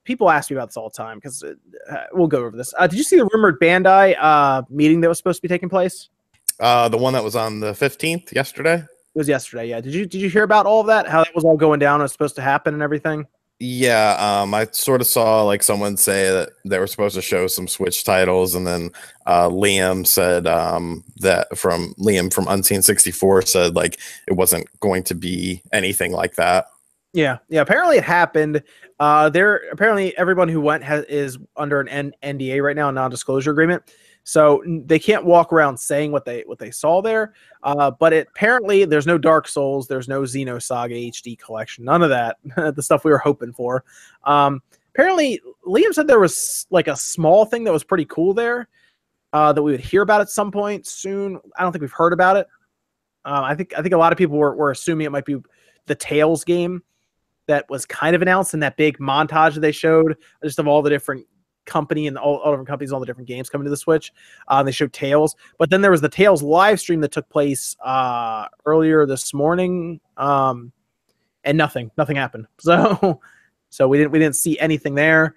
People 0.05 0.29
ask 0.29 0.51
me 0.51 0.57
about 0.57 0.69
this 0.69 0.77
all 0.77 0.89
the 0.89 0.97
time 0.97 1.17
because 1.17 1.43
uh, 1.43 2.03
we'll 2.11 2.27
go 2.27 2.43
over 2.43 2.57
this. 2.57 2.73
Uh, 2.77 2.87
did 2.87 2.97
you 2.97 3.03
see 3.03 3.15
the 3.15 3.29
rumored 3.33 3.59
Bandai 3.59 4.15
uh 4.19 4.63
meeting 4.69 5.01
that 5.01 5.07
was 5.07 5.17
supposed 5.17 5.37
to 5.37 5.41
be 5.41 5.47
taking 5.47 5.69
place? 5.69 6.09
Uh, 6.59 6.87
the 6.89 6.97
one 6.97 7.13
that 7.13 7.23
was 7.23 7.35
on 7.35 7.59
the 7.59 7.71
15th 7.71 8.33
yesterday. 8.33 8.75
It 8.75 9.17
was 9.17 9.27
yesterday. 9.27 9.67
Yeah. 9.69 9.81
Did 9.81 9.93
you 9.93 10.05
did 10.05 10.21
you 10.21 10.29
hear 10.29 10.43
about 10.43 10.65
all 10.65 10.81
of 10.81 10.87
that? 10.87 11.07
How 11.07 11.23
that 11.23 11.35
was 11.35 11.43
all 11.43 11.57
going 11.57 11.79
down? 11.79 11.99
It 12.01 12.03
was 12.03 12.11
supposed 12.11 12.35
to 12.35 12.41
happen 12.41 12.73
and 12.73 12.81
everything. 12.81 13.27
Yeah, 13.59 14.17
um, 14.19 14.53
I 14.53 14.67
sort 14.71 14.99
of 14.99 15.07
saw 15.07 15.43
like 15.43 15.63
someone 15.63 15.95
say 15.95 16.29
that 16.29 16.49
they 16.65 16.79
were 16.79 16.87
supposed 16.87 17.15
to 17.15 17.21
show 17.21 17.47
some 17.47 17.67
Switch 17.67 18.03
titles, 18.03 18.55
and 18.55 18.67
then 18.67 18.89
uh, 19.25 19.47
Liam 19.47 20.05
said 20.05 20.47
um, 20.47 21.03
that 21.17 21.57
from 21.57 21.93
Liam 21.93 22.33
from 22.33 22.47
Unseen 22.49 22.81
sixty 22.81 23.11
four 23.11 23.41
said 23.43 23.75
like 23.75 23.99
it 24.27 24.33
wasn't 24.33 24.67
going 24.79 25.03
to 25.03 25.15
be 25.15 25.61
anything 25.71 26.11
like 26.11 26.35
that. 26.35 26.65
Yeah, 27.13 27.37
yeah. 27.47 27.61
Apparently, 27.61 27.97
it 27.97 28.03
happened. 28.03 28.63
Uh, 28.99 29.29
there. 29.29 29.61
Apparently, 29.71 30.17
everyone 30.17 30.49
who 30.49 30.59
went 30.59 30.83
has, 30.83 31.05
is 31.05 31.37
under 31.55 31.79
an 31.79 31.87
N- 31.87 32.13
NDA 32.21 32.61
right 32.61 32.75
now, 32.75 32.89
a 32.89 32.91
non-disclosure 32.91 33.51
agreement. 33.51 33.83
So 34.23 34.63
they 34.65 34.99
can't 34.99 35.25
walk 35.25 35.51
around 35.51 35.77
saying 35.77 36.11
what 36.11 36.23
they 36.23 36.43
what 36.45 36.57
they 36.57 36.71
saw 36.71 37.01
there. 37.01 37.33
Uh, 37.61 37.91
but 37.91 38.13
it, 38.13 38.27
apparently, 38.29 38.85
there's 38.85 39.07
no 39.07 39.17
Dark 39.17 39.47
Souls, 39.47 39.87
there's 39.87 40.07
no 40.07 40.21
Xenosaga 40.21 41.09
HD 41.11 41.37
collection, 41.37 41.83
none 41.83 42.01
of 42.01 42.09
that. 42.09 42.37
the 42.75 42.81
stuff 42.81 43.03
we 43.03 43.11
were 43.11 43.17
hoping 43.17 43.51
for. 43.51 43.83
Um, 44.23 44.61
apparently, 44.93 45.41
Liam 45.65 45.93
said 45.93 46.07
there 46.07 46.19
was 46.19 46.65
like 46.69 46.87
a 46.87 46.95
small 46.95 47.45
thing 47.45 47.65
that 47.65 47.73
was 47.73 47.83
pretty 47.83 48.05
cool 48.05 48.33
there 48.33 48.69
uh, 49.33 49.51
that 49.51 49.61
we 49.61 49.71
would 49.71 49.81
hear 49.81 50.03
about 50.03 50.21
at 50.21 50.29
some 50.29 50.51
point 50.51 50.87
soon. 50.87 51.39
I 51.57 51.63
don't 51.63 51.73
think 51.73 51.81
we've 51.81 51.91
heard 51.91 52.13
about 52.13 52.37
it. 52.37 52.47
Um, 53.25 53.43
I 53.43 53.55
think 53.55 53.73
I 53.77 53.81
think 53.81 53.93
a 53.93 53.97
lot 53.97 54.13
of 54.13 54.17
people 54.17 54.37
were, 54.37 54.55
were 54.55 54.71
assuming 54.71 55.05
it 55.05 55.11
might 55.11 55.25
be 55.25 55.37
the 55.85 55.95
Tales 55.95 56.45
game 56.45 56.81
that 57.47 57.69
was 57.69 57.85
kind 57.85 58.15
of 58.15 58.21
announced 58.21 58.53
in 58.53 58.61
that 58.61 58.77
big 58.77 58.99
montage 58.99 59.55
that 59.55 59.59
they 59.59 59.71
showed 59.71 60.15
just 60.43 60.59
of 60.59 60.67
all 60.67 60.81
the 60.81 60.89
different 60.89 61.25
company 61.65 62.07
and 62.07 62.17
all, 62.17 62.37
all 62.37 62.51
different 62.51 62.67
companies, 62.67 62.91
all 62.91 62.99
the 62.99 63.05
different 63.05 63.27
games 63.27 63.49
coming 63.49 63.65
to 63.65 63.69
the 63.69 63.77
Switch. 63.77 64.11
Uh, 64.47 64.63
they 64.63 64.71
showed 64.71 64.93
Tales, 64.93 65.35
but 65.57 65.69
then 65.69 65.81
there 65.81 65.91
was 65.91 66.01
the 66.01 66.09
Tales 66.09 66.41
live 66.43 66.79
stream 66.79 67.01
that 67.01 67.11
took 67.11 67.27
place 67.29 67.75
uh, 67.83 68.47
earlier 68.65 69.05
this 69.05 69.33
morning, 69.33 69.99
um, 70.17 70.71
and 71.43 71.57
nothing, 71.57 71.91
nothing 71.97 72.15
happened. 72.15 72.47
So, 72.59 73.19
so 73.69 73.87
we 73.87 73.97
didn't 73.97 74.11
we 74.11 74.19
didn't 74.19 74.35
see 74.35 74.59
anything 74.59 74.93
there. 74.95 75.35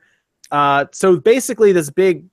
Uh, 0.51 0.85
so 0.93 1.19
basically, 1.19 1.73
this 1.73 1.91
big 1.91 2.27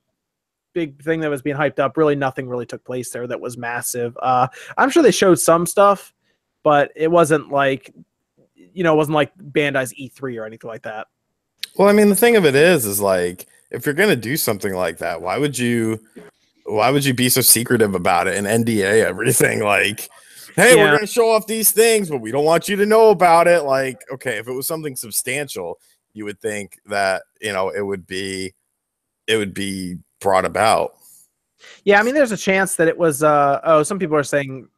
big 0.74 1.00
thing 1.02 1.20
that 1.20 1.30
was 1.30 1.40
being 1.40 1.56
hyped 1.56 1.78
up 1.78 1.96
really 1.96 2.16
nothing 2.16 2.48
really 2.48 2.66
took 2.66 2.84
place 2.84 3.10
there 3.10 3.28
that 3.28 3.40
was 3.40 3.56
massive 3.56 4.18
uh 4.20 4.48
i'm 4.76 4.90
sure 4.90 5.04
they 5.04 5.12
showed 5.12 5.38
some 5.38 5.66
stuff 5.66 6.12
but 6.64 6.90
it 6.96 7.08
wasn't 7.08 7.48
like 7.48 7.94
you 8.74 8.82
know, 8.82 8.92
it 8.92 8.96
wasn't 8.96 9.14
like 9.14 9.32
Bandai's 9.38 9.94
E3 9.94 10.38
or 10.40 10.44
anything 10.44 10.68
like 10.68 10.82
that. 10.82 11.06
Well, 11.76 11.88
I 11.88 11.92
mean, 11.92 12.08
the 12.08 12.16
thing 12.16 12.36
of 12.36 12.44
it 12.44 12.54
is, 12.54 12.84
is 12.84 13.00
like 13.00 13.46
if 13.74 13.84
you're 13.84 13.94
gonna 13.94 14.16
do 14.16 14.36
something 14.36 14.72
like 14.74 14.98
that, 14.98 15.20
why 15.20 15.38
would 15.38 15.58
you? 15.58 16.00
Why 16.66 16.90
would 16.90 17.04
you 17.04 17.12
be 17.12 17.28
so 17.28 17.42
secretive 17.42 17.94
about 17.94 18.26
it 18.26 18.36
and 18.36 18.46
NDA 18.46 19.04
everything? 19.04 19.60
Like, 19.64 20.08
hey, 20.56 20.76
Yeah. 20.76 20.84
we're 20.84 20.94
gonna 20.96 21.06
show 21.06 21.30
off 21.30 21.46
these 21.46 21.70
things, 21.72 22.08
but 22.08 22.18
we 22.22 22.30
don't 22.30 22.44
want 22.44 22.68
you 22.68 22.76
to 22.76 22.86
know 22.86 23.10
about 23.10 23.46
it. 23.48 23.64
Like, 23.64 24.00
okay, 24.12 24.38
if 24.38 24.48
it 24.48 24.52
was 24.52 24.66
something 24.66 24.96
substantial, 24.96 25.78
you 26.14 26.24
would 26.24 26.40
think 26.40 26.78
that 26.86 27.22
you 27.40 27.52
know 27.52 27.68
it 27.70 27.82
would 27.82 28.06
be, 28.06 28.54
it 29.26 29.36
would 29.36 29.52
be 29.52 29.98
brought 30.20 30.44
about. 30.44 30.94
Yeah, 31.84 31.98
I 31.98 32.02
mean, 32.02 32.14
there's 32.14 32.32
a 32.32 32.36
chance 32.36 32.76
that 32.76 32.88
it 32.88 32.96
was. 32.96 33.22
Uh, 33.22 33.60
oh, 33.64 33.82
some 33.82 33.98
people 33.98 34.16
are 34.16 34.22
saying 34.22 34.68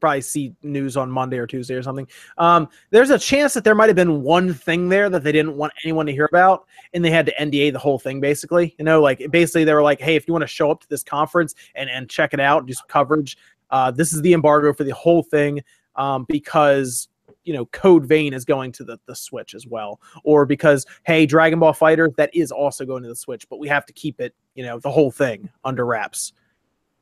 probably 0.00 0.20
see 0.20 0.54
news 0.62 0.96
on 0.96 1.10
Monday 1.10 1.38
or 1.38 1.46
Tuesday 1.46 1.74
or 1.74 1.82
something. 1.82 2.06
Um, 2.38 2.68
there's 2.90 3.10
a 3.10 3.18
chance 3.18 3.54
that 3.54 3.64
there 3.64 3.74
might 3.74 3.88
have 3.88 3.96
been 3.96 4.22
one 4.22 4.54
thing 4.54 4.88
there 4.88 5.08
that 5.10 5.24
they 5.24 5.32
didn't 5.32 5.56
want 5.56 5.72
anyone 5.84 6.06
to 6.06 6.12
hear 6.12 6.26
about, 6.26 6.66
and 6.92 7.04
they 7.04 7.10
had 7.10 7.26
to 7.26 7.34
NDA 7.34 7.72
the 7.72 7.78
whole 7.78 7.98
thing. 7.98 8.20
Basically, 8.20 8.74
you 8.78 8.84
know, 8.84 9.00
like 9.00 9.30
basically 9.30 9.64
they 9.64 9.74
were 9.74 9.82
like, 9.82 10.00
"Hey, 10.00 10.16
if 10.16 10.26
you 10.26 10.32
want 10.32 10.42
to 10.42 10.48
show 10.48 10.70
up 10.70 10.80
to 10.80 10.88
this 10.88 11.02
conference 11.02 11.54
and 11.74 11.90
and 11.90 12.08
check 12.08 12.34
it 12.34 12.40
out, 12.40 12.66
do 12.66 12.72
some 12.72 12.86
coverage, 12.88 13.36
uh, 13.70 13.90
this 13.90 14.12
is 14.12 14.22
the 14.22 14.32
embargo 14.32 14.72
for 14.72 14.84
the 14.84 14.94
whole 14.94 15.22
thing 15.22 15.62
um, 15.96 16.24
because." 16.28 17.08
You 17.46 17.52
know, 17.52 17.66
Code 17.66 18.06
Vein 18.06 18.32
is 18.32 18.46
going 18.46 18.72
to 18.72 18.84
the, 18.84 18.98
the 19.04 19.14
Switch 19.14 19.54
as 19.54 19.66
well, 19.66 20.00
or 20.24 20.46
because 20.46 20.86
hey, 21.04 21.26
Dragon 21.26 21.58
Ball 21.58 21.74
Fighter 21.74 22.10
that 22.16 22.34
is 22.34 22.50
also 22.50 22.86
going 22.86 23.02
to 23.02 23.08
the 23.10 23.16
Switch, 23.16 23.46
but 23.50 23.58
we 23.58 23.68
have 23.68 23.84
to 23.84 23.92
keep 23.92 24.18
it, 24.18 24.34
you 24.54 24.64
know, 24.64 24.78
the 24.78 24.90
whole 24.90 25.10
thing 25.10 25.50
under 25.62 25.84
wraps. 25.84 26.32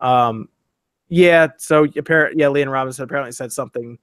Um, 0.01 0.49
yeah, 1.13 1.49
so 1.59 1.87
apparently, 1.95 2.41
yeah, 2.41 2.47
Liam 2.47 2.73
Robertson 2.73 3.05
apparently 3.05 3.33
said 3.33 3.53
something 3.53 3.99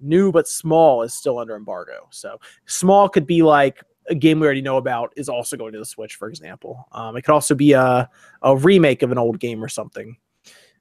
new 0.00 0.30
but 0.30 0.46
small 0.46 1.00
is 1.00 1.14
still 1.14 1.38
under 1.38 1.56
embargo. 1.56 2.06
So 2.10 2.38
small 2.66 3.08
could 3.08 3.26
be 3.26 3.42
like 3.42 3.82
a 4.10 4.14
game 4.14 4.38
we 4.38 4.44
already 4.44 4.60
know 4.60 4.76
about 4.76 5.14
is 5.16 5.30
also 5.30 5.56
going 5.56 5.72
to 5.72 5.78
the 5.78 5.86
Switch, 5.86 6.16
for 6.16 6.28
example. 6.28 6.86
Um, 6.92 7.16
it 7.16 7.22
could 7.22 7.32
also 7.32 7.54
be 7.54 7.72
a, 7.72 8.06
a 8.42 8.54
remake 8.54 9.02
of 9.02 9.10
an 9.10 9.16
old 9.16 9.40
game 9.40 9.64
or 9.64 9.68
something. 9.68 10.14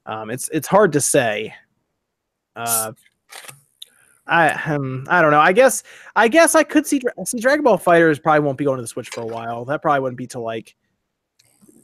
Um, 0.05 0.30
it's 0.30 0.49
it's 0.49 0.67
hard 0.67 0.91
to 0.91 0.99
say. 0.99 1.53
Uh, 2.53 2.91
I 4.28 4.49
um, 4.49 5.05
I 5.09 5.22
don't 5.22 5.32
know. 5.32 5.39
I 5.39 5.53
guess 5.53 5.84
I 6.17 6.28
guess 6.28 6.53
I 6.53 6.63
could 6.63 6.86
see 6.86 6.99
see 7.24 7.39
Dragon 7.39 7.63
Ball 7.63 7.78
FighterZ 7.78 8.22
probably 8.22 8.41
won't 8.41 8.57
be 8.57 8.65
going 8.65 8.76
to 8.76 8.82
the 8.82 8.89
Switch 8.89 9.07
for 9.07 9.22
a 9.22 9.26
while. 9.26 9.63
That 9.63 9.82
probably 9.82 10.01
wouldn't 10.01 10.17
be 10.17 10.28
till 10.28 10.43
like 10.43 10.76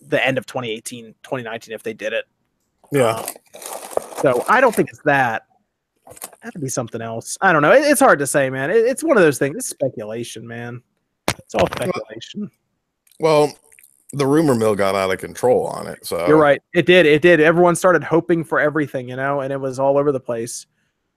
the 0.01 0.25
end 0.25 0.37
of 0.37 0.45
2018, 0.45 1.15
2019 1.23 1.73
if 1.73 1.83
they 1.83 1.93
did 1.93 2.11
it. 2.11 2.25
Yeah. 2.91 3.25
So 4.21 4.43
I 4.47 4.61
don't 4.61 4.73
think 4.73 4.89
it's 4.89 5.01
that. 5.03 5.43
That'd 6.43 6.61
be 6.61 6.69
something 6.69 7.01
else. 7.01 7.37
I 7.41 7.51
don't 7.51 7.61
know. 7.61 7.71
It- 7.73 7.83
it's 7.85 7.99
hard 7.99 8.19
to 8.19 8.27
say, 8.27 8.49
man. 8.49 8.69
It- 8.69 8.85
it's 8.85 9.03
one 9.03 9.17
of 9.17 9.23
those 9.23 9.37
things. 9.37 9.57
It's 9.57 9.67
speculation, 9.67 10.47
man. 10.47 10.81
It's 11.37 11.53
all 11.55 11.67
speculation. 11.67 12.49
Well, 13.19 13.51
the 14.13 14.25
rumor 14.25 14.55
mill 14.55 14.75
got 14.75 14.95
out 14.95 15.11
of 15.11 15.19
control 15.19 15.67
on 15.67 15.87
it. 15.87 16.05
So 16.05 16.25
You're 16.27 16.37
right. 16.37 16.61
It 16.73 16.85
did. 16.85 17.05
It 17.05 17.21
did. 17.21 17.39
Everyone 17.41 17.75
started 17.75 18.03
hoping 18.03 18.43
for 18.43 18.59
everything, 18.59 19.09
you 19.09 19.17
know, 19.17 19.41
and 19.41 19.51
it 19.51 19.59
was 19.59 19.79
all 19.79 19.97
over 19.97 20.11
the 20.11 20.19
place. 20.19 20.65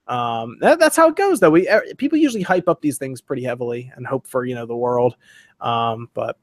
Um, 0.09 0.59
that, 0.61 0.81
that's 0.81 0.97
how 0.97 1.09
it 1.09 1.15
goes, 1.15 1.39
though. 1.39 1.51
We 1.51 1.69
er, 1.69 1.85
people 1.97 2.19
usually 2.19 2.43
hype 2.43 2.69
up 2.69 2.81
these 2.81 2.99
things 2.99 3.21
pretty 3.21 3.45
heavily 3.45 3.93
and 3.95 4.05
hope 4.05 4.27
for 4.27 4.45
you 4.45 4.57
know 4.57 4.67
the 4.67 4.77
world. 4.77 5.15
Um, 5.61 6.09
but 6.15 6.37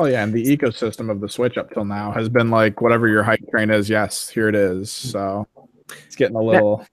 Oh 0.00 0.06
yeah, 0.06 0.24
and 0.24 0.32
the 0.32 0.42
ecosystem 0.42 1.10
of 1.10 1.20
the 1.20 1.28
Switch 1.28 1.58
up 1.58 1.70
till 1.70 1.84
now 1.84 2.10
has 2.10 2.30
been 2.30 2.48
like 2.48 2.80
whatever 2.80 3.06
your 3.06 3.22
hype 3.22 3.46
train 3.50 3.68
is. 3.68 3.90
Yes, 3.90 4.30
here 4.30 4.48
it 4.48 4.54
is. 4.54 4.90
So 4.90 5.46
it's 6.06 6.16
getting 6.16 6.36
a 6.36 6.42
little. 6.42 6.86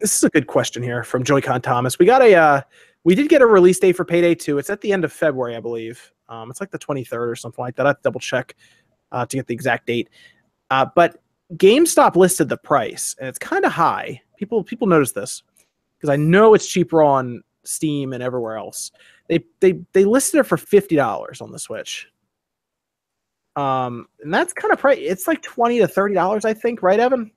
this 0.00 0.18
is 0.18 0.24
a 0.24 0.28
good 0.28 0.46
question 0.46 0.82
here 0.82 1.02
from 1.02 1.24
Joy-Con 1.24 1.62
Thomas. 1.62 1.98
We 1.98 2.04
got 2.04 2.20
a 2.20 2.34
uh, 2.34 2.60
we 3.04 3.14
did 3.14 3.30
get 3.30 3.40
a 3.40 3.46
release 3.46 3.78
date 3.78 3.96
for 3.96 4.04
Payday 4.04 4.34
2. 4.34 4.58
It's 4.58 4.68
at 4.68 4.82
the 4.82 4.92
end 4.92 5.02
of 5.02 5.14
February, 5.14 5.56
I 5.56 5.60
believe. 5.60 6.12
Um, 6.28 6.50
it's 6.50 6.60
like 6.60 6.70
the 6.70 6.78
23rd 6.78 7.30
or 7.30 7.36
something 7.36 7.62
like 7.62 7.74
that. 7.76 7.86
I 7.86 7.88
have 7.88 7.96
to 7.96 8.02
double 8.02 8.20
check 8.20 8.54
uh, 9.12 9.24
to 9.24 9.36
get 9.38 9.46
the 9.46 9.54
exact 9.54 9.86
date. 9.86 10.10
Uh, 10.68 10.84
but 10.94 11.22
GameStop 11.54 12.16
listed 12.16 12.50
the 12.50 12.58
price, 12.58 13.16
and 13.18 13.30
it's 13.30 13.38
kind 13.38 13.64
of 13.64 13.72
high. 13.72 14.20
People 14.36 14.62
people 14.62 14.86
notice 14.86 15.12
this 15.12 15.42
because 15.96 16.10
I 16.10 16.16
know 16.16 16.52
it's 16.52 16.66
cheaper 16.66 17.02
on 17.02 17.42
Steam 17.70 18.12
and 18.12 18.22
everywhere 18.22 18.56
else. 18.56 18.92
They 19.28 19.44
they 19.60 19.80
they 19.92 20.04
listed 20.04 20.40
it 20.40 20.44
for 20.44 20.56
fifty 20.56 20.96
dollars 20.96 21.40
on 21.40 21.52
the 21.52 21.58
Switch. 21.58 22.08
Um, 23.56 24.06
and 24.22 24.32
that's 24.32 24.52
kind 24.52 24.72
of 24.72 24.78
price. 24.78 24.98
It's 25.00 25.26
like 25.26 25.42
twenty 25.42 25.78
to 25.78 25.88
thirty 25.88 26.14
dollars, 26.14 26.44
I 26.44 26.54
think, 26.54 26.82
right, 26.82 27.00
Evan? 27.00 27.30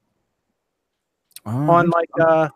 Um, 1.46 1.70
On 1.70 1.90
like 1.90 2.10
uh, 2.20 2.50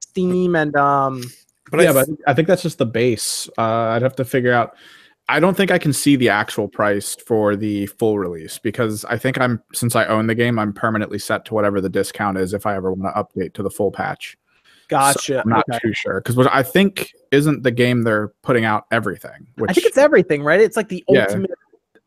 Steam 0.00 0.56
and 0.56 0.76
um, 0.76 1.22
but 1.70 1.80
yeah, 1.80 1.90
I, 1.90 1.92
but 1.92 2.08
I 2.26 2.34
think 2.34 2.48
that's 2.48 2.62
just 2.62 2.78
the 2.78 2.86
base. 2.86 3.48
Uh, 3.58 3.62
I'd 3.62 4.02
have 4.02 4.16
to 4.16 4.24
figure 4.24 4.52
out. 4.52 4.76
I 5.28 5.40
don't 5.40 5.56
think 5.56 5.72
I 5.72 5.78
can 5.78 5.92
see 5.92 6.14
the 6.14 6.28
actual 6.28 6.68
price 6.68 7.16
for 7.16 7.56
the 7.56 7.86
full 7.86 8.16
release 8.16 8.60
because 8.60 9.04
I 9.06 9.18
think 9.18 9.40
I'm 9.40 9.60
since 9.72 9.96
I 9.96 10.04
own 10.06 10.28
the 10.28 10.36
game, 10.36 10.58
I'm 10.58 10.72
permanently 10.72 11.18
set 11.18 11.44
to 11.46 11.54
whatever 11.54 11.80
the 11.80 11.88
discount 11.88 12.38
is 12.38 12.54
if 12.54 12.64
I 12.64 12.76
ever 12.76 12.92
want 12.92 13.12
to 13.12 13.20
update 13.20 13.52
to 13.54 13.64
the 13.64 13.70
full 13.70 13.90
patch. 13.90 14.38
So 14.88 14.96
Gotcha. 14.96 15.42
I'm 15.42 15.50
not 15.50 15.64
Okay. 15.68 15.78
too 15.82 15.92
sure 15.94 16.20
because 16.20 16.36
what 16.36 16.52
I 16.54 16.62
think 16.62 17.12
isn't 17.32 17.62
the 17.64 17.70
game 17.72 18.02
they're 18.02 18.28
putting 18.42 18.64
out 18.64 18.84
everything. 18.92 19.46
Which 19.56 19.70
I 19.70 19.74
think 19.74 19.86
it's 19.86 19.98
everything, 19.98 20.42
right? 20.42 20.60
It's 20.60 20.76
like 20.76 20.88
the 20.88 21.04
Yeah. 21.08 21.22
ultimate 21.26 21.50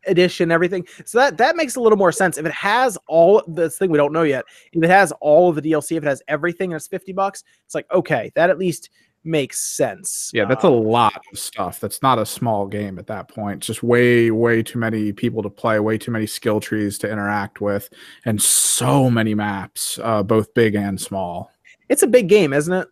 edition, 0.08 0.50
everything. 0.50 0.88
So 1.06 1.18
that 1.18 1.38
that 1.38 1.58
makes 1.58 1.76
a 1.76 1.82
little 1.82 1.98
more 1.98 2.14
sense. 2.14 2.38
If 2.38 2.46
it 2.46 2.54
has 2.54 2.98
all 3.08 3.44
this 3.48 3.78
thing 3.78 3.92
we 3.92 3.98
don't 3.98 4.14
know 4.14 4.24
yet, 4.24 4.46
if 4.72 4.82
it 4.82 4.90
has 4.90 5.12
all 5.20 5.50
of 5.50 5.56
the 5.56 5.62
DLC, 5.62 5.98
if 5.98 6.04
it 6.04 6.08
has 6.08 6.22
everything, 6.30 6.72
and 6.72 6.78
it's 6.78 6.88
fifty 6.88 7.12
bucks. 7.12 7.44
It's 7.66 7.76
like 7.76 7.86
okay, 7.92 8.32
that 8.36 8.50
at 8.50 8.58
least 8.58 8.90
makes 9.26 9.60
sense. 9.60 10.32
Yeah, 10.34 10.46
that's 10.46 10.64
a 10.64 10.68
Uh, 10.68 10.72
lot 10.72 11.22
of 11.34 11.38
stuff. 11.38 11.82
That's 11.82 12.02
not 12.02 12.18
a 12.18 12.26
small 12.26 12.66
game 12.68 12.98
at 12.98 13.08
that 13.08 13.28
point. 13.28 13.58
It's 13.58 13.68
just 13.68 13.84
way, 13.84 14.32
way 14.32 14.64
too 14.64 14.80
many 14.80 15.12
people 15.12 15.44
to 15.44 15.50
play, 15.50 15.78
way 15.82 15.98
too 15.98 16.12
many 16.12 16.26
skill 16.26 16.62
trees 16.62 16.98
to 17.00 17.12
interact 17.12 17.60
with, 17.60 17.90
and 18.24 18.42
so 18.42 19.10
many 19.12 19.36
maps, 19.36 20.00
uh, 20.02 20.24
both 20.24 20.54
big 20.54 20.74
and 20.76 21.00
small. 21.02 21.52
It's 21.90 22.04
a 22.04 22.08
big 22.08 22.30
game, 22.30 22.54
isn't 22.54 22.74
it? 22.74 22.88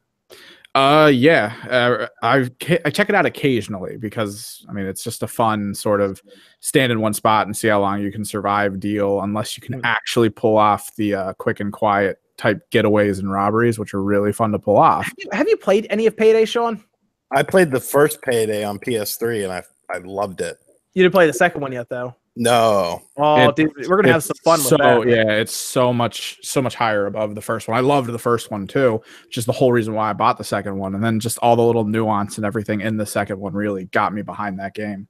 Uh, 0.76 1.10
yeah, 1.12 1.56
uh, 1.70 2.08
I 2.22 2.50
I 2.86 2.90
check 2.92 3.10
it 3.10 3.16
out 3.16 3.26
occasionally 3.26 3.98
because 3.98 4.64
I 4.70 4.74
mean 4.74 4.86
it's 4.86 5.04
just 5.04 5.24
a 5.24 5.28
fun 5.28 5.74
sort 5.74 6.02
of 6.02 6.22
stand 6.60 6.92
in 6.92 7.02
one 7.02 7.14
spot 7.14 7.48
and 7.48 7.58
see 7.58 7.68
how 7.68 7.80
long 7.82 8.02
you 8.02 8.12
can 8.12 8.24
survive 8.24 8.80
deal, 8.80 9.22
unless 9.22 9.58
you 9.58 9.62
can 9.62 9.82
Mm. 9.82 9.86
actually 9.86 10.30
pull 10.30 10.58
off 10.58 10.96
the 10.96 11.16
uh, 11.16 11.34
quick 11.34 11.60
and 11.62 11.74
quiet 11.74 12.18
type 12.38 12.62
getaways 12.70 13.18
and 13.18 13.32
robberies, 13.32 13.80
which 13.80 13.96
are 13.96 14.04
really 14.04 14.32
fun 14.32 14.52
to 14.52 14.60
pull 14.60 14.78
off. 14.78 15.06
Have 15.06 15.14
you, 15.18 15.30
have 15.32 15.48
you 15.48 15.58
played 15.58 15.88
any 15.90 16.06
of 16.06 16.16
Payday, 16.16 16.46
Sean? 16.46 16.84
I 17.32 17.42
played 17.42 17.72
the 17.72 17.80
first 17.80 18.22
payday 18.22 18.64
on 18.64 18.78
PS3 18.78 19.46
and 19.46 19.52
I 19.54 19.64
I 19.90 19.98
loved 20.00 20.42
it. 20.42 20.58
You 20.94 21.02
didn't 21.04 21.14
play 21.14 21.26
the 21.26 21.34
second 21.34 21.62
one 21.62 21.72
yet, 21.72 21.90
though. 21.90 22.14
No. 22.38 23.02
Oh, 23.18 23.50
It- 23.50 23.56
dude, 23.56 23.72
we're 23.88 23.98
gonna 24.02 24.12
have 24.14 24.24
some 24.24 24.38
fun 24.44 24.60
with 24.60 24.68
so 24.68 24.78
that. 24.78 25.08
yeah 25.08 25.32
it's 25.32 25.54
so 25.54 25.92
much 25.92 26.38
so 26.44 26.62
much 26.62 26.76
higher 26.76 27.06
above 27.08 27.36
the 27.36 27.42
first 27.42 27.68
one 27.68 27.78
i 27.78 27.82
loved 27.82 28.10
the 28.12 28.20
first 28.20 28.52
one 28.52 28.68
too 28.68 29.02
which 29.26 29.38
is 29.38 29.46
the 29.46 29.52
whole 29.52 29.72
reason 29.72 29.94
why 29.94 30.10
i 30.10 30.14
bought 30.14 30.38
the 30.38 30.44
second 30.44 30.78
one 30.78 30.94
and 30.96 31.04
then 31.04 31.20
just 31.20 31.38
all 31.40 31.56
the 31.56 31.64
little 31.64 31.84
nuance 31.84 32.38
and 32.38 32.46
everything 32.46 32.82
in 32.82 32.98
the 32.98 33.06
second 33.06 33.40
one 33.40 33.54
really 33.54 33.86
got 33.86 34.14
me 34.14 34.22
behind 34.22 34.60
that 34.60 34.74
game 34.74 35.08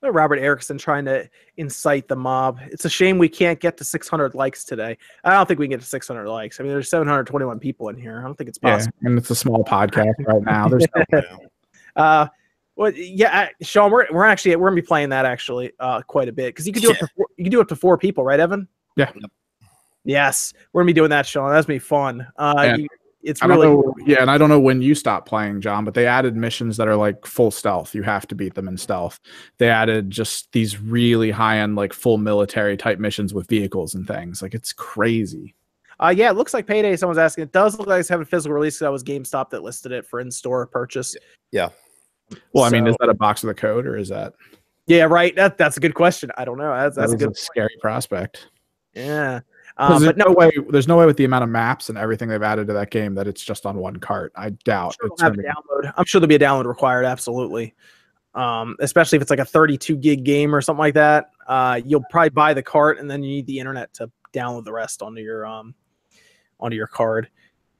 Robert 0.00 0.36
Erickson 0.38 0.78
trying 0.78 1.04
to 1.06 1.28
incite 1.56 2.06
the 2.06 2.14
mob. 2.14 2.60
It's 2.70 2.84
a 2.84 2.88
shame 2.88 3.18
we 3.18 3.28
can't 3.28 3.58
get 3.58 3.76
to 3.78 3.84
600 3.84 4.32
likes 4.32 4.64
today. 4.64 4.96
I 5.24 5.32
don't 5.32 5.44
think 5.48 5.58
we 5.58 5.66
can 5.66 5.70
get 5.72 5.80
to 5.80 5.86
600 5.86 6.28
likes. 6.28 6.60
I 6.60 6.62
mean, 6.62 6.70
there's 6.70 6.88
721 6.88 7.58
people 7.58 7.88
in 7.88 7.96
here. 7.96 8.20
I 8.20 8.22
don't 8.22 8.36
think 8.38 8.48
it's 8.48 8.60
yeah 8.62 8.74
possible. 8.76 8.94
and 9.02 9.18
it's 9.18 9.28
a 9.30 9.34
small 9.34 9.64
podcast 9.64 10.12
right 10.20 10.42
now 10.42 10.68
there's 10.68 10.86
no, 11.12 11.22
Uh, 11.96 12.28
well, 12.78 12.90
yeah, 12.94 13.50
I- 13.60 13.64
Sean, 13.64 13.90
we're, 13.90 14.06
we're 14.10 14.24
actually 14.24 14.56
we're 14.56 14.68
gonna 14.70 14.80
be 14.80 14.86
playing 14.86 15.10
that 15.10 15.26
actually 15.26 15.72
uh, 15.78 16.00
quite 16.02 16.28
a 16.28 16.32
bit 16.32 16.54
because 16.54 16.66
you 16.66 16.72
can 16.72 16.80
do 16.80 16.90
it. 16.92 16.98
To 17.00 17.08
four, 17.14 17.26
you 17.36 17.44
can 17.44 17.50
do 17.50 17.60
it 17.60 17.68
to 17.68 17.76
four 17.76 17.98
people, 17.98 18.24
right, 18.24 18.40
Evan? 18.40 18.66
Yeah. 18.96 19.10
Yes, 20.04 20.54
we're 20.72 20.80
gonna 20.82 20.86
be 20.88 20.92
doing 20.94 21.10
that, 21.10 21.26
Sean. 21.26 21.50
That's 21.50 21.66
gonna 21.66 21.74
be 21.74 21.80
fun. 21.80 22.26
Uh, 22.38 22.74
you- 22.78 22.88
it's 23.20 23.42
really 23.48 23.66
know 23.66 23.94
yeah 24.06 24.22
and 24.22 24.30
i 24.30 24.38
don't 24.38 24.48
know 24.48 24.60
when 24.60 24.80
you 24.80 24.94
stopped 24.94 25.26
playing 25.28 25.60
john 25.60 25.84
but 25.84 25.92
they 25.92 26.06
added 26.06 26.36
missions 26.36 26.76
that 26.76 26.86
are 26.86 26.94
like 26.94 27.26
full 27.26 27.50
stealth 27.50 27.92
you 27.92 28.00
have 28.04 28.28
to 28.28 28.36
beat 28.36 28.54
them 28.54 28.68
in 28.68 28.76
stealth 28.76 29.18
they 29.58 29.68
added 29.68 30.08
just 30.08 30.50
these 30.52 30.80
really 30.80 31.32
high 31.32 31.58
end 31.58 31.74
like 31.74 31.92
full 31.92 32.16
military 32.16 32.76
type 32.76 33.00
missions 33.00 33.34
with 33.34 33.48
vehicles 33.48 33.96
and 33.96 34.06
things 34.06 34.40
like 34.40 34.54
it's 34.54 34.72
crazy 34.72 35.52
Uh, 35.98 36.14
yeah, 36.16 36.30
it 36.30 36.36
looks 36.36 36.54
like 36.54 36.64
Payday. 36.64 36.94
Someone's 36.94 37.18
asking. 37.18 37.42
It 37.42 37.50
does 37.52 37.76
look 37.76 37.88
like 37.88 37.98
it's 37.98 38.08
having 38.08 38.22
a 38.22 38.24
physical 38.24 38.54
release. 38.54 38.74
'cause 38.78 38.86
That 38.86 38.92
was 38.92 39.02
GameStop 39.02 39.50
that 39.50 39.64
listed 39.64 39.90
it 39.90 40.06
for 40.06 40.20
in-store 40.20 40.68
purchase. 40.68 41.16
Yeah. 41.50 41.70
Well 42.52 42.64
i 42.64 42.70
mean 42.70 42.86
is 42.86 42.96
that 43.00 43.08
a 43.08 43.14
box 43.14 43.42
of 43.42 43.48
the 43.48 43.54
code 43.54 43.86
or 43.86 43.96
is 43.96 44.08
that 44.08 44.34
Yeah, 44.88 45.04
right. 45.04 45.36
That 45.36 45.58
that's 45.58 45.76
a 45.76 45.80
good 45.80 45.94
question. 45.94 46.30
I 46.38 46.46
don't 46.46 46.56
know. 46.56 46.74
That's 46.74 46.96
that's 46.96 47.12
a 47.12 47.16
good. 47.16 47.32
a 47.32 47.34
scary 47.34 47.76
prospect 47.80 48.48
Yeah. 48.94 49.40
Um, 49.76 50.02
there's 50.02 50.14
but 50.14 50.16
no, 50.16 50.24
no 50.24 50.32
way. 50.32 50.50
There's 50.70 50.88
no 50.88 50.96
way 50.96 51.06
with 51.06 51.18
the 51.18 51.24
amount 51.24 51.44
of 51.44 51.50
maps 51.50 51.88
and 51.88 51.96
everything 51.96 52.28
they've 52.28 52.42
added 52.42 52.66
to 52.66 52.72
that 52.72 52.90
game 52.90 53.14
that 53.14 53.28
it's 53.28 53.44
just 53.44 53.64
on 53.66 53.76
one 53.76 53.96
cart. 53.98 54.32
I 54.34 54.50
doubt. 54.50 54.96
sure 55.00 55.10
it's 55.12 55.22
have 55.22 55.34
be- 55.34 55.42
download. 55.42 55.92
I'm 55.96 56.04
sure 56.04 56.20
there'll 56.20 56.28
be 56.28 56.34
a 56.34 56.38
download 56.38 56.64
required. 56.64 57.04
Absolutely. 57.04 57.74
Um, 58.34 58.76
especially 58.80 59.16
if 59.16 59.22
it's 59.22 59.30
like 59.30 59.38
a 59.38 59.44
32 59.44 59.96
gig 59.98 60.24
game 60.24 60.54
or 60.54 60.60
something 60.60 60.80
like 60.80 60.94
that. 60.94 61.30
Uh, 61.46 61.80
you'll 61.84 62.04
probably 62.10 62.30
buy 62.30 62.54
the 62.54 62.62
cart 62.62 62.98
and 62.98 63.10
then 63.10 63.22
you 63.22 63.28
need 63.28 63.46
the 63.46 63.58
internet 63.58 63.92
to 63.94 64.10
download 64.32 64.64
the 64.64 64.72
rest 64.72 65.02
onto 65.02 65.20
your 65.20 65.46
um 65.46 65.74
onto 66.60 66.76
your 66.76 66.86
card. 66.86 67.28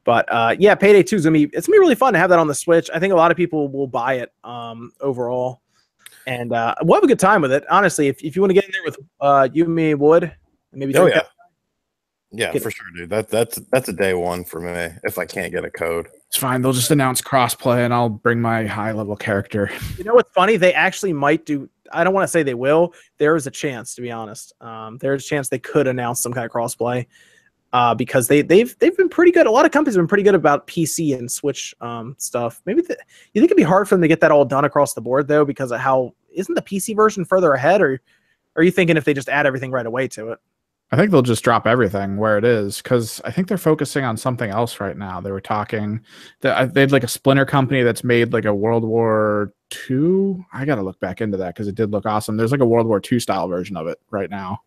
But 0.09 0.25
uh, 0.33 0.57
yeah, 0.59 0.75
Payday 0.75 1.03
2 1.03 1.17
is 1.17 1.25
gonna 1.25 1.35
be 1.35 1.51
it's 1.53 1.67
gonna 1.67 1.75
be 1.75 1.81
really 1.81 1.95
fun 1.95 2.15
to 2.15 2.19
have 2.19 2.31
that 2.31 2.39
on 2.39 2.47
the 2.47 2.55
Switch. 2.55 2.89
I 2.95 2.99
think 2.99 3.13
a 3.13 3.17
lot 3.17 3.31
of 3.31 3.37
people 3.37 3.69
will 3.69 3.87
buy 3.87 4.15
it 4.15 4.33
um 4.43 4.91
overall, 5.03 5.61
and 6.27 6.51
uh, 6.51 6.75
we'll 6.81 6.97
have 6.97 7.05
a 7.05 7.07
good 7.07 7.19
time 7.19 7.43
with 7.43 7.53
it. 7.53 7.67
Honestly, 7.71 8.09
if, 8.09 8.25
if 8.25 8.35
you 8.35 8.41
want 8.41 8.49
to 8.49 8.55
get 8.55 8.65
in 8.65 8.71
there 8.73 8.83
with 8.87 8.97
uh 9.21 9.51
you, 9.53 9.65
and 9.67 9.75
me, 9.75 9.93
Wood, 9.93 10.33
maybe 10.73 10.97
Oh 10.97 11.05
yeah. 11.05 11.17
that- 11.17 11.27
Yeah, 12.31 12.53
Get- 12.53 12.63
for 12.63 12.71
sure, 12.71 12.87
dude. 12.97 13.11
That 13.11 13.29
that's 13.29 13.57
that's 13.71 13.91
a 13.91 13.93
day 13.93 14.15
one 14.15 14.45
for 14.45 14.63
me 14.63 14.95
if 15.05 15.19
I 15.19 15.27
can't 15.27 15.53
get 15.53 15.67
a 15.67 15.71
code. 15.71 16.09
It's 16.29 16.39
fine. 16.39 16.63
They'll 16.63 16.73
just 16.73 16.91
announce 16.91 17.21
crossplay, 17.21 17.85
and 17.85 17.93
I'll 17.93 18.09
bring 18.09 18.41
my 18.41 18.65
high 18.65 18.93
level 18.93 19.15
character. 19.15 19.71
You 19.99 20.05
know 20.05 20.15
what's 20.15 20.33
funny? 20.33 20.57
They 20.57 20.73
actually 20.73 21.13
might 21.13 21.45
do. 21.45 21.69
I 21.93 22.03
don't 22.03 22.15
want 22.15 22.25
to 22.25 22.29
say 22.29 22.43
they 22.43 22.55
will. 22.55 22.95
There 23.19 23.37
is 23.37 23.47
a 23.47 23.51
chance, 23.51 23.95
to 23.97 24.01
be 24.01 24.11
honest. 24.11 24.55
Um, 24.63 24.97
there's 25.03 25.27
a 25.27 25.29
chance 25.29 25.51
they 25.51 25.59
could 25.59 25.87
announce 25.87 26.23
some 26.23 26.33
kind 26.33 26.47
of 26.47 26.51
crossplay, 26.51 27.05
uh, 27.73 27.95
because 27.95 28.29
they 28.29 28.43
they've 28.43 28.77
they've 28.79 28.97
been 28.97 29.09
pretty 29.09 29.33
good. 29.33 29.47
A 29.47 29.51
lot 29.51 29.67
of 29.67 29.73
companies 29.73 29.97
have 29.97 30.03
been 30.03 30.09
pretty 30.09 30.23
good 30.23 30.35
about 30.35 30.67
PC 30.67 31.17
and 31.17 31.31
Switch 31.31 31.75
um, 31.81 32.15
stuff. 32.19 32.61
Maybe 32.65 32.83
the, 32.83 32.97
you 33.33 33.41
think 33.41 33.51
it'd 33.51 33.57
be 33.57 33.63
hard 33.63 33.89
for 33.89 33.95
them 33.95 34.03
to 34.03 34.09
get 34.09 34.21
that 34.21 34.31
all 34.31 34.45
done 34.45 34.65
across 34.65 34.95
the 34.95 35.01
board 35.01 35.29
though, 35.29 35.45
because 35.45 35.71
of 35.71 35.81
how 35.81 36.15
isn't 36.31 36.55
the 36.55 36.63
PC 36.63 36.97
version 36.97 37.25
further 37.25 37.53
ahead, 37.53 37.81
or 37.81 38.01
are 38.57 38.63
you 38.63 38.71
thinking 38.71 38.97
if 38.97 39.05
they 39.05 39.15
just 39.15 39.29
add 39.29 39.47
everything 39.47 39.71
right 39.71 39.87
away 39.87 40.09
to 40.09 40.33
it? 40.33 40.39
I 40.91 40.97
think 40.97 41.11
they'll 41.11 41.21
just 41.21 41.45
drop 41.45 41.67
everything 41.67 42.17
where 42.17 42.39
it 42.39 42.45
is 42.45 42.81
because 42.81 43.21
I 43.23 43.31
think 43.31 43.47
they're 43.47 43.59
focusing 43.59 44.05
on 44.05 44.17
something 44.17 44.51
else 44.51 44.81
right 44.81 44.97
now. 44.97 45.21
They 45.21 45.31
were 45.31 45.41
talking 45.41 46.01
that 46.41 46.73
they 46.73 46.81
had 46.81 46.93
like 46.93 47.05
a 47.05 47.09
splinter 47.09 47.45
company 47.45 47.83
that's 47.83 48.03
made 48.03 48.33
like 48.33 48.47
a 48.47 48.55
World 48.55 48.85
War 48.85 49.53
II. 49.91 50.47
I 50.51 50.65
got 50.65 50.77
to 50.77 50.83
look 50.83 50.99
back 50.99 51.21
into 51.21 51.37
that 51.37 51.55
because 51.55 51.69
it 51.69 51.75
did 51.75 51.91
look 51.91 52.07
awesome. 52.07 52.39
There's 52.39 52.53
like 52.53 52.63
a 52.63 52.67
World 52.67 52.87
War 52.87 53.03
II 53.13 53.21
style 53.21 53.49
version 53.49 53.77
of 53.77 53.87
it 53.87 54.01
right 54.11 54.31
now. 54.31 54.61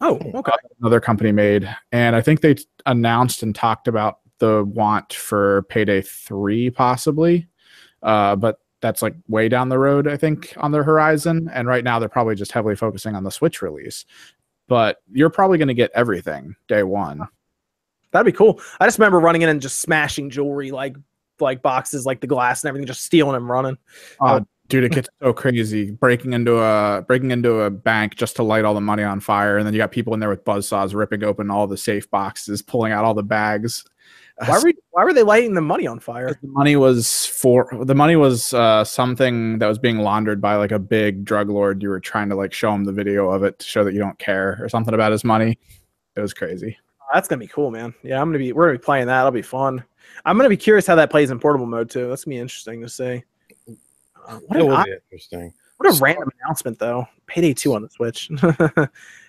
Oh, 0.00 0.18
okay. 0.34 0.52
another 0.80 1.00
company 1.00 1.32
made 1.32 1.68
and 1.92 2.14
i 2.14 2.20
think 2.20 2.40
they 2.40 2.56
announced 2.86 3.42
and 3.42 3.54
talked 3.54 3.88
about 3.88 4.18
the 4.38 4.64
want 4.64 5.12
for 5.12 5.62
payday 5.62 6.00
3 6.02 6.70
possibly 6.70 7.48
uh, 8.04 8.36
but 8.36 8.60
that's 8.80 9.02
like 9.02 9.16
way 9.26 9.48
down 9.48 9.68
the 9.68 9.78
road 9.78 10.06
i 10.06 10.16
think 10.16 10.54
on 10.58 10.70
their 10.70 10.84
horizon 10.84 11.50
and 11.52 11.66
right 11.66 11.82
now 11.82 11.98
they're 11.98 12.08
probably 12.08 12.36
just 12.36 12.52
heavily 12.52 12.76
focusing 12.76 13.16
on 13.16 13.24
the 13.24 13.30
switch 13.30 13.60
release 13.60 14.04
but 14.68 15.02
you're 15.12 15.30
probably 15.30 15.58
going 15.58 15.68
to 15.68 15.74
get 15.74 15.90
everything 15.94 16.54
day 16.68 16.84
one 16.84 17.26
That'd 18.10 18.32
be 18.32 18.36
cool. 18.36 18.60
I 18.80 18.86
just 18.86 18.98
remember 18.98 19.20
running 19.20 19.42
in 19.42 19.48
and 19.48 19.60
just 19.60 19.78
smashing 19.78 20.30
jewelry 20.30 20.70
like 20.70 20.96
like 21.40 21.62
boxes, 21.62 22.04
like 22.04 22.20
the 22.20 22.26
glass 22.26 22.62
and 22.62 22.68
everything, 22.68 22.86
just 22.86 23.02
stealing 23.02 23.36
and 23.36 23.48
running. 23.48 23.78
uh, 24.20 24.40
dude, 24.68 24.84
it 24.84 24.92
gets 24.92 25.08
so 25.20 25.32
crazy. 25.32 25.90
Breaking 25.90 26.32
into 26.32 26.58
a 26.58 27.02
breaking 27.02 27.30
into 27.30 27.60
a 27.60 27.70
bank 27.70 28.16
just 28.16 28.36
to 28.36 28.42
light 28.42 28.64
all 28.64 28.74
the 28.74 28.80
money 28.80 29.02
on 29.02 29.20
fire, 29.20 29.58
and 29.58 29.66
then 29.66 29.74
you 29.74 29.78
got 29.78 29.90
people 29.90 30.14
in 30.14 30.20
there 30.20 30.28
with 30.28 30.44
buzz 30.44 30.68
saws 30.68 30.94
ripping 30.94 31.24
open 31.24 31.50
all 31.50 31.66
the 31.66 31.76
safe 31.76 32.10
boxes, 32.10 32.62
pulling 32.62 32.92
out 32.92 33.04
all 33.04 33.14
the 33.14 33.22
bags. 33.22 33.84
Why 34.46 34.60
were 34.62 34.72
why 34.92 35.04
were 35.04 35.12
they 35.12 35.24
lighting 35.24 35.54
the 35.54 35.60
money 35.60 35.86
on 35.86 35.98
fire? 35.98 36.38
the 36.40 36.48
money 36.48 36.76
was 36.76 37.26
for 37.26 37.68
the 37.82 37.94
money 37.94 38.14
was 38.14 38.54
uh, 38.54 38.84
something 38.84 39.58
that 39.58 39.66
was 39.66 39.78
being 39.78 39.98
laundered 39.98 40.40
by 40.40 40.54
like 40.54 40.70
a 40.70 40.78
big 40.78 41.24
drug 41.24 41.48
lord. 41.48 41.82
You 41.82 41.88
were 41.88 42.00
trying 42.00 42.28
to 42.28 42.36
like 42.36 42.52
show 42.52 42.72
him 42.72 42.84
the 42.84 42.92
video 42.92 43.30
of 43.30 43.42
it 43.42 43.58
to 43.58 43.66
show 43.66 43.82
that 43.82 43.94
you 43.94 43.98
don't 43.98 44.18
care 44.18 44.58
or 44.60 44.68
something 44.68 44.94
about 44.94 45.10
his 45.10 45.24
money. 45.24 45.58
It 46.14 46.20
was 46.20 46.32
crazy. 46.32 46.76
That's 47.12 47.26
gonna 47.26 47.40
be 47.40 47.48
cool, 47.48 47.70
man. 47.70 47.94
Yeah, 48.02 48.20
I'm 48.20 48.28
gonna 48.28 48.38
be 48.38 48.52
we're 48.52 48.66
gonna 48.66 48.78
be 48.78 48.84
playing 48.84 49.06
that. 49.06 49.16
That'll 49.16 49.32
be 49.32 49.42
fun. 49.42 49.82
I'm 50.24 50.36
gonna 50.36 50.48
be 50.48 50.56
curious 50.56 50.86
how 50.86 50.94
that 50.94 51.10
plays 51.10 51.30
in 51.32 51.40
portable 51.40 51.66
mode 51.66 51.90
too. 51.90 52.08
That's 52.08 52.24
gonna 52.24 52.36
be 52.36 52.40
interesting 52.40 52.80
to 52.82 52.88
see. 52.88 53.24
Uh, 54.28 54.38
what, 54.46 54.60
an, 54.60 54.84
be 54.84 54.92
interesting. 55.10 55.52
what 55.78 55.92
a 55.92 55.98
random 56.00 56.30
announcement 56.44 56.78
though. 56.78 57.06
Payday 57.26 57.54
two 57.54 57.74
on 57.74 57.82
the 57.82 57.88
Switch. 57.88 58.30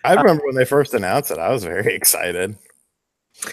I 0.03 0.13
remember 0.13 0.43
when 0.45 0.55
they 0.55 0.65
first 0.65 0.93
announced 0.93 1.31
it, 1.31 1.37
I 1.39 1.49
was 1.49 1.63
very 1.63 1.93
excited. 1.95 2.55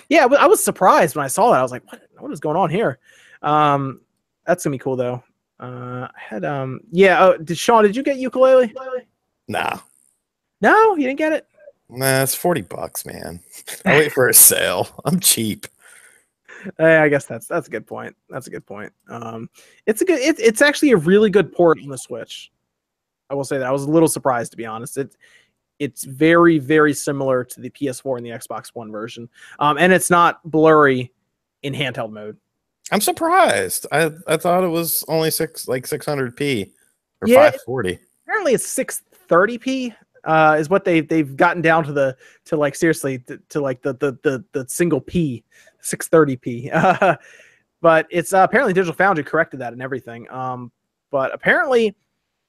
yeah, 0.09 0.26
I 0.38 0.47
was 0.47 0.62
surprised 0.62 1.16
when 1.16 1.24
I 1.24 1.28
saw 1.28 1.53
that. 1.53 1.59
I 1.59 1.62
was 1.62 1.72
like, 1.72 1.84
what 1.90 2.03
what 2.18 2.32
is 2.32 2.40
going 2.40 2.57
on 2.57 2.68
here? 2.70 2.99
Um, 3.42 4.01
that's 4.47 4.64
gonna 4.64 4.74
be 4.74 4.78
cool 4.78 4.97
though. 4.97 5.22
Uh, 5.61 6.09
I 6.09 6.11
had 6.18 6.44
um, 6.44 6.80
yeah. 6.90 7.24
Oh, 7.24 7.36
did 7.38 7.57
Sean? 7.57 7.84
Did 7.84 7.97
you 7.97 8.03
get 8.03 8.18
Yooka-Laylee? 8.18 8.74
Nah, 9.49 9.78
No, 10.61 10.97
you 10.97 11.07
didn't 11.07 11.18
get 11.18 11.32
it. 11.32 11.47
nah, 11.88 12.22
it's 12.22 12.34
40 12.34 12.62
bucks, 12.62 13.07
man. 13.07 13.40
I 13.86 13.97
wait 13.99 14.12
for 14.12 14.28
a 14.28 14.34
sale. 14.34 14.88
I'm 15.05 15.20
cheap. 15.20 15.66
Eh, 16.78 17.02
I 17.02 17.08
guess 17.08 17.26
that's 17.26 17.46
that's 17.46 17.68
a 17.68 17.70
good 17.70 17.86
point. 17.86 18.14
That's 18.28 18.46
a 18.46 18.50
good 18.50 18.66
point. 18.66 18.92
Um, 19.08 19.48
it's 19.86 20.02
a 20.02 20.04
good. 20.04 20.20
It, 20.20 20.38
it's 20.38 20.62
actually 20.62 20.92
a 20.92 20.96
really 20.96 21.30
good 21.30 21.52
port 21.52 21.78
on 21.82 21.88
the 21.88 21.98
Switch. 21.98 22.50
I 23.30 23.34
will 23.34 23.44
say 23.44 23.58
that 23.58 23.66
I 23.66 23.72
was 23.72 23.84
a 23.84 23.90
little 23.90 24.08
surprised 24.08 24.52
to 24.52 24.56
be 24.56 24.66
honest. 24.66 24.96
It 24.98 25.16
it's 25.78 26.04
very 26.04 26.58
very 26.58 26.94
similar 26.94 27.44
to 27.44 27.60
the 27.60 27.70
PS4 27.70 28.16
and 28.18 28.26
the 28.26 28.30
Xbox 28.30 28.68
One 28.74 28.90
version, 28.90 29.28
um, 29.58 29.78
and 29.78 29.92
it's 29.92 30.10
not 30.10 30.40
blurry 30.48 31.12
in 31.62 31.74
handheld 31.74 32.12
mode. 32.12 32.36
I'm 32.92 33.00
surprised. 33.00 33.86
I, 33.90 34.12
I 34.28 34.36
thought 34.36 34.62
it 34.62 34.68
was 34.68 35.04
only 35.08 35.30
six 35.30 35.66
like 35.66 35.84
600p 35.84 36.70
or 37.20 37.28
Yeah. 37.28 37.50
540. 37.50 37.98
Apparently, 38.24 38.54
it's 38.54 38.74
630p. 38.74 39.94
Uh, 40.24 40.56
is 40.58 40.68
what 40.68 40.84
they 40.84 41.00
they've 41.00 41.36
gotten 41.36 41.62
down 41.62 41.84
to 41.84 41.92
the 41.92 42.16
to 42.44 42.56
like 42.56 42.74
seriously 42.74 43.20
to, 43.20 43.38
to 43.48 43.60
like 43.60 43.80
the, 43.82 43.94
the 43.94 44.18
the 44.24 44.44
the 44.52 44.68
single 44.68 45.00
p 45.00 45.44
630p. 45.87 46.72
Uh, 46.72 47.16
but 47.80 48.07
it's 48.11 48.32
uh, 48.32 48.39
apparently 48.39 48.72
Digital 48.72 48.95
Foundry 48.95 49.24
corrected 49.24 49.61
that 49.61 49.72
and 49.72 49.82
everything. 49.82 50.30
Um, 50.30 50.72
but 51.11 51.32
apparently, 51.34 51.95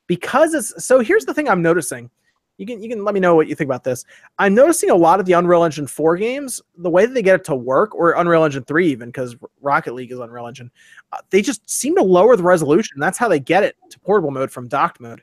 because 0.07 0.53
it's 0.53 0.85
so, 0.85 0.99
here's 0.99 1.25
the 1.25 1.33
thing 1.33 1.49
I'm 1.49 1.61
noticing. 1.61 2.09
You 2.57 2.65
can 2.65 2.81
you 2.81 2.89
can 2.89 3.03
let 3.03 3.13
me 3.13 3.19
know 3.19 3.35
what 3.35 3.47
you 3.47 3.53
think 3.53 3.67
about 3.67 3.83
this. 3.83 4.03
I'm 4.39 4.55
noticing 4.55 4.89
a 4.89 4.95
lot 4.95 5.19
of 5.19 5.27
the 5.27 5.33
Unreal 5.33 5.63
Engine 5.63 5.85
4 5.85 6.17
games, 6.17 6.59
the 6.77 6.89
way 6.89 7.05
that 7.05 7.13
they 7.13 7.21
get 7.21 7.35
it 7.35 7.43
to 7.45 7.55
work, 7.55 7.93
or 7.93 8.13
Unreal 8.13 8.43
Engine 8.43 8.63
3 8.63 8.87
even, 8.87 9.09
because 9.09 9.35
Rocket 9.61 9.93
League 9.93 10.11
is 10.11 10.19
Unreal 10.19 10.47
Engine, 10.47 10.71
uh, 11.13 11.19
they 11.29 11.43
just 11.43 11.69
seem 11.69 11.95
to 11.95 12.03
lower 12.03 12.35
the 12.35 12.43
resolution. 12.43 12.99
That's 12.99 13.17
how 13.17 13.27
they 13.27 13.39
get 13.39 13.63
it 13.63 13.75
to 13.91 13.99
portable 13.99 14.31
mode 14.31 14.49
from 14.49 14.67
docked 14.67 14.99
mode. 14.99 15.21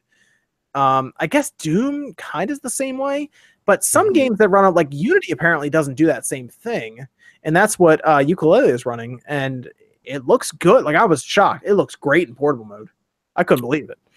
Um, 0.74 1.12
I 1.18 1.26
guess 1.26 1.50
Doom 1.52 2.14
kind 2.14 2.50
of 2.50 2.54
is 2.54 2.60
the 2.60 2.70
same 2.70 2.98
way, 2.98 3.30
but 3.64 3.82
some 3.82 4.12
games 4.12 4.38
that 4.38 4.48
run 4.48 4.64
on 4.64 4.74
like 4.74 4.88
Unity 4.92 5.32
apparently 5.32 5.70
doesn't 5.70 5.94
do 5.94 6.06
that 6.06 6.26
same 6.26 6.48
thing, 6.48 7.06
and 7.44 7.54
that's 7.54 7.78
what 7.78 8.00
uh, 8.04 8.18
Yooka-Laylee 8.18 8.70
is 8.70 8.86
running, 8.86 9.20
and 9.26 9.70
it 10.04 10.26
looks 10.26 10.50
good. 10.52 10.84
Like 10.84 10.96
I 10.96 11.04
was 11.04 11.22
shocked. 11.22 11.64
It 11.66 11.74
looks 11.74 11.94
great 11.94 12.28
in 12.28 12.34
portable 12.34 12.64
mode. 12.64 12.88
I 13.36 13.44
couldn't 13.44 13.62
believe 13.62 13.90
it. 13.90 13.98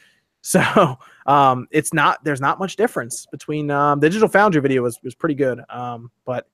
So 0.43 0.97
um, 1.25 1.67
it's 1.71 1.93
not. 1.93 2.23
There's 2.23 2.39
not 2.39 2.57
much 2.57 2.77
difference 2.77 3.25
between 3.25 3.69
um, 3.69 3.99
the 3.99 4.07
Digital 4.07 4.29
Foundry 4.29 4.61
video 4.61 4.81
was 4.81 4.97
was 5.03 5.13
pretty 5.13 5.35
good, 5.35 5.59
um, 5.67 6.09
but 6.23 6.47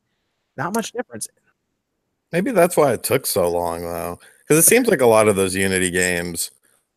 not 0.58 0.74
much 0.74 0.94
difference. 0.94 1.28
Maybe 2.32 2.50
that's 2.50 2.76
why 2.76 2.94
it 2.94 3.04
took 3.04 3.28
so 3.28 3.48
long 3.52 3.82
though. 3.82 4.20
Because 4.40 4.58
it 4.58 4.68
seems 4.68 4.88
like 4.88 5.02
a 5.02 5.06
lot 5.06 5.28
of 5.28 5.36
those 5.36 5.54
Unity 5.54 5.92
games, 5.92 6.50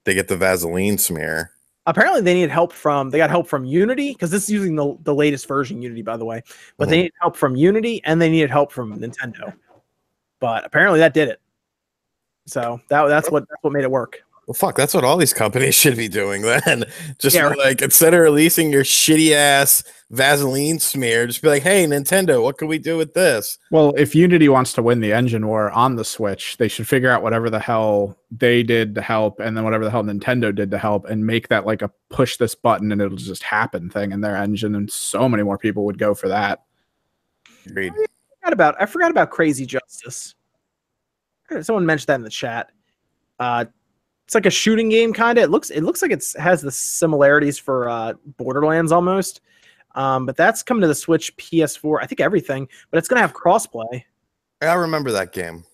they 0.04 0.14
get 0.14 0.28
the 0.28 0.38
Vaseline 0.38 0.96
smear. 0.96 1.50
Apparently, 1.84 2.22
they 2.22 2.32
needed 2.32 2.50
help 2.50 2.72
from. 2.72 3.10
They 3.10 3.18
got 3.18 3.28
help 3.28 3.46
from 3.46 3.66
Unity 3.66 4.12
because 4.12 4.30
this 4.30 4.44
is 4.44 4.50
using 4.50 4.74
the 4.74 4.96
the 5.02 5.14
latest 5.14 5.46
version 5.46 5.82
Unity, 5.82 6.00
by 6.00 6.16
the 6.16 6.24
way. 6.24 6.40
But 6.78 6.88
they 6.88 6.96
needed 6.96 7.14
help 7.20 7.36
from 7.36 7.56
Unity 7.56 8.00
and 8.04 8.22
they 8.22 8.30
needed 8.30 8.50
help 8.50 8.72
from 8.72 8.98
Nintendo. 8.98 9.52
But 10.40 10.66
apparently, 10.66 11.00
that 11.00 11.14
did 11.14 11.28
it. 11.28 11.40
So 12.46 12.80
that 12.88 13.06
that's 13.08 13.30
what 13.30 13.48
that's 13.48 13.62
what 13.62 13.72
made 13.72 13.84
it 13.84 13.90
work. 13.90 14.22
Well, 14.46 14.54
fuck, 14.54 14.76
that's 14.76 14.94
what 14.94 15.02
all 15.02 15.16
these 15.16 15.32
companies 15.32 15.74
should 15.80 15.96
be 15.96 16.08
doing 16.08 16.42
then. 16.42 16.84
Just 17.18 17.34
Yeah, 17.34 17.52
be 17.52 17.58
like 17.58 17.82
instead 17.82 18.14
of 18.14 18.20
releasing 18.20 18.70
your 18.70 18.84
shitty 18.84 19.32
ass 19.32 19.82
Vaseline 20.10 20.78
smear, 20.78 21.26
just 21.26 21.42
be 21.42 21.48
like, 21.48 21.64
hey, 21.64 21.84
Nintendo, 21.84 22.40
what 22.40 22.58
can 22.58 22.68
we 22.68 22.78
do 22.78 22.96
with 22.96 23.14
this? 23.14 23.58
Well, 23.72 23.92
if 23.96 24.14
Unity 24.14 24.48
wants 24.48 24.72
to 24.74 24.82
win 24.82 25.00
the 25.00 25.12
engine 25.12 25.48
war 25.48 25.72
on 25.72 25.96
the 25.96 26.04
Switch, 26.04 26.58
they 26.58 26.68
should 26.68 26.86
figure 26.86 27.10
out 27.10 27.24
whatever 27.24 27.50
the 27.50 27.58
hell 27.58 28.16
they 28.30 28.62
did 28.62 28.94
to 28.94 29.02
help, 29.02 29.40
and 29.40 29.56
then 29.56 29.64
whatever 29.64 29.84
the 29.84 29.90
hell 29.90 30.04
Nintendo 30.04 30.54
did 30.54 30.70
to 30.70 30.78
help, 30.78 31.06
and 31.06 31.26
make 31.26 31.48
that 31.48 31.66
like 31.66 31.82
a 31.82 31.90
push 32.08 32.36
this 32.36 32.54
button 32.54 32.92
and 32.92 33.02
it'll 33.02 33.16
just 33.16 33.42
happen 33.42 33.90
thing 33.90 34.12
in 34.12 34.20
their 34.20 34.36
engine, 34.36 34.76
and 34.76 34.88
so 34.90 35.28
many 35.28 35.42
more 35.42 35.58
people 35.58 35.84
would 35.86 35.98
go 35.98 36.14
for 36.14 36.28
that. 36.28 36.62
Agreed. 37.66 37.92
Forgot 38.46 38.52
about 38.52 38.76
I 38.80 38.86
forgot 38.86 39.10
about 39.10 39.30
Crazy 39.30 39.66
Justice. 39.66 40.36
Someone 41.62 41.84
mentioned 41.84 42.06
that 42.06 42.14
in 42.14 42.22
the 42.22 42.30
chat. 42.30 42.70
Uh, 43.40 43.64
it's 44.24 44.36
like 44.36 44.46
a 44.46 44.50
shooting 44.50 44.88
game 44.88 45.12
kind 45.12 45.36
of. 45.36 45.42
It 45.42 45.50
looks 45.50 45.70
it 45.70 45.80
looks 45.80 46.00
like 46.00 46.12
it's 46.12 46.36
has 46.36 46.62
the 46.62 46.70
similarities 46.70 47.58
for 47.58 47.88
uh, 47.88 48.12
Borderlands 48.36 48.92
almost. 48.92 49.40
Um, 49.96 50.26
but 50.26 50.36
that's 50.36 50.62
coming 50.62 50.80
to 50.82 50.86
the 50.86 50.94
Switch, 50.94 51.36
PS4, 51.38 51.98
I 52.00 52.06
think 52.06 52.20
everything. 52.20 52.68
But 52.92 52.98
it's 52.98 53.08
gonna 53.08 53.20
have 53.20 53.34
crossplay. 53.34 54.04
I 54.62 54.74
remember 54.74 55.10
that 55.10 55.32
game. 55.32 55.64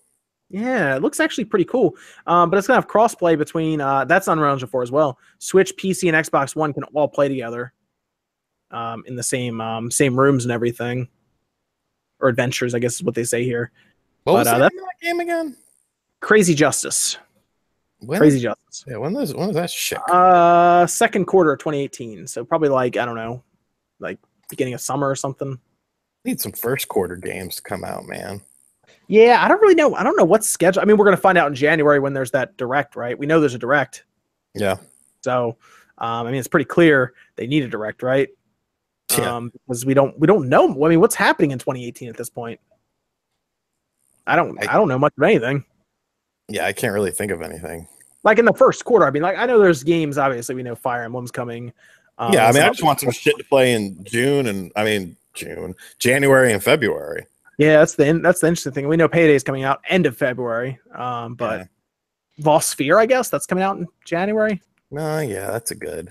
Yeah, 0.49 0.97
it 0.97 1.03
looks 1.03 1.21
actually 1.21 1.45
pretty 1.45 1.67
cool. 1.67 1.95
Um, 2.27 2.49
but 2.49 2.57
it's 2.57 2.67
gonna 2.67 2.79
have 2.79 2.89
crossplay 2.89 3.37
between 3.37 3.83
uh, 3.83 4.07
that's 4.07 4.29
on 4.29 4.39
Unreal 4.39 4.55
Engine 4.55 4.69
4 4.71 4.83
as 4.83 4.91
well. 4.91 5.19
Switch, 5.41 5.77
PC, 5.77 6.09
and 6.09 6.27
Xbox 6.27 6.57
One 6.57 6.73
can 6.73 6.85
all 6.95 7.09
play 7.09 7.29
together 7.29 7.75
um, 8.71 9.05
in 9.07 9.15
the 9.15 9.23
same 9.23 9.61
um, 9.61 9.91
same 9.91 10.19
rooms 10.19 10.47
and 10.47 10.53
everything, 10.53 11.09
or 12.23 12.29
adventures, 12.29 12.75
I 12.75 12.79
guess 12.79 12.95
is 12.95 13.03
what 13.03 13.15
they 13.15 13.25
say 13.25 13.45
here. 13.45 13.71
What 14.25 14.35
was 14.35 14.47
uh, 14.47 14.55
of 14.55 14.61
that 14.61 14.73
game 15.03 15.21
again? 15.21 15.57
Crazy 16.21 16.55
Justice, 16.55 17.19
When, 17.99 18.19
Crazy 18.19 18.41
Justice. 18.41 18.85
Yeah, 18.87 18.99
when 18.99 19.13
was 19.13 19.35
when 19.35 19.49
was 19.49 19.57
that 19.57 19.71
shit? 19.71 19.99
Uh, 20.09 20.87
second 20.87 21.27
quarter 21.27 21.53
of 21.53 21.59
2018, 21.59 22.29
so 22.29 22.45
probably 22.45 22.69
like 22.69 22.97
I 22.97 23.05
don't 23.05 23.17
know, 23.17 23.43
like 23.99 24.19
beginning 24.49 24.75
of 24.75 24.81
summer 24.81 25.11
or 25.11 25.17
something. 25.17 25.59
need 26.25 26.41
some 26.41 26.53
first 26.53 26.89
quarter 26.89 27.17
games 27.17 27.57
to 27.57 27.63
come 27.63 27.85
out, 27.85 28.07
man. 28.07 28.41
Yeah, 29.09 29.45
I 29.45 29.49
don't 29.49 29.61
really 29.61 29.75
know. 29.75 29.95
I 29.95 30.05
don't 30.05 30.17
know 30.17 30.25
what's 30.25 30.49
scheduled. 30.49 30.83
I 30.83 30.87
mean, 30.87 30.97
we're 30.97 31.05
gonna 31.05 31.17
find 31.17 31.37
out 31.37 31.49
in 31.49 31.55
January 31.57 31.99
when 31.99 32.13
there's 32.13 32.31
that 32.31 32.57
direct, 32.57 32.95
right? 32.95 33.19
We 33.19 33.27
know 33.27 33.41
there's 33.41 33.55
a 33.55 33.59
direct. 33.59 34.05
Yeah. 34.55 34.77
So, 35.23 35.57
um, 35.99 36.27
I 36.27 36.31
mean, 36.31 36.37
it's 36.37 36.49
pretty 36.49 36.67
clear 36.67 37.15
they 37.37 37.49
need 37.49 37.65
a 37.65 37.69
direct, 37.69 38.03
right? 38.03 38.29
Yeah. 39.19 39.37
Um, 39.37 39.51
because 39.67 39.85
we 39.87 39.95
don't 39.95 40.19
we 40.19 40.27
don't 40.27 40.49
know. 40.49 40.85
I 40.85 40.89
mean, 40.89 41.01
what's 41.01 41.15
happening 41.15 41.51
in 41.53 41.59
2018 41.59 42.09
at 42.09 42.17
this 42.17 42.31
point? 42.31 42.61
I 44.27 44.37
don't 44.37 44.59
I- 44.63 44.73
I, 44.73 44.77
don't 44.77 44.89
know 44.89 44.99
much 44.99 45.13
of 45.17 45.23
anything. 45.23 45.65
Yeah, 46.49 46.67
I 46.67 46.73
can't 46.73 46.93
really 46.93 47.11
think 47.11 47.33
of 47.33 47.43
anything. 47.43 47.89
Like 48.25 48.39
in 48.39 48.45
the 48.45 48.53
first 48.53 48.85
quarter, 48.85 49.07
I 49.07 49.11
mean, 49.11 49.23
like 49.23 49.37
I 49.37 49.47
know 49.47 49.59
there's 49.59 49.83
games. 49.83 50.19
Obviously, 50.19 50.55
we 50.55 50.63
know 50.63 50.75
Fire 50.77 51.03
Emblem's 51.05 51.31
coming. 51.31 51.73
Um, 52.19 52.33
yeah, 52.33 52.45
I 52.45 52.53
mean, 52.53 52.63
so- 52.63 52.67
I 52.67 52.69
just 52.69 52.83
want 52.83 53.01
some 53.01 53.11
shit 53.11 53.37
to 53.39 53.45
play 53.45 53.73
in 53.73 54.03
June 54.05 54.47
and 54.47 54.71
I 54.77 54.85
mean 54.85 55.17
June, 55.35 55.75
January 55.99 56.53
and 56.53 56.63
February. 56.63 57.27
yeah, 57.59 57.79
that's 57.79 57.95
the 57.95 58.13
that's 58.23 58.41
the 58.41 58.49
interesting 58.49 58.73
thing. 58.73 58.89
We 58.89 58.97
know 58.97 59.09
Payday 59.09 59.35
is 59.35 59.43
coming 59.43 59.65
out 59.65 59.81
end 59.89 60.07
of 60.07 60.17
February. 60.17 60.79
Um, 60.95 61.35
but 61.35 61.61
Yeah. 61.61 61.65
Vosphere, 62.41 62.99
I 62.99 63.07
guess 63.07 63.29
that's 63.29 63.47
coming 63.47 63.63
out 63.65 63.77
in 63.77 63.87
January. 64.05 64.63
No, 64.91 65.21
yeah, 65.21 65.51
that's 65.51 65.71
a 65.71 65.75
good. 65.75 66.11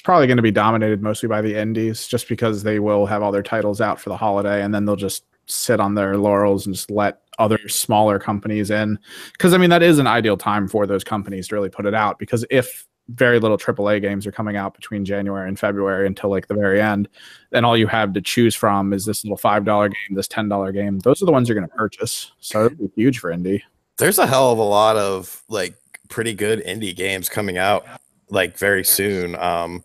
It's 0.00 0.06
probably 0.06 0.26
going 0.26 0.38
to 0.38 0.42
be 0.42 0.50
dominated 0.50 1.02
mostly 1.02 1.28
by 1.28 1.42
the 1.42 1.54
indies, 1.54 2.06
just 2.06 2.26
because 2.26 2.62
they 2.62 2.78
will 2.78 3.04
have 3.04 3.22
all 3.22 3.30
their 3.30 3.42
titles 3.42 3.82
out 3.82 4.00
for 4.00 4.08
the 4.08 4.16
holiday, 4.16 4.62
and 4.62 4.74
then 4.74 4.86
they'll 4.86 4.96
just 4.96 5.26
sit 5.44 5.78
on 5.78 5.94
their 5.94 6.16
laurels 6.16 6.64
and 6.64 6.74
just 6.74 6.90
let 6.90 7.20
other 7.38 7.58
smaller 7.68 8.18
companies 8.18 8.70
in. 8.70 8.98
Because 9.32 9.52
I 9.52 9.58
mean, 9.58 9.68
that 9.68 9.82
is 9.82 9.98
an 9.98 10.06
ideal 10.06 10.38
time 10.38 10.68
for 10.68 10.86
those 10.86 11.04
companies 11.04 11.48
to 11.48 11.54
really 11.54 11.68
put 11.68 11.84
it 11.84 11.92
out. 11.92 12.18
Because 12.18 12.46
if 12.48 12.86
very 13.10 13.38
little 13.38 13.58
AAA 13.58 14.00
games 14.00 14.26
are 14.26 14.32
coming 14.32 14.56
out 14.56 14.72
between 14.72 15.04
January 15.04 15.46
and 15.46 15.58
February 15.58 16.06
until 16.06 16.30
like 16.30 16.48
the 16.48 16.54
very 16.54 16.80
end, 16.80 17.06
then 17.50 17.66
all 17.66 17.76
you 17.76 17.86
have 17.86 18.14
to 18.14 18.22
choose 18.22 18.54
from 18.54 18.94
is 18.94 19.04
this 19.04 19.22
little 19.22 19.36
five 19.36 19.66
dollar 19.66 19.90
game, 19.90 20.16
this 20.16 20.28
ten 20.28 20.48
dollar 20.48 20.72
game. 20.72 20.98
Those 21.00 21.20
are 21.20 21.26
the 21.26 21.32
ones 21.32 21.46
you're 21.46 21.58
going 21.58 21.68
to 21.68 21.76
purchase. 21.76 22.32
So 22.40 22.64
it'd 22.64 22.78
be 22.78 22.90
huge 22.96 23.18
for 23.18 23.30
indie. 23.30 23.60
There's 23.98 24.18
a 24.18 24.26
hell 24.26 24.50
of 24.50 24.58
a 24.58 24.62
lot 24.62 24.96
of 24.96 25.42
like 25.50 25.74
pretty 26.08 26.32
good 26.32 26.64
indie 26.64 26.96
games 26.96 27.28
coming 27.28 27.58
out 27.58 27.84
like 28.30 28.56
very 28.56 28.82
soon. 28.82 29.36
Um 29.36 29.84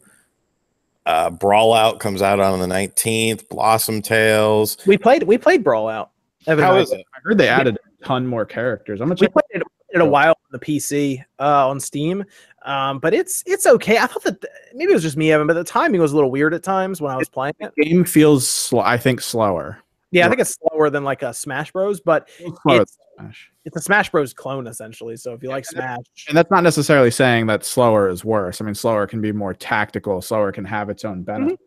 uh 1.05 1.29
Brawlout 1.29 1.99
comes 1.99 2.21
out 2.21 2.39
on 2.39 2.59
the 2.59 2.67
19th, 2.67 3.47
Blossom 3.49 4.01
Tales. 4.01 4.77
We 4.85 4.97
played 4.97 5.23
we 5.23 5.37
played 5.37 5.63
Brawlout. 5.63 6.09
Evan 6.47 6.63
How 6.63 6.75
and 6.75 6.87
I 6.91 6.95
it? 6.95 7.05
I 7.15 7.19
heard 7.23 7.37
they 7.37 7.47
added 7.47 7.77
a 7.77 8.05
ton 8.05 8.27
more 8.27 8.45
characters. 8.45 9.01
I'm 9.01 9.07
gonna 9.07 9.17
we 9.19 9.27
played 9.27 9.43
it 9.49 9.63
it 9.95 10.01
a 10.01 10.05
while 10.05 10.31
on 10.31 10.51
the 10.51 10.59
PC 10.59 11.23
uh, 11.39 11.67
on 11.67 11.79
Steam, 11.79 12.23
um, 12.63 12.99
but 12.99 13.13
it's 13.13 13.43
it's 13.45 13.65
okay. 13.65 13.97
I 13.97 14.07
thought 14.07 14.23
that 14.23 14.43
maybe 14.73 14.91
it 14.91 14.93
was 14.93 15.03
just 15.03 15.17
me, 15.17 15.31
Evan, 15.31 15.47
but 15.47 15.53
the 15.53 15.63
timing 15.63 16.01
was 16.01 16.11
a 16.11 16.15
little 16.15 16.31
weird 16.31 16.53
at 16.53 16.63
times 16.63 17.01
when 17.01 17.11
I 17.11 17.17
was 17.17 17.29
playing 17.29 17.55
it. 17.59 17.71
The 17.77 17.85
game 17.85 18.03
feels 18.03 18.47
sl- 18.47 18.79
I 18.79 18.97
think 18.97 19.21
slower. 19.21 19.79
Yeah, 20.15 20.25
I 20.25 20.29
think 20.29 20.39
it's 20.41 20.57
slower 20.69 20.89
than 20.89 21.03
like 21.03 21.23
a 21.23 21.33
Smash 21.33 21.71
Bros, 21.71 21.99
but 21.99 22.29
Slower 22.61 22.81
It's- 22.81 22.97
Smash. 23.17 23.51
it's 23.65 23.75
a 23.75 23.81
Smash 23.81 24.09
Bros 24.09 24.33
clone 24.33 24.67
essentially. 24.67 25.17
So 25.17 25.33
if 25.33 25.43
you 25.43 25.49
like 25.49 25.65
Smash, 25.65 25.99
And 26.27 26.37
that's 26.37 26.49
not 26.49 26.63
necessarily 26.63 27.11
saying 27.11 27.47
that 27.47 27.65
slower 27.65 28.07
is 28.07 28.23
worse. 28.23 28.61
I 28.61 28.65
mean, 28.65 28.75
slower 28.75 29.07
can 29.07 29.19
be 29.21 29.31
more 29.31 29.53
tactical. 29.53 30.21
Slower 30.21 30.51
can 30.51 30.63
have 30.65 30.89
its 30.89 31.03
own 31.03 31.17
mm-hmm. 31.17 31.23
benefits. 31.23 31.61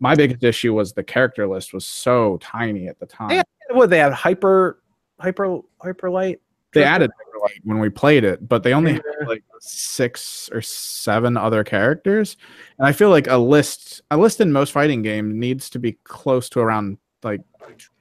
My 0.00 0.14
biggest 0.14 0.42
issue 0.44 0.74
was 0.74 0.92
the 0.92 1.02
character 1.02 1.46
list 1.46 1.72
was 1.72 1.84
so 1.84 2.38
tiny 2.40 2.88
at 2.88 2.98
the 3.00 3.06
time. 3.06 3.30
Yeah. 3.30 3.42
what 3.70 3.90
they 3.90 3.98
had 3.98 4.12
hyper, 4.12 4.80
hyper, 5.20 5.60
hyper 5.80 6.10
light. 6.10 6.40
they 6.72 6.84
added 6.84 7.10
Hyperlight 7.10 7.60
when 7.64 7.78
we 7.78 7.88
played 7.88 8.24
it, 8.24 8.48
but 8.48 8.62
they 8.62 8.74
only 8.74 8.92
Yeah. 8.92 9.00
had 9.20 9.28
like 9.28 9.44
six 9.60 10.48
or 10.52 10.62
seven 10.62 11.36
other 11.36 11.64
characters. 11.64 12.36
And 12.78 12.86
I 12.86 12.92
feel 12.92 13.10
like 13.10 13.26
a 13.26 13.36
list 13.36 14.02
a 14.10 14.16
list 14.16 14.40
in 14.40 14.52
most 14.52 14.72
fighting 14.72 15.02
games 15.02 15.34
needs 15.34 15.70
to 15.70 15.78
be 15.78 15.92
close 16.04 16.48
to 16.50 16.60
around 16.60 16.98
like 17.22 17.40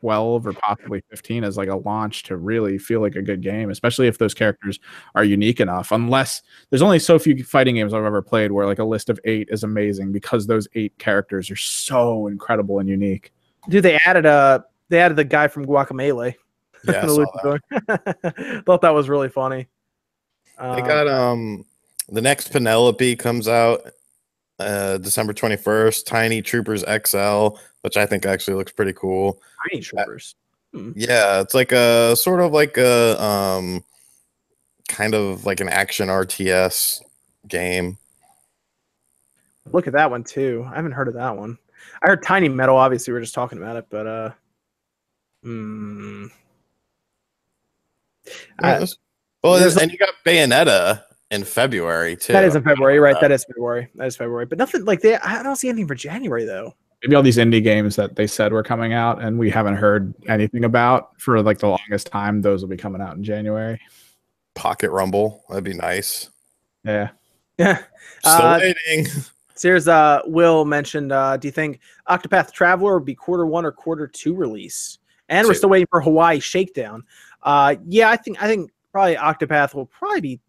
12 0.02 0.48
or 0.48 0.54
possibly 0.54 1.02
15 1.10 1.44
as 1.44 1.58
like 1.58 1.70
a 1.70 1.76
launch 1.76 2.24
to 2.24 2.38
really 2.38 2.78
feel 2.78 3.02
like 3.02 3.16
a 3.16 3.22
good 3.22 3.42
game, 3.42 3.70
especially 3.70 4.08
if 4.08 4.18
those 4.18 4.34
characters 4.34 4.80
are 5.16 5.24
unique 5.24 5.60
enough. 5.60 5.92
Unless 5.92 6.44
there's 6.70 6.82
only 6.82 7.00
so 7.00 7.18
few 7.18 7.44
fighting 7.44 7.76
games 7.76 7.94
I've 7.94 8.04
ever 8.06 8.22
played 8.22 8.52
where 8.52 8.66
like 8.66 8.80
a 8.80 8.84
list 8.86 9.10
of 9.10 9.20
eight 9.26 9.50
is 9.52 9.64
amazing 9.64 10.12
because 10.12 10.46
those 10.48 10.68
eight 10.76 10.98
characters 11.00 11.50
are 11.50 11.56
so 11.56 12.28
incredible 12.28 12.80
and 12.80 12.88
unique. 12.90 13.34
Dude, 13.70 13.84
they 13.84 13.96
added 14.06 14.26
a 14.26 14.66
they 14.90 15.00
added 15.00 15.18
the 15.18 15.24
guy 15.26 15.48
from 15.48 15.66
Guacamelee. 15.66 16.36
Yeah, 16.86 17.02
saw 17.08 17.26
that. 17.44 17.62
luchador. 17.74 18.64
Thought 18.66 18.82
that 18.82 18.94
was 18.94 19.10
really 19.10 19.30
funny. 19.30 19.68
They 20.60 20.66
Um, 20.66 20.88
got 20.88 21.08
um 21.08 21.66
the 22.10 22.22
next 22.22 22.52
Penelope 22.52 23.16
comes 23.18 23.48
out 23.48 23.82
uh 24.60 24.98
December 24.98 25.34
21st, 25.34 26.06
Tiny 26.06 26.42
Troopers 26.42 26.84
XL, 26.84 27.58
which 27.82 27.98
I 27.98 28.06
think 28.06 28.26
actually 28.26 28.56
looks 28.56 28.72
pretty 28.72 28.94
cool. 28.94 29.42
Tiny 29.70 29.82
Troopers. 29.82 30.36
Yeah, 30.96 31.42
it's 31.42 31.54
like 31.54 31.72
a 31.72 32.16
sort 32.16 32.40
of 32.42 32.52
like 32.52 32.78
a 32.78 33.22
um 33.22 33.84
kind 34.88 35.14
of 35.16 35.46
like 35.46 35.60
an 35.60 35.70
action 35.70 36.08
RTS 36.10 37.02
game. 37.48 37.98
Look 39.72 39.88
at 39.88 39.94
that 39.94 40.10
one 40.12 40.24
too. 40.24 40.66
I 40.72 40.76
haven't 40.76 40.92
heard 40.94 41.08
of 41.08 41.14
that 41.16 41.36
one. 41.36 41.58
I 42.02 42.08
heard 42.08 42.24
Tiny 42.24 42.48
Metal. 42.50 42.78
Obviously, 42.78 43.12
we 43.12 43.18
are 43.18 43.22
just 43.22 43.34
talking 43.34 43.58
about 43.58 43.76
it, 43.76 43.86
but 43.90 44.08
uh, 44.08 44.32
hmm. 45.44 46.28
Yeah, 48.62 48.80
I- 48.82 48.88
well, 49.44 49.78
and 49.80 49.92
you 49.92 49.98
got 49.98 50.10
Bayonetta 50.26 51.04
in 51.32 51.44
February 51.44 52.16
too. 52.16 52.34
that 52.34 52.44
is 52.44 52.56
in 52.56 52.64
February, 52.64 53.00
right? 53.00 53.16
Uh, 53.16 53.20
That 53.22 53.32
is 53.32 53.44
February. 53.46 53.90
That 53.96 54.08
is 54.08 54.16
February. 54.16 54.46
But 54.46 54.58
nothing 54.58 54.86
like 54.86 55.02
they. 55.02 55.16
I 55.18 55.44
don't 55.44 55.56
see 55.58 55.70
anything 55.70 55.88
for 55.88 55.96
January 55.96 56.46
though. 56.46 56.74
maybe 57.04 57.16
all 57.16 57.22
these 57.24 57.38
indie 57.38 57.62
games 57.64 57.96
that 57.98 58.16
they 58.16 58.26
said 58.28 58.52
were 58.54 58.64
coming 58.64 58.94
out 58.94 59.22
and 59.22 59.38
we 59.38 59.50
haven't 59.50 59.76
heard 59.76 60.14
anything 60.28 60.64
about 60.64 61.20
for 61.22 61.42
like 61.42 61.60
the 61.60 61.68
longest 61.68 62.08
time 62.08 62.42
those 62.42 62.62
will 62.62 62.70
be 62.70 62.78
coming 62.78 63.02
out 63.02 63.16
in 63.16 63.24
january 63.24 63.80
Pocket 64.56 64.90
Rumble. 64.90 65.44
That'd 65.50 65.64
be 65.64 65.74
nice. 65.76 66.30
yeah 66.84 67.10
Yeah. 67.60 67.78
Still 68.24 68.34
Uh, 68.48 68.60
waiting. 68.60 69.06
So 69.54 69.68
here's 69.70 69.88
uh 69.88 70.22
Will 70.26 70.66
mentioned 70.66 71.12
uh 71.12 71.38
do 71.38 71.48
you 71.48 71.52
think 71.52 71.80
Octopath 72.10 72.52
Traveler 72.52 72.96
would 72.96 73.06
be 73.06 73.14
quarter 73.16 73.46
one 73.46 73.66
or 73.66 73.72
quarter 73.72 74.08
two 74.08 74.34
release? 74.34 74.98
And 75.30 75.48
we're 75.48 75.54
still 75.56 75.70
waiting 75.70 75.88
for 75.92 76.02
Hawaii 76.02 76.40
Shakedown. 76.40 77.04
Uh 77.44 77.76
yeah, 77.88 78.10
I 78.10 78.16
think 78.18 78.42
I 78.42 78.48
think 78.48 78.72
probably 78.92 79.16
Octopath 79.18 79.76
will 79.76 79.86
probably 79.86 80.22
be 80.22 80.40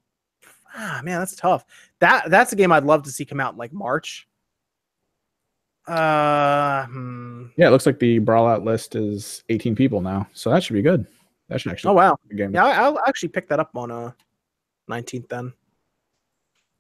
ah 0.79 1.01
man, 1.05 1.19
that's 1.19 1.37
tough. 1.37 1.65
That 1.99 2.31
that's 2.31 2.53
a 2.53 2.57
game 2.57 2.73
I'd 2.73 2.85
love 2.85 3.03
to 3.03 3.11
see 3.11 3.25
come 3.25 3.41
out 3.41 3.53
in 3.53 3.59
like 3.59 3.73
March. 3.73 4.27
Uh 5.87 6.85
hmm. 6.87 7.47
yeah 7.57 7.69
it 7.69 7.71
looks 7.71 7.87
like 7.87 7.99
the 7.99 8.19
brawl 8.19 8.47
out 8.47 8.63
list 8.63 8.95
is 8.95 9.43
18 9.49 9.75
people 9.75 10.03
now 10.03 10.29
so 10.35 10.51
that 10.51 10.63
should 10.63 10.75
be 10.75 10.83
good 10.83 11.07
that 11.49 11.63
should 11.63 11.73
actually 11.73 11.93
Oh 11.93 11.95
wow. 11.95 12.19
be 12.29 12.35
a 12.35 12.37
game 12.39 12.53
Yeah, 12.53 12.67
I'll 12.67 12.99
actually 13.07 13.31
pick 13.31 13.49
that 13.49 13.59
up 13.59 13.71
on 13.75 13.91
uh 13.91 14.13
19th 14.91 15.31
then. 15.31 15.53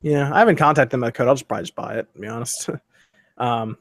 Yeah, 0.03 0.31
I 0.33 0.39
haven't 0.41 0.57
contacted 0.57 0.91
them 0.91 1.05
at 1.05 1.15
code. 1.15 1.27
I'll 1.27 1.35
just 1.35 1.49
probably 1.49 1.65
just 1.65 1.75
buy 1.75 1.95
it, 1.97 2.13
to 2.15 2.21
be 2.21 2.29
honest. 2.29 2.69
um 3.39 3.79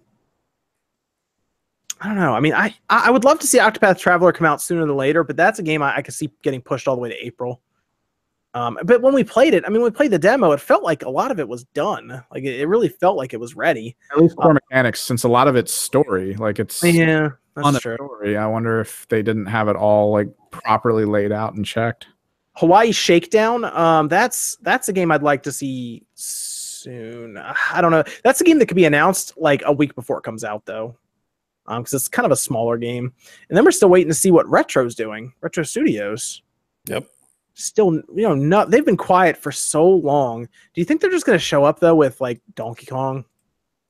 I 1.99 2.07
don't 2.07 2.18
know. 2.18 2.34
I 2.34 2.39
mean, 2.39 2.53
I 2.53 2.74
I 2.89 3.07
I 3.07 3.09
would 3.09 3.26
love 3.26 3.39
to 3.39 3.47
see 3.47 3.57
Octopath 3.59 3.99
Traveler 3.99 4.32
come 4.32 4.47
out 4.47 4.61
sooner 4.61 4.86
than 4.86 4.95
later, 4.95 5.26
but 5.26 5.36
that's 5.36 5.59
a 5.59 5.63
game 5.63 5.82
I, 5.82 5.97
I 5.97 6.01
could 6.01 6.13
see 6.13 6.32
getting 6.41 6.61
pushed 6.61 6.88
all 6.88 6.95
the 6.95 7.01
way 7.01 7.09
to 7.09 7.26
April. 7.26 7.61
Um, 8.58 8.80
but 8.84 9.01
when 9.01 9.14
we 9.14 9.24
played 9.24 9.53
it, 9.53 9.64
I 9.66 9.70
mean, 9.70 9.82
when 9.82 9.91
we 9.91 9.95
played 9.95 10.12
the 10.12 10.20
demo, 10.20 10.51
it 10.51 10.60
felt 10.62 10.84
like 10.84 11.03
a 11.03 11.10
lot 11.10 11.30
of 11.32 11.39
it 11.39 11.47
was 11.47 11.64
done. 11.74 12.24
Like 12.32 12.43
it, 12.43 12.60
it 12.62 12.66
really 12.68 12.89
felt 12.89 13.16
like 13.18 13.34
it 13.34 13.39
was 13.39 13.55
ready. 13.55 13.95
at 14.12 14.18
least 14.18 14.36
core 14.36 14.53
mechanics 14.53 15.01
since 15.01 15.24
a 15.24 15.28
lot 15.30 15.47
of 15.47 15.55
it's 15.55 15.74
story 15.74 16.34
like 16.36 16.58
it's 16.60 16.84
Yeah, 16.84 17.30
on 17.55 17.74
that's 17.74 17.78
a 17.78 17.80
true. 17.82 17.95
story 17.95 18.38
i 18.38 18.45
wonder 18.45 18.80
if 18.80 19.08
they 19.10 19.22
didn't 19.24 19.47
have 19.47 19.68
it 19.68 19.76
all 19.76 20.12
like 20.12 20.30
properly 20.51 21.05
laid 21.05 21.32
out 21.32 21.53
and 21.55 21.66
checked 21.66 22.08
Hawaii 22.55 22.91
Shakedown. 22.91 23.66
Um, 23.66 24.08
that's 24.08 24.58
that's 24.64 24.89
a 24.89 24.93
game 24.93 25.12
I'd 25.12 25.22
like 25.22 25.43
to 25.43 25.51
see 25.51 26.03
soon. 26.16 27.38
I 27.38 27.82
don't 27.82 27.91
know. 27.91 28.03
That's 28.24 28.41
a 28.41 28.43
game 28.43 28.58
that 28.60 28.66
could 28.66 28.76
be 28.76 28.86
announced 28.86 29.34
like 29.38 29.62
a 29.66 29.72
week 29.72 29.93
before 29.93 30.18
it 30.18 30.24
comes 30.24 30.43
out, 30.43 30.66
though, 30.66 30.95
because 31.68 31.93
it's 31.93 32.08
kind 32.08 32.26
of 32.26 32.32
a 32.32 32.36
smaller 32.36 32.78
game. 32.78 33.14
And 33.49 33.55
then 33.58 33.64
we're 33.64 33.70
still 33.72 33.89
waiting 33.89 34.08
to 34.10 34.16
see 34.16 34.32
what 34.32 34.49
Retro's 34.49 34.95
doing. 34.95 35.34
Retro 35.41 35.62
Studios. 35.64 36.41
Yep. 36.88 37.08
Still, 37.60 37.95
you 38.14 38.22
know, 38.22 38.36
not 38.36 38.70
they've 38.70 38.86
been 38.86 38.97
quiet 38.97 39.36
for 39.36 39.51
so 39.51 39.88
long. 39.88 40.45
Do 40.45 40.82
you 40.82 40.86
think 40.86 41.01
they're 41.01 41.10
just 41.10 41.26
going 41.26 41.39
to 41.39 41.43
show 41.43 41.64
up 41.64 41.80
though 41.80 41.95
with 41.95 42.22
like 42.22 42.39
Donkey 42.53 42.86
Kong? 42.86 43.26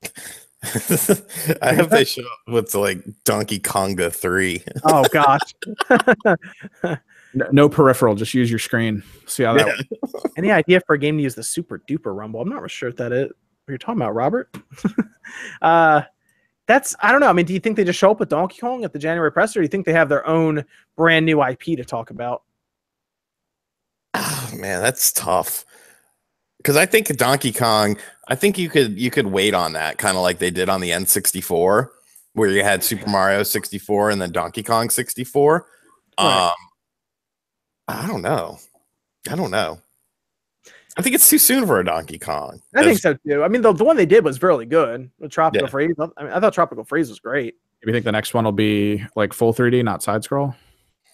I 1.61 1.73
hope 1.73 1.89
they 1.89 2.05
show 2.05 2.23
up 2.23 2.53
with 2.53 2.73
like 2.73 3.03
Donkey 3.25 3.59
Konga 3.59 4.11
3. 4.13 4.63
Oh 4.85 5.03
gosh. 5.11 5.41
no, 7.33 7.45
no 7.51 7.67
peripheral 7.67 8.15
just 8.15 8.33
use 8.33 8.49
your 8.49 8.59
screen 8.59 9.03
see 9.25 9.43
how 9.43 9.53
that 9.53 9.67
Yeah. 9.67 10.09
Any 10.37 10.51
idea 10.51 10.79
for 10.87 10.95
a 10.95 10.97
game 10.97 11.17
to 11.17 11.23
use 11.23 11.35
the 11.35 11.43
Super 11.43 11.79
Duper 11.89 12.15
Rumble? 12.15 12.39
I'm 12.39 12.47
not 12.47 12.61
real 12.61 12.69
sure 12.69 12.87
if 12.87 12.95
that 12.95 13.11
is 13.11 13.27
what 13.27 13.35
you're 13.67 13.77
talking 13.77 14.01
about, 14.01 14.15
Robert. 14.15 14.55
uh, 15.61 16.03
that's 16.67 16.95
I 17.01 17.11
don't 17.11 17.19
know. 17.19 17.29
I 17.29 17.33
mean, 17.33 17.45
do 17.45 17.53
you 17.53 17.59
think 17.59 17.75
they 17.75 17.83
just 17.83 17.99
show 17.99 18.11
up 18.11 18.21
with 18.21 18.29
Donkey 18.29 18.59
Kong 18.59 18.85
at 18.85 18.93
the 18.93 18.99
January 18.99 19.31
press, 19.31 19.55
or 19.55 19.59
do 19.59 19.63
you 19.63 19.69
think 19.69 19.85
they 19.85 19.93
have 19.93 20.09
their 20.09 20.25
own 20.25 20.63
brand 20.95 21.25
new 21.25 21.43
IP 21.43 21.63
to 21.77 21.83
talk 21.83 22.11
about? 22.11 22.43
Ah, 24.19 24.51
man, 24.55 24.81
that's 24.81 25.11
tough. 25.11 25.63
Because 26.57 26.75
I 26.75 26.85
think 26.85 27.15
Donkey 27.17 27.51
Kong, 27.51 27.97
I 28.27 28.35
think 28.35 28.57
you 28.57 28.69
could 28.69 28.97
you 28.99 29.11
could 29.11 29.27
wait 29.27 29.53
on 29.53 29.73
that 29.73 29.97
kind 29.97 30.17
of 30.17 30.23
like 30.23 30.39
they 30.39 30.49
did 30.49 30.69
on 30.69 30.81
the 30.81 30.89
N64, 30.89 31.87
where 32.33 32.49
you 32.49 32.63
had 32.63 32.83
Super 32.83 33.09
Mario 33.09 33.43
64 33.43 34.09
and 34.09 34.21
then 34.21 34.31
Donkey 34.31 34.63
Kong 34.63 34.89
64. 34.89 35.65
Right. 36.19 36.47
Um, 36.47 36.53
I 37.87 38.07
don't 38.07 38.21
know. 38.21 38.57
I 39.29 39.35
don't 39.35 39.51
know. 39.51 39.79
I 40.97 41.03
think 41.03 41.13
it's 41.13 41.29
too 41.29 41.37
soon 41.37 41.67
for 41.67 41.79
a 41.79 41.85
Donkey 41.85 42.17
Kong. 42.17 42.59
I 42.75 42.83
think 42.83 42.97
so 42.97 43.13
too. 43.13 43.43
I 43.43 43.47
mean, 43.47 43.61
the, 43.61 43.71
the 43.71 43.83
one 43.83 43.95
they 43.95 44.07
did 44.07 44.23
was 44.23 44.41
really 44.41 44.65
good. 44.65 45.11
The 45.19 45.29
Tropical 45.29 45.67
Yeah. 45.67 45.71
Freeze. 45.71 45.95
I, 45.99 46.23
mean, 46.23 46.33
I 46.33 46.39
thought 46.39 46.53
Tropical 46.53 46.83
Freeze 46.83 47.09
was 47.09 47.19
great. 47.19 47.53
Do 47.81 47.87
you 47.87 47.93
think 47.93 48.03
the 48.03 48.11
next 48.11 48.33
one 48.33 48.45
will 48.45 48.51
be 48.51 49.05
like 49.15 49.31
full 49.31 49.53
3d 49.53 49.83
not 49.83 50.01
side 50.01 50.23
scroll 50.23 50.55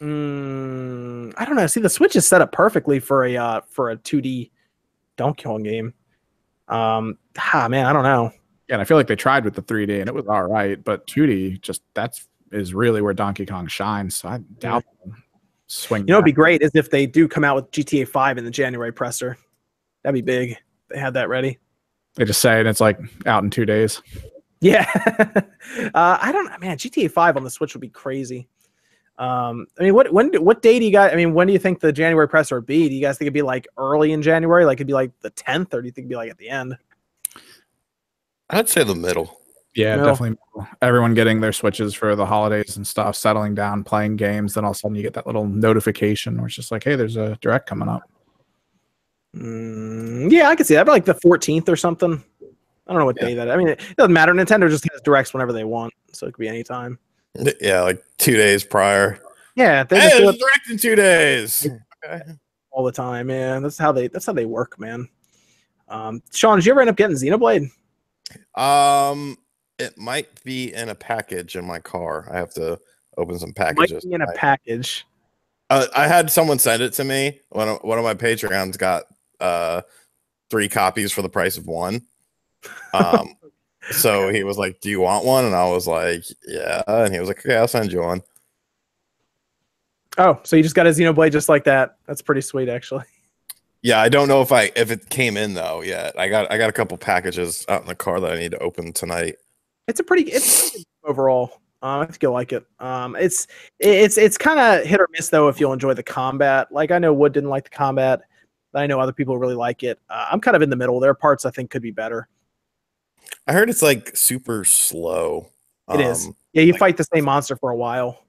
Mm, 0.04 1.34
I 1.38 1.46
don't 1.46 1.56
know. 1.56 1.66
See, 1.68 1.80
the 1.80 1.90
Switch 1.90 2.18
is 2.18 2.28
set 2.28 2.42
up 2.42 2.52
perfectly 2.52 3.00
for 3.00 3.24
a 3.24 3.38
uh, 3.38 3.62
for 3.70 3.92
a 3.92 3.98
2D 3.98 4.52
Donkey 5.16 5.44
Kong 5.44 5.64
game. 5.64 5.94
Um, 6.68 7.18
ah, 7.54 7.68
man, 7.70 7.86
I 7.86 7.94
don't 7.94 8.04
know. 8.04 8.32
Yeah, 8.68 8.76
and 8.76 8.82
I 8.82 8.86
feel 8.86 8.98
like 8.98 9.08
they 9.08 9.16
tried 9.16 9.46
with 9.46 9.54
the 9.54 9.62
3D 9.62 10.00
and 10.00 10.10
it 10.10 10.14
was 10.14 10.28
all 10.28 10.44
right, 10.44 10.84
but 10.84 11.08
2D 11.08 11.62
just 11.62 11.84
that's 11.94 12.28
is 12.52 12.74
really 12.74 13.02
where 13.02 13.14
Donkey 13.14 13.46
Kong 13.46 13.68
shines. 13.68 14.18
So 14.18 14.28
I 14.28 14.40
doubt 14.60 14.84
they'll 15.06 15.16
swing. 15.68 16.02
You 16.02 16.08
know, 16.08 16.16
it'd 16.16 16.26
be 16.26 16.34
great 16.34 16.62
is 16.62 16.72
if 16.74 16.90
they 16.90 17.06
do 17.06 17.28
come 17.28 17.46
out 17.46 17.56
with 17.56 17.72
GTA 17.72 18.08
5 18.08 18.38
in 18.38 18.46
the 18.46 18.52
January 18.52 18.92
presser. 18.92 19.38
That'd 20.04 20.14
be 20.14 20.22
big. 20.22 20.58
They 20.90 21.00
had 21.00 21.14
that 21.14 21.30
ready. 21.30 21.60
they 22.16 22.26
just 22.26 22.42
say 22.42 22.60
and 22.60 22.68
it's 22.68 22.82
like 22.82 23.00
out 23.26 23.44
in 23.44 23.50
two 23.50 23.66
days. 23.66 24.02
Yeah. 24.60 24.90
uh, 25.94 26.18
I 26.22 26.32
don't 26.34 26.60
man, 26.60 26.78
GTA 26.78 27.10
5 27.10 27.38
on 27.38 27.44
the 27.44 27.50
Switch 27.50 27.74
would 27.74 27.82
be 27.82 27.90
crazy. 27.90 28.50
Um, 29.24 29.68
I 29.80 29.84
mean, 29.84 29.94
what 29.94 30.12
when 30.12 30.34
what 30.44 30.62
day 30.62 30.80
do 30.80 30.86
you 30.86 30.92
guys 30.92 31.14
I 31.14 31.16
mean, 31.16 31.34
when 31.34 31.48
do 31.48 31.54
you 31.54 31.60
think 31.60 31.80
the 31.80 31.94
January 31.94 32.28
presser 32.28 32.56
would 32.56 32.66
be? 32.66 32.90
Do 32.90 32.96
you 32.96 33.02
guys 33.02 33.18
think 33.18 33.28
it'd 33.28 33.34
be 33.34 33.42
like 33.42 33.68
early 33.78 34.12
in 34.12 34.22
January? 34.22 34.66
Like 34.66 34.78
it'd 34.78 34.88
be 34.88 34.94
like 34.94 35.12
the 35.22 35.32
10th, 35.32 35.74
or 35.74 35.82
do 35.82 35.86
you 35.88 35.92
think 35.92 36.06
it'd 36.06 36.10
be 36.10 36.16
like 36.16 36.30
at 36.30 36.38
the 36.38 36.50
end? 36.50 36.78
I'd 38.50 38.68
say 38.68 38.84
the 38.84 38.96
middle. 38.96 39.40
Yeah, 39.76 39.96
No. 39.96 40.06
definitely. 40.06 40.38
Everyone 40.82 41.14
getting 41.14 41.42
their 41.42 41.54
switches 41.54 41.94
for 41.94 42.16
the 42.16 42.26
holidays 42.26 42.76
and 42.78 42.86
stuff, 42.86 43.16
settling 43.16 43.56
down, 43.56 43.84
playing 43.84 44.18
games. 44.18 44.54
Then 44.54 44.66
all 44.66 44.72
of 44.72 44.76
a 44.76 44.80
sudden 44.80 44.96
you 44.96 45.02
get 45.02 45.14
that 45.14 45.26
little 45.26 45.48
notification 45.48 46.38
where 46.38 46.46
it's 46.48 46.56
just 46.56 46.72
like, 46.72 46.84
hey, 46.84 46.96
there's 46.96 47.16
a 47.16 47.38
direct 47.42 47.68
coming 47.68 47.88
up. 47.90 48.04
Mm, 49.36 50.32
yeah, 50.32 50.50
I 50.50 50.56
could 50.56 50.68
see 50.68 50.76
that. 50.76 50.86
But 50.86 50.92
like 50.92 51.06
the 51.06 51.16
14th 51.16 51.70
or 51.70 51.76
something. 51.76 52.24
I 52.88 52.92
don't 52.92 53.00
know 53.00 53.06
what 53.06 53.18
Yeah. 53.20 53.28
day 53.30 53.34
that. 53.36 53.50
I 53.50 53.56
mean, 53.58 53.70
it 53.70 53.82
doesn't 53.98 54.14
matter. 54.14 54.34
Nintendo 54.34 54.70
just 54.70 54.84
has 54.92 55.02
directs 55.02 55.34
whenever 55.34 55.54
they 55.54 55.64
want, 55.64 55.94
so 56.12 56.28
it 56.28 56.34
could 56.34 56.42
be 56.42 56.48
any 56.50 56.64
time. 56.64 57.00
Yeah, 57.62 57.82
like 57.82 58.04
two 58.18 58.36
days 58.38 58.64
prior. 58.64 59.20
Yeah, 59.56 59.84
they 59.84 60.00
Hey, 60.00 60.02
just 60.10 60.18
do 60.18 60.24
there's 60.24 60.36
it- 60.36 60.36
a 60.36 60.40
direct 60.40 60.70
in 60.70 60.78
two 60.78 60.96
days. 60.96 61.68
Okay. 62.06 62.22
all 62.72 62.84
the 62.84 62.92
time. 62.92 63.28
man. 63.28 63.64
that's 63.64 63.78
how 63.78 63.92
they 63.92 64.08
that's 64.08 64.26
how 64.26 64.34
they 64.34 64.46
work, 64.46 64.80
man. 64.80 65.08
Um, 65.90 66.22
Sean, 66.32 66.58
did 66.58 66.66
you 66.66 66.72
ever 66.72 66.82
end 66.82 66.90
up 66.90 66.96
getting 66.96 67.16
Xenoblade? 67.16 67.70
Um, 68.56 69.38
it 69.80 69.98
might 69.98 70.44
be 70.44 70.74
in 70.74 70.90
a 70.90 70.96
package 70.96 71.56
in 71.56 71.66
my 71.66 71.80
car. 71.80 72.28
I 72.32 72.38
have 72.38 72.54
to 72.56 72.80
open 73.18 73.38
some 73.40 73.50
Might 73.50 73.76
packages. 73.76 74.06
be 74.06 74.14
in 74.14 74.22
a 74.22 74.32
package. 74.34 75.06
Uh, 75.70 75.88
I 75.96 76.08
had 76.08 76.32
someone 76.32 76.60
send 76.60 76.82
it 76.84 76.94
to 76.94 77.04
me. 77.04 77.40
One 77.50 77.68
of, 77.70 77.84
one 77.84 77.98
of 77.98 78.04
my 78.04 78.14
Patreons 78.16 78.78
got 78.78 79.04
uh, 79.40 79.82
three 80.50 80.68
copies 80.70 81.12
for 81.12 81.22
the 81.22 81.30
price 81.30 81.58
of 81.58 81.68
one. 81.68 82.02
Um, 82.94 83.36
so 83.92 84.30
he 84.30 84.44
was 84.44 84.58
like, 84.58 84.80
"Do 84.82 84.90
you 84.90 85.02
want 85.02 85.26
one?" 85.26 85.46
And 85.46 85.56
I 85.56 85.70
was 85.70 85.88
like, 85.88 86.24
"Yeah." 86.48 86.84
And 86.88 87.14
he 87.14 87.20
was 87.20 87.28
like, 87.28 87.40
"Okay, 87.40 87.58
I'll 87.58 87.68
send 87.68 87.92
you 87.92 88.02
one." 88.02 88.22
Oh, 90.18 90.40
so 90.44 90.56
you 90.56 90.64
just 90.64 90.76
got 90.76 90.86
a 90.86 90.92
Xenoblade 90.92 91.32
just 91.32 91.50
like 91.50 91.64
that? 91.64 91.98
That's 92.06 92.22
pretty 92.22 92.42
sweet, 92.42 92.70
actually. 92.70 93.04
Yeah, 93.82 94.00
I 94.00 94.10
don't 94.10 94.28
know 94.28 94.42
if 94.42 94.52
I 94.52 94.72
if 94.76 94.92
it 94.92 95.10
came 95.10 95.36
in 95.36 95.56
though 95.56 95.82
yet. 95.82 96.18
I 96.18 96.30
got 96.30 96.50
I 96.50 96.58
got 96.58 96.70
a 96.70 96.74
couple 96.74 96.98
packages 96.98 97.66
out 97.68 97.82
in 97.82 97.88
the 97.88 97.96
car 97.96 98.20
that 98.22 98.32
I 98.32 98.40
need 98.40 98.52
to 98.52 98.60
open 98.60 98.94
tonight. 98.94 99.36
It's 99.90 100.00
a 100.00 100.04
pretty 100.04 100.32
it's 100.32 100.86
overall. 101.04 101.60
Um, 101.82 102.00
I 102.00 102.06
think 102.06 102.24
you'll 102.24 102.32
like 102.32 102.54
it. 102.54 102.66
Um, 102.80 103.18
it's 103.20 103.46
it's 103.80 104.18
it's 104.18 104.38
kind 104.38 104.58
of 104.58 104.88
hit 104.88 105.02
or 105.02 105.10
miss 105.12 105.28
though 105.28 105.50
if 105.50 105.60
you'll 105.60 105.74
enjoy 105.74 105.94
the 105.94 106.04
combat. 106.04 106.72
Like 106.72 106.92
I 106.92 106.98
know 106.98 107.14
Wood 107.14 107.34
didn't 107.34 107.50
like 107.50 107.66
the 107.66 107.72
combat, 107.72 108.22
but 108.72 108.84
I 108.84 108.88
know 108.88 109.02
other 109.02 109.12
people 109.12 109.38
really 109.38 109.56
like 109.56 109.84
it. 109.84 110.00
Uh, 110.10 110.28
I'm 110.32 110.40
kind 110.40 110.56
of 110.56 110.62
in 110.62 110.70
the 110.70 110.78
middle. 110.78 111.02
There 111.02 111.12
are 111.12 111.16
parts 111.16 111.46
I 111.46 111.52
think 111.52 111.70
could 111.70 111.82
be 111.82 111.92
better. 111.92 112.30
I 113.48 113.54
heard 113.54 113.70
it's 113.70 113.82
like 113.82 114.16
super 114.16 114.64
slow. 114.64 115.50
It 115.94 116.00
is. 116.00 116.28
Um, 116.28 116.36
Yeah, 116.54 116.62
you 116.64 116.72
Like- 116.74 116.80
fight 116.80 116.98
the 116.98 117.04
same 117.14 117.26
monster 117.26 117.56
for 117.56 117.72
a 117.72 117.76
while. 117.76 118.20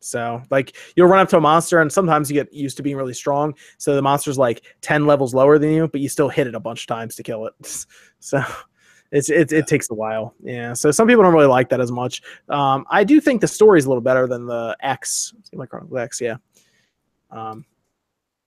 So, 0.00 0.42
like, 0.50 0.74
you'll 0.96 1.06
run 1.06 1.20
up 1.20 1.28
to 1.28 1.36
a 1.36 1.40
monster, 1.40 1.80
and 1.80 1.92
sometimes 1.92 2.28
you 2.28 2.34
get 2.34 2.52
used 2.52 2.76
to 2.78 2.82
being 2.82 2.96
really 2.96 3.14
strong. 3.14 3.54
So 3.78 3.94
the 3.94 4.02
monster's 4.02 4.36
like 4.38 4.62
ten 4.80 5.06
levels 5.06 5.32
lower 5.34 5.58
than 5.58 5.70
you, 5.70 5.86
but 5.86 6.00
you 6.00 6.08
still 6.08 6.28
hit 6.28 6.46
it 6.48 6.54
a 6.56 6.60
bunch 6.60 6.82
of 6.82 6.86
times 6.88 7.14
to 7.16 7.22
kill 7.22 7.46
it. 7.46 7.54
So 8.20 8.40
it's 9.10 9.28
it, 9.30 9.52
it 9.52 9.66
takes 9.66 9.90
a 9.90 9.94
while. 9.94 10.34
Yeah. 10.42 10.72
So 10.74 10.90
some 10.92 11.06
people 11.08 11.22
don't 11.24 11.34
really 11.34 11.46
like 11.46 11.68
that 11.70 11.80
as 11.80 11.90
much. 11.92 12.22
Um, 12.48 12.86
I 12.90 13.02
do 13.04 13.20
think 13.20 13.40
the 13.40 13.48
story's 13.48 13.84
a 13.84 13.88
little 13.88 14.00
better 14.00 14.26
than 14.28 14.46
the 14.46 14.76
X. 14.80 15.34
Like 15.52 15.68
Chronicles 15.70 15.98
X, 15.98 16.20
yeah. 16.20 16.36
Um, 17.30 17.64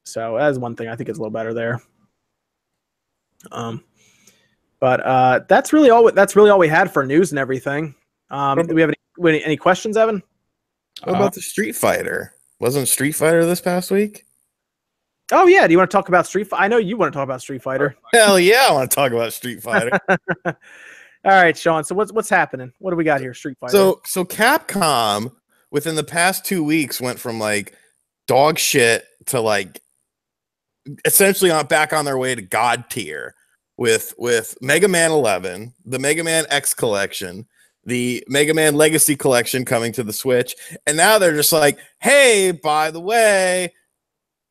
so 0.06 0.38
that's 0.40 0.58
one 0.58 0.76
thing 0.76 0.88
I 0.88 0.96
think 0.96 1.10
is 1.10 1.18
a 1.18 1.22
little 1.22 1.32
better 1.32 1.54
there. 1.54 1.82
Um, 3.52 3.84
but 4.80 5.06
uh, 5.06 5.42
that's 5.48 5.74
really 5.74 5.90
all. 5.90 6.12
That's 6.12 6.36
really 6.36 6.50
all 6.50 6.60
we 6.60 6.68
had 6.68 6.92
for 6.92 7.06
news 7.06 7.32
and 7.32 7.40
everything. 7.40 7.96
Um, 8.30 8.66
do 8.66 8.74
we 8.74 8.82
have 8.82 8.90
any, 8.90 9.30
any 9.30 9.44
any 9.44 9.58
questions, 9.58 9.98
Evan? 9.98 10.22
what 11.04 11.16
about 11.16 11.34
the 11.34 11.42
Street 11.42 11.76
Fighter? 11.76 12.34
Wasn't 12.60 12.88
Street 12.88 13.14
Fighter 13.14 13.46
this 13.46 13.62
past 13.62 13.92
week? 13.92 14.26
Oh 15.32 15.48
yeah. 15.48 15.68
Do 15.68 15.72
you 15.72 15.78
want 15.78 15.90
to 15.90 15.96
talk 15.96 16.08
about 16.08 16.28
Street? 16.28 16.48
Fi- 16.48 16.58
I 16.58 16.68
know 16.68 16.78
you 16.78 16.98
want 16.98 17.12
to 17.12 17.18
talk 17.18 17.24
about 17.24 17.42
Street 17.42 17.62
Fighter. 17.62 17.96
Hell 18.14 18.40
yeah, 18.40 18.68
I 18.70 18.74
want 18.74 18.90
to 18.90 18.96
talk 18.96 19.12
about 19.12 19.34
Street 19.34 19.62
Fighter. 19.62 20.00
all 20.46 20.54
right, 21.26 21.58
Sean. 21.58 21.84
So 21.84 21.96
what's 21.96 22.12
what's 22.12 22.30
happening? 22.30 22.72
What 22.80 22.92
do 22.92 22.98
we 22.98 23.04
got 23.04 23.22
here? 23.22 23.34
Street 23.34 23.58
Fighter. 23.60 23.72
So 23.72 24.02
so 24.06 24.24
Capcom 24.24 25.32
within 25.72 25.96
the 25.96 26.04
past 26.04 26.46
two 26.46 26.64
weeks 26.64 27.02
went 27.02 27.20
from 27.20 27.40
like 27.40 27.74
dog 28.28 28.58
shit 28.58 29.06
to 29.28 29.42
like 29.42 29.82
essentially 31.04 31.52
on 31.52 31.66
back 31.66 31.94
on 31.94 32.06
their 32.06 32.18
way 32.18 32.36
to 32.36 32.42
god 32.42 32.90
tier 32.90 33.36
with 33.78 34.14
with 34.18 34.58
Mega 34.62 34.88
Man 34.88 35.12
11, 35.12 35.74
the 35.86 36.00
Mega 36.00 36.24
Man 36.24 36.46
X 36.50 36.74
collection, 36.74 37.46
the 37.86 38.24
Mega 38.28 38.54
Man 38.54 38.76
Legacy 38.76 39.16
collection 39.16 39.66
coming 39.66 39.92
to 39.94 40.04
the 40.04 40.14
Switch, 40.14 40.56
and 40.88 40.96
now 40.98 41.18
they're 41.18 41.36
just 41.36 41.52
like, 41.54 41.78
"Hey, 42.00 42.52
by 42.52 42.92
the 42.92 43.02
way, 43.02 43.74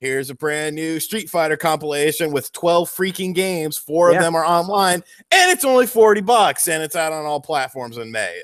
here's 0.01 0.29
a 0.31 0.35
brand 0.35 0.77
new 0.77 1.01
Street 1.01 1.31
Fighter 1.31 1.57
compilation 1.57 2.33
with 2.33 2.53
12 2.53 2.91
freaking 2.91 3.35
games. 3.35 3.79
Four 3.79 4.11
Yeah. 4.11 4.18
of 4.18 4.22
them 4.25 4.35
are 4.35 4.45
online, 4.45 5.03
and 5.31 5.51
it's 5.51 5.64
only 5.64 5.87
40 5.87 6.20
bucks 6.20 6.68
and 6.68 6.83
it's 6.83 6.97
out 6.97 7.12
on 7.12 7.25
all 7.25 7.41
platforms 7.41 7.97
in 7.97 8.11
May." 8.12 8.43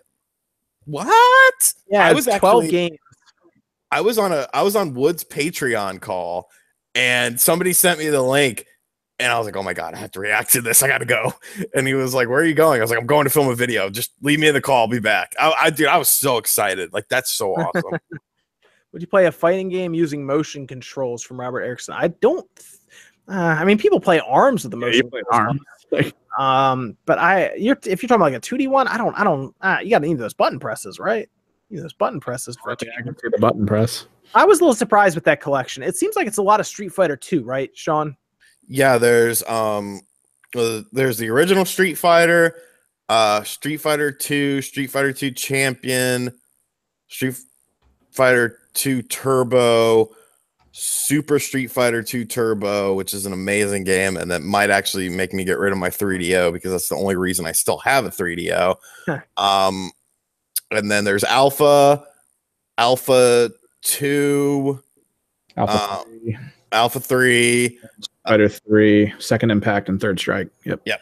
What? 0.87 1.75
yeah, 1.89 2.07
I 2.07 2.11
it 2.11 2.15
was 2.15 2.27
was 2.27 2.37
twelve 2.39 2.65
actually- 2.65 2.71
games. 2.89 2.99
I 3.93 4.01
was 4.01 4.19
on 4.19 4.33
a 4.33 4.49
I 4.55 4.63
was 4.63 4.77
on 4.77 4.95
Wood's 4.95 5.25
Patreon 5.25 6.01
call 6.01 6.49
and 6.95 7.41
somebody 7.41 7.73
sent 7.73 7.99
me 7.99 8.09
the 8.09 8.23
link 8.23 8.65
and 9.21 9.31
I 9.31 9.39
was 9.39 9.47
like, 9.47 9.57
"Oh 9.57 9.63
my 9.63 9.75
god, 9.75 9.95
I 9.95 9.99
have 9.99 10.11
to 10.13 10.21
react 10.21 10.53
to 10.53 10.61
this. 10.61 10.83
I 10.83 10.89
got 10.89 10.99
to 10.99 11.05
go." 11.05 11.33
And 11.75 11.87
he 11.87 11.95
was 11.95 12.15
like, 12.15 12.29
"Where 12.29 12.41
are 12.41 12.45
you 12.45 12.55
going?" 12.55 12.81
I 12.81 12.83
was 12.83 12.91
like, 12.91 12.99
"I'm 12.99 13.07
going 13.07 13.25
to 13.25 13.31
film 13.31 13.49
a 13.49 13.55
video. 13.55 13.91
Just 13.91 14.13
leave 14.23 14.41
me 14.41 14.49
in 14.49 14.55
the 14.55 14.61
call. 14.61 14.79
I'll 14.79 14.89
be 14.89 14.99
back." 14.99 15.35
I, 15.39 15.53
I 15.63 15.71
dude, 15.71 15.87
I 15.89 15.99
was 15.99 16.09
so 16.09 16.39
excited. 16.39 16.93
Like 16.93 17.09
that's 17.09 17.31
so 17.33 17.55
awesome. 17.55 17.99
Would 18.93 19.03
you 19.03 19.09
play 19.09 19.27
a 19.27 19.33
fighting 19.33 19.69
game 19.69 19.95
using 19.95 20.27
motion 20.27 20.67
controls 20.67 21.23
from 21.23 21.39
Robert 21.39 21.63
Erickson? 21.63 21.95
I 21.95 22.09
don't. 22.09 22.49
Uh, 23.29 23.35
I 23.35 23.65
mean, 23.65 23.79
people 23.79 24.01
play 24.01 24.19
arms 24.19 24.65
with 24.65 24.73
the 24.73 24.79
Yeah, 24.79 24.87
motion. 24.87 25.05
you 25.05 25.11
play 25.11 25.23
arms. 25.31 25.61
Um, 26.39 26.97
but 27.07 27.19
I, 27.19 27.53
you're 27.57 27.77
if 27.85 28.03
you're 28.03 28.09
talking 28.09 28.23
about 28.23 28.33
like 28.33 28.35
a 28.35 28.41
2D 28.41 28.69
one, 28.69 28.87
I 28.87 28.97
don't, 28.97 29.19
I 29.19 29.25
don't. 29.25 29.55
Uh, 29.61 29.79
you 29.83 29.91
got 29.91 29.99
to 29.99 30.07
need 30.07 30.17
those 30.17 30.33
button 30.33 30.61
presses, 30.61 31.01
right? 31.01 31.29
You 31.69 31.77
need 31.77 31.83
those 31.83 31.93
button 31.93 32.21
presses 32.21 32.57
for 32.63 32.71
it. 32.71 32.81
Yeah, 32.87 32.93
I 32.97 33.03
can 33.03 33.19
see 33.19 33.29
the 33.33 33.39
button 33.39 33.67
press. 33.67 34.07
I 34.35 34.45
was 34.45 34.61
a 34.61 34.63
little 34.63 34.77
surprised 34.77 35.17
with 35.17 35.25
that 35.25 35.41
collection. 35.41 35.83
It 35.83 35.97
seems 35.97 36.15
like 36.15 36.29
it's 36.29 36.39
a 36.39 36.43
lot 36.43 36.61
of 36.61 36.69
Street 36.69 36.93
Fighter 36.93 37.17
2, 37.17 37.43
right, 37.43 37.69
Sean? 37.75 38.17
Yeah, 38.71 38.97
there's 38.99 39.43
um 39.45 40.01
uh, 40.57 40.83
there's 40.93 41.19
the 41.19 41.29
original 41.29 41.65
Street 41.65 41.95
Fighter, 41.97 42.55
uh 43.09 43.43
Street 43.43 43.79
Fighter 43.79 44.11
2, 44.13 44.63
Street 44.63 44.87
Fighter 44.91 45.13
2 45.13 45.33
Champion, 45.33 46.33
Street 47.09 47.37
Fighter 48.13 48.59
2 48.75 49.03
Turbo, 49.03 50.11
Super 50.73 51.39
Street 51.41 51.71
Fighter 51.71 52.03
2 52.03 52.25
Turbo, 52.25 52.95
which 52.95 53.13
is 53.13 53.27
an 53.27 53.33
amazing 53.33 53.83
game 53.85 54.17
and 54.17 54.31
that 54.31 54.43
might 54.43 54.71
actually 54.71 55.09
make 55.09 55.33
me 55.33 55.45
get 55.45 55.59
rid 55.59 55.73
of 55.73 55.79
my 55.79 55.91
3DO 55.91 56.53
because 56.53 56.71
that's 56.71 56.89
the 56.89 56.95
only 56.97 57.17
reason 57.17 57.45
I 57.47 57.53
still 57.53 57.79
have 57.79 58.05
a 58.07 58.11
3DO. 58.11 58.77
um 59.37 59.91
and 60.71 60.89
then 60.89 61.03
there's 61.05 61.25
Alpha, 61.25 62.05
Alpha 62.79 63.51
2, 63.83 64.81
Alpha 65.57 65.73
Uh, 65.73 66.03
3, 66.05 66.39
Alpha 66.73 67.01
3, 67.01 67.79
Fighter 68.27 68.49
3, 68.49 69.15
Second 69.19 69.51
Impact, 69.51 69.89
and 69.89 70.01
Third 70.01 70.19
Strike. 70.19 70.49
Yep. 70.65 70.83
Yep. 70.85 71.01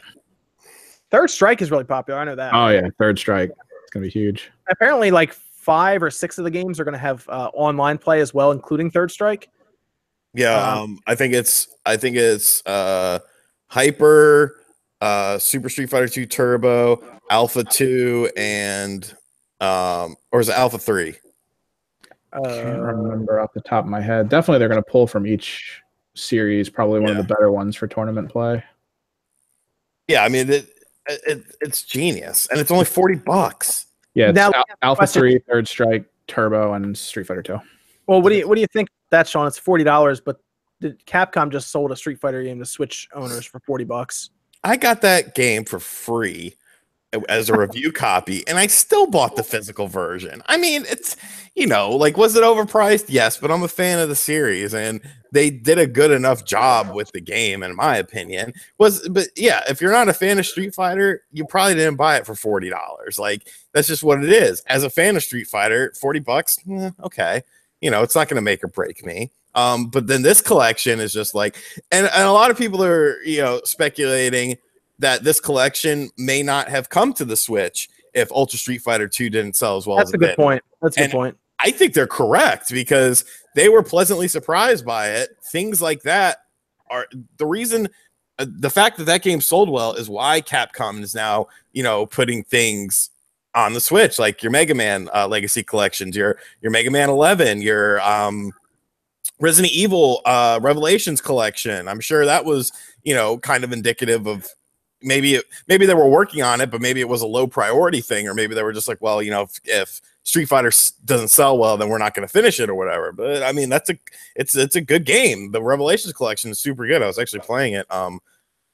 Third 1.11 1.31
Strike 1.31 1.63
is 1.63 1.71
really 1.71 1.85
popular. 1.85 2.21
I 2.21 2.25
know 2.25 2.35
that. 2.37 2.53
Oh, 2.55 2.69
yeah. 2.69 2.89
Third 2.99 3.19
Strike. 3.19 3.51
It's 3.51 3.91
going 3.91 4.03
to 4.03 4.07
be 4.07 4.11
huge. 4.11 4.51
Apparently, 4.71 5.11
like 5.11 5.33
five 5.33 6.03
or 6.03 6.11
six 6.11 6.39
of 6.39 6.45
the 6.45 6.51
games 6.51 6.79
are 6.79 6.85
going 6.85 6.93
to 6.95 6.99
have 6.99 7.29
uh, 7.29 7.51
online 7.55 7.99
play 7.99 8.21
as 8.21 8.33
well, 8.35 8.53
including 8.53 8.91
Third 8.91 9.11
Strike. 9.11 9.49
Yeah, 10.35 10.55
Um, 10.73 10.79
um, 10.79 10.99
I 11.07 11.15
think 11.15 11.33
it's 11.35 11.69
I 11.87 11.97
think 11.97 12.17
it's 12.17 12.65
uh 12.67 13.19
Hyper, 13.69 14.61
uh 15.01 15.39
Super 15.39 15.71
Street 15.71 15.89
Fighter 15.89 16.07
2 16.07 16.27
Turbo, 16.27 17.03
Alpha 17.31 17.65
2, 17.65 18.31
and 18.37 19.05
um 19.61 20.17
or 20.31 20.41
is 20.41 20.51
it 20.51 20.55
Alpha 20.55 20.79
3? 20.79 21.15
I 22.35 22.41
Can't 22.41 22.47
Uh, 22.47 22.83
remember 22.83 23.41
off 23.41 23.53
the 23.55 23.63
top 23.63 23.85
of 23.85 23.91
my 23.91 24.03
head. 24.03 24.29
Definitely, 24.29 24.59
they're 24.59 24.69
going 24.69 24.83
to 24.85 24.91
pull 24.91 25.07
from 25.07 25.27
each 25.27 25.81
series. 26.19 26.69
Probably 26.69 27.01
one 27.01 27.13
Yeah. 27.15 27.19
of 27.19 27.27
the 27.29 27.35
better 27.35 27.51
ones 27.51 27.77
for 27.77 27.87
tournament 27.87 28.29
play. 28.31 28.63
Yeah, 30.09 30.25
I 30.25 30.29
mean 30.29 30.51
it, 30.51 30.69
it 31.09 31.45
it's 31.61 31.83
genius 31.83 32.49
and 32.51 32.61
it's 32.61 32.71
only 32.71 32.85
40 32.85 33.17
bucks. 33.17 33.87
Yeah, 34.15 34.29
it's 34.31 34.37
Now- 34.37 34.53
Al- 34.55 34.65
Alpha 34.83 35.01
question. 35.01 35.21
3, 35.21 35.39
Third 35.49 35.69
Strike, 35.69 36.05
Turbo, 36.27 36.73
and 36.75 36.97
Street 36.97 37.27
Fighter 37.27 37.43
2. 37.43 37.59
well, 38.07 38.23
what 38.23 38.31
do 38.31 38.37
you 38.37 38.49
what 38.49 38.55
do 38.55 38.61
you 38.61 38.67
think 38.73 38.89
that, 39.11 39.29
Sean? 39.29 39.47
It's 39.47 39.59
forty 39.59 39.85
dollars, 39.85 40.21
but 40.21 40.41
did 40.81 41.05
Capcom 41.07 41.51
just 41.51 41.71
sold 41.71 41.93
a 41.93 41.97
Street 41.97 42.19
Fighter 42.21 42.43
game 42.43 42.59
to 42.59 42.67
Switch 42.67 43.09
owners 43.13 43.45
for 43.45 43.61
forty 43.61 43.85
bucks. 43.85 44.31
I 44.65 44.77
got 44.77 45.03
that 45.03 45.35
game 45.35 45.65
for 45.65 45.79
free 45.79 46.57
as 47.29 47.49
a 47.49 47.57
review 47.57 47.91
copy 47.91 48.47
and 48.47 48.59
I 48.59 48.67
still 48.67 49.07
bought 49.07 49.37
the 49.37 49.43
physical 49.43 49.89
version. 49.89 50.43
I 50.47 50.59
mean, 50.59 50.85
it's 50.89 51.17
you 51.55 51.67
know, 51.67 51.91
like 51.91 52.17
was 52.17 52.37
it 52.37 52.43
overpriced? 52.43 53.07
Yes, 53.09 53.39
but 53.39 53.51
I'm 53.51 53.63
a 53.63 53.69
fan 53.69 53.99
of 53.99 54.09
the 54.09 54.15
series 54.15 54.75
and 54.75 55.01
they 55.33 55.51
did 55.51 55.79
a 55.79 55.87
good 55.87 56.11
enough 56.11 56.45
job 56.45 56.95
with 56.95 57.11
the 57.13 57.21
game 57.21 57.63
in 57.63 57.75
my 57.75 57.97
opinion. 57.97 58.53
Was 58.79 59.09
but 59.09 59.29
yeah, 59.37 59.63
if 59.69 59.81
you're 59.81 59.93
not 59.93 60.09
a 60.09 60.15
fan 60.15 60.39
of 60.39 60.47
Street 60.47 60.75
Fighter, 60.75 61.23
you 61.33 61.47
probably 61.47 61.75
didn't 61.75 61.97
buy 61.97 62.17
it 62.17 62.27
for 62.27 62.35
$40. 62.35 63.19
Like 63.19 63.49
that's 63.73 63.89
just 63.89 64.03
what 64.03 64.23
it 64.23 64.31
is. 64.31 64.61
As 64.67 64.85
a 64.85 64.91
fan 64.91 65.17
of 65.17 65.23
Street 65.23 65.47
Fighter, 65.47 65.93
40 66.01 66.21
bucks, 66.21 66.59
eh, 66.71 66.91
okay. 67.03 67.43
You 67.81 67.91
know, 67.91 68.03
it's 68.03 68.15
not 68.15 68.29
going 68.29 68.37
to 68.37 68.43
make 68.43 68.63
or 68.63 68.69
break 68.69 69.07
me. 69.07 69.31
Um, 69.55 69.89
but 69.89 70.07
then 70.07 70.23
this 70.23 70.41
collection 70.41 71.01
is 71.01 71.13
just 71.13 71.35
like, 71.35 71.57
and, 71.91 72.09
and 72.13 72.29
a 72.29 72.33
lot 72.33 72.51
of 72.51 72.59
people 72.59 72.83
are, 72.85 73.21
you 73.23 73.41
know, 73.41 73.61
speculating 73.65 74.57
that 74.99 75.25
this 75.25 75.41
collection 75.41 76.11
may 76.17 76.43
not 76.43 76.69
have 76.69 76.89
come 76.89 77.13
to 77.15 77.25
the 77.25 77.37
Switch 77.37 77.89
if 78.15 78.31
Ultra 78.33 78.59
Street 78.59 78.83
Fighter 78.83 79.09
2 79.09 79.31
didn't 79.31 79.57
sell 79.57 79.77
as 79.77 79.87
well 79.87 79.97
That's 79.97 80.11
as 80.11 80.15
a 80.15 80.19
good 80.19 80.27
did. 80.29 80.37
point. 80.37 80.63
That's 80.83 80.97
a 80.97 81.01
good 81.03 81.11
point. 81.11 81.39
I 81.61 81.71
think 81.71 81.93
they're 81.93 82.07
correct 82.07 82.71
because 82.71 83.25
they 83.55 83.69
were 83.69 83.83
pleasantly 83.83 84.29
surprised 84.29 84.85
by 84.85 85.11
it. 85.11 85.31
Things 85.51 85.83
like 85.83 86.03
that 86.03 86.39
are 86.91 87.07
the 87.37 87.47
reason. 87.47 87.89
Uh, 88.39 88.47
the 88.49 88.71
fact 88.71 88.97
that 88.99 89.05
that 89.05 89.23
game 89.23 89.41
sold 89.41 89.69
well 89.69 89.95
is 89.95 90.09
why 90.09 90.41
Capcom 90.41 91.03
is 91.03 91.15
now, 91.15 91.49
you 91.73 91.83
know, 91.83 92.07
putting 92.07 92.45
things 92.45 93.11
on 93.55 93.73
the 93.73 93.81
Switch, 93.81 94.19
like 94.19 94.43
your 94.43 94.53
Mega 94.53 94.75
Man 94.75 95.09
uh, 95.15 95.27
Legacy 95.27 95.65
collections, 95.65 96.17
your 96.17 96.39
your 96.61 96.71
Mega 96.71 96.91
Man 96.91 97.09
11, 97.11 97.61
your 97.61 98.01
um, 98.03 98.53
Resident 99.41 99.73
Evil 99.73 100.21
uh, 100.25 100.61
Revelations 100.63 101.21
collection. 101.21 101.89
I'm 101.89 102.01
sure 102.01 102.25
that 102.25 102.45
was 102.45 102.73
you 103.03 103.15
know 103.15 103.39
kind 103.39 103.65
of 103.65 103.73
indicative 103.73 104.29
of 104.29 104.49
maybe 105.03 105.37
it, 105.37 105.45
maybe 105.67 105.87
they 105.87 105.95
were 105.95 106.09
working 106.09 106.43
on 106.43 106.61
it, 106.61 106.71
but 106.71 106.81
maybe 106.81 107.01
it 107.01 107.09
was 107.09 107.23
a 107.23 107.27
low 107.27 107.47
priority 107.47 108.01
thing, 108.01 108.29
or 108.29 108.35
maybe 108.35 108.55
they 108.55 108.63
were 108.63 108.73
just 108.73 108.89
like, 108.89 109.01
well, 109.01 109.23
you 109.23 109.31
know, 109.31 109.43
if, 109.43 109.61
if 109.65 110.01
Street 110.25 110.47
Fighter 110.47 110.71
doesn't 111.05 111.29
sell 111.29 111.57
well, 111.57 111.77
then 111.77 111.89
we're 111.89 111.99
not 111.99 112.15
going 112.15 112.27
to 112.27 112.33
finish 112.33 112.61
it 112.61 112.69
or 112.69 112.75
whatever. 112.75 113.13
But 113.13 113.43
I 113.43 113.53
mean, 113.53 113.69
that's 113.69 113.89
a 113.89 113.99
it's 114.37 114.55
it's 114.55 114.77
a 114.77 114.81
good 114.81 115.05
game. 115.05 115.53
The 115.53 115.63
Revelations 115.63 116.13
collection 116.13 116.51
is 116.51 116.59
super 116.59 116.87
good. 116.87 117.03
I 117.03 117.07
was 117.07 117.19
actually 117.19 117.41
playing 117.41 117.75
it 117.75 117.91
um 117.91 118.21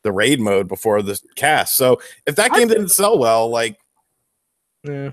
the 0.03 0.13
raid 0.13 0.41
mode 0.41 0.69
before 0.69 1.01
the 1.01 1.19
cast. 1.37 1.77
So 1.77 2.01
if 2.27 2.37
that 2.37 2.53
game 2.53 2.69
didn't 2.69 2.91
sell 2.91 3.19
well, 3.19 3.49
like 3.49 3.79
Yeah. 4.83 5.13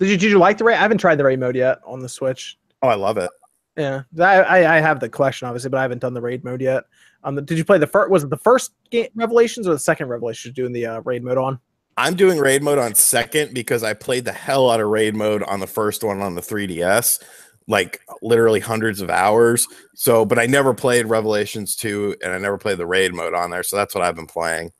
Did 0.00 0.08
you 0.08 0.16
did 0.16 0.30
you 0.30 0.38
like 0.38 0.58
the 0.58 0.64
raid? 0.64 0.76
I 0.76 0.80
haven't 0.80 0.98
tried 0.98 1.16
the 1.16 1.24
raid 1.24 1.38
mode 1.38 1.54
yet 1.54 1.80
on 1.84 2.00
the 2.00 2.08
Switch. 2.08 2.58
oh, 2.82 2.88
I 2.88 2.94
love 2.94 3.18
it. 3.18 3.30
Yeah, 3.76 4.02
I, 4.18 4.42
I 4.42 4.76
I 4.76 4.80
have 4.80 5.00
the 5.00 5.08
collection 5.08 5.48
obviously, 5.48 5.68
but 5.68 5.78
I 5.78 5.82
haven't 5.82 6.00
done 6.00 6.14
the 6.14 6.20
raid 6.20 6.44
mode 6.44 6.60
yet. 6.60 6.84
Um, 7.24 7.42
did 7.44 7.58
you 7.58 7.64
play 7.64 7.78
the 7.78 7.86
first? 7.86 8.10
Was 8.10 8.24
it 8.24 8.30
the 8.30 8.36
first 8.36 8.72
game 8.90 9.08
Revelations 9.14 9.66
or 9.66 9.72
the 9.72 9.78
second 9.78 10.08
Revelations 10.08 10.54
doing 10.54 10.72
the 10.72 10.86
uh, 10.86 11.00
raid 11.00 11.24
mode 11.24 11.38
on? 11.38 11.58
I'm 11.96 12.14
doing 12.14 12.38
raid 12.38 12.62
mode 12.62 12.78
on 12.78 12.94
second 12.94 13.54
because 13.54 13.82
I 13.82 13.94
played 13.94 14.24
the 14.24 14.32
hell 14.32 14.70
out 14.70 14.80
of 14.80 14.88
raid 14.88 15.14
mode 15.14 15.42
on 15.44 15.60
the 15.60 15.66
first 15.66 16.02
one 16.02 16.20
on 16.20 16.34
the 16.34 16.40
3DS, 16.40 17.22
like 17.68 18.00
literally 18.20 18.60
hundreds 18.60 19.00
of 19.00 19.10
hours. 19.10 19.68
So, 19.94 20.24
but 20.24 20.38
I 20.38 20.46
never 20.46 20.74
played 20.74 21.06
Revelations 21.06 21.76
2 21.76 22.16
and 22.22 22.32
I 22.32 22.38
never 22.38 22.58
played 22.58 22.78
the 22.78 22.86
raid 22.86 23.14
mode 23.14 23.34
on 23.34 23.50
there. 23.50 23.62
So 23.62 23.76
that's 23.76 23.94
what 23.94 24.02
I've 24.02 24.16
been 24.16 24.26
playing. 24.26 24.72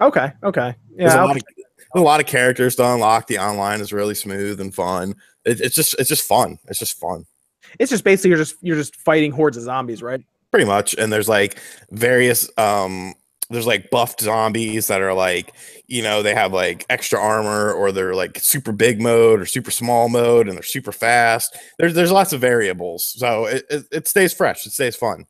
Okay, 0.00 0.32
okay, 0.42 0.74
yeah. 0.96 1.22
a 1.22 1.26
lot 1.26 1.36
of 1.36 1.42
a 1.94 2.00
lot 2.00 2.20
of 2.20 2.26
characters 2.26 2.76
to 2.76 2.92
unlock. 2.92 3.26
The 3.26 3.38
online 3.38 3.80
is 3.80 3.92
really 3.92 4.14
smooth 4.14 4.60
and 4.60 4.74
fun. 4.74 5.14
It, 5.44 5.60
it's 5.60 5.74
just 5.74 5.94
it's 5.98 6.08
just 6.08 6.26
fun. 6.26 6.58
It's 6.68 6.78
just 6.78 6.98
fun. 6.98 7.24
it's 7.78 7.90
just 7.90 8.04
basically 8.04 8.30
you're 8.30 8.38
just 8.38 8.56
you're 8.60 8.76
just 8.76 8.96
fighting 8.96 9.32
hordes 9.32 9.56
of 9.56 9.64
zombies, 9.64 10.02
right? 10.02 10.22
Pretty 10.58 10.68
much 10.68 10.92
and 10.94 11.12
there's 11.12 11.28
like 11.28 11.56
various 11.92 12.50
um 12.58 13.14
there's 13.48 13.64
like 13.64 13.90
buffed 13.90 14.20
zombies 14.20 14.88
that 14.88 15.00
are 15.00 15.14
like 15.14 15.52
you 15.86 16.02
know 16.02 16.20
they 16.20 16.34
have 16.34 16.52
like 16.52 16.84
extra 16.90 17.16
armor 17.16 17.72
or 17.72 17.92
they're 17.92 18.12
like 18.12 18.36
super 18.40 18.72
big 18.72 19.00
mode 19.00 19.40
or 19.40 19.46
super 19.46 19.70
small 19.70 20.08
mode 20.08 20.48
and 20.48 20.56
they're 20.56 20.62
super 20.64 20.90
fast 20.90 21.56
there's 21.78 21.94
there's 21.94 22.10
lots 22.10 22.32
of 22.32 22.40
variables 22.40 23.04
so 23.04 23.44
it, 23.46 23.64
it, 23.70 23.84
it 23.92 24.08
stays 24.08 24.34
fresh 24.34 24.66
it 24.66 24.72
stays 24.72 24.96
fun 24.96 25.24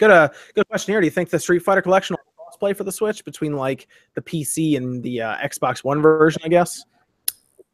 Good 0.00 0.10
uh 0.10 0.28
good 0.54 0.66
question 0.68 0.92
here. 0.94 1.00
Do 1.00 1.06
you 1.06 1.10
think 1.10 1.28
the 1.28 1.38
Street 1.38 1.58
Fighter 1.58 1.82
collection 1.82 2.16
will 2.16 2.44
crossplay 2.46 2.74
for 2.74 2.84
the 2.84 2.92
Switch 2.92 3.22
between 3.22 3.54
like 3.54 3.86
the 4.14 4.22
PC 4.22 4.78
and 4.78 5.02
the 5.02 5.20
uh, 5.20 5.36
Xbox 5.36 5.84
One 5.84 6.00
version? 6.00 6.40
I 6.42 6.48
guess. 6.48 6.84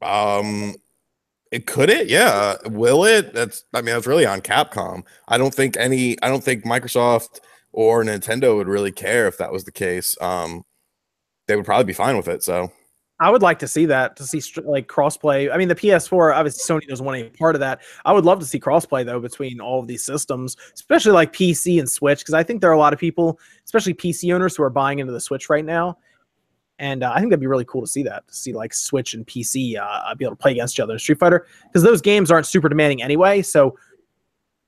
um 0.02 0.74
it 1.56 1.66
could 1.66 1.90
it? 1.90 2.08
Yeah 2.08 2.56
will 2.66 3.04
it? 3.04 3.32
That's 3.34 3.64
i 3.74 3.80
mean 3.80 3.94
that's 3.94 4.06
really 4.06 4.26
on 4.26 4.40
capcom. 4.40 5.02
I 5.28 5.38
don't 5.38 5.54
think 5.54 5.76
any 5.76 6.20
i 6.22 6.28
don't 6.28 6.44
think 6.44 6.64
microsoft 6.64 7.40
or 7.72 8.04
nintendo 8.04 8.56
would 8.56 8.68
really 8.68 8.92
care 8.92 9.26
if 9.26 9.38
that 9.38 9.52
was 9.52 9.64
the 9.64 9.72
case. 9.72 10.16
Um 10.20 10.64
they 11.48 11.56
would 11.56 11.64
probably 11.64 11.84
be 11.84 11.92
fine 11.92 12.16
with 12.16 12.28
it 12.28 12.42
so. 12.42 12.70
I 13.18 13.30
would 13.30 13.40
like 13.40 13.58
to 13.60 13.68
see 13.68 13.86
that 13.86 14.14
to 14.16 14.24
see 14.24 14.42
like 14.62 14.88
crossplay. 14.88 15.50
I 15.50 15.56
mean, 15.56 15.68
the 15.68 15.74
PS4 15.74 16.36
obviously 16.36 16.74
Sony 16.74 16.86
doesn't 16.86 17.04
want 17.04 17.18
any 17.18 17.30
part 17.30 17.56
of 17.56 17.60
that. 17.60 17.80
I 18.04 18.12
would 18.12 18.26
love 18.26 18.40
to 18.40 18.44
see 18.46 18.60
crossplay 18.60 19.06
though 19.06 19.20
between 19.20 19.58
all 19.58 19.80
of 19.80 19.86
these 19.86 20.04
systems, 20.04 20.56
especially 20.74 21.12
like 21.12 21.32
PC 21.32 21.78
and 21.78 21.88
Switch, 21.88 22.18
because 22.18 22.34
I 22.34 22.42
think 22.42 22.60
there 22.60 22.68
are 22.68 22.74
a 22.74 22.78
lot 22.78 22.92
of 22.92 22.98
people, 22.98 23.40
especially 23.64 23.94
PC 23.94 24.34
owners, 24.34 24.54
who 24.54 24.62
are 24.64 24.70
buying 24.70 24.98
into 24.98 25.14
the 25.14 25.20
Switch 25.20 25.48
right 25.48 25.64
now, 25.64 25.96
and 26.78 27.02
uh, 27.02 27.12
I 27.14 27.18
think 27.18 27.30
that'd 27.30 27.40
be 27.40 27.46
really 27.46 27.64
cool 27.64 27.80
to 27.80 27.86
see 27.86 28.02
that 28.04 28.26
to 28.28 28.34
see 28.34 28.52
like 28.52 28.74
Switch 28.74 29.14
and 29.14 29.26
PC 29.26 29.78
uh, 29.78 30.14
be 30.14 30.24
able 30.24 30.36
to 30.36 30.40
play 30.40 30.52
against 30.52 30.74
each 30.74 30.80
other 30.80 30.92
in 30.94 30.98
Street 30.98 31.18
Fighter 31.18 31.46
because 31.64 31.82
those 31.82 32.00
games 32.00 32.30
aren't 32.30 32.46
super 32.46 32.68
demanding 32.68 33.02
anyway, 33.02 33.42
so 33.42 33.78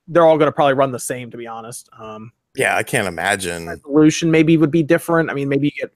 they're 0.07 0.25
all 0.25 0.39
going 0.39 0.49
to 0.49 0.53
probably 0.53 0.75
run 0.75 0.93
the 0.93 0.99
same. 0.99 1.31
To 1.31 1.37
be 1.37 1.47
honest, 1.47 1.89
um, 1.99 2.33
yeah 2.55 2.77
i 2.77 2.83
can't 2.83 3.07
imagine 3.07 3.69
resolution 3.69 4.31
maybe 4.31 4.57
would 4.57 4.71
be 4.71 4.83
different. 4.83 5.31
I 5.31 5.35
mean, 5.35 5.49
maybe 5.49 5.69
you 5.69 5.83
get 5.83 5.93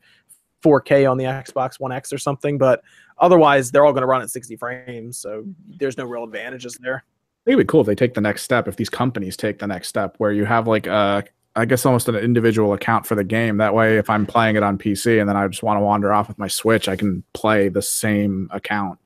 4K 0.63 1.11
on 1.11 1.19
the 1.19 1.25
Xbox 1.25 1.81
One 1.81 1.93
X 1.93 2.13
or 2.13 2.19
something, 2.19 2.57
but 2.57 2.83
otherwise 3.19 3.71
they're 3.71 3.85
all 3.85 3.93
going 3.93 4.03
to 4.03 4.07
run 4.07 4.23
at 4.23 4.31
60 4.31 4.57
frames, 4.57 5.19
so 5.19 5.45
there's 5.79 5.97
no 5.99 6.05
real 6.05 6.25
advantages 6.25 6.79
there. 6.81 6.97
I 6.97 7.45
think 7.45 7.55
it'd 7.55 7.67
be 7.67 7.71
cool 7.71 7.81
if 7.81 7.87
they 7.89 7.97
take 7.97 8.15
the 8.15 8.21
next 8.21 8.43
step. 8.43 8.69
If 8.69 8.77
these 8.77 8.89
companies 8.89 9.37
take 9.37 9.59
the 9.59 9.67
next 9.67 9.89
step, 9.89 10.15
where 10.19 10.31
you 10.31 10.45
have 10.45 10.69
like 10.69 10.87
a, 10.87 11.25
I 11.55 11.65
guess 11.65 11.85
almost 11.85 12.09
an 12.09 12.17
individual 12.17 12.73
account 12.73 13.07
for 13.07 13.15
the 13.15 13.25
game. 13.25 13.59
That 13.59 13.75
way, 13.75 13.99
if 13.99 14.09
I'm 14.09 14.27
playing 14.27 14.57
it 14.57 14.63
on 14.63 14.79
PC 14.79 15.21
and 15.21 15.29
then 15.29 15.37
I 15.37 15.47
just 15.49 15.63
want 15.63 15.79
to 15.79 15.83
wander 15.83 16.13
off 16.13 16.29
with 16.29 16.39
my 16.39 16.49
Switch, 16.49 16.89
I 16.89 16.97
can 16.97 17.23
play 17.35 17.69
the 17.69 17.83
same 17.83 18.49
account 18.53 18.99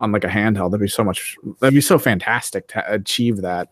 on 0.00 0.10
like 0.10 0.24
a 0.24 0.28
handheld. 0.28 0.70
That'd 0.70 0.80
be 0.80 0.88
so 0.88 1.04
much. 1.04 1.36
That'd 1.60 1.74
be 1.74 1.80
so 1.80 1.98
fantastic 1.98 2.66
to 2.68 2.92
achieve 2.92 3.38
that. 3.42 3.68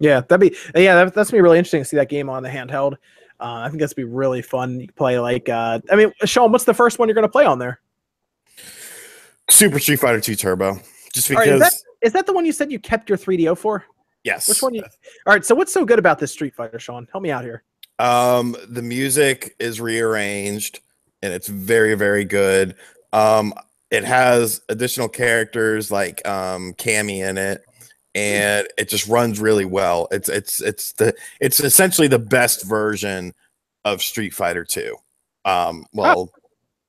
Yeah, 0.00 0.22
that'd 0.22 0.40
be 0.40 0.56
yeah, 0.74 1.04
that, 1.04 1.14
that's 1.14 1.30
gonna 1.30 1.38
be 1.38 1.42
really 1.42 1.58
interesting 1.58 1.82
to 1.82 1.84
see 1.84 1.96
that 1.96 2.08
game 2.08 2.28
on 2.28 2.42
the 2.42 2.48
handheld. 2.48 2.94
Uh, 3.38 3.62
I 3.64 3.68
think 3.68 3.80
that's 3.80 3.94
gonna 3.94 4.06
be 4.06 4.12
really 4.12 4.42
fun. 4.42 4.80
You 4.80 4.88
play 4.96 5.18
like 5.18 5.48
uh, 5.48 5.80
I 5.90 5.96
mean, 5.96 6.12
Sean, 6.24 6.50
what's 6.50 6.64
the 6.64 6.74
first 6.74 6.98
one 6.98 7.08
you're 7.08 7.14
gonna 7.14 7.28
play 7.28 7.44
on 7.44 7.58
there? 7.58 7.80
super 9.50 9.78
street 9.78 9.98
fighter 9.98 10.20
2 10.20 10.36
turbo 10.36 10.78
just 11.12 11.30
All 11.30 11.36
right, 11.36 11.44
because 11.44 11.72
is 11.72 11.84
Is 12.02 12.12
that 12.12 12.26
the 12.26 12.32
one 12.32 12.46
you 12.46 12.52
said 12.52 12.70
you 12.70 12.78
kept 12.78 13.08
your 13.08 13.18
3DO 13.18 13.58
for? 13.58 13.84
Yes 14.24 14.48
Which 14.48 14.62
one? 14.62 14.74
You, 14.74 14.82
all 15.26 15.32
right, 15.32 15.44
so 15.44 15.54
what's 15.54 15.72
so 15.72 15.84
good 15.84 15.98
about 15.98 16.18
this 16.18 16.32
Street 16.32 16.54
Fighter, 16.54 16.78
Sean? 16.78 17.08
Help 17.10 17.22
me 17.22 17.30
out 17.30 17.44
here. 17.44 17.62
Um, 17.98 18.56
the 18.68 18.82
music 18.82 19.54
is 19.58 19.80
rearranged 19.80 20.80
and 21.22 21.32
it's 21.32 21.48
very, 21.48 21.94
very 21.94 22.24
good. 22.24 22.74
Um, 23.12 23.52
it 23.90 24.04
has 24.04 24.62
additional 24.68 25.08
characters 25.08 25.90
like 25.90 26.26
um 26.26 26.72
Cammy 26.74 27.28
in 27.28 27.38
it, 27.38 27.64
and 28.14 28.66
it 28.78 28.88
just 28.88 29.08
runs 29.08 29.40
really 29.40 29.64
well. 29.64 30.08
It's 30.10 30.28
it's 30.28 30.62
it's 30.62 30.92
the 30.92 31.14
it's 31.40 31.60
essentially 31.60 32.08
the 32.08 32.18
best 32.18 32.64
version 32.64 33.34
of 33.84 34.02
Street 34.02 34.34
Fighter 34.34 34.64
2. 34.64 34.96
Um, 35.44 35.86
well, 35.92 36.30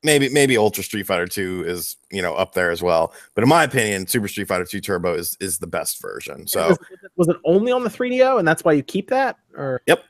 maybe 0.04 0.30
maybe 0.30 0.58
Ultra 0.58 0.84
Street 0.84 1.06
Fighter 1.06 1.28
2 1.28 1.66
is 1.66 1.96
you 2.12 2.22
know 2.22 2.34
up 2.36 2.54
there 2.54 2.72
as 2.72 2.82
well, 2.82 3.14
but 3.36 3.44
in 3.44 3.50
my 3.50 3.64
opinion, 3.64 4.08
Super 4.08 4.28
Street 4.28 4.48
Fighter 4.48 4.66
2 4.66 4.82
Turbo 4.82 5.14
is 5.14 5.38
is 5.40 5.60
the 5.60 5.68
best 5.68 6.02
version. 6.02 6.48
So 6.48 6.70
was, 6.70 6.78
was 7.16 7.28
it 7.30 7.38
only 7.46 7.72
on 7.72 7.84
the 7.84 7.90
3DO, 7.90 8.40
and 8.40 8.48
that's 8.48 8.64
why 8.64 8.74
you 8.74 8.84
keep 8.84 9.10
that? 9.10 9.38
Or 9.56 9.82
Yep. 9.88 10.04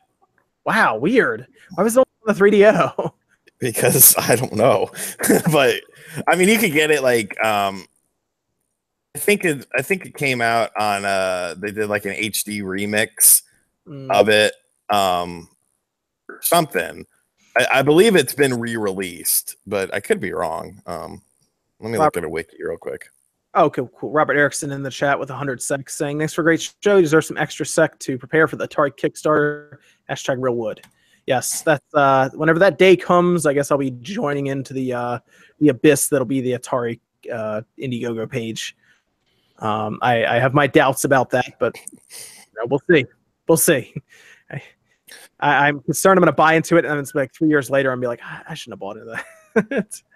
Wow, 0.66 0.98
weird. 0.98 1.48
Why 1.76 1.84
was 1.84 1.98
it 1.98 2.00
only 2.00 2.38
on 2.42 2.50
the 2.52 2.58
3DO? 2.58 3.12
because 3.60 4.16
I 4.18 4.36
don't 4.36 4.54
know. 4.54 4.90
but 5.52 5.82
I 6.28 6.36
mean, 6.36 6.50
you 6.50 6.58
could 6.58 6.74
get 6.74 6.92
it 6.92 7.04
like 7.04 7.42
um 7.44 7.86
I 9.16 9.20
think 9.20 9.44
it 9.46 9.68
I 9.76 9.82
think 9.82 10.06
it 10.06 10.16
came 10.16 10.42
out 10.42 10.72
on 10.80 11.06
uh 11.06 11.56
they 11.58 11.72
did 11.72 11.90
like 11.90 12.06
an 12.06 12.14
HD 12.14 12.62
remix 12.62 13.44
Mm, 13.88 14.12
of 14.12 14.30
it 14.30 14.54
um 14.90 15.50
or 16.30 16.40
something. 16.44 17.06
I, 17.58 17.68
I 17.76 17.82
believe 17.82 18.16
it's 18.16 18.34
been 18.34 18.60
re-released, 18.60 19.56
but 19.66 19.94
I 19.94 20.00
could 20.00 20.20
be 20.20 20.34
wrong. 20.34 20.82
Um 20.86 21.22
let 21.80 21.92
me 21.92 21.98
look 21.98 22.16
at 22.16 22.24
a 22.24 22.30
wiki 22.30 22.58
real 22.64 22.78
quick. 22.78 23.08
Oh, 23.54 23.70
cool, 23.70 23.90
cool. 23.98 24.12
Robert 24.12 24.38
Erickson 24.38 24.72
in 24.72 24.82
the 24.82 24.92
chat 24.92 25.20
with 25.20 25.30
100 25.30 25.62
sec 25.62 25.90
saying, 25.90 26.20
Thanks 26.20 26.34
for 26.34 26.42
a 26.42 26.44
great 26.44 26.74
show. 26.82 26.96
You 26.96 27.02
deserve 27.02 27.26
some 27.26 27.38
extra 27.38 27.66
sec 27.66 28.00
to 28.00 28.18
prepare 28.18 28.48
for 28.48 28.56
the 28.56 28.68
Atari 28.68 28.92
Kickstarter. 28.92 29.78
Hashtag 30.10 30.38
real 30.40 30.56
wood. 30.56 30.82
Yes, 31.28 31.62
that's 31.62 31.94
uh, 31.94 32.30
whenever 32.34 32.60
that 32.60 32.78
day 32.78 32.96
comes, 32.96 33.46
I 33.46 33.54
guess 33.54 33.70
I'll 33.70 33.78
be 33.78 33.92
joining 33.92 34.48
into 34.48 34.74
the 34.74 34.94
uh, 34.94 35.20
the 35.60 35.70
abyss 35.70 36.08
that'll 36.08 36.26
be 36.26 36.42
the 36.42 36.54
Atari 36.54 37.00
uh, 37.32 37.62
Indiegogo 37.80 38.30
page. 38.30 38.76
Um, 39.60 40.00
I, 40.02 40.26
I 40.26 40.40
have 40.40 40.54
my 40.54 40.66
doubts 40.66 41.04
about 41.04 41.30
that, 41.32 41.58
but 41.60 41.76
you 41.78 42.54
know, 42.58 42.66
we'll 42.68 42.82
see. 42.90 43.06
We'll 43.48 43.58
see. 43.58 43.94
I, 44.50 44.64
I, 45.42 45.68
I'm 45.68 45.82
concerned 45.82 46.18
I'm 46.18 46.24
going 46.24 46.28
to 46.28 46.34
buy 46.34 46.54
into 46.54 46.78
it, 46.78 46.86
and 46.86 46.92
then 46.92 47.00
it's 47.00 47.16
like 47.16 47.34
three 47.34 47.50
years 47.50 47.70
later, 47.70 47.92
I'm 47.92 48.00
be 48.00 48.08
like, 48.08 48.22
"Ah, 48.24 48.44
I 48.48 48.54
shouldn't 48.54 48.74
have 48.74 48.80
bought 48.80 48.98
into 48.98 49.24
that. 49.56 50.02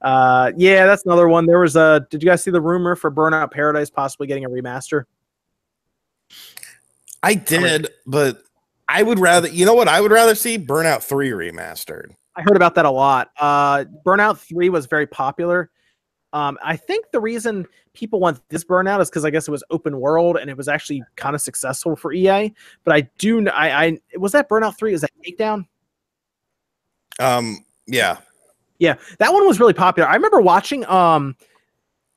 Uh, 0.00 0.52
yeah, 0.56 0.86
that's 0.86 1.04
another 1.04 1.28
one. 1.28 1.46
There 1.46 1.58
was 1.58 1.74
a. 1.74 2.06
Did 2.10 2.22
you 2.22 2.28
guys 2.28 2.42
see 2.42 2.50
the 2.50 2.60
rumor 2.60 2.94
for 2.94 3.10
Burnout 3.10 3.50
Paradise 3.50 3.90
possibly 3.90 4.26
getting 4.26 4.44
a 4.44 4.48
remaster? 4.48 5.04
I 7.22 7.34
did, 7.34 7.88
but 8.06 8.42
I 8.88 9.02
would 9.02 9.18
rather 9.18 9.48
you 9.48 9.66
know 9.66 9.74
what 9.74 9.88
I 9.88 10.00
would 10.00 10.12
rather 10.12 10.34
see 10.34 10.56
Burnout 10.56 11.02
3 11.02 11.30
remastered. 11.30 12.14
I 12.36 12.42
heard 12.42 12.54
about 12.54 12.76
that 12.76 12.84
a 12.84 12.90
lot. 12.90 13.30
Uh, 13.38 13.86
Burnout 14.06 14.38
Three 14.38 14.68
was 14.68 14.86
very 14.86 15.06
popular. 15.06 15.70
Um, 16.32 16.58
I 16.62 16.76
think 16.76 17.06
the 17.10 17.20
reason 17.20 17.66
people 17.94 18.20
want 18.20 18.40
this 18.50 18.64
Burnout 18.64 19.00
is 19.00 19.08
because 19.08 19.24
I 19.24 19.30
guess 19.30 19.48
it 19.48 19.50
was 19.50 19.64
open 19.70 19.98
world 19.98 20.36
and 20.36 20.50
it 20.50 20.56
was 20.56 20.68
actually 20.68 21.02
kind 21.16 21.34
of 21.34 21.40
successful 21.40 21.96
for 21.96 22.12
EA. 22.12 22.52
But 22.84 22.94
I 22.94 23.08
do, 23.18 23.48
I, 23.48 23.84
I 23.86 23.98
was 24.18 24.32
that 24.32 24.48
Burnout 24.48 24.76
Three. 24.76 24.92
Is 24.92 25.00
that 25.00 25.10
Takedown? 25.24 25.66
Um 27.18 27.64
yeah. 27.86 28.18
Yeah, 28.78 28.94
that 29.18 29.32
one 29.32 29.46
was 29.46 29.58
really 29.58 29.72
popular. 29.72 30.08
I 30.08 30.14
remember 30.14 30.40
watching 30.40 30.84
um 30.86 31.34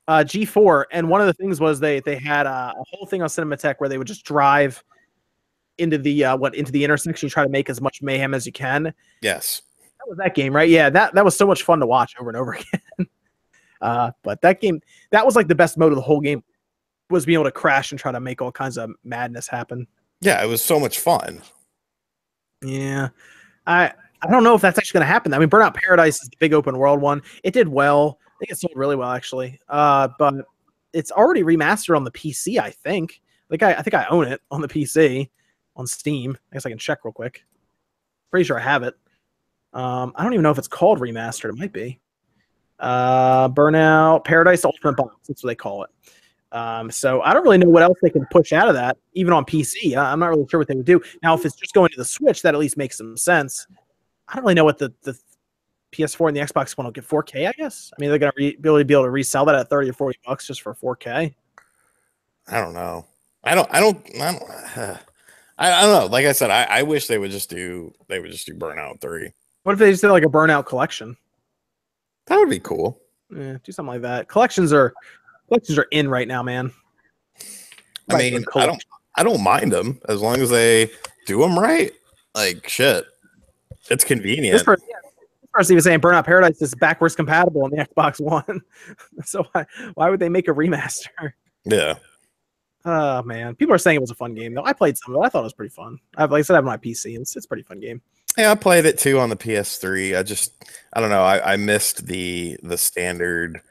uh 0.08 0.24
G4 0.26 0.86
and 0.92 1.10
one 1.10 1.22
of 1.22 1.28
the 1.28 1.34
things 1.34 1.60
was 1.62 1.80
they 1.80 2.02
they 2.02 2.18
had 2.18 2.46
a, 2.46 2.74
a 2.78 2.84
whole 2.90 3.06
thing 3.06 3.22
on 3.22 3.30
Cinematech 3.30 3.76
where 3.78 3.90
they 3.90 3.98
would 3.98 4.08
just 4.08 4.26
drive 4.26 4.84
into 5.78 5.98
the 5.98 6.26
uh 6.26 6.38
what 6.38 6.54
into 6.54 6.72
the 6.72 6.84
intersection 6.84 7.30
try 7.30 7.44
to 7.44 7.50
make 7.50 7.70
as 7.70 7.80
much 7.80 8.02
mayhem 8.02 8.34
as 8.34 8.46
you 8.46 8.52
can. 8.52 8.94
Yes. 9.22 9.62
That 10.00 10.10
was 10.10 10.18
that 10.18 10.36
game, 10.36 10.54
right? 10.54 10.70
Yeah, 10.70 10.90
that 10.90 11.14
that 11.14 11.24
was 11.24 11.38
so 11.38 11.48
much 11.48 11.64
fun 11.64 11.80
to 11.80 11.86
watch 11.88 12.16
over 12.20 12.30
and 12.30 12.38
over 12.38 12.54
again. 13.00 13.08
Uh 13.82 14.12
but 14.24 14.42
that 14.42 14.62
game 14.62 14.80
that 15.12 15.26
was 15.26 15.36
like 15.36 15.48
the 15.48 15.56
best 15.56 15.78
mode 15.78 15.92
of 15.92 15.96
the 15.96 16.02
whole 16.02 16.20
game 16.20 16.44
was 17.12 17.26
being 17.26 17.36
able 17.36 17.46
to 17.46 17.52
crash 17.52 17.92
and 17.92 18.00
try 18.00 18.12
to 18.12 18.20
make 18.20 18.42
all 18.42 18.52
kinds 18.52 18.78
of 18.78 18.90
madness 19.04 19.48
happen. 19.48 19.86
Yeah, 20.22 20.42
it 20.44 20.48
was 20.48 20.62
so 20.64 20.80
much 20.80 21.00
fun. 21.00 21.42
Yeah, 22.64 23.10
I 23.68 23.92
I 24.22 24.30
don't 24.30 24.44
know 24.44 24.56
if 24.56 24.62
that's 24.62 24.78
actually 24.78 25.00
going 25.00 25.08
to 25.08 25.12
happen. 25.14 25.34
I 25.34 25.40
mean, 25.40 25.50
Burnout 25.50 25.74
Paradise 25.74 26.22
is 26.22 26.30
the 26.30 26.38
big 26.40 26.54
open 26.54 26.78
world 26.78 27.02
one. 27.02 27.22
It 27.44 27.54
did 27.54 27.68
well. 27.68 28.20
I 28.28 28.32
think 28.40 28.52
it 28.52 28.58
sold 28.58 28.74
really 28.76 28.96
well 28.96 29.12
actually. 29.12 29.60
Uh, 29.68 30.10
but 30.20 30.36
it's 30.94 31.12
already 31.12 31.42
remastered 31.42 31.96
on 31.96 32.04
the 32.04 32.12
PC. 32.12 32.60
I 32.60 32.70
think. 32.70 33.22
Like 33.50 33.64
I, 33.64 33.74
I 33.74 33.82
think 33.82 33.94
I 33.94 34.06
own 34.10 34.28
it 34.28 34.42
on 34.50 34.62
the 34.62 34.68
PC 34.68 35.30
on 35.76 35.88
Steam. 35.88 36.38
I 36.52 36.56
guess 36.56 36.66
I 36.66 36.70
can 36.70 36.78
check 36.78 37.04
real 37.04 37.12
quick. 37.12 37.44
Pretty 38.30 38.46
sure 38.46 38.58
I 38.58 38.64
have 38.64 38.84
it. 38.84 38.96
Um, 39.74 40.14
I 40.16 40.24
don't 40.24 40.34
even 40.34 40.44
know 40.44 40.52
if 40.52 40.58
it's 40.58 40.68
called 40.68 41.00
remastered. 41.00 41.50
It 41.50 41.58
might 41.58 41.74
be. 41.74 42.00
Uh, 42.82 43.48
Burnout 43.50 44.26
Paradise 44.26 44.66
Ultimate 44.66 44.98
Box. 44.98 45.16
That's 45.28 45.44
what 45.44 45.50
they 45.50 45.56
call 45.56 45.84
it. 45.84 45.90
Um, 46.52 46.92
so 46.92 47.22
I 47.22 47.34
don't 47.34 47.44
really 47.44 47.60
know 47.60 47.70
what 47.70 47.84
else 47.84 47.98
they 48.02 48.10
can 48.10 48.26
push 48.30 48.52
out 48.52 48.68
of 48.68 48.74
that, 48.74 48.98
even 49.14 49.32
on 49.32 49.46
PC. 49.46 49.96
I- 49.96 50.12
I'm 50.12 50.20
not 50.20 50.30
really 50.30 50.46
sure 50.50 50.60
what 50.60 50.68
they 50.68 50.76
would 50.76 50.86
do. 50.86 51.02
Now, 51.24 51.34
if 51.34 51.46
it's 51.46 51.56
just 51.56 51.74
going 51.74 51.90
to 51.92 51.98
the 51.98 52.04
Switch, 52.04 52.42
that 52.42 52.54
at 52.54 52.60
least 52.60 52.76
makes 52.76 52.98
some 52.98 53.16
sense. 53.16 53.68
I 54.28 54.36
don't 54.36 54.44
really 54.44 54.56
know 54.56 54.66
what 54.66 54.78
the, 54.78 54.92
the 55.04 55.18
PS4 55.94 56.28
and 56.30 56.36
the 56.36 56.42
Xbox 56.42 56.78
One 56.78 56.86
will 56.86 56.92
get 56.92 57.08
4K. 57.08 57.48
I 57.48 57.54
guess. 57.54 57.92
I 57.96 58.02
mean, 58.02 58.10
they're 58.10 58.20
gonna 58.20 58.34
re- 58.36 58.56
be 58.60 58.68
able 58.70 58.80
to 58.80 58.86
be 58.86 58.94
able 58.94 59.04
to 59.04 59.10
resell 59.12 59.46
that 59.46 59.56
at 59.56 59.70
30 59.70 59.90
or 59.92 59.94
40 59.94 60.20
bucks 60.26 60.48
just 60.48 60.62
for 60.62 60.74
4K. 60.74 61.34
I 62.48 62.60
don't 62.60 62.74
know. 62.74 63.06
I 63.44 63.56
don't. 63.56 63.68
I 63.74 63.80
don't. 63.80 64.22
I 64.22 64.32
don't. 64.32 64.44
I, 65.58 65.72
I 65.74 65.82
don't 65.82 66.00
know. 66.02 66.06
Like 66.08 66.26
I 66.26 66.32
said, 66.32 66.50
I, 66.50 66.64
I 66.64 66.84
wish 66.84 67.08
they 67.08 67.18
would 67.18 67.32
just 67.32 67.50
do. 67.50 67.94
They 68.08 68.20
would 68.20 68.32
just 68.32 68.48
do 68.48 68.54
Burnout 68.56 69.00
Three. 69.00 69.32
What 69.64 69.74
if 69.74 69.80
they 69.80 69.92
just 69.92 70.02
did 70.02 70.10
like 70.12 70.24
a 70.24 70.28
Burnout 70.28 70.66
collection? 70.66 71.16
That 72.32 72.38
would 72.38 72.50
be 72.50 72.60
cool. 72.62 72.98
Yeah, 73.30 73.58
do 73.62 73.74
something 73.74 73.92
like 73.92 74.02
that. 74.04 74.30
Collections 74.30 74.72
are 74.72 74.94
collections 75.50 75.78
are 75.78 75.88
in 75.92 76.08
right 76.08 76.30
now, 76.30 76.42
man. 76.42 76.72
I 78.10 78.14
Right, 78.14 78.32
mean, 78.32 78.46
I 78.56 78.66
don't. 78.66 78.82
I 79.16 79.24
don't 79.24 79.44
mind 79.44 79.74
them 79.74 80.00
as 80.08 80.22
long 80.22 80.40
as 80.40 80.50
they 80.50 80.90
do 81.26 81.42
them 81.42 81.60
right. 81.60 81.92
Like 82.34 82.70
shit, 82.70 83.04
it's 83.90 83.90
This 83.90 84.04
convenient. 84.06 84.64
person, 84.64 84.88
yeah, 84.90 84.96
this 85.42 85.50
person 85.52 85.74
even 85.74 85.84
saying 85.84 86.00
Burnout 86.00 86.24
Paradise 86.26 86.62
is 86.62 86.74
backwards 86.76 87.18
compatible 87.18 87.66
on 87.66 87.72
the 87.72 87.86
Xbox 87.86 88.22
One. 88.22 88.62
so 89.26 89.44
why, 89.52 89.66
why 89.96 90.10
would 90.10 90.22
they 90.22 90.30
make 90.30 90.48
a 90.48 90.52
remaster? 90.54 91.34
Yeah. 91.66 91.96
Oh 92.86 93.24
man, 93.24 93.56
people 93.58 93.76
are 93.76 93.78
saying 93.78 93.98
it 93.98 94.02
was 94.02 94.12
a 94.12 94.16
fun 94.16 94.34
game 94.36 94.54
though. 94.54 94.64
I 94.64 94.72
played 94.72 94.98
some 94.98 95.14
of 95.16 95.22
it. 95.22 95.26
I 95.26 95.28
thought 95.30 95.42
it 95.42 95.44
was 95.44 95.54
pretty 95.54 95.74
fun. 95.74 95.98
I've 96.16 96.32
like 96.32 96.40
I 96.40 96.44
said, 96.44 96.54
I 96.54 96.58
have 96.60 96.64
my 96.64 96.78
PC. 96.78 97.14
And 97.16 97.24
it's 97.24 97.36
it's 97.36 97.46
a 97.46 97.50
pretty 97.50 97.64
fun 97.64 97.82
game. 97.82 98.02
Yeah, 98.38 98.52
I 98.52 98.56
played 98.56 98.86
it 98.86 98.98
too 98.98 99.20
on 99.20 99.30
the 99.30 99.36
PS3. 99.36 100.18
I 100.18 100.24
just, 100.24 100.54
I 100.94 101.00
don't 101.02 101.10
know. 101.10 101.24
I, 101.24 101.54
I 101.54 101.58
missed 101.58 102.06
the 102.08 102.58
the 102.64 102.78
standard 102.78 103.62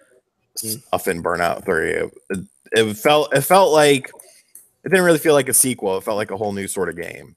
Mm. 0.62 0.82
stuff 0.82 1.08
in 1.08 1.22
Burnout 1.22 1.64
Three. 1.64 1.90
It, 1.92 2.12
it, 2.30 2.38
it 2.72 2.94
felt, 2.94 3.32
it 3.34 3.42
felt 3.42 3.72
like, 3.72 4.10
it 4.84 4.88
didn't 4.90 5.04
really 5.04 5.18
feel 5.18 5.32
like 5.32 5.48
a 5.48 5.54
sequel. 5.54 5.96
It 5.96 6.04
felt 6.04 6.16
like 6.16 6.32
a 6.32 6.36
whole 6.36 6.52
new 6.52 6.68
sort 6.68 6.88
of 6.90 6.96
game. 6.96 7.34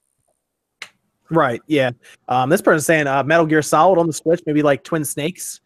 Right. 1.30 1.62
Yeah. 1.68 1.92
Um, 2.28 2.50
this 2.50 2.62
person's 2.62 2.86
saying 2.86 3.08
uh, 3.08 3.24
Metal 3.24 3.46
Gear 3.46 3.62
Solid 3.62 3.98
on 4.00 4.08
the 4.08 4.14
Switch, 4.14 4.42
maybe 4.46 4.62
like 4.62 4.84
Twin 4.84 5.06
Snakes. 5.06 5.62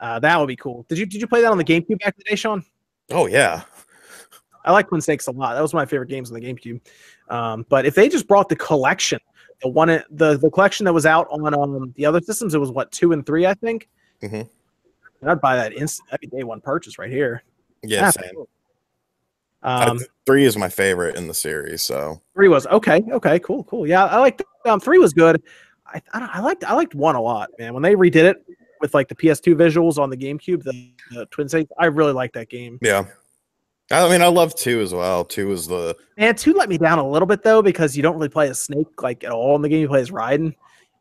Uh, 0.00 0.18
that 0.20 0.38
would 0.38 0.46
be 0.46 0.56
cool. 0.56 0.86
Did 0.88 0.98
you 0.98 1.06
did 1.06 1.20
you 1.20 1.26
play 1.26 1.42
that 1.42 1.50
on 1.50 1.58
the 1.58 1.64
GameCube 1.64 1.98
back 1.98 2.14
in 2.16 2.18
the 2.18 2.24
day, 2.24 2.36
Sean? 2.36 2.64
Oh 3.10 3.26
yeah, 3.26 3.62
I 4.64 4.72
like 4.72 4.88
Twin 4.88 5.00
Snakes 5.00 5.26
a 5.26 5.32
lot. 5.32 5.54
That 5.54 5.60
was 5.60 5.74
one 5.74 5.82
of 5.82 5.86
my 5.86 5.90
favorite 5.90 6.08
games 6.08 6.30
on 6.30 6.40
the 6.40 6.46
GameCube. 6.46 6.80
Um, 7.30 7.66
but 7.68 7.84
if 7.84 7.94
they 7.94 8.08
just 8.08 8.26
brought 8.26 8.48
the 8.48 8.56
collection, 8.56 9.18
the 9.62 9.68
one 9.68 9.88
the 10.10 10.36
the 10.38 10.50
collection 10.50 10.84
that 10.84 10.92
was 10.92 11.06
out 11.06 11.26
on 11.30 11.54
um, 11.54 11.92
the 11.96 12.06
other 12.06 12.20
systems, 12.20 12.54
it 12.54 12.58
was 12.58 12.70
what 12.70 12.90
two 12.92 13.12
and 13.12 13.24
three, 13.24 13.46
I 13.46 13.54
think. 13.54 13.88
Mm-hmm. 14.22 14.42
And 15.20 15.30
I'd 15.30 15.40
buy 15.40 15.56
that 15.56 15.72
instant. 15.72 16.20
Be 16.20 16.26
day 16.26 16.42
one 16.44 16.60
purchase 16.60 16.98
right 16.98 17.10
here. 17.10 17.42
yeah. 17.82 18.10
Same. 18.10 18.24
Absolutely. 18.24 18.46
I- 19.62 19.86
Um, 19.86 19.98
three 20.26 20.44
is 20.44 20.56
my 20.58 20.68
favorite 20.68 21.16
in 21.16 21.26
the 21.28 21.34
series. 21.34 21.82
So 21.82 22.20
three 22.34 22.48
was 22.48 22.66
okay. 22.66 23.02
Okay, 23.10 23.38
cool, 23.38 23.64
cool. 23.64 23.86
Yeah, 23.86 24.04
I 24.04 24.18
liked 24.18 24.42
um, 24.66 24.80
three 24.80 24.98
was 24.98 25.12
good. 25.14 25.42
I 25.86 26.02
I, 26.12 26.28
I 26.34 26.40
liked 26.40 26.64
I 26.64 26.74
liked 26.74 26.94
one 26.94 27.14
a 27.14 27.20
lot, 27.22 27.50
man. 27.58 27.72
When 27.72 27.82
they 27.82 27.94
redid 27.94 28.24
it 28.24 28.44
with 28.80 28.92
like 28.92 29.08
the 29.08 29.14
PS2 29.14 29.54
visuals 29.54 29.96
on 29.98 30.10
the 30.10 30.16
GameCube, 30.16 30.62
the, 30.62 30.92
the 31.12 31.26
Twin 31.26 31.48
I 31.78 31.86
really 31.86 32.12
liked 32.12 32.34
that 32.34 32.50
game. 32.50 32.78
yeah, 32.82 33.06
I 33.90 34.08
mean, 34.08 34.22
I 34.22 34.26
love 34.28 34.54
two 34.54 34.80
as 34.80 34.94
well. 34.94 35.24
Two 35.24 35.52
is 35.52 35.66
the 35.66 35.96
Man, 36.16 36.34
two 36.34 36.54
let 36.54 36.68
me 36.68 36.78
down 36.78 36.98
a 36.98 37.08
little 37.08 37.26
bit 37.26 37.42
though 37.42 37.60
because 37.62 37.96
you 37.96 38.02
don't 38.02 38.16
really 38.16 38.28
play 38.30 38.48
a 38.48 38.54
Snake 38.54 39.02
like 39.02 39.24
at 39.24 39.30
all 39.30 39.54
in 39.56 39.62
the 39.62 39.68
game. 39.68 39.80
You 39.82 39.88
play 39.88 40.00
as 40.00 40.10
Raiden. 40.10 40.54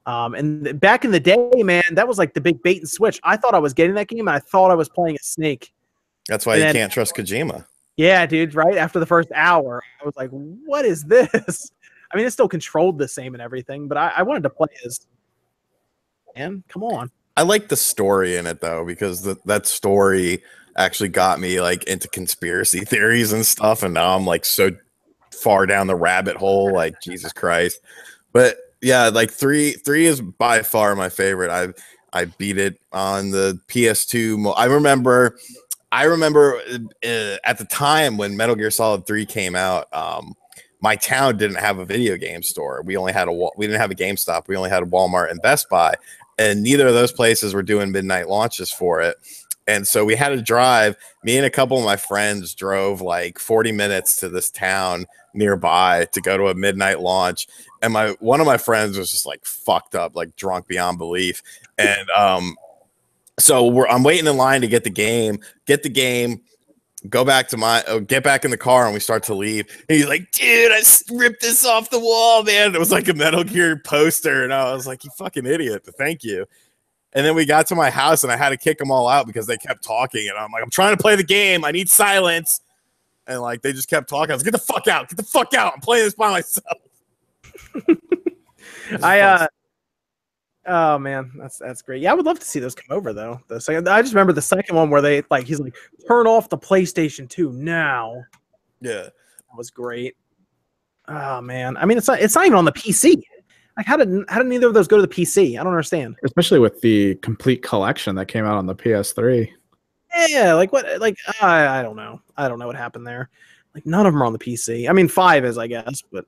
Um, 0.05 0.35
and 0.35 0.79
back 0.81 1.05
in 1.05 1.11
the 1.11 1.19
day, 1.19 1.49
man, 1.63 1.83
that 1.91 2.05
was 2.07 2.17
like 2.17 2.33
the 2.33 2.41
big 2.41 2.61
bait 2.61 2.79
and 2.79 2.89
switch. 2.89 3.21
I 3.23 3.37
thought 3.37 3.55
I 3.55 3.59
was 3.59 3.73
getting 3.73 3.95
that 3.95 4.09
game, 4.09 4.27
and 4.27 4.31
I 4.31 4.39
thought 4.39 4.69
I 4.69 4.75
was 4.75 4.89
playing 4.89 5.15
a 5.15 5.23
Snake. 5.23 5.73
that's 6.27 6.45
why 6.45 6.55
And 6.55 6.59
you 6.59 6.65
then- 6.65 6.75
can't 6.75 6.91
trust 6.91 7.15
Kojima. 7.15 7.65
Yeah, 7.95 8.25
dude. 8.25 8.55
Right 8.55 8.75
after 8.75 8.99
the 8.99 9.05
first 9.05 9.29
hour, 9.35 9.81
I 10.01 10.05
was 10.05 10.15
like, 10.17 10.29
"What 10.31 10.83
is 10.83 11.03
this?" 11.03 11.71
I 12.11 12.17
mean, 12.17 12.25
it 12.25 12.31
still 12.31 12.49
controlled 12.49 12.97
the 12.97 13.07
same 13.07 13.33
and 13.33 13.41
everything, 13.41 13.87
but 13.87 13.97
I, 13.97 14.11
I 14.17 14.21
wanted 14.23 14.43
to 14.43 14.49
play 14.49 14.67
as. 14.85 15.05
Man, 16.35 16.63
come 16.67 16.83
on. 16.83 17.11
I 17.37 17.43
like 17.43 17.67
the 17.69 17.75
story 17.75 18.35
in 18.37 18.45
it 18.47 18.59
though 18.61 18.83
because 18.85 19.21
the, 19.21 19.37
that 19.45 19.65
story 19.67 20.43
actually 20.77 21.09
got 21.09 21.39
me 21.39 21.61
like 21.61 21.83
into 21.85 22.07
conspiracy 22.07 22.79
theories 22.85 23.33
and 23.33 23.45
stuff, 23.45 23.83
and 23.83 23.93
now 23.93 24.15
I'm 24.15 24.25
like 24.25 24.45
so 24.45 24.71
far 25.31 25.65
down 25.65 25.87
the 25.87 25.95
rabbit 25.95 26.37
hole, 26.37 26.73
like 26.73 27.01
Jesus 27.01 27.33
Christ. 27.33 27.79
But 28.31 28.57
yeah, 28.81 29.09
like 29.09 29.31
three 29.31 29.73
three 29.73 30.05
is 30.05 30.21
by 30.21 30.61
far 30.61 30.95
my 30.95 31.09
favorite. 31.09 31.51
I 31.51 31.73
I 32.17 32.25
beat 32.25 32.57
it 32.57 32.79
on 32.91 33.31
the 33.31 33.59
PS2. 33.67 34.37
mo- 34.37 34.51
I 34.51 34.65
remember. 34.65 35.37
I 35.91 36.05
remember 36.05 36.59
uh, 37.05 37.35
at 37.45 37.59
the 37.59 37.65
time 37.69 38.17
when 38.17 38.35
Metal 38.35 38.55
Gear 38.55 38.71
Solid 38.71 39.05
3 39.05 39.27
came 39.27 39.55
out, 39.55 39.93
um, 39.93 40.33
my 40.81 40.95
town 40.95 41.37
didn't 41.37 41.57
have 41.57 41.77
a 41.77 41.85
video 41.85 42.17
game 42.17 42.41
store. 42.41 42.81
We 42.83 42.97
only 42.97 43.13
had 43.13 43.27
a 43.27 43.31
we 43.31 43.67
didn't 43.67 43.79
have 43.79 43.91
a 43.91 43.95
GameStop. 43.95 44.47
We 44.47 44.55
only 44.55 44.71
had 44.71 44.81
a 44.81 44.87
Walmart 44.87 45.29
and 45.29 45.39
Best 45.43 45.69
Buy 45.69 45.93
and 46.37 46.63
neither 46.63 46.87
of 46.87 46.93
those 46.93 47.11
places 47.11 47.53
were 47.53 47.63
doing 47.63 47.91
midnight 47.91 48.27
launches 48.27 48.71
for 48.71 49.01
it. 49.01 49.17
And 49.67 49.87
so 49.87 50.03
we 50.03 50.15
had 50.15 50.29
to 50.29 50.41
drive. 50.41 50.97
Me 51.23 51.37
and 51.37 51.45
a 51.45 51.49
couple 51.49 51.77
of 51.77 51.85
my 51.85 51.95
friends 51.95 52.53
drove 52.53 53.01
like 53.01 53.39
40 53.39 53.71
minutes 53.71 54.17
to 54.17 54.29
this 54.29 54.49
town 54.49 55.05
nearby 55.33 56.05
to 56.11 56.21
go 56.21 56.37
to 56.37 56.47
a 56.47 56.55
midnight 56.55 56.99
launch. 56.99 57.47
And 57.81 57.93
my 57.93 58.09
one 58.19 58.39
of 58.39 58.45
my 58.45 58.57
friends 58.57 58.97
was 58.97 59.11
just 59.11 59.25
like 59.25 59.45
fucked 59.45 59.95
up, 59.95 60.15
like 60.15 60.35
drunk 60.35 60.67
beyond 60.67 60.97
belief. 60.97 61.41
And 61.77 62.09
um, 62.11 62.55
so 63.39 63.65
we're 63.67 63.87
I'm 63.87 64.03
waiting 64.03 64.27
in 64.27 64.37
line 64.37 64.61
to 64.61 64.67
get 64.67 64.83
the 64.83 64.89
game, 64.89 65.39
get 65.65 65.83
the 65.83 65.89
game, 65.89 66.41
go 67.09 67.25
back 67.25 67.47
to 67.49 67.57
my 67.57 67.83
uh, 67.83 67.99
get 67.99 68.23
back 68.23 68.45
in 68.45 68.51
the 68.51 68.57
car 68.57 68.85
and 68.85 68.93
we 68.93 68.99
start 68.99 69.23
to 69.23 69.33
leave 69.33 69.65
and 69.89 69.97
he's 69.97 70.07
like 70.07 70.31
dude 70.31 70.71
I 70.71 70.81
ripped 71.11 71.41
this 71.41 71.65
off 71.65 71.89
the 71.89 71.99
wall 71.99 72.43
man 72.43 72.73
it 72.73 72.79
was 72.79 72.91
like 72.91 73.07
a 73.09 73.13
metal 73.13 73.43
gear 73.43 73.77
poster 73.77 74.43
and 74.43 74.53
i 74.53 74.73
was 74.73 74.87
like 74.87 75.03
you 75.03 75.09
fucking 75.17 75.45
idiot 75.45 75.81
but 75.83 75.95
thank 75.97 76.23
you 76.23 76.45
and 77.15 77.25
then 77.25 77.35
we 77.35 77.45
got 77.45 77.67
to 77.67 77.75
my 77.75 77.89
house 77.89 78.23
and 78.23 78.31
i 78.31 78.37
had 78.37 78.49
to 78.49 78.57
kick 78.57 78.77
them 78.77 78.91
all 78.91 79.07
out 79.07 79.27
because 79.27 79.47
they 79.47 79.57
kept 79.57 79.83
talking 79.83 80.27
and 80.29 80.37
i'm 80.37 80.51
like 80.51 80.63
i'm 80.63 80.69
trying 80.69 80.95
to 80.95 81.01
play 81.01 81.15
the 81.15 81.23
game 81.23 81.63
i 81.65 81.71
need 81.71 81.89
silence 81.89 82.61
and 83.27 83.41
like 83.41 83.61
they 83.61 83.71
just 83.71 83.89
kept 83.89 84.09
talking 84.09 84.31
i 84.31 84.35
was 84.35 84.43
like, 84.43 84.51
get 84.51 84.59
the 84.59 84.73
fuck 84.73 84.87
out 84.87 85.09
get 85.09 85.17
the 85.17 85.23
fuck 85.23 85.53
out 85.53 85.73
i'm 85.73 85.81
playing 85.81 86.03
this 86.03 86.15
by 86.15 86.31
myself 86.31 86.77
I 89.01 89.19
uh 89.21 89.47
oh 90.67 90.99
man, 90.99 91.31
that's 91.37 91.57
that's 91.57 91.81
great. 91.81 92.01
Yeah, 92.01 92.11
I 92.11 92.15
would 92.15 92.25
love 92.25 92.39
to 92.39 92.45
see 92.45 92.59
those 92.59 92.75
come 92.75 92.95
over 92.95 93.13
though. 93.13 93.39
The 93.47 93.59
second 93.59 93.87
I 93.87 94.01
just 94.01 94.13
remember 94.13 94.33
the 94.33 94.41
second 94.41 94.75
one 94.75 94.89
where 94.89 95.01
they 95.01 95.23
like 95.29 95.45
he's 95.45 95.59
like 95.59 95.75
turn 96.07 96.27
off 96.27 96.49
the 96.49 96.57
PlayStation 96.57 97.29
2 97.29 97.51
now. 97.53 98.23
yeah 98.81 99.03
That 99.03 99.57
was 99.57 99.71
great. 99.71 100.15
Oh 101.07 101.41
man. 101.41 101.77
I 101.77 101.85
mean 101.85 101.97
it's 101.97 102.07
not 102.07 102.19
it's 102.19 102.35
not 102.35 102.45
even 102.45 102.57
on 102.57 102.65
the 102.65 102.71
PC. 102.71 103.23
Like 103.77 103.85
how 103.85 103.97
did 103.97 104.25
how 104.29 104.37
did 104.39 104.47
neither 104.47 104.67
of 104.67 104.73
those 104.73 104.87
go 104.87 104.97
to 104.97 105.01
the 105.01 105.07
PC? 105.07 105.59
I 105.59 105.63
don't 105.63 105.73
understand. 105.73 106.15
especially 106.23 106.59
with 106.59 106.79
the 106.81 107.15
complete 107.15 107.63
collection 107.63 108.15
that 108.15 108.27
came 108.27 108.45
out 108.45 108.55
on 108.57 108.65
the 108.67 108.75
PS3. 108.75 109.49
Yeah, 110.27 110.53
like 110.53 110.71
what 110.71 110.99
like 111.01 111.17
I 111.41 111.79
I 111.79 111.81
don't 111.81 111.95
know. 111.95 112.21
I 112.37 112.47
don't 112.47 112.59
know 112.59 112.67
what 112.67 112.75
happened 112.75 113.07
there. 113.07 113.29
Like 113.73 113.85
none 113.85 114.05
of 114.05 114.13
them 114.13 114.21
are 114.21 114.25
on 114.25 114.33
the 114.33 114.39
PC. 114.39 114.87
I 114.89 114.93
mean 114.93 115.07
5 115.07 115.45
is 115.45 115.57
I 115.57 115.65
guess, 115.67 116.03
but 116.11 116.25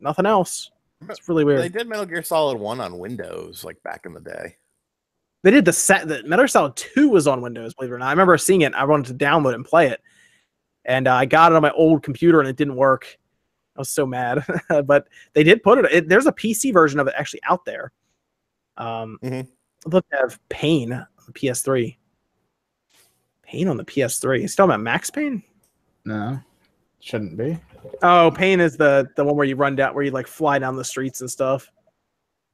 nothing 0.00 0.26
else. 0.26 0.70
It's 1.08 1.28
really 1.28 1.44
weird. 1.44 1.60
they 1.60 1.68
did 1.68 1.88
metal 1.88 2.04
gear 2.04 2.22
solid 2.22 2.58
1 2.58 2.80
on 2.80 2.98
windows 2.98 3.64
like 3.64 3.82
back 3.84 4.04
in 4.06 4.12
the 4.12 4.20
day 4.20 4.56
They 5.44 5.50
did 5.52 5.64
the 5.64 5.72
set 5.72 6.08
the 6.08 6.22
Metal 6.24 6.42
Gear 6.42 6.48
Solid 6.48 6.76
2 6.76 7.08
was 7.08 7.26
on 7.28 7.40
Windows, 7.40 7.74
believe 7.74 7.92
it 7.92 7.94
or 7.94 7.98
not. 7.98 8.08
I 8.08 8.10
remember 8.10 8.36
seeing 8.36 8.62
it. 8.62 8.74
I 8.74 8.84
wanted 8.84 9.06
to 9.06 9.24
download 9.24 9.52
it 9.52 9.54
and 9.54 9.64
play 9.64 9.86
it. 9.88 10.00
And 10.84 11.06
uh, 11.06 11.14
I 11.14 11.26
got 11.26 11.52
it 11.52 11.56
on 11.56 11.62
my 11.62 11.70
old 11.70 12.02
computer 12.02 12.40
and 12.40 12.48
it 12.48 12.56
didn't 12.56 12.76
work. 12.76 13.16
I 13.80 13.82
was 13.82 13.88
so 13.88 14.04
mad. 14.04 14.44
but 14.84 15.08
they 15.32 15.42
did 15.42 15.62
put 15.62 15.78
it, 15.78 15.86
it, 15.90 16.08
there's 16.10 16.26
a 16.26 16.32
PC 16.32 16.70
version 16.70 17.00
of 17.00 17.06
it 17.06 17.14
actually 17.16 17.40
out 17.48 17.64
there. 17.64 17.92
Um 18.76 19.18
Mhm. 19.22 19.48
I'd 19.86 19.92
love 19.94 20.04
to 20.10 20.16
have 20.18 20.38
Pain 20.50 20.92
on 20.92 21.06
the 21.26 21.32
PS3. 21.32 21.96
Pain 23.42 23.68
on 23.68 23.78
the 23.78 23.84
PS3. 23.84 24.42
You 24.42 24.48
still 24.48 24.66
about 24.66 24.80
Max 24.80 25.08
Payne? 25.08 25.42
No, 26.04 26.38
shouldn't 27.00 27.38
be. 27.38 27.58
Oh, 28.02 28.30
Pain 28.36 28.60
is 28.60 28.76
the 28.76 29.08
the 29.16 29.24
one 29.24 29.36
where 29.36 29.46
you 29.46 29.56
run 29.56 29.76
down 29.76 29.94
where 29.94 30.04
you 30.04 30.10
like 30.10 30.26
fly 30.26 30.58
down 30.58 30.76
the 30.76 30.84
streets 30.84 31.22
and 31.22 31.30
stuff. 31.30 31.70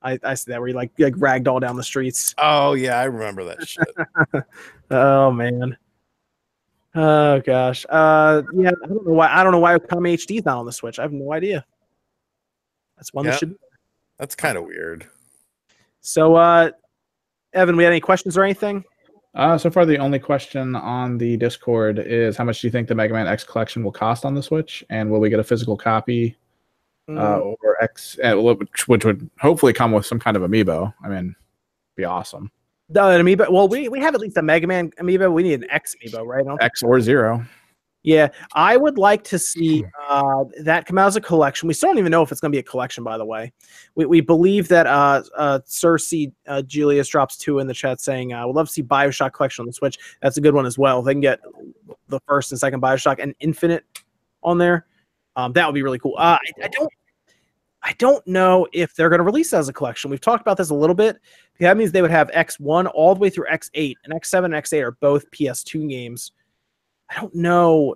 I, 0.02 0.16
I 0.22 0.34
see 0.34 0.52
that 0.52 0.60
where 0.60 0.68
you 0.68 0.74
like 0.74 0.92
like 1.00 1.14
ragdoll 1.14 1.60
down 1.60 1.74
the 1.74 1.82
streets. 1.82 2.32
oh 2.38 2.74
yeah 2.74 3.00
i 3.00 3.04
remember 3.04 3.42
that 3.44 3.66
shit 3.66 3.88
Oh 4.92 5.32
man. 5.32 5.76
Oh 6.96 7.40
gosh. 7.40 7.84
Uh, 7.88 8.42
yeah. 8.54 8.70
I 8.82 8.86
don't 8.88 9.06
know 9.06 9.12
why. 9.12 9.28
I 9.28 9.42
don't 9.42 9.52
know 9.52 9.58
why 9.58 9.78
Okami 9.78 10.14
HD 10.14 10.38
is 10.38 10.44
not 10.44 10.58
on 10.58 10.66
the 10.66 10.72
Switch. 10.72 10.98
I 10.98 11.02
have 11.02 11.12
no 11.12 11.32
idea. 11.32 11.64
That's 12.96 13.12
one 13.12 13.24
Yeah. 13.26 13.32
that 13.32 13.38
should. 13.40 13.54
That's 14.18 14.34
kind 14.34 14.56
of 14.56 14.64
weird. 14.64 15.06
So, 16.00 16.36
uh, 16.36 16.70
Evan, 17.52 17.76
we 17.76 17.84
had 17.84 17.92
any 17.92 18.00
questions 18.00 18.38
or 18.38 18.44
anything? 18.44 18.82
Uh, 19.34 19.58
so 19.58 19.70
far, 19.70 19.84
the 19.84 19.98
only 19.98 20.18
question 20.18 20.74
on 20.74 21.18
the 21.18 21.36
Discord 21.36 21.98
is 21.98 22.38
how 22.38 22.44
much 22.44 22.62
do 22.62 22.66
you 22.66 22.70
think 22.70 22.88
the 22.88 22.94
Mega 22.94 23.12
Man 23.12 23.26
X 23.26 23.44
collection 23.44 23.84
will 23.84 23.92
cost 23.92 24.24
on 24.24 24.34
the 24.34 24.42
Switch, 24.42 24.82
and 24.88 25.10
will 25.10 25.20
we 25.20 25.28
get 25.28 25.38
a 25.40 25.44
physical 25.44 25.76
copy 25.76 26.34
uh, 27.08 27.12
Mm, 27.12 27.56
or 27.62 27.82
X, 27.82 28.18
uh, 28.24 28.34
which, 28.40 28.88
which 28.88 29.04
would 29.04 29.28
hopefully 29.38 29.72
come 29.74 29.92
with 29.92 30.06
some 30.06 30.18
kind 30.18 30.36
of 30.36 30.42
amiibo? 30.42 30.92
I 31.04 31.08
mean, 31.08 31.36
be 31.96 32.04
awesome. 32.04 32.50
The 32.88 33.00
amiibo. 33.00 33.50
Well, 33.50 33.68
we 33.68 33.88
we 33.88 34.00
have 34.00 34.14
at 34.14 34.20
least 34.20 34.36
a 34.36 34.42
Mega 34.42 34.66
Man 34.66 34.90
amiibo. 35.00 35.32
We 35.32 35.42
need 35.42 35.62
an 35.62 35.70
X 35.70 35.94
amiibo, 35.96 36.24
right? 36.26 36.44
X 36.60 36.82
or 36.82 37.00
zero. 37.00 37.44
Yeah, 38.02 38.28
I 38.52 38.76
would 38.76 38.98
like 38.98 39.24
to 39.24 39.38
see 39.38 39.84
uh, 40.08 40.44
that 40.60 40.86
come 40.86 40.96
out 40.96 41.08
as 41.08 41.16
a 41.16 41.20
collection. 41.20 41.66
We 41.66 41.74
still 41.74 41.88
don't 41.88 41.98
even 41.98 42.12
know 42.12 42.22
if 42.22 42.30
it's 42.30 42.40
going 42.40 42.52
to 42.52 42.54
be 42.54 42.60
a 42.60 42.62
collection, 42.62 43.02
by 43.02 43.18
the 43.18 43.24
way. 43.24 43.52
We, 43.96 44.06
we 44.06 44.20
believe 44.20 44.68
that 44.68 44.86
uh, 44.86 45.24
uh, 45.36 45.58
Cersei 45.66 46.32
uh, 46.46 46.62
Julius 46.62 47.08
drops 47.08 47.36
two 47.36 47.58
in 47.58 47.66
the 47.66 47.74
chat 47.74 48.00
saying, 48.00 48.32
uh, 48.32 48.46
"Would 48.46 48.54
love 48.54 48.68
to 48.68 48.72
see 48.72 48.82
Bioshock 48.84 49.32
collection 49.32 49.64
on 49.64 49.66
the 49.66 49.72
Switch." 49.72 49.98
That's 50.22 50.36
a 50.36 50.40
good 50.40 50.54
one 50.54 50.66
as 50.66 50.78
well. 50.78 51.00
If 51.00 51.06
they 51.06 51.14
can 51.14 51.20
get 51.20 51.40
the 52.06 52.20
first 52.28 52.52
and 52.52 52.60
second 52.60 52.80
Bioshock 52.80 53.16
and 53.18 53.34
Infinite 53.40 53.84
on 54.44 54.58
there. 54.58 54.86
Um, 55.34 55.52
that 55.54 55.66
would 55.66 55.74
be 55.74 55.82
really 55.82 55.98
cool. 55.98 56.14
Uh, 56.16 56.38
I, 56.40 56.64
I 56.64 56.68
don't, 56.68 56.90
I 57.82 57.92
don't 57.98 58.26
know 58.26 58.66
if 58.72 58.94
they're 58.94 59.08
going 59.08 59.20
to 59.20 59.24
release 59.24 59.52
as 59.52 59.68
a 59.68 59.72
collection. 59.72 60.10
We've 60.10 60.20
talked 60.20 60.40
about 60.40 60.56
this 60.56 60.70
a 60.70 60.74
little 60.74 60.94
bit. 60.94 61.18
That 61.60 61.76
means 61.76 61.92
they 61.92 62.02
would 62.02 62.10
have 62.10 62.30
X1 62.32 62.90
all 62.94 63.14
the 63.14 63.20
way 63.20 63.30
through 63.30 63.46
X8, 63.46 63.94
and 64.04 64.12
X7 64.12 64.44
and 64.46 64.54
X8 64.54 64.82
are 64.82 64.92
both 64.92 65.30
PS2 65.30 65.88
games. 65.88 66.32
I 67.08 67.20
don't 67.20 67.34
know 67.34 67.94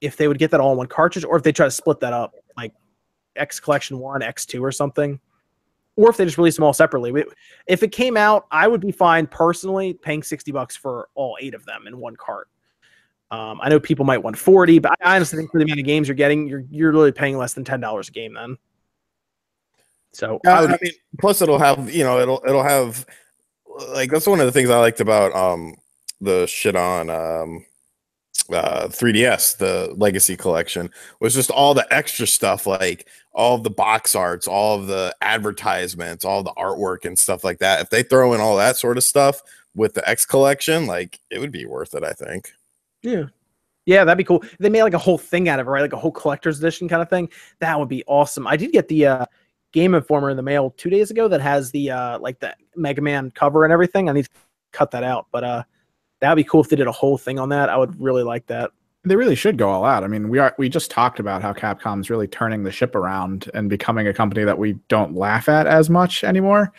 if 0.00 0.16
they 0.16 0.28
would 0.28 0.38
get 0.38 0.50
that 0.50 0.60
all 0.60 0.72
in 0.72 0.78
one 0.78 0.86
cartridge 0.86 1.24
or 1.24 1.36
if 1.36 1.42
they 1.42 1.52
try 1.52 1.66
to 1.66 1.70
split 1.70 2.00
that 2.00 2.12
up, 2.12 2.34
like 2.56 2.72
X 3.34 3.60
Collection 3.60 3.98
One, 3.98 4.22
X 4.22 4.46
Two, 4.46 4.64
or 4.64 4.72
something, 4.72 5.18
or 5.96 6.10
if 6.10 6.16
they 6.16 6.24
just 6.24 6.38
release 6.38 6.56
them 6.56 6.64
all 6.64 6.72
separately. 6.72 7.24
If 7.66 7.82
it 7.82 7.92
came 7.92 8.16
out, 8.16 8.46
I 8.50 8.68
would 8.68 8.80
be 8.80 8.92
fine 8.92 9.26
personally 9.26 9.94
paying 9.94 10.22
sixty 10.22 10.52
bucks 10.52 10.76
for 10.76 11.08
all 11.14 11.36
eight 11.40 11.54
of 11.54 11.64
them 11.64 11.86
in 11.86 11.98
one 11.98 12.16
cart. 12.16 12.48
Um, 13.30 13.58
I 13.60 13.68
know 13.68 13.80
people 13.80 14.04
might 14.04 14.22
want 14.22 14.38
forty, 14.38 14.78
but 14.78 14.92
I 15.02 15.16
honestly 15.16 15.38
think 15.38 15.50
for 15.50 15.58
the 15.58 15.64
amount 15.64 15.80
of 15.80 15.86
games 15.86 16.08
you're 16.08 16.14
getting, 16.14 16.46
you're 16.46 16.64
you're 16.70 16.92
really 16.92 17.12
paying 17.12 17.36
less 17.36 17.54
than 17.54 17.64
ten 17.64 17.80
dollars 17.80 18.08
a 18.08 18.12
game 18.12 18.34
then. 18.34 18.56
So 20.16 20.40
I 20.46 20.50
I, 20.50 20.60
would, 20.62 20.80
mean, 20.80 20.92
plus 21.20 21.42
it'll 21.42 21.58
have 21.58 21.92
you 21.92 22.02
know 22.02 22.18
it'll 22.18 22.42
it'll 22.46 22.62
have 22.62 23.04
like 23.90 24.10
that's 24.10 24.26
one 24.26 24.40
of 24.40 24.46
the 24.46 24.52
things 24.52 24.70
I 24.70 24.78
liked 24.78 25.00
about 25.00 25.34
um 25.34 25.76
the 26.20 26.46
shit 26.46 26.74
on 26.74 27.10
um 27.10 27.66
uh 28.50 28.86
3ds 28.88 29.58
the 29.58 29.92
legacy 29.96 30.36
collection 30.36 30.90
was 31.20 31.34
just 31.34 31.50
all 31.50 31.74
the 31.74 31.86
extra 31.92 32.26
stuff 32.26 32.66
like 32.66 33.08
all 33.32 33.58
the 33.58 33.70
box 33.70 34.14
arts 34.14 34.46
all 34.46 34.78
of 34.78 34.86
the 34.86 35.14
advertisements 35.20 36.24
all 36.24 36.42
the 36.42 36.52
artwork 36.52 37.04
and 37.04 37.18
stuff 37.18 37.44
like 37.44 37.58
that 37.58 37.80
if 37.80 37.90
they 37.90 38.02
throw 38.02 38.34
in 38.34 38.40
all 38.40 38.56
that 38.56 38.76
sort 38.76 38.96
of 38.96 39.04
stuff 39.04 39.42
with 39.74 39.94
the 39.94 40.08
x 40.08 40.24
collection 40.24 40.86
like 40.86 41.18
it 41.30 41.38
would 41.38 41.50
be 41.52 41.66
worth 41.66 41.94
it 41.94 42.04
i 42.04 42.12
think 42.12 42.52
Yeah. 43.02 43.24
Yeah, 43.86 44.04
that'd 44.04 44.18
be 44.18 44.24
cool. 44.24 44.42
They 44.58 44.68
made 44.68 44.82
like 44.82 44.94
a 44.94 44.98
whole 44.98 45.16
thing 45.16 45.48
out 45.48 45.60
of 45.60 45.68
it, 45.68 45.70
right? 45.70 45.80
Like 45.80 45.92
a 45.92 45.96
whole 45.96 46.10
collector's 46.10 46.58
edition 46.58 46.88
kind 46.88 47.00
of 47.00 47.08
thing. 47.08 47.28
That 47.60 47.78
would 47.78 47.88
be 47.88 48.02
awesome. 48.08 48.44
I 48.44 48.56
did 48.56 48.72
get 48.72 48.88
the 48.88 49.06
uh, 49.06 49.26
Game 49.76 49.94
Informer 49.94 50.30
in 50.30 50.38
the 50.38 50.42
mail 50.42 50.72
two 50.78 50.88
days 50.88 51.10
ago 51.10 51.28
that 51.28 51.42
has 51.42 51.70
the 51.70 51.90
uh, 51.90 52.18
like 52.18 52.40
the 52.40 52.54
Mega 52.76 53.02
Man 53.02 53.30
cover 53.30 53.62
and 53.62 53.70
everything. 53.70 54.08
I 54.08 54.14
need 54.14 54.24
to 54.24 54.30
cut 54.72 54.90
that 54.92 55.04
out, 55.04 55.26
but 55.30 55.44
uh, 55.44 55.64
that'd 56.18 56.34
be 56.34 56.48
cool 56.48 56.62
if 56.62 56.70
they 56.70 56.76
did 56.76 56.86
a 56.86 56.92
whole 56.92 57.18
thing 57.18 57.38
on 57.38 57.50
that. 57.50 57.68
I 57.68 57.76
would 57.76 58.00
really 58.00 58.22
like 58.22 58.46
that. 58.46 58.70
They 59.04 59.16
really 59.16 59.34
should 59.34 59.58
go 59.58 59.68
all 59.68 59.84
out. 59.84 60.02
I 60.02 60.06
mean, 60.06 60.30
we 60.30 60.38
are 60.38 60.54
we 60.56 60.70
just 60.70 60.90
talked 60.90 61.20
about 61.20 61.42
how 61.42 61.52
Capcom's 61.52 62.08
really 62.08 62.26
turning 62.26 62.62
the 62.62 62.72
ship 62.72 62.94
around 62.94 63.50
and 63.52 63.68
becoming 63.68 64.08
a 64.08 64.14
company 64.14 64.44
that 64.44 64.56
we 64.56 64.78
don't 64.88 65.14
laugh 65.14 65.46
at 65.46 65.66
as 65.66 65.90
much 65.90 66.24
anymore. 66.24 66.72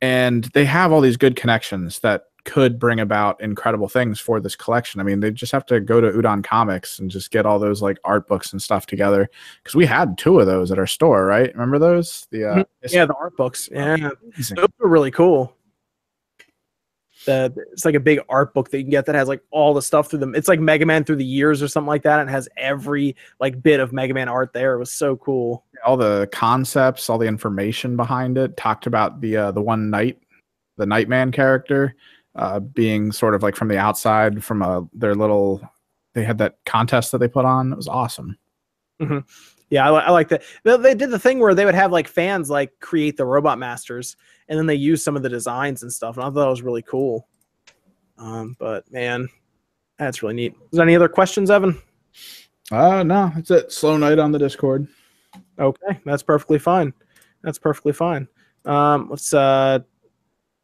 And 0.00 0.44
they 0.54 0.66
have 0.66 0.92
all 0.92 1.00
these 1.00 1.16
good 1.16 1.34
connections 1.34 1.98
that 1.98 2.26
could 2.46 2.78
bring 2.78 3.00
about 3.00 3.38
incredible 3.42 3.88
things 3.88 4.18
for 4.18 4.40
this 4.40 4.56
collection. 4.56 5.00
I 5.00 5.04
mean, 5.04 5.20
they 5.20 5.30
just 5.32 5.52
have 5.52 5.66
to 5.66 5.80
go 5.80 6.00
to 6.00 6.10
Udon 6.10 6.42
Comics 6.42 6.98
and 6.98 7.10
just 7.10 7.30
get 7.30 7.44
all 7.44 7.58
those 7.58 7.82
like 7.82 7.98
art 8.04 8.26
books 8.28 8.52
and 8.52 8.62
stuff 8.62 8.86
together 8.86 9.28
because 9.62 9.74
we 9.74 9.84
had 9.84 10.16
two 10.16 10.40
of 10.40 10.46
those 10.46 10.70
at 10.70 10.78
our 10.78 10.86
store, 10.86 11.26
right? 11.26 11.52
Remember 11.52 11.78
those? 11.78 12.26
The 12.30 12.44
uh, 12.44 12.64
Yeah, 12.88 13.04
the 13.04 13.14
art 13.14 13.36
books. 13.36 13.68
Yeah, 13.70 14.10
amazing. 14.32 14.56
those 14.56 14.68
are 14.80 14.88
really 14.88 15.10
cool. 15.10 15.54
The, 17.26 17.52
it's 17.72 17.84
like 17.84 17.96
a 17.96 18.00
big 18.00 18.20
art 18.28 18.54
book 18.54 18.70
that 18.70 18.78
you 18.78 18.84
can 18.84 18.92
get 18.92 19.06
that 19.06 19.16
has 19.16 19.26
like 19.26 19.42
all 19.50 19.74
the 19.74 19.82
stuff 19.82 20.08
through 20.08 20.20
them. 20.20 20.36
It's 20.36 20.46
like 20.46 20.60
Mega 20.60 20.86
Man 20.86 21.02
through 21.02 21.16
the 21.16 21.24
years 21.24 21.60
or 21.60 21.66
something 21.66 21.88
like 21.88 22.04
that. 22.04 22.20
And 22.20 22.30
it 22.30 22.32
has 22.32 22.48
every 22.56 23.16
like 23.40 23.60
bit 23.60 23.80
of 23.80 23.92
Mega 23.92 24.14
Man 24.14 24.28
art 24.28 24.52
there. 24.52 24.74
It 24.74 24.78
was 24.78 24.92
so 24.92 25.16
cool. 25.16 25.64
all 25.84 25.96
the 25.96 26.28
concepts, 26.30 27.10
all 27.10 27.18
the 27.18 27.26
information 27.26 27.96
behind 27.96 28.38
it. 28.38 28.56
Talked 28.56 28.86
about 28.86 29.20
the 29.20 29.36
uh, 29.36 29.50
the 29.50 29.60
one 29.60 29.90
night, 29.90 30.20
the 30.76 30.86
Knight 30.86 31.08
Man 31.08 31.32
character, 31.32 31.96
uh, 32.36 32.60
being 32.60 33.12
sort 33.12 33.34
of 33.34 33.42
like 33.42 33.56
from 33.56 33.68
the 33.68 33.78
outside, 33.78 34.44
from 34.44 34.62
a 34.62 34.86
their 34.92 35.14
little. 35.14 35.60
They 36.14 36.24
had 36.24 36.38
that 36.38 36.56
contest 36.64 37.12
that 37.12 37.18
they 37.18 37.28
put 37.28 37.44
on. 37.44 37.72
It 37.72 37.76
was 37.76 37.88
awesome. 37.88 38.38
Yeah, 39.68 39.90
I, 39.90 39.98
I 39.98 40.10
like 40.10 40.28
that. 40.28 40.44
They, 40.62 40.76
they 40.76 40.94
did 40.94 41.10
the 41.10 41.18
thing 41.18 41.40
where 41.40 41.54
they 41.54 41.64
would 41.64 41.74
have 41.74 41.92
like 41.92 42.08
fans 42.08 42.48
like 42.48 42.78
create 42.80 43.16
the 43.16 43.26
robot 43.26 43.58
masters, 43.58 44.16
and 44.48 44.58
then 44.58 44.66
they 44.66 44.76
use 44.76 45.02
some 45.02 45.16
of 45.16 45.22
the 45.22 45.28
designs 45.28 45.82
and 45.82 45.92
stuff. 45.92 46.16
And 46.16 46.22
I 46.22 46.26
thought 46.28 46.34
that 46.34 46.48
was 46.48 46.62
really 46.62 46.82
cool. 46.82 47.26
Um, 48.16 48.56
but 48.58 48.90
man, 48.90 49.28
that's 49.98 50.22
really 50.22 50.34
neat. 50.34 50.54
Is 50.54 50.76
there 50.76 50.84
any 50.84 50.96
other 50.96 51.08
questions, 51.08 51.50
Evan? 51.50 51.82
Uh 52.70 53.02
no, 53.02 53.30
that's 53.34 53.50
it. 53.50 53.72
Slow 53.72 53.96
night 53.96 54.18
on 54.18 54.32
the 54.32 54.38
Discord. 54.38 54.88
Okay, 55.58 56.00
that's 56.04 56.22
perfectly 56.22 56.58
fine. 56.58 56.92
That's 57.42 57.58
perfectly 57.58 57.92
fine. 57.92 58.26
Um, 58.64 59.08
let's 59.08 59.32
uh, 59.32 59.80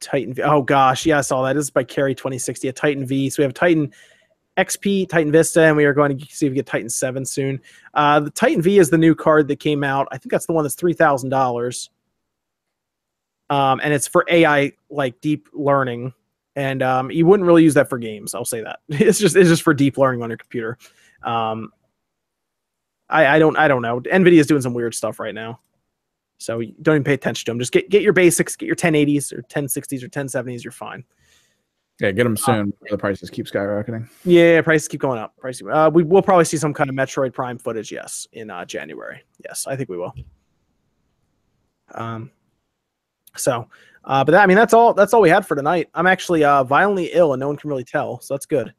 Titan. 0.03 0.35
V. 0.35 0.43
Oh 0.43 0.63
gosh, 0.63 1.07
yes, 1.07 1.33
all 1.33 1.43
that. 1.45 1.55
This 1.55 1.65
is 1.65 1.71
by 1.71 1.85
Carry 1.85 2.15
2060, 2.15 2.69
a 2.69 2.73
Titan 2.73 3.07
V. 3.07 3.31
So 3.31 3.43
we 3.43 3.45
have 3.45 3.55
Titan 3.55 3.93
XP, 4.59 5.09
Titan 5.09 5.33
Vista, 5.33 5.63
and 5.63 5.77
we 5.77 5.85
are 5.85 5.95
going 5.95 6.19
to 6.19 6.27
see 6.27 6.47
if 6.47 6.51
we 6.51 6.57
get 6.57 6.67
Titan 6.67 6.91
7 6.91 7.25
soon. 7.25 7.61
Uh, 7.95 8.21
the 8.21 8.31
Titan 8.31 8.61
V 8.61 8.79
is 8.79 8.91
the 8.91 8.99
new 8.99 9.15
card 9.15 9.49
that 9.49 9.61
came 9.61 9.83
out. 9.83 10.09
I 10.11 10.19
think 10.19 10.31
that's 10.31 10.47
the 10.47 10.53
one 10.53 10.65
that's 10.65 10.75
three 10.75 10.93
thousand 10.93 11.31
dollars. 11.31 11.91
Um, 13.49 13.81
and 13.83 13.93
it's 13.93 14.09
for 14.09 14.25
AI 14.29 14.73
like 14.91 15.21
deep 15.21 15.49
learning, 15.53 16.13
and 16.57 16.83
um, 16.83 17.11
you 17.11 17.27
wouldn't 17.27 17.47
really 17.47 17.63
use 17.63 17.75
that 17.75 17.89
for 17.89 17.99
games. 17.99 18.35
I'll 18.35 18.45
say 18.45 18.63
that 18.63 18.81
it's 18.89 19.19
just 19.19 19.37
it's 19.37 19.49
just 19.49 19.63
for 19.63 19.75
deep 19.75 19.99
learning 19.99 20.23
on 20.23 20.31
your 20.31 20.39
computer. 20.39 20.79
Um, 21.23 21.71
I, 23.09 23.37
I 23.37 23.39
don't 23.39 23.57
I 23.57 23.69
don't 23.69 23.83
know. 23.83 24.01
Nvidia 24.01 24.39
is 24.39 24.47
doing 24.47 24.63
some 24.63 24.75
weird 24.75 24.95
stuff 24.95 25.21
right 25.21 25.35
now. 25.35 25.61
So 26.43 26.61
don't 26.83 26.97
even 26.97 27.05
pay 27.05 27.15
attention 27.15 27.47
to 27.47 27.51
them. 27.51 27.59
Just 27.59 27.73
get 27.73 27.89
get 27.91 28.03
your 28.03 28.13
basics, 28.13 28.57
get 28.57 28.67
your 28.67 28.77
1080s 28.77 29.33
or 29.33 29.43
1060s 29.43 30.03
or 30.03 30.09
1070s. 30.09 30.65
You're 30.65 30.73
fine. 30.73 31.05
Yeah, 32.01 32.11
get 32.11 32.25
them 32.25 32.37
soon. 32.37 32.71
before 32.71 32.89
the 32.91 32.99
prices 32.99 33.31
keep 33.31 33.47
skyrocketing. 33.47 34.09
Yeah, 34.25 34.61
prices 34.63 34.89
keep 34.89 35.01
going 35.01 35.21
up. 35.21 35.37
Prices. 35.37 35.67
Uh, 35.71 35.91
we 35.93 36.03
will 36.03 36.23
probably 36.23 36.45
see 36.45 36.57
some 36.57 36.75
kind 36.75 36.91
of 36.91 36.97
Metroid 36.97 37.33
Prime 37.33 37.59
footage. 37.59 37.93
Yes, 37.93 38.27
in 38.33 38.51
uh, 38.51 38.65
January. 38.65 39.23
Yes, 39.45 39.67
I 39.67 39.77
think 39.77 39.89
we 39.89 39.97
will. 39.99 40.13
Um. 41.95 42.31
So, 43.37 43.69
uh, 44.05 44.25
but 44.25 44.33
that, 44.33 44.43
I 44.43 44.47
mean, 44.47 44.57
that's 44.57 44.75
all. 44.75 44.95
That's 44.95 45.15
all 45.15 45.21
we 45.21 45.31
had 45.31 45.47
for 45.47 45.55
tonight. 45.55 45.91
I'm 45.95 46.07
actually 46.07 46.45
uh, 46.45 46.65
violently 46.65 47.11
ill, 47.13 47.35
and 47.35 47.41
no 47.41 47.47
one 47.47 47.57
can 47.57 47.71
really 47.71 47.85
tell, 47.85 48.21
so 48.21 48.35
that's 48.35 48.47
good. 48.47 48.75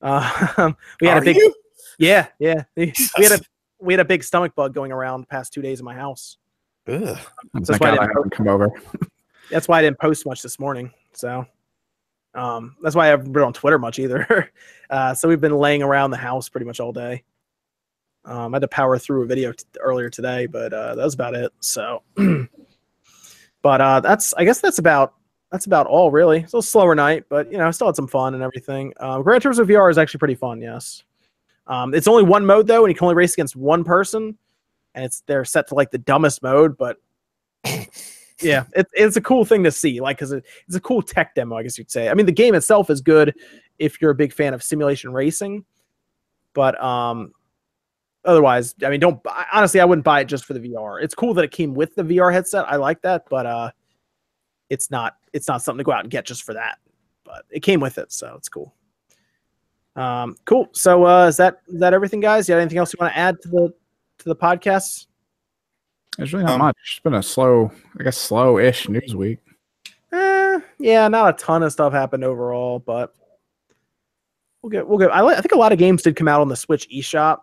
Uh, 0.00 0.22
we 1.00 1.08
had 1.08 1.18
Are 1.18 1.22
a 1.22 1.24
big. 1.24 1.36
you? 1.36 1.54
Yeah, 1.98 2.28
yeah. 2.38 2.64
We 2.76 2.92
had 3.18 3.32
a 3.32 3.40
we 3.78 3.92
had 3.92 4.00
a 4.00 4.04
big 4.04 4.24
stomach 4.24 4.54
bug 4.54 4.74
going 4.74 4.90
around 4.90 5.20
the 5.20 5.26
past 5.26 5.52
two 5.52 5.60
days 5.62 5.80
in 5.80 5.84
my 5.84 5.94
house. 5.94 6.38
Ugh. 6.86 7.18
Thank 7.52 7.66
That's 7.66 7.80
why 7.80 7.88
I 7.88 7.90
didn't 7.92 8.08
haven't 8.08 8.30
come 8.30 8.48
over. 8.48 8.70
that's 9.50 9.68
why 9.68 9.78
I 9.78 9.82
didn't 9.82 9.98
post 9.98 10.26
much 10.26 10.42
this 10.42 10.58
morning. 10.58 10.92
So 11.12 11.46
um, 12.34 12.76
that's 12.82 12.94
why 12.94 13.06
I 13.06 13.08
haven't 13.08 13.32
been 13.32 13.42
on 13.42 13.52
Twitter 13.52 13.78
much 13.78 13.98
either. 13.98 14.50
uh, 14.90 15.14
so 15.14 15.28
we've 15.28 15.40
been 15.40 15.56
laying 15.56 15.82
around 15.82 16.10
the 16.10 16.16
house 16.16 16.48
pretty 16.48 16.66
much 16.66 16.80
all 16.80 16.92
day. 16.92 17.22
Um, 18.24 18.54
I 18.54 18.56
had 18.56 18.62
to 18.62 18.68
power 18.68 18.98
through 18.98 19.22
a 19.22 19.26
video 19.26 19.52
t- 19.52 19.64
earlier 19.80 20.08
today, 20.08 20.46
but 20.46 20.72
uh, 20.72 20.94
that 20.94 21.04
was 21.04 21.14
about 21.14 21.34
it. 21.34 21.52
So, 21.60 22.02
but 23.62 23.80
uh, 23.80 24.00
that's 24.00 24.32
I 24.34 24.44
guess 24.44 24.60
that's 24.60 24.78
about 24.78 25.14
that's 25.52 25.66
about 25.66 25.86
all 25.86 26.10
really. 26.10 26.38
It's 26.38 26.52
a 26.52 26.56
little 26.56 26.62
slower 26.62 26.94
night, 26.94 27.24
but 27.28 27.52
you 27.52 27.58
know, 27.58 27.68
I 27.68 27.70
still 27.70 27.86
had 27.86 27.96
some 27.96 28.08
fun 28.08 28.34
and 28.34 28.42
everything. 28.42 28.94
Uh, 28.98 29.20
Gran 29.20 29.40
Turismo 29.40 29.66
VR 29.66 29.90
is 29.90 29.98
actually 29.98 30.18
pretty 30.18 30.36
fun. 30.36 30.62
Yes, 30.62 31.02
um, 31.66 31.94
it's 31.94 32.08
only 32.08 32.22
one 32.22 32.46
mode 32.46 32.66
though, 32.66 32.84
and 32.84 32.90
you 32.90 32.94
can 32.94 33.04
only 33.04 33.14
race 33.14 33.34
against 33.34 33.56
one 33.56 33.84
person, 33.84 34.38
and 34.94 35.04
it's 35.04 35.22
they're 35.26 35.44
set 35.44 35.68
to 35.68 35.74
like 35.74 35.90
the 35.90 35.98
dumbest 35.98 36.42
mode, 36.42 36.76
but 36.76 36.98
yeah, 38.40 38.64
it, 38.74 38.86
it's 38.92 39.16
a 39.16 39.20
cool 39.20 39.44
thing 39.44 39.64
to 39.64 39.70
see. 39.70 40.00
Like, 40.00 40.18
because 40.18 40.32
it, 40.32 40.44
it's 40.66 40.76
a 40.76 40.80
cool 40.80 41.02
tech 41.02 41.34
demo, 41.34 41.56
I 41.56 41.62
guess 41.62 41.78
you'd 41.78 41.90
say. 41.90 42.08
I 42.08 42.14
mean, 42.14 42.26
the 42.26 42.32
game 42.32 42.54
itself 42.54 42.90
is 42.90 43.00
good 43.00 43.34
if 43.78 44.00
you're 44.00 44.10
a 44.10 44.14
big 44.14 44.32
fan 44.32 44.54
of 44.54 44.62
simulation 44.62 45.12
racing, 45.12 45.64
but 46.52 46.80
um, 46.82 47.32
otherwise, 48.24 48.74
I 48.84 48.90
mean, 48.90 49.00
don't 49.00 49.22
buy- 49.22 49.46
honestly, 49.52 49.80
I 49.80 49.84
wouldn't 49.84 50.04
buy 50.04 50.20
it 50.20 50.26
just 50.26 50.44
for 50.44 50.54
the 50.54 50.60
VR. 50.60 51.02
It's 51.02 51.14
cool 51.14 51.34
that 51.34 51.44
it 51.44 51.50
came 51.50 51.74
with 51.74 51.94
the 51.94 52.02
VR 52.02 52.32
headset. 52.32 52.70
I 52.70 52.76
like 52.76 53.02
that, 53.02 53.24
but 53.28 53.46
uh, 53.46 53.70
it's 54.70 54.90
not 54.90 55.16
it's 55.32 55.48
not 55.48 55.62
something 55.62 55.78
to 55.78 55.84
go 55.84 55.92
out 55.92 56.02
and 56.02 56.10
get 56.10 56.24
just 56.24 56.44
for 56.44 56.54
that. 56.54 56.78
But 57.24 57.44
it 57.50 57.60
came 57.60 57.80
with 57.80 57.98
it, 57.98 58.12
so 58.12 58.34
it's 58.36 58.48
cool. 58.48 58.74
Um, 59.96 60.36
cool. 60.44 60.68
So 60.72 61.06
uh, 61.06 61.26
is 61.28 61.36
that 61.38 61.62
is 61.68 61.80
that 61.80 61.94
everything, 61.94 62.20
guys? 62.20 62.48
You 62.48 62.54
got 62.54 62.60
anything 62.60 62.78
else 62.78 62.92
you 62.92 62.98
want 63.00 63.12
to 63.12 63.18
add 63.18 63.40
to 63.42 63.48
the 63.48 63.74
to 64.24 64.28
the 64.30 64.36
podcast? 64.36 65.06
There's 66.18 66.32
really 66.32 66.44
not 66.44 66.54
Um, 66.54 66.58
much. 66.60 66.76
It's 66.84 67.00
been 67.00 67.14
a 67.14 67.22
slow, 67.22 67.70
I 67.98 68.02
guess, 68.02 68.16
slow-ish 68.16 68.88
news 68.88 69.14
week. 69.14 69.38
Eh, 70.12 70.60
yeah, 70.78 71.08
not 71.08 71.34
a 71.34 71.44
ton 71.44 71.62
of 71.62 71.72
stuff 71.72 71.92
happened 71.92 72.24
overall, 72.24 72.78
but 72.78 73.14
we'll 74.62 74.70
get 74.70 74.86
we'll 74.86 74.98
get. 74.98 75.10
I, 75.12 75.24
I 75.26 75.40
think 75.40 75.52
a 75.52 75.58
lot 75.58 75.72
of 75.72 75.78
games 75.78 76.02
did 76.02 76.16
come 76.16 76.28
out 76.28 76.40
on 76.40 76.48
the 76.48 76.56
Switch 76.56 76.88
eShop. 76.88 77.38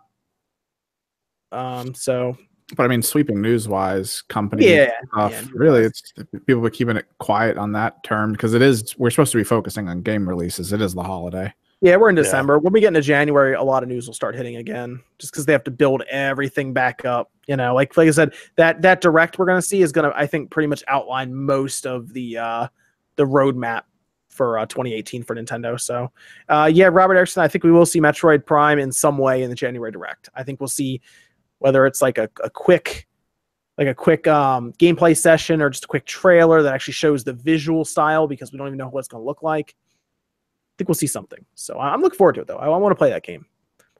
Um, 1.52 1.94
so 1.94 2.36
But 2.76 2.84
I 2.84 2.88
mean, 2.88 3.02
sweeping 3.02 3.42
news-wise, 3.42 4.22
company 4.22 4.66
yeah, 4.74 4.90
stuff. 5.12 5.32
yeah, 5.32 5.44
really, 5.52 5.82
it's 5.82 6.02
people 6.46 6.62
were 6.62 6.70
keeping 6.70 6.96
it 6.96 7.04
quiet 7.18 7.58
on 7.58 7.72
that 7.72 8.02
term 8.04 8.32
because 8.32 8.54
it 8.54 8.62
is. 8.62 8.96
We're 8.98 9.10
supposed 9.10 9.32
to 9.32 9.38
be 9.38 9.44
focusing 9.44 9.88
on 9.90 10.00
game 10.00 10.26
releases. 10.26 10.72
It 10.72 10.80
is 10.80 10.94
the 10.94 11.02
holiday. 11.02 11.52
Yeah, 11.82 11.96
we're 11.96 12.08
in 12.08 12.16
Yeah. 12.16 12.22
December. 12.22 12.58
When 12.58 12.72
we 12.72 12.80
get 12.80 12.88
into 12.88 13.02
January, 13.02 13.54
a 13.54 13.62
lot 13.62 13.82
of 13.82 13.88
news 13.88 14.06
will 14.06 14.14
start 14.14 14.36
hitting 14.36 14.56
again, 14.56 15.02
just 15.18 15.32
because 15.32 15.44
they 15.44 15.52
have 15.52 15.64
to 15.64 15.70
build 15.70 16.02
everything 16.08 16.72
back 16.72 17.04
up. 17.04 17.30
You 17.48 17.56
know, 17.56 17.74
like 17.74 17.96
like 17.96 18.06
I 18.08 18.12
said, 18.12 18.34
that 18.56 18.80
that 18.82 19.00
direct 19.00 19.38
we're 19.38 19.46
gonna 19.46 19.60
see 19.60 19.82
is 19.82 19.90
gonna, 19.92 20.12
I 20.14 20.26
think, 20.26 20.50
pretty 20.50 20.68
much 20.68 20.84
outline 20.86 21.34
most 21.34 21.84
of 21.84 22.12
the 22.12 22.38
uh 22.38 22.68
the 23.16 23.24
roadmap 23.26 23.82
for 24.30 24.58
uh, 24.58 24.64
2018 24.66 25.22
for 25.24 25.36
Nintendo. 25.36 25.78
So, 25.78 26.10
uh, 26.48 26.70
yeah, 26.72 26.86
Robert 26.90 27.16
Erickson, 27.16 27.42
I 27.42 27.48
think 27.48 27.64
we 27.64 27.70
will 27.70 27.84
see 27.84 28.00
Metroid 28.00 28.46
Prime 28.46 28.78
in 28.78 28.90
some 28.90 29.18
way 29.18 29.42
in 29.42 29.50
the 29.50 29.56
January 29.56 29.92
Direct. 29.92 30.30
I 30.34 30.42
think 30.42 30.58
we'll 30.58 30.68
see 30.68 31.02
whether 31.58 31.84
it's 31.84 32.00
like 32.00 32.16
a, 32.16 32.30
a 32.42 32.48
quick, 32.48 33.06
like 33.76 33.88
a 33.88 33.94
quick 33.94 34.26
um, 34.26 34.72
gameplay 34.78 35.14
session 35.14 35.60
or 35.60 35.68
just 35.68 35.84
a 35.84 35.88
quick 35.88 36.06
trailer 36.06 36.62
that 36.62 36.72
actually 36.72 36.94
shows 36.94 37.24
the 37.24 37.34
visual 37.34 37.84
style 37.84 38.26
because 38.26 38.52
we 38.52 38.56
don't 38.58 38.68
even 38.68 38.78
know 38.78 38.88
what 38.88 39.00
it's 39.00 39.08
going 39.08 39.20
to 39.20 39.26
look 39.26 39.42
like. 39.42 39.74
I 40.82 40.84
think 40.84 40.88
we'll 40.88 40.94
see 40.96 41.06
something. 41.06 41.44
So 41.54 41.78
I- 41.78 41.92
I'm 41.92 42.00
looking 42.00 42.16
forward 42.16 42.34
to 42.36 42.40
it 42.40 42.46
though. 42.48 42.56
I, 42.56 42.66
want 42.68 42.90
to 42.90 42.96
play 42.96 43.10
that 43.10 43.22
game. 43.22 43.46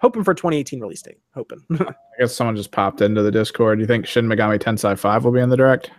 Hoping 0.00 0.24
for 0.24 0.34
2018 0.34 0.80
release 0.80 1.00
date. 1.02 1.18
Hoping. 1.34 1.60
I 1.80 1.94
guess 2.18 2.34
someone 2.34 2.56
just 2.56 2.72
popped 2.72 3.00
into 3.00 3.22
the 3.22 3.30
Discord. 3.30 3.78
Do 3.78 3.82
you 3.82 3.86
think 3.86 4.04
Shin 4.06 4.26
Megami 4.26 4.58
Tensei 4.58 4.98
5 4.98 5.24
will 5.24 5.30
be 5.30 5.38
in 5.38 5.48
the 5.48 5.56
direct? 5.56 5.92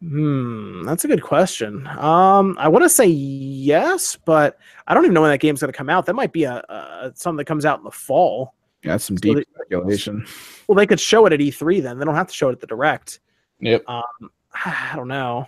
Hmm, 0.00 0.82
that's 0.84 1.04
a 1.04 1.08
good 1.08 1.22
question. 1.22 1.86
Um, 1.88 2.56
I 2.58 2.66
want 2.68 2.84
to 2.84 2.88
say 2.88 3.06
yes, 3.06 4.16
but 4.16 4.58
I 4.86 4.94
don't 4.94 5.04
even 5.04 5.14
know 5.14 5.22
when 5.22 5.30
that 5.30 5.38
game's 5.38 5.60
going 5.60 5.72
to 5.72 5.76
come 5.76 5.90
out. 5.90 6.06
That 6.06 6.14
might 6.14 6.32
be 6.32 6.44
a, 6.44 6.56
a 6.68 7.12
something 7.14 7.36
that 7.38 7.44
comes 7.46 7.64
out 7.64 7.78
in 7.78 7.84
the 7.84 7.90
fall. 7.90 8.54
Yeah, 8.82 8.92
that's 8.92 9.04
some 9.04 9.16
So 9.16 9.20
deep 9.20 9.36
they- 9.36 9.44
speculation. 9.54 10.26
Well, 10.66 10.74
they 10.76 10.86
could 10.86 11.00
show 11.00 11.26
it 11.26 11.32
at 11.32 11.40
E3 11.40 11.82
then. 11.82 11.98
They 11.98 12.04
don't 12.04 12.14
have 12.16 12.28
to 12.28 12.34
show 12.34 12.48
it 12.48 12.52
at 12.52 12.60
the 12.60 12.66
direct. 12.66 13.20
Yep. 13.60 13.84
I 13.88 14.92
don't 14.96 15.08
know. 15.08 15.46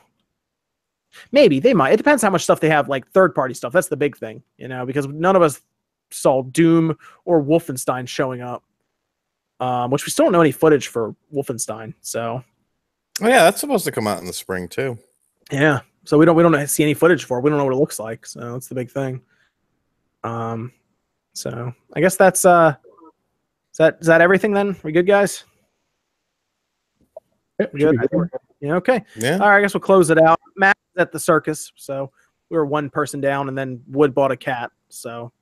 Maybe 1.33 1.61
they 1.61 1.75
might. 1.75 1.93
It 1.93 1.97
depends 1.97 2.23
how 2.23 2.31
much 2.31 2.43
stuff 2.45 2.61
they 2.61 2.69
have, 2.69 2.89
like 2.89 3.09
third 3.11 3.35
party 3.35 3.55
stuff. 3.55 3.73
That's 3.73 3.89
the 3.89 3.97
big 3.97 4.17
thing, 4.17 4.43
you 4.59 4.69
know, 4.69 4.87
because 4.87 5.07
none 5.09 5.37
of 5.37 5.43
us 5.43 5.61
saw 6.11 6.43
Doom 6.43 6.97
or 7.25 7.43
Wolfenstein 7.43 8.07
showing 8.09 8.41
up, 8.43 8.63
um, 9.61 9.91
which 9.91 10.07
we 10.07 10.11
still 10.11 10.27
don't 10.27 10.33
know 10.33 10.41
any 10.41 10.53
footage 10.53 10.89
for 10.89 11.15
Wolfenstein. 11.35 11.95
So 12.01 12.43
Oh, 13.23 13.29
yeah, 13.29 13.45
that's 13.45 13.61
supposed 13.61 13.85
to 13.85 13.93
come 13.93 14.07
out 14.07 14.21
in 14.21 14.27
the 14.27 14.33
spring 14.33 14.67
too. 14.69 14.97
yeah, 15.51 15.81
so 16.05 16.17
we 16.17 16.25
don't 16.25 16.37
we 16.37 16.43
don't 16.43 16.67
see 16.69 16.83
any 16.83 16.95
footage 16.95 17.25
for. 17.25 17.39
it. 17.39 17.43
We 17.43 17.51
don't 17.51 17.59
know 17.59 17.65
what 17.67 17.75
it 17.75 17.79
looks 17.81 17.99
like. 17.99 18.25
So 18.25 18.53
that's 18.53 18.69
the 18.69 18.75
big 18.75 18.91
thing. 18.91 19.21
Um, 20.25 20.73
so 21.35 21.73
I 21.95 22.01
guess 22.01 22.17
that's 22.17 22.45
uh, 22.45 22.75
is 23.73 23.77
that 23.79 23.99
is 24.01 24.07
that 24.07 24.21
everything 24.23 24.53
then? 24.53 24.75
We 24.83 24.93
good, 24.93 25.07
guys? 25.07 25.45
Yep, 27.59 27.73
We 27.75 27.81
good? 27.81 27.93
be 27.93 27.99
I 27.99 28.01
think 28.01 28.13
we're 28.13 28.27
good. 28.29 28.41
Yeah. 28.61 28.75
Okay. 28.77 29.05
Yeah. 29.17 29.35
All 29.35 29.49
right, 29.51 29.59
I 29.59 29.61
guess 29.61 29.75
we'll 29.75 29.81
close 29.83 30.09
it 30.11 30.19
out. 30.19 30.41
Matt's 30.57 30.80
at 31.01 31.13
the 31.13 31.21
circus, 31.21 31.73
so 31.77 32.11
we 32.49 32.57
were 32.57 32.67
one 32.67 32.91
person 32.91 33.21
down, 33.21 33.49
and 33.49 33.57
then 33.57 33.83
Wood 33.89 34.15
bought 34.15 34.33
a 34.33 34.37
cat. 34.37 34.71
So, 34.89 35.33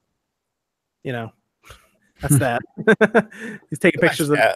you 1.02 1.12
know, 1.12 1.32
that's 2.20 2.38
that. 2.38 2.62
he's 3.70 3.78
taking 3.78 4.00
pictures 4.00 4.30
of. 4.30 4.38
Yeah. 4.38 4.54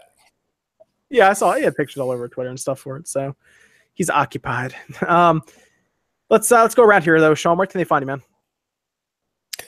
Yeah, 1.10 1.28
I 1.28 1.34
saw. 1.34 1.52
He 1.54 1.64
had 1.64 1.76
pictures 1.76 1.98
all 1.98 2.10
over 2.10 2.26
Twitter 2.26 2.48
and 2.48 2.58
stuff 2.58 2.80
for 2.80 2.96
it. 2.96 3.06
So, 3.06 3.36
he's 3.94 4.10
occupied. 4.10 4.74
Um, 5.06 5.42
let's 6.30 6.50
uh, 6.50 6.62
let's 6.62 6.74
go 6.74 6.84
around 6.84 7.02
here 7.02 7.20
though. 7.20 7.34
Sean, 7.34 7.58
where 7.58 7.66
can 7.66 7.78
they 7.78 7.84
find 7.84 8.02
you, 8.02 8.06
man? 8.06 8.22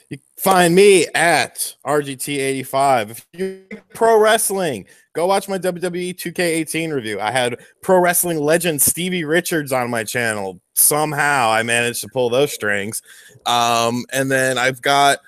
You 0.09 0.17
find 0.37 0.73
me 0.73 1.07
at 1.13 1.75
RGT85. 1.85 3.09
If 3.09 3.27
you 3.33 3.65
pro 3.93 4.19
wrestling, 4.19 4.85
go 5.15 5.25
watch 5.25 5.47
my 5.47 5.57
WWE 5.57 6.13
2K18 6.13 6.93
review. 6.93 7.19
I 7.19 7.31
had 7.31 7.57
pro 7.81 7.99
wrestling 7.99 8.37
legend 8.37 8.81
Stevie 8.81 9.23
Richards 9.23 9.71
on 9.71 9.89
my 9.89 10.03
channel. 10.03 10.59
Somehow 10.73 11.49
I 11.49 11.63
managed 11.63 12.01
to 12.01 12.09
pull 12.09 12.29
those 12.29 12.53
strings. 12.53 13.01
Um, 13.45 14.05
and 14.11 14.29
then 14.29 14.57
I've 14.57 14.81
got 14.81 15.19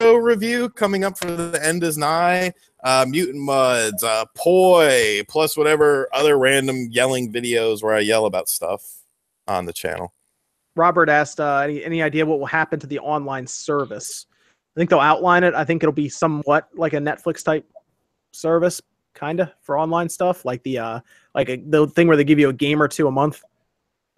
a 0.00 0.18
review 0.18 0.70
coming 0.70 1.04
up 1.04 1.18
for 1.18 1.30
the 1.30 1.64
end 1.64 1.84
is 1.84 1.98
nigh. 1.98 2.52
Uh, 2.82 3.04
Mutant 3.08 3.38
Mudds, 3.38 4.02
uh, 4.02 4.24
Poi, 4.34 5.22
plus 5.28 5.56
whatever 5.56 6.08
other 6.12 6.38
random 6.38 6.88
yelling 6.90 7.32
videos 7.32 7.82
where 7.82 7.94
I 7.94 8.00
yell 8.00 8.26
about 8.26 8.48
stuff 8.48 8.82
on 9.46 9.66
the 9.66 9.72
channel. 9.72 10.14
Robert 10.74 11.08
asked, 11.08 11.40
uh, 11.40 11.58
any 11.58 11.84
any 11.84 12.02
idea 12.02 12.24
what 12.24 12.38
will 12.38 12.46
happen 12.46 12.78
to 12.80 12.86
the 12.86 12.98
online 12.98 13.46
service? 13.46 14.26
I 14.76 14.80
think 14.80 14.90
they'll 14.90 15.00
outline 15.00 15.42
it. 15.42 15.54
I 15.54 15.64
think 15.64 15.82
it'll 15.82 15.92
be 15.92 16.08
somewhat 16.08 16.68
like 16.74 16.92
a 16.92 16.98
Netflix 16.98 17.42
type 17.42 17.66
service, 18.36 18.80
kind 19.14 19.40
of 19.40 19.50
for 19.62 19.78
online 19.78 20.08
stuff, 20.08 20.44
like 20.44 20.62
the 20.62 20.78
uh, 20.78 21.00
like 21.34 21.48
a, 21.48 21.56
the 21.56 21.86
thing 21.88 22.06
where 22.06 22.16
they 22.16 22.24
give 22.24 22.38
you 22.38 22.48
a 22.48 22.52
game 22.52 22.80
or 22.80 22.88
two 22.88 23.08
a 23.08 23.10
month. 23.10 23.42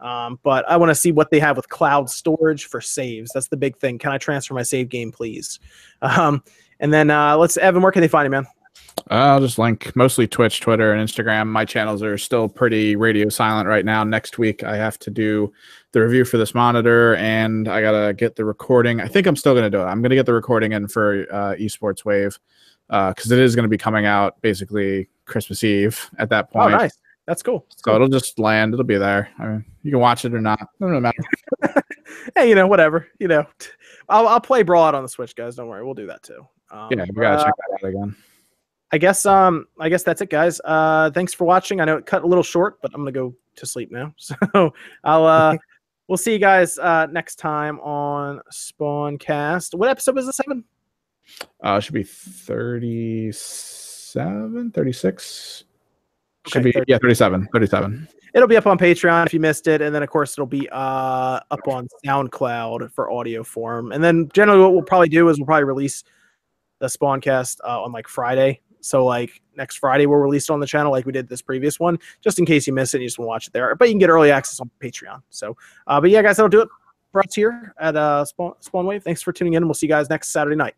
Um, 0.00 0.38
but 0.42 0.68
I 0.68 0.76
want 0.76 0.90
to 0.90 0.94
see 0.94 1.10
what 1.10 1.30
they 1.30 1.40
have 1.40 1.56
with 1.56 1.68
cloud 1.68 2.08
storage 2.08 2.66
for 2.66 2.80
saves. 2.80 3.32
That's 3.34 3.48
the 3.48 3.56
big 3.56 3.76
thing. 3.78 3.98
Can 3.98 4.12
I 4.12 4.18
transfer 4.18 4.54
my 4.54 4.62
save 4.62 4.88
game, 4.88 5.12
please? 5.12 5.60
Um, 6.00 6.44
and 6.78 6.94
then 6.94 7.10
uh, 7.10 7.36
let's 7.36 7.56
Evan, 7.56 7.82
where 7.82 7.90
can 7.90 8.02
they 8.02 8.06
find 8.08 8.24
you, 8.24 8.30
man? 8.30 8.46
I'll 9.10 9.40
just 9.40 9.58
link 9.58 9.94
mostly 9.96 10.26
Twitch, 10.26 10.60
Twitter, 10.60 10.92
and 10.92 11.08
Instagram. 11.08 11.48
My 11.48 11.64
channels 11.64 12.02
are 12.02 12.18
still 12.18 12.48
pretty 12.48 12.96
radio 12.96 13.28
silent 13.28 13.68
right 13.68 13.84
now. 13.84 14.04
Next 14.04 14.38
week, 14.38 14.62
I 14.62 14.76
have 14.76 14.98
to 15.00 15.10
do 15.10 15.52
the 15.92 16.02
review 16.02 16.24
for 16.24 16.36
this 16.36 16.54
monitor, 16.54 17.16
and 17.16 17.68
I 17.68 17.80
gotta 17.80 18.12
get 18.12 18.36
the 18.36 18.44
recording. 18.44 19.00
I 19.00 19.08
think 19.08 19.26
I'm 19.26 19.36
still 19.36 19.54
gonna 19.54 19.70
do 19.70 19.80
it. 19.80 19.86
I'm 19.86 20.02
gonna 20.02 20.14
get 20.14 20.26
the 20.26 20.34
recording 20.34 20.72
in 20.72 20.88
for 20.88 21.26
uh, 21.32 21.54
Esports 21.54 22.04
Wave 22.04 22.38
because 22.88 23.30
it 23.30 23.38
is 23.38 23.54
gonna 23.54 23.68
be 23.68 23.78
coming 23.78 24.06
out 24.06 24.40
basically 24.42 25.08
Christmas 25.24 25.62
Eve 25.62 26.10
at 26.18 26.28
that 26.30 26.50
point. 26.50 26.66
Oh, 26.66 26.68
point. 26.70 26.82
nice. 26.82 26.98
That's 27.26 27.42
cool. 27.42 27.66
So 27.76 27.94
it'll 27.94 28.08
just 28.08 28.38
land. 28.38 28.72
It'll 28.72 28.86
be 28.86 28.96
there. 28.96 29.28
I 29.38 29.46
mean, 29.46 29.64
you 29.82 29.90
can 29.90 30.00
watch 30.00 30.24
it 30.24 30.32
or 30.32 30.40
not. 30.40 30.62
It 30.62 30.80
doesn't 30.80 31.02
matter. 31.02 31.22
Hey, 32.34 32.48
you 32.48 32.54
know, 32.54 32.66
whatever. 32.66 33.08
You 33.18 33.28
know, 33.28 33.46
I'll 34.08 34.26
I'll 34.28 34.40
play 34.40 34.64
Brawlout 34.64 34.94
on 34.94 35.02
the 35.02 35.08
Switch, 35.08 35.36
guys. 35.36 35.56
Don't 35.56 35.68
worry, 35.68 35.84
we'll 35.84 35.94
do 35.94 36.06
that 36.06 36.22
too. 36.22 36.46
Um, 36.70 36.88
Yeah, 36.90 37.04
we 37.08 37.20
gotta 37.20 37.42
uh, 37.42 37.44
check 37.44 37.54
that 37.56 37.84
out 37.84 37.88
again. 37.88 38.16
I 38.90 38.98
guess 38.98 39.26
um 39.26 39.66
I 39.78 39.88
guess 39.88 40.02
that's 40.02 40.22
it 40.22 40.30
guys. 40.30 40.60
Uh 40.64 41.10
thanks 41.12 41.34
for 41.34 41.44
watching. 41.44 41.80
I 41.80 41.84
know 41.84 41.96
it 41.98 42.06
cut 42.06 42.22
a 42.22 42.26
little 42.26 42.42
short, 42.42 42.80
but 42.80 42.90
I'm 42.94 43.02
going 43.02 43.12
to 43.12 43.20
go 43.20 43.34
to 43.56 43.66
sleep 43.66 43.90
now. 43.90 44.14
So 44.18 44.72
I'll 45.04 45.26
uh 45.26 45.56
we'll 46.06 46.16
see 46.16 46.32
you 46.32 46.38
guys 46.38 46.78
uh 46.78 47.06
next 47.06 47.36
time 47.36 47.78
on 47.80 48.40
Spawncast. 48.50 49.74
What 49.74 49.90
episode 49.90 50.14
was 50.14 50.26
this, 50.26 50.40
Evan? 50.40 50.64
Uh, 51.62 51.78
should 51.80 51.94
be 51.94 52.02
37, 52.02 54.70
36. 54.72 55.64
Should 56.46 56.58
Okay, 56.60 56.64
be 56.64 56.72
30. 56.72 56.84
yeah, 56.90 56.98
37, 56.98 57.48
37. 57.52 58.08
It'll 58.34 58.48
be 58.48 58.56
up 58.56 58.66
on 58.66 58.78
Patreon 58.78 59.26
if 59.26 59.34
you 59.34 59.40
missed 59.40 59.66
it, 59.66 59.80
and 59.80 59.94
then 59.94 60.02
of 60.02 60.08
course 60.10 60.34
it'll 60.34 60.46
be 60.46 60.68
uh 60.70 61.40
up 61.50 61.66
on 61.66 61.88
SoundCloud 62.04 62.92
for 62.92 63.10
audio 63.10 63.42
form. 63.42 63.90
And 63.92 64.04
then 64.04 64.28
generally 64.32 64.60
what 64.60 64.72
we'll 64.72 64.82
probably 64.82 65.08
do 65.08 65.28
is 65.28 65.38
we'll 65.38 65.46
probably 65.46 65.64
release 65.64 66.04
the 66.78 66.86
Spawncast 66.86 67.58
uh, 67.64 67.82
on 67.82 67.90
like 67.92 68.06
Friday. 68.06 68.60
So 68.80 69.04
like 69.04 69.42
next 69.56 69.76
Friday 69.76 70.06
we'll 70.06 70.20
release 70.20 70.48
it 70.48 70.52
on 70.52 70.60
the 70.60 70.66
channel 70.66 70.92
like 70.92 71.04
we 71.06 71.12
did 71.12 71.28
this 71.28 71.42
previous 71.42 71.80
one, 71.80 71.98
just 72.22 72.38
in 72.38 72.46
case 72.46 72.66
you 72.66 72.72
miss 72.72 72.94
it 72.94 72.98
and 72.98 73.02
you 73.02 73.08
just 73.08 73.18
want 73.18 73.26
to 73.26 73.30
watch 73.30 73.46
it 73.48 73.52
there. 73.52 73.74
But 73.74 73.88
you 73.88 73.92
can 73.92 73.98
get 73.98 74.08
early 74.10 74.30
access 74.30 74.60
on 74.60 74.70
Patreon. 74.80 75.22
So 75.30 75.56
uh 75.86 76.00
but 76.00 76.10
yeah 76.10 76.22
guys, 76.22 76.36
that'll 76.36 76.48
do 76.48 76.60
it 76.60 76.68
for 77.10 77.20
us 77.22 77.34
here 77.34 77.74
at 77.80 77.96
uh 77.96 78.24
Spawn, 78.24 78.52
Spawn 78.60 78.86
Wave. 78.86 79.02
Thanks 79.02 79.22
for 79.22 79.32
tuning 79.32 79.54
in 79.54 79.62
and 79.62 79.66
we'll 79.66 79.74
see 79.74 79.86
you 79.86 79.92
guys 79.92 80.08
next 80.08 80.28
Saturday 80.28 80.56
night. 80.56 80.74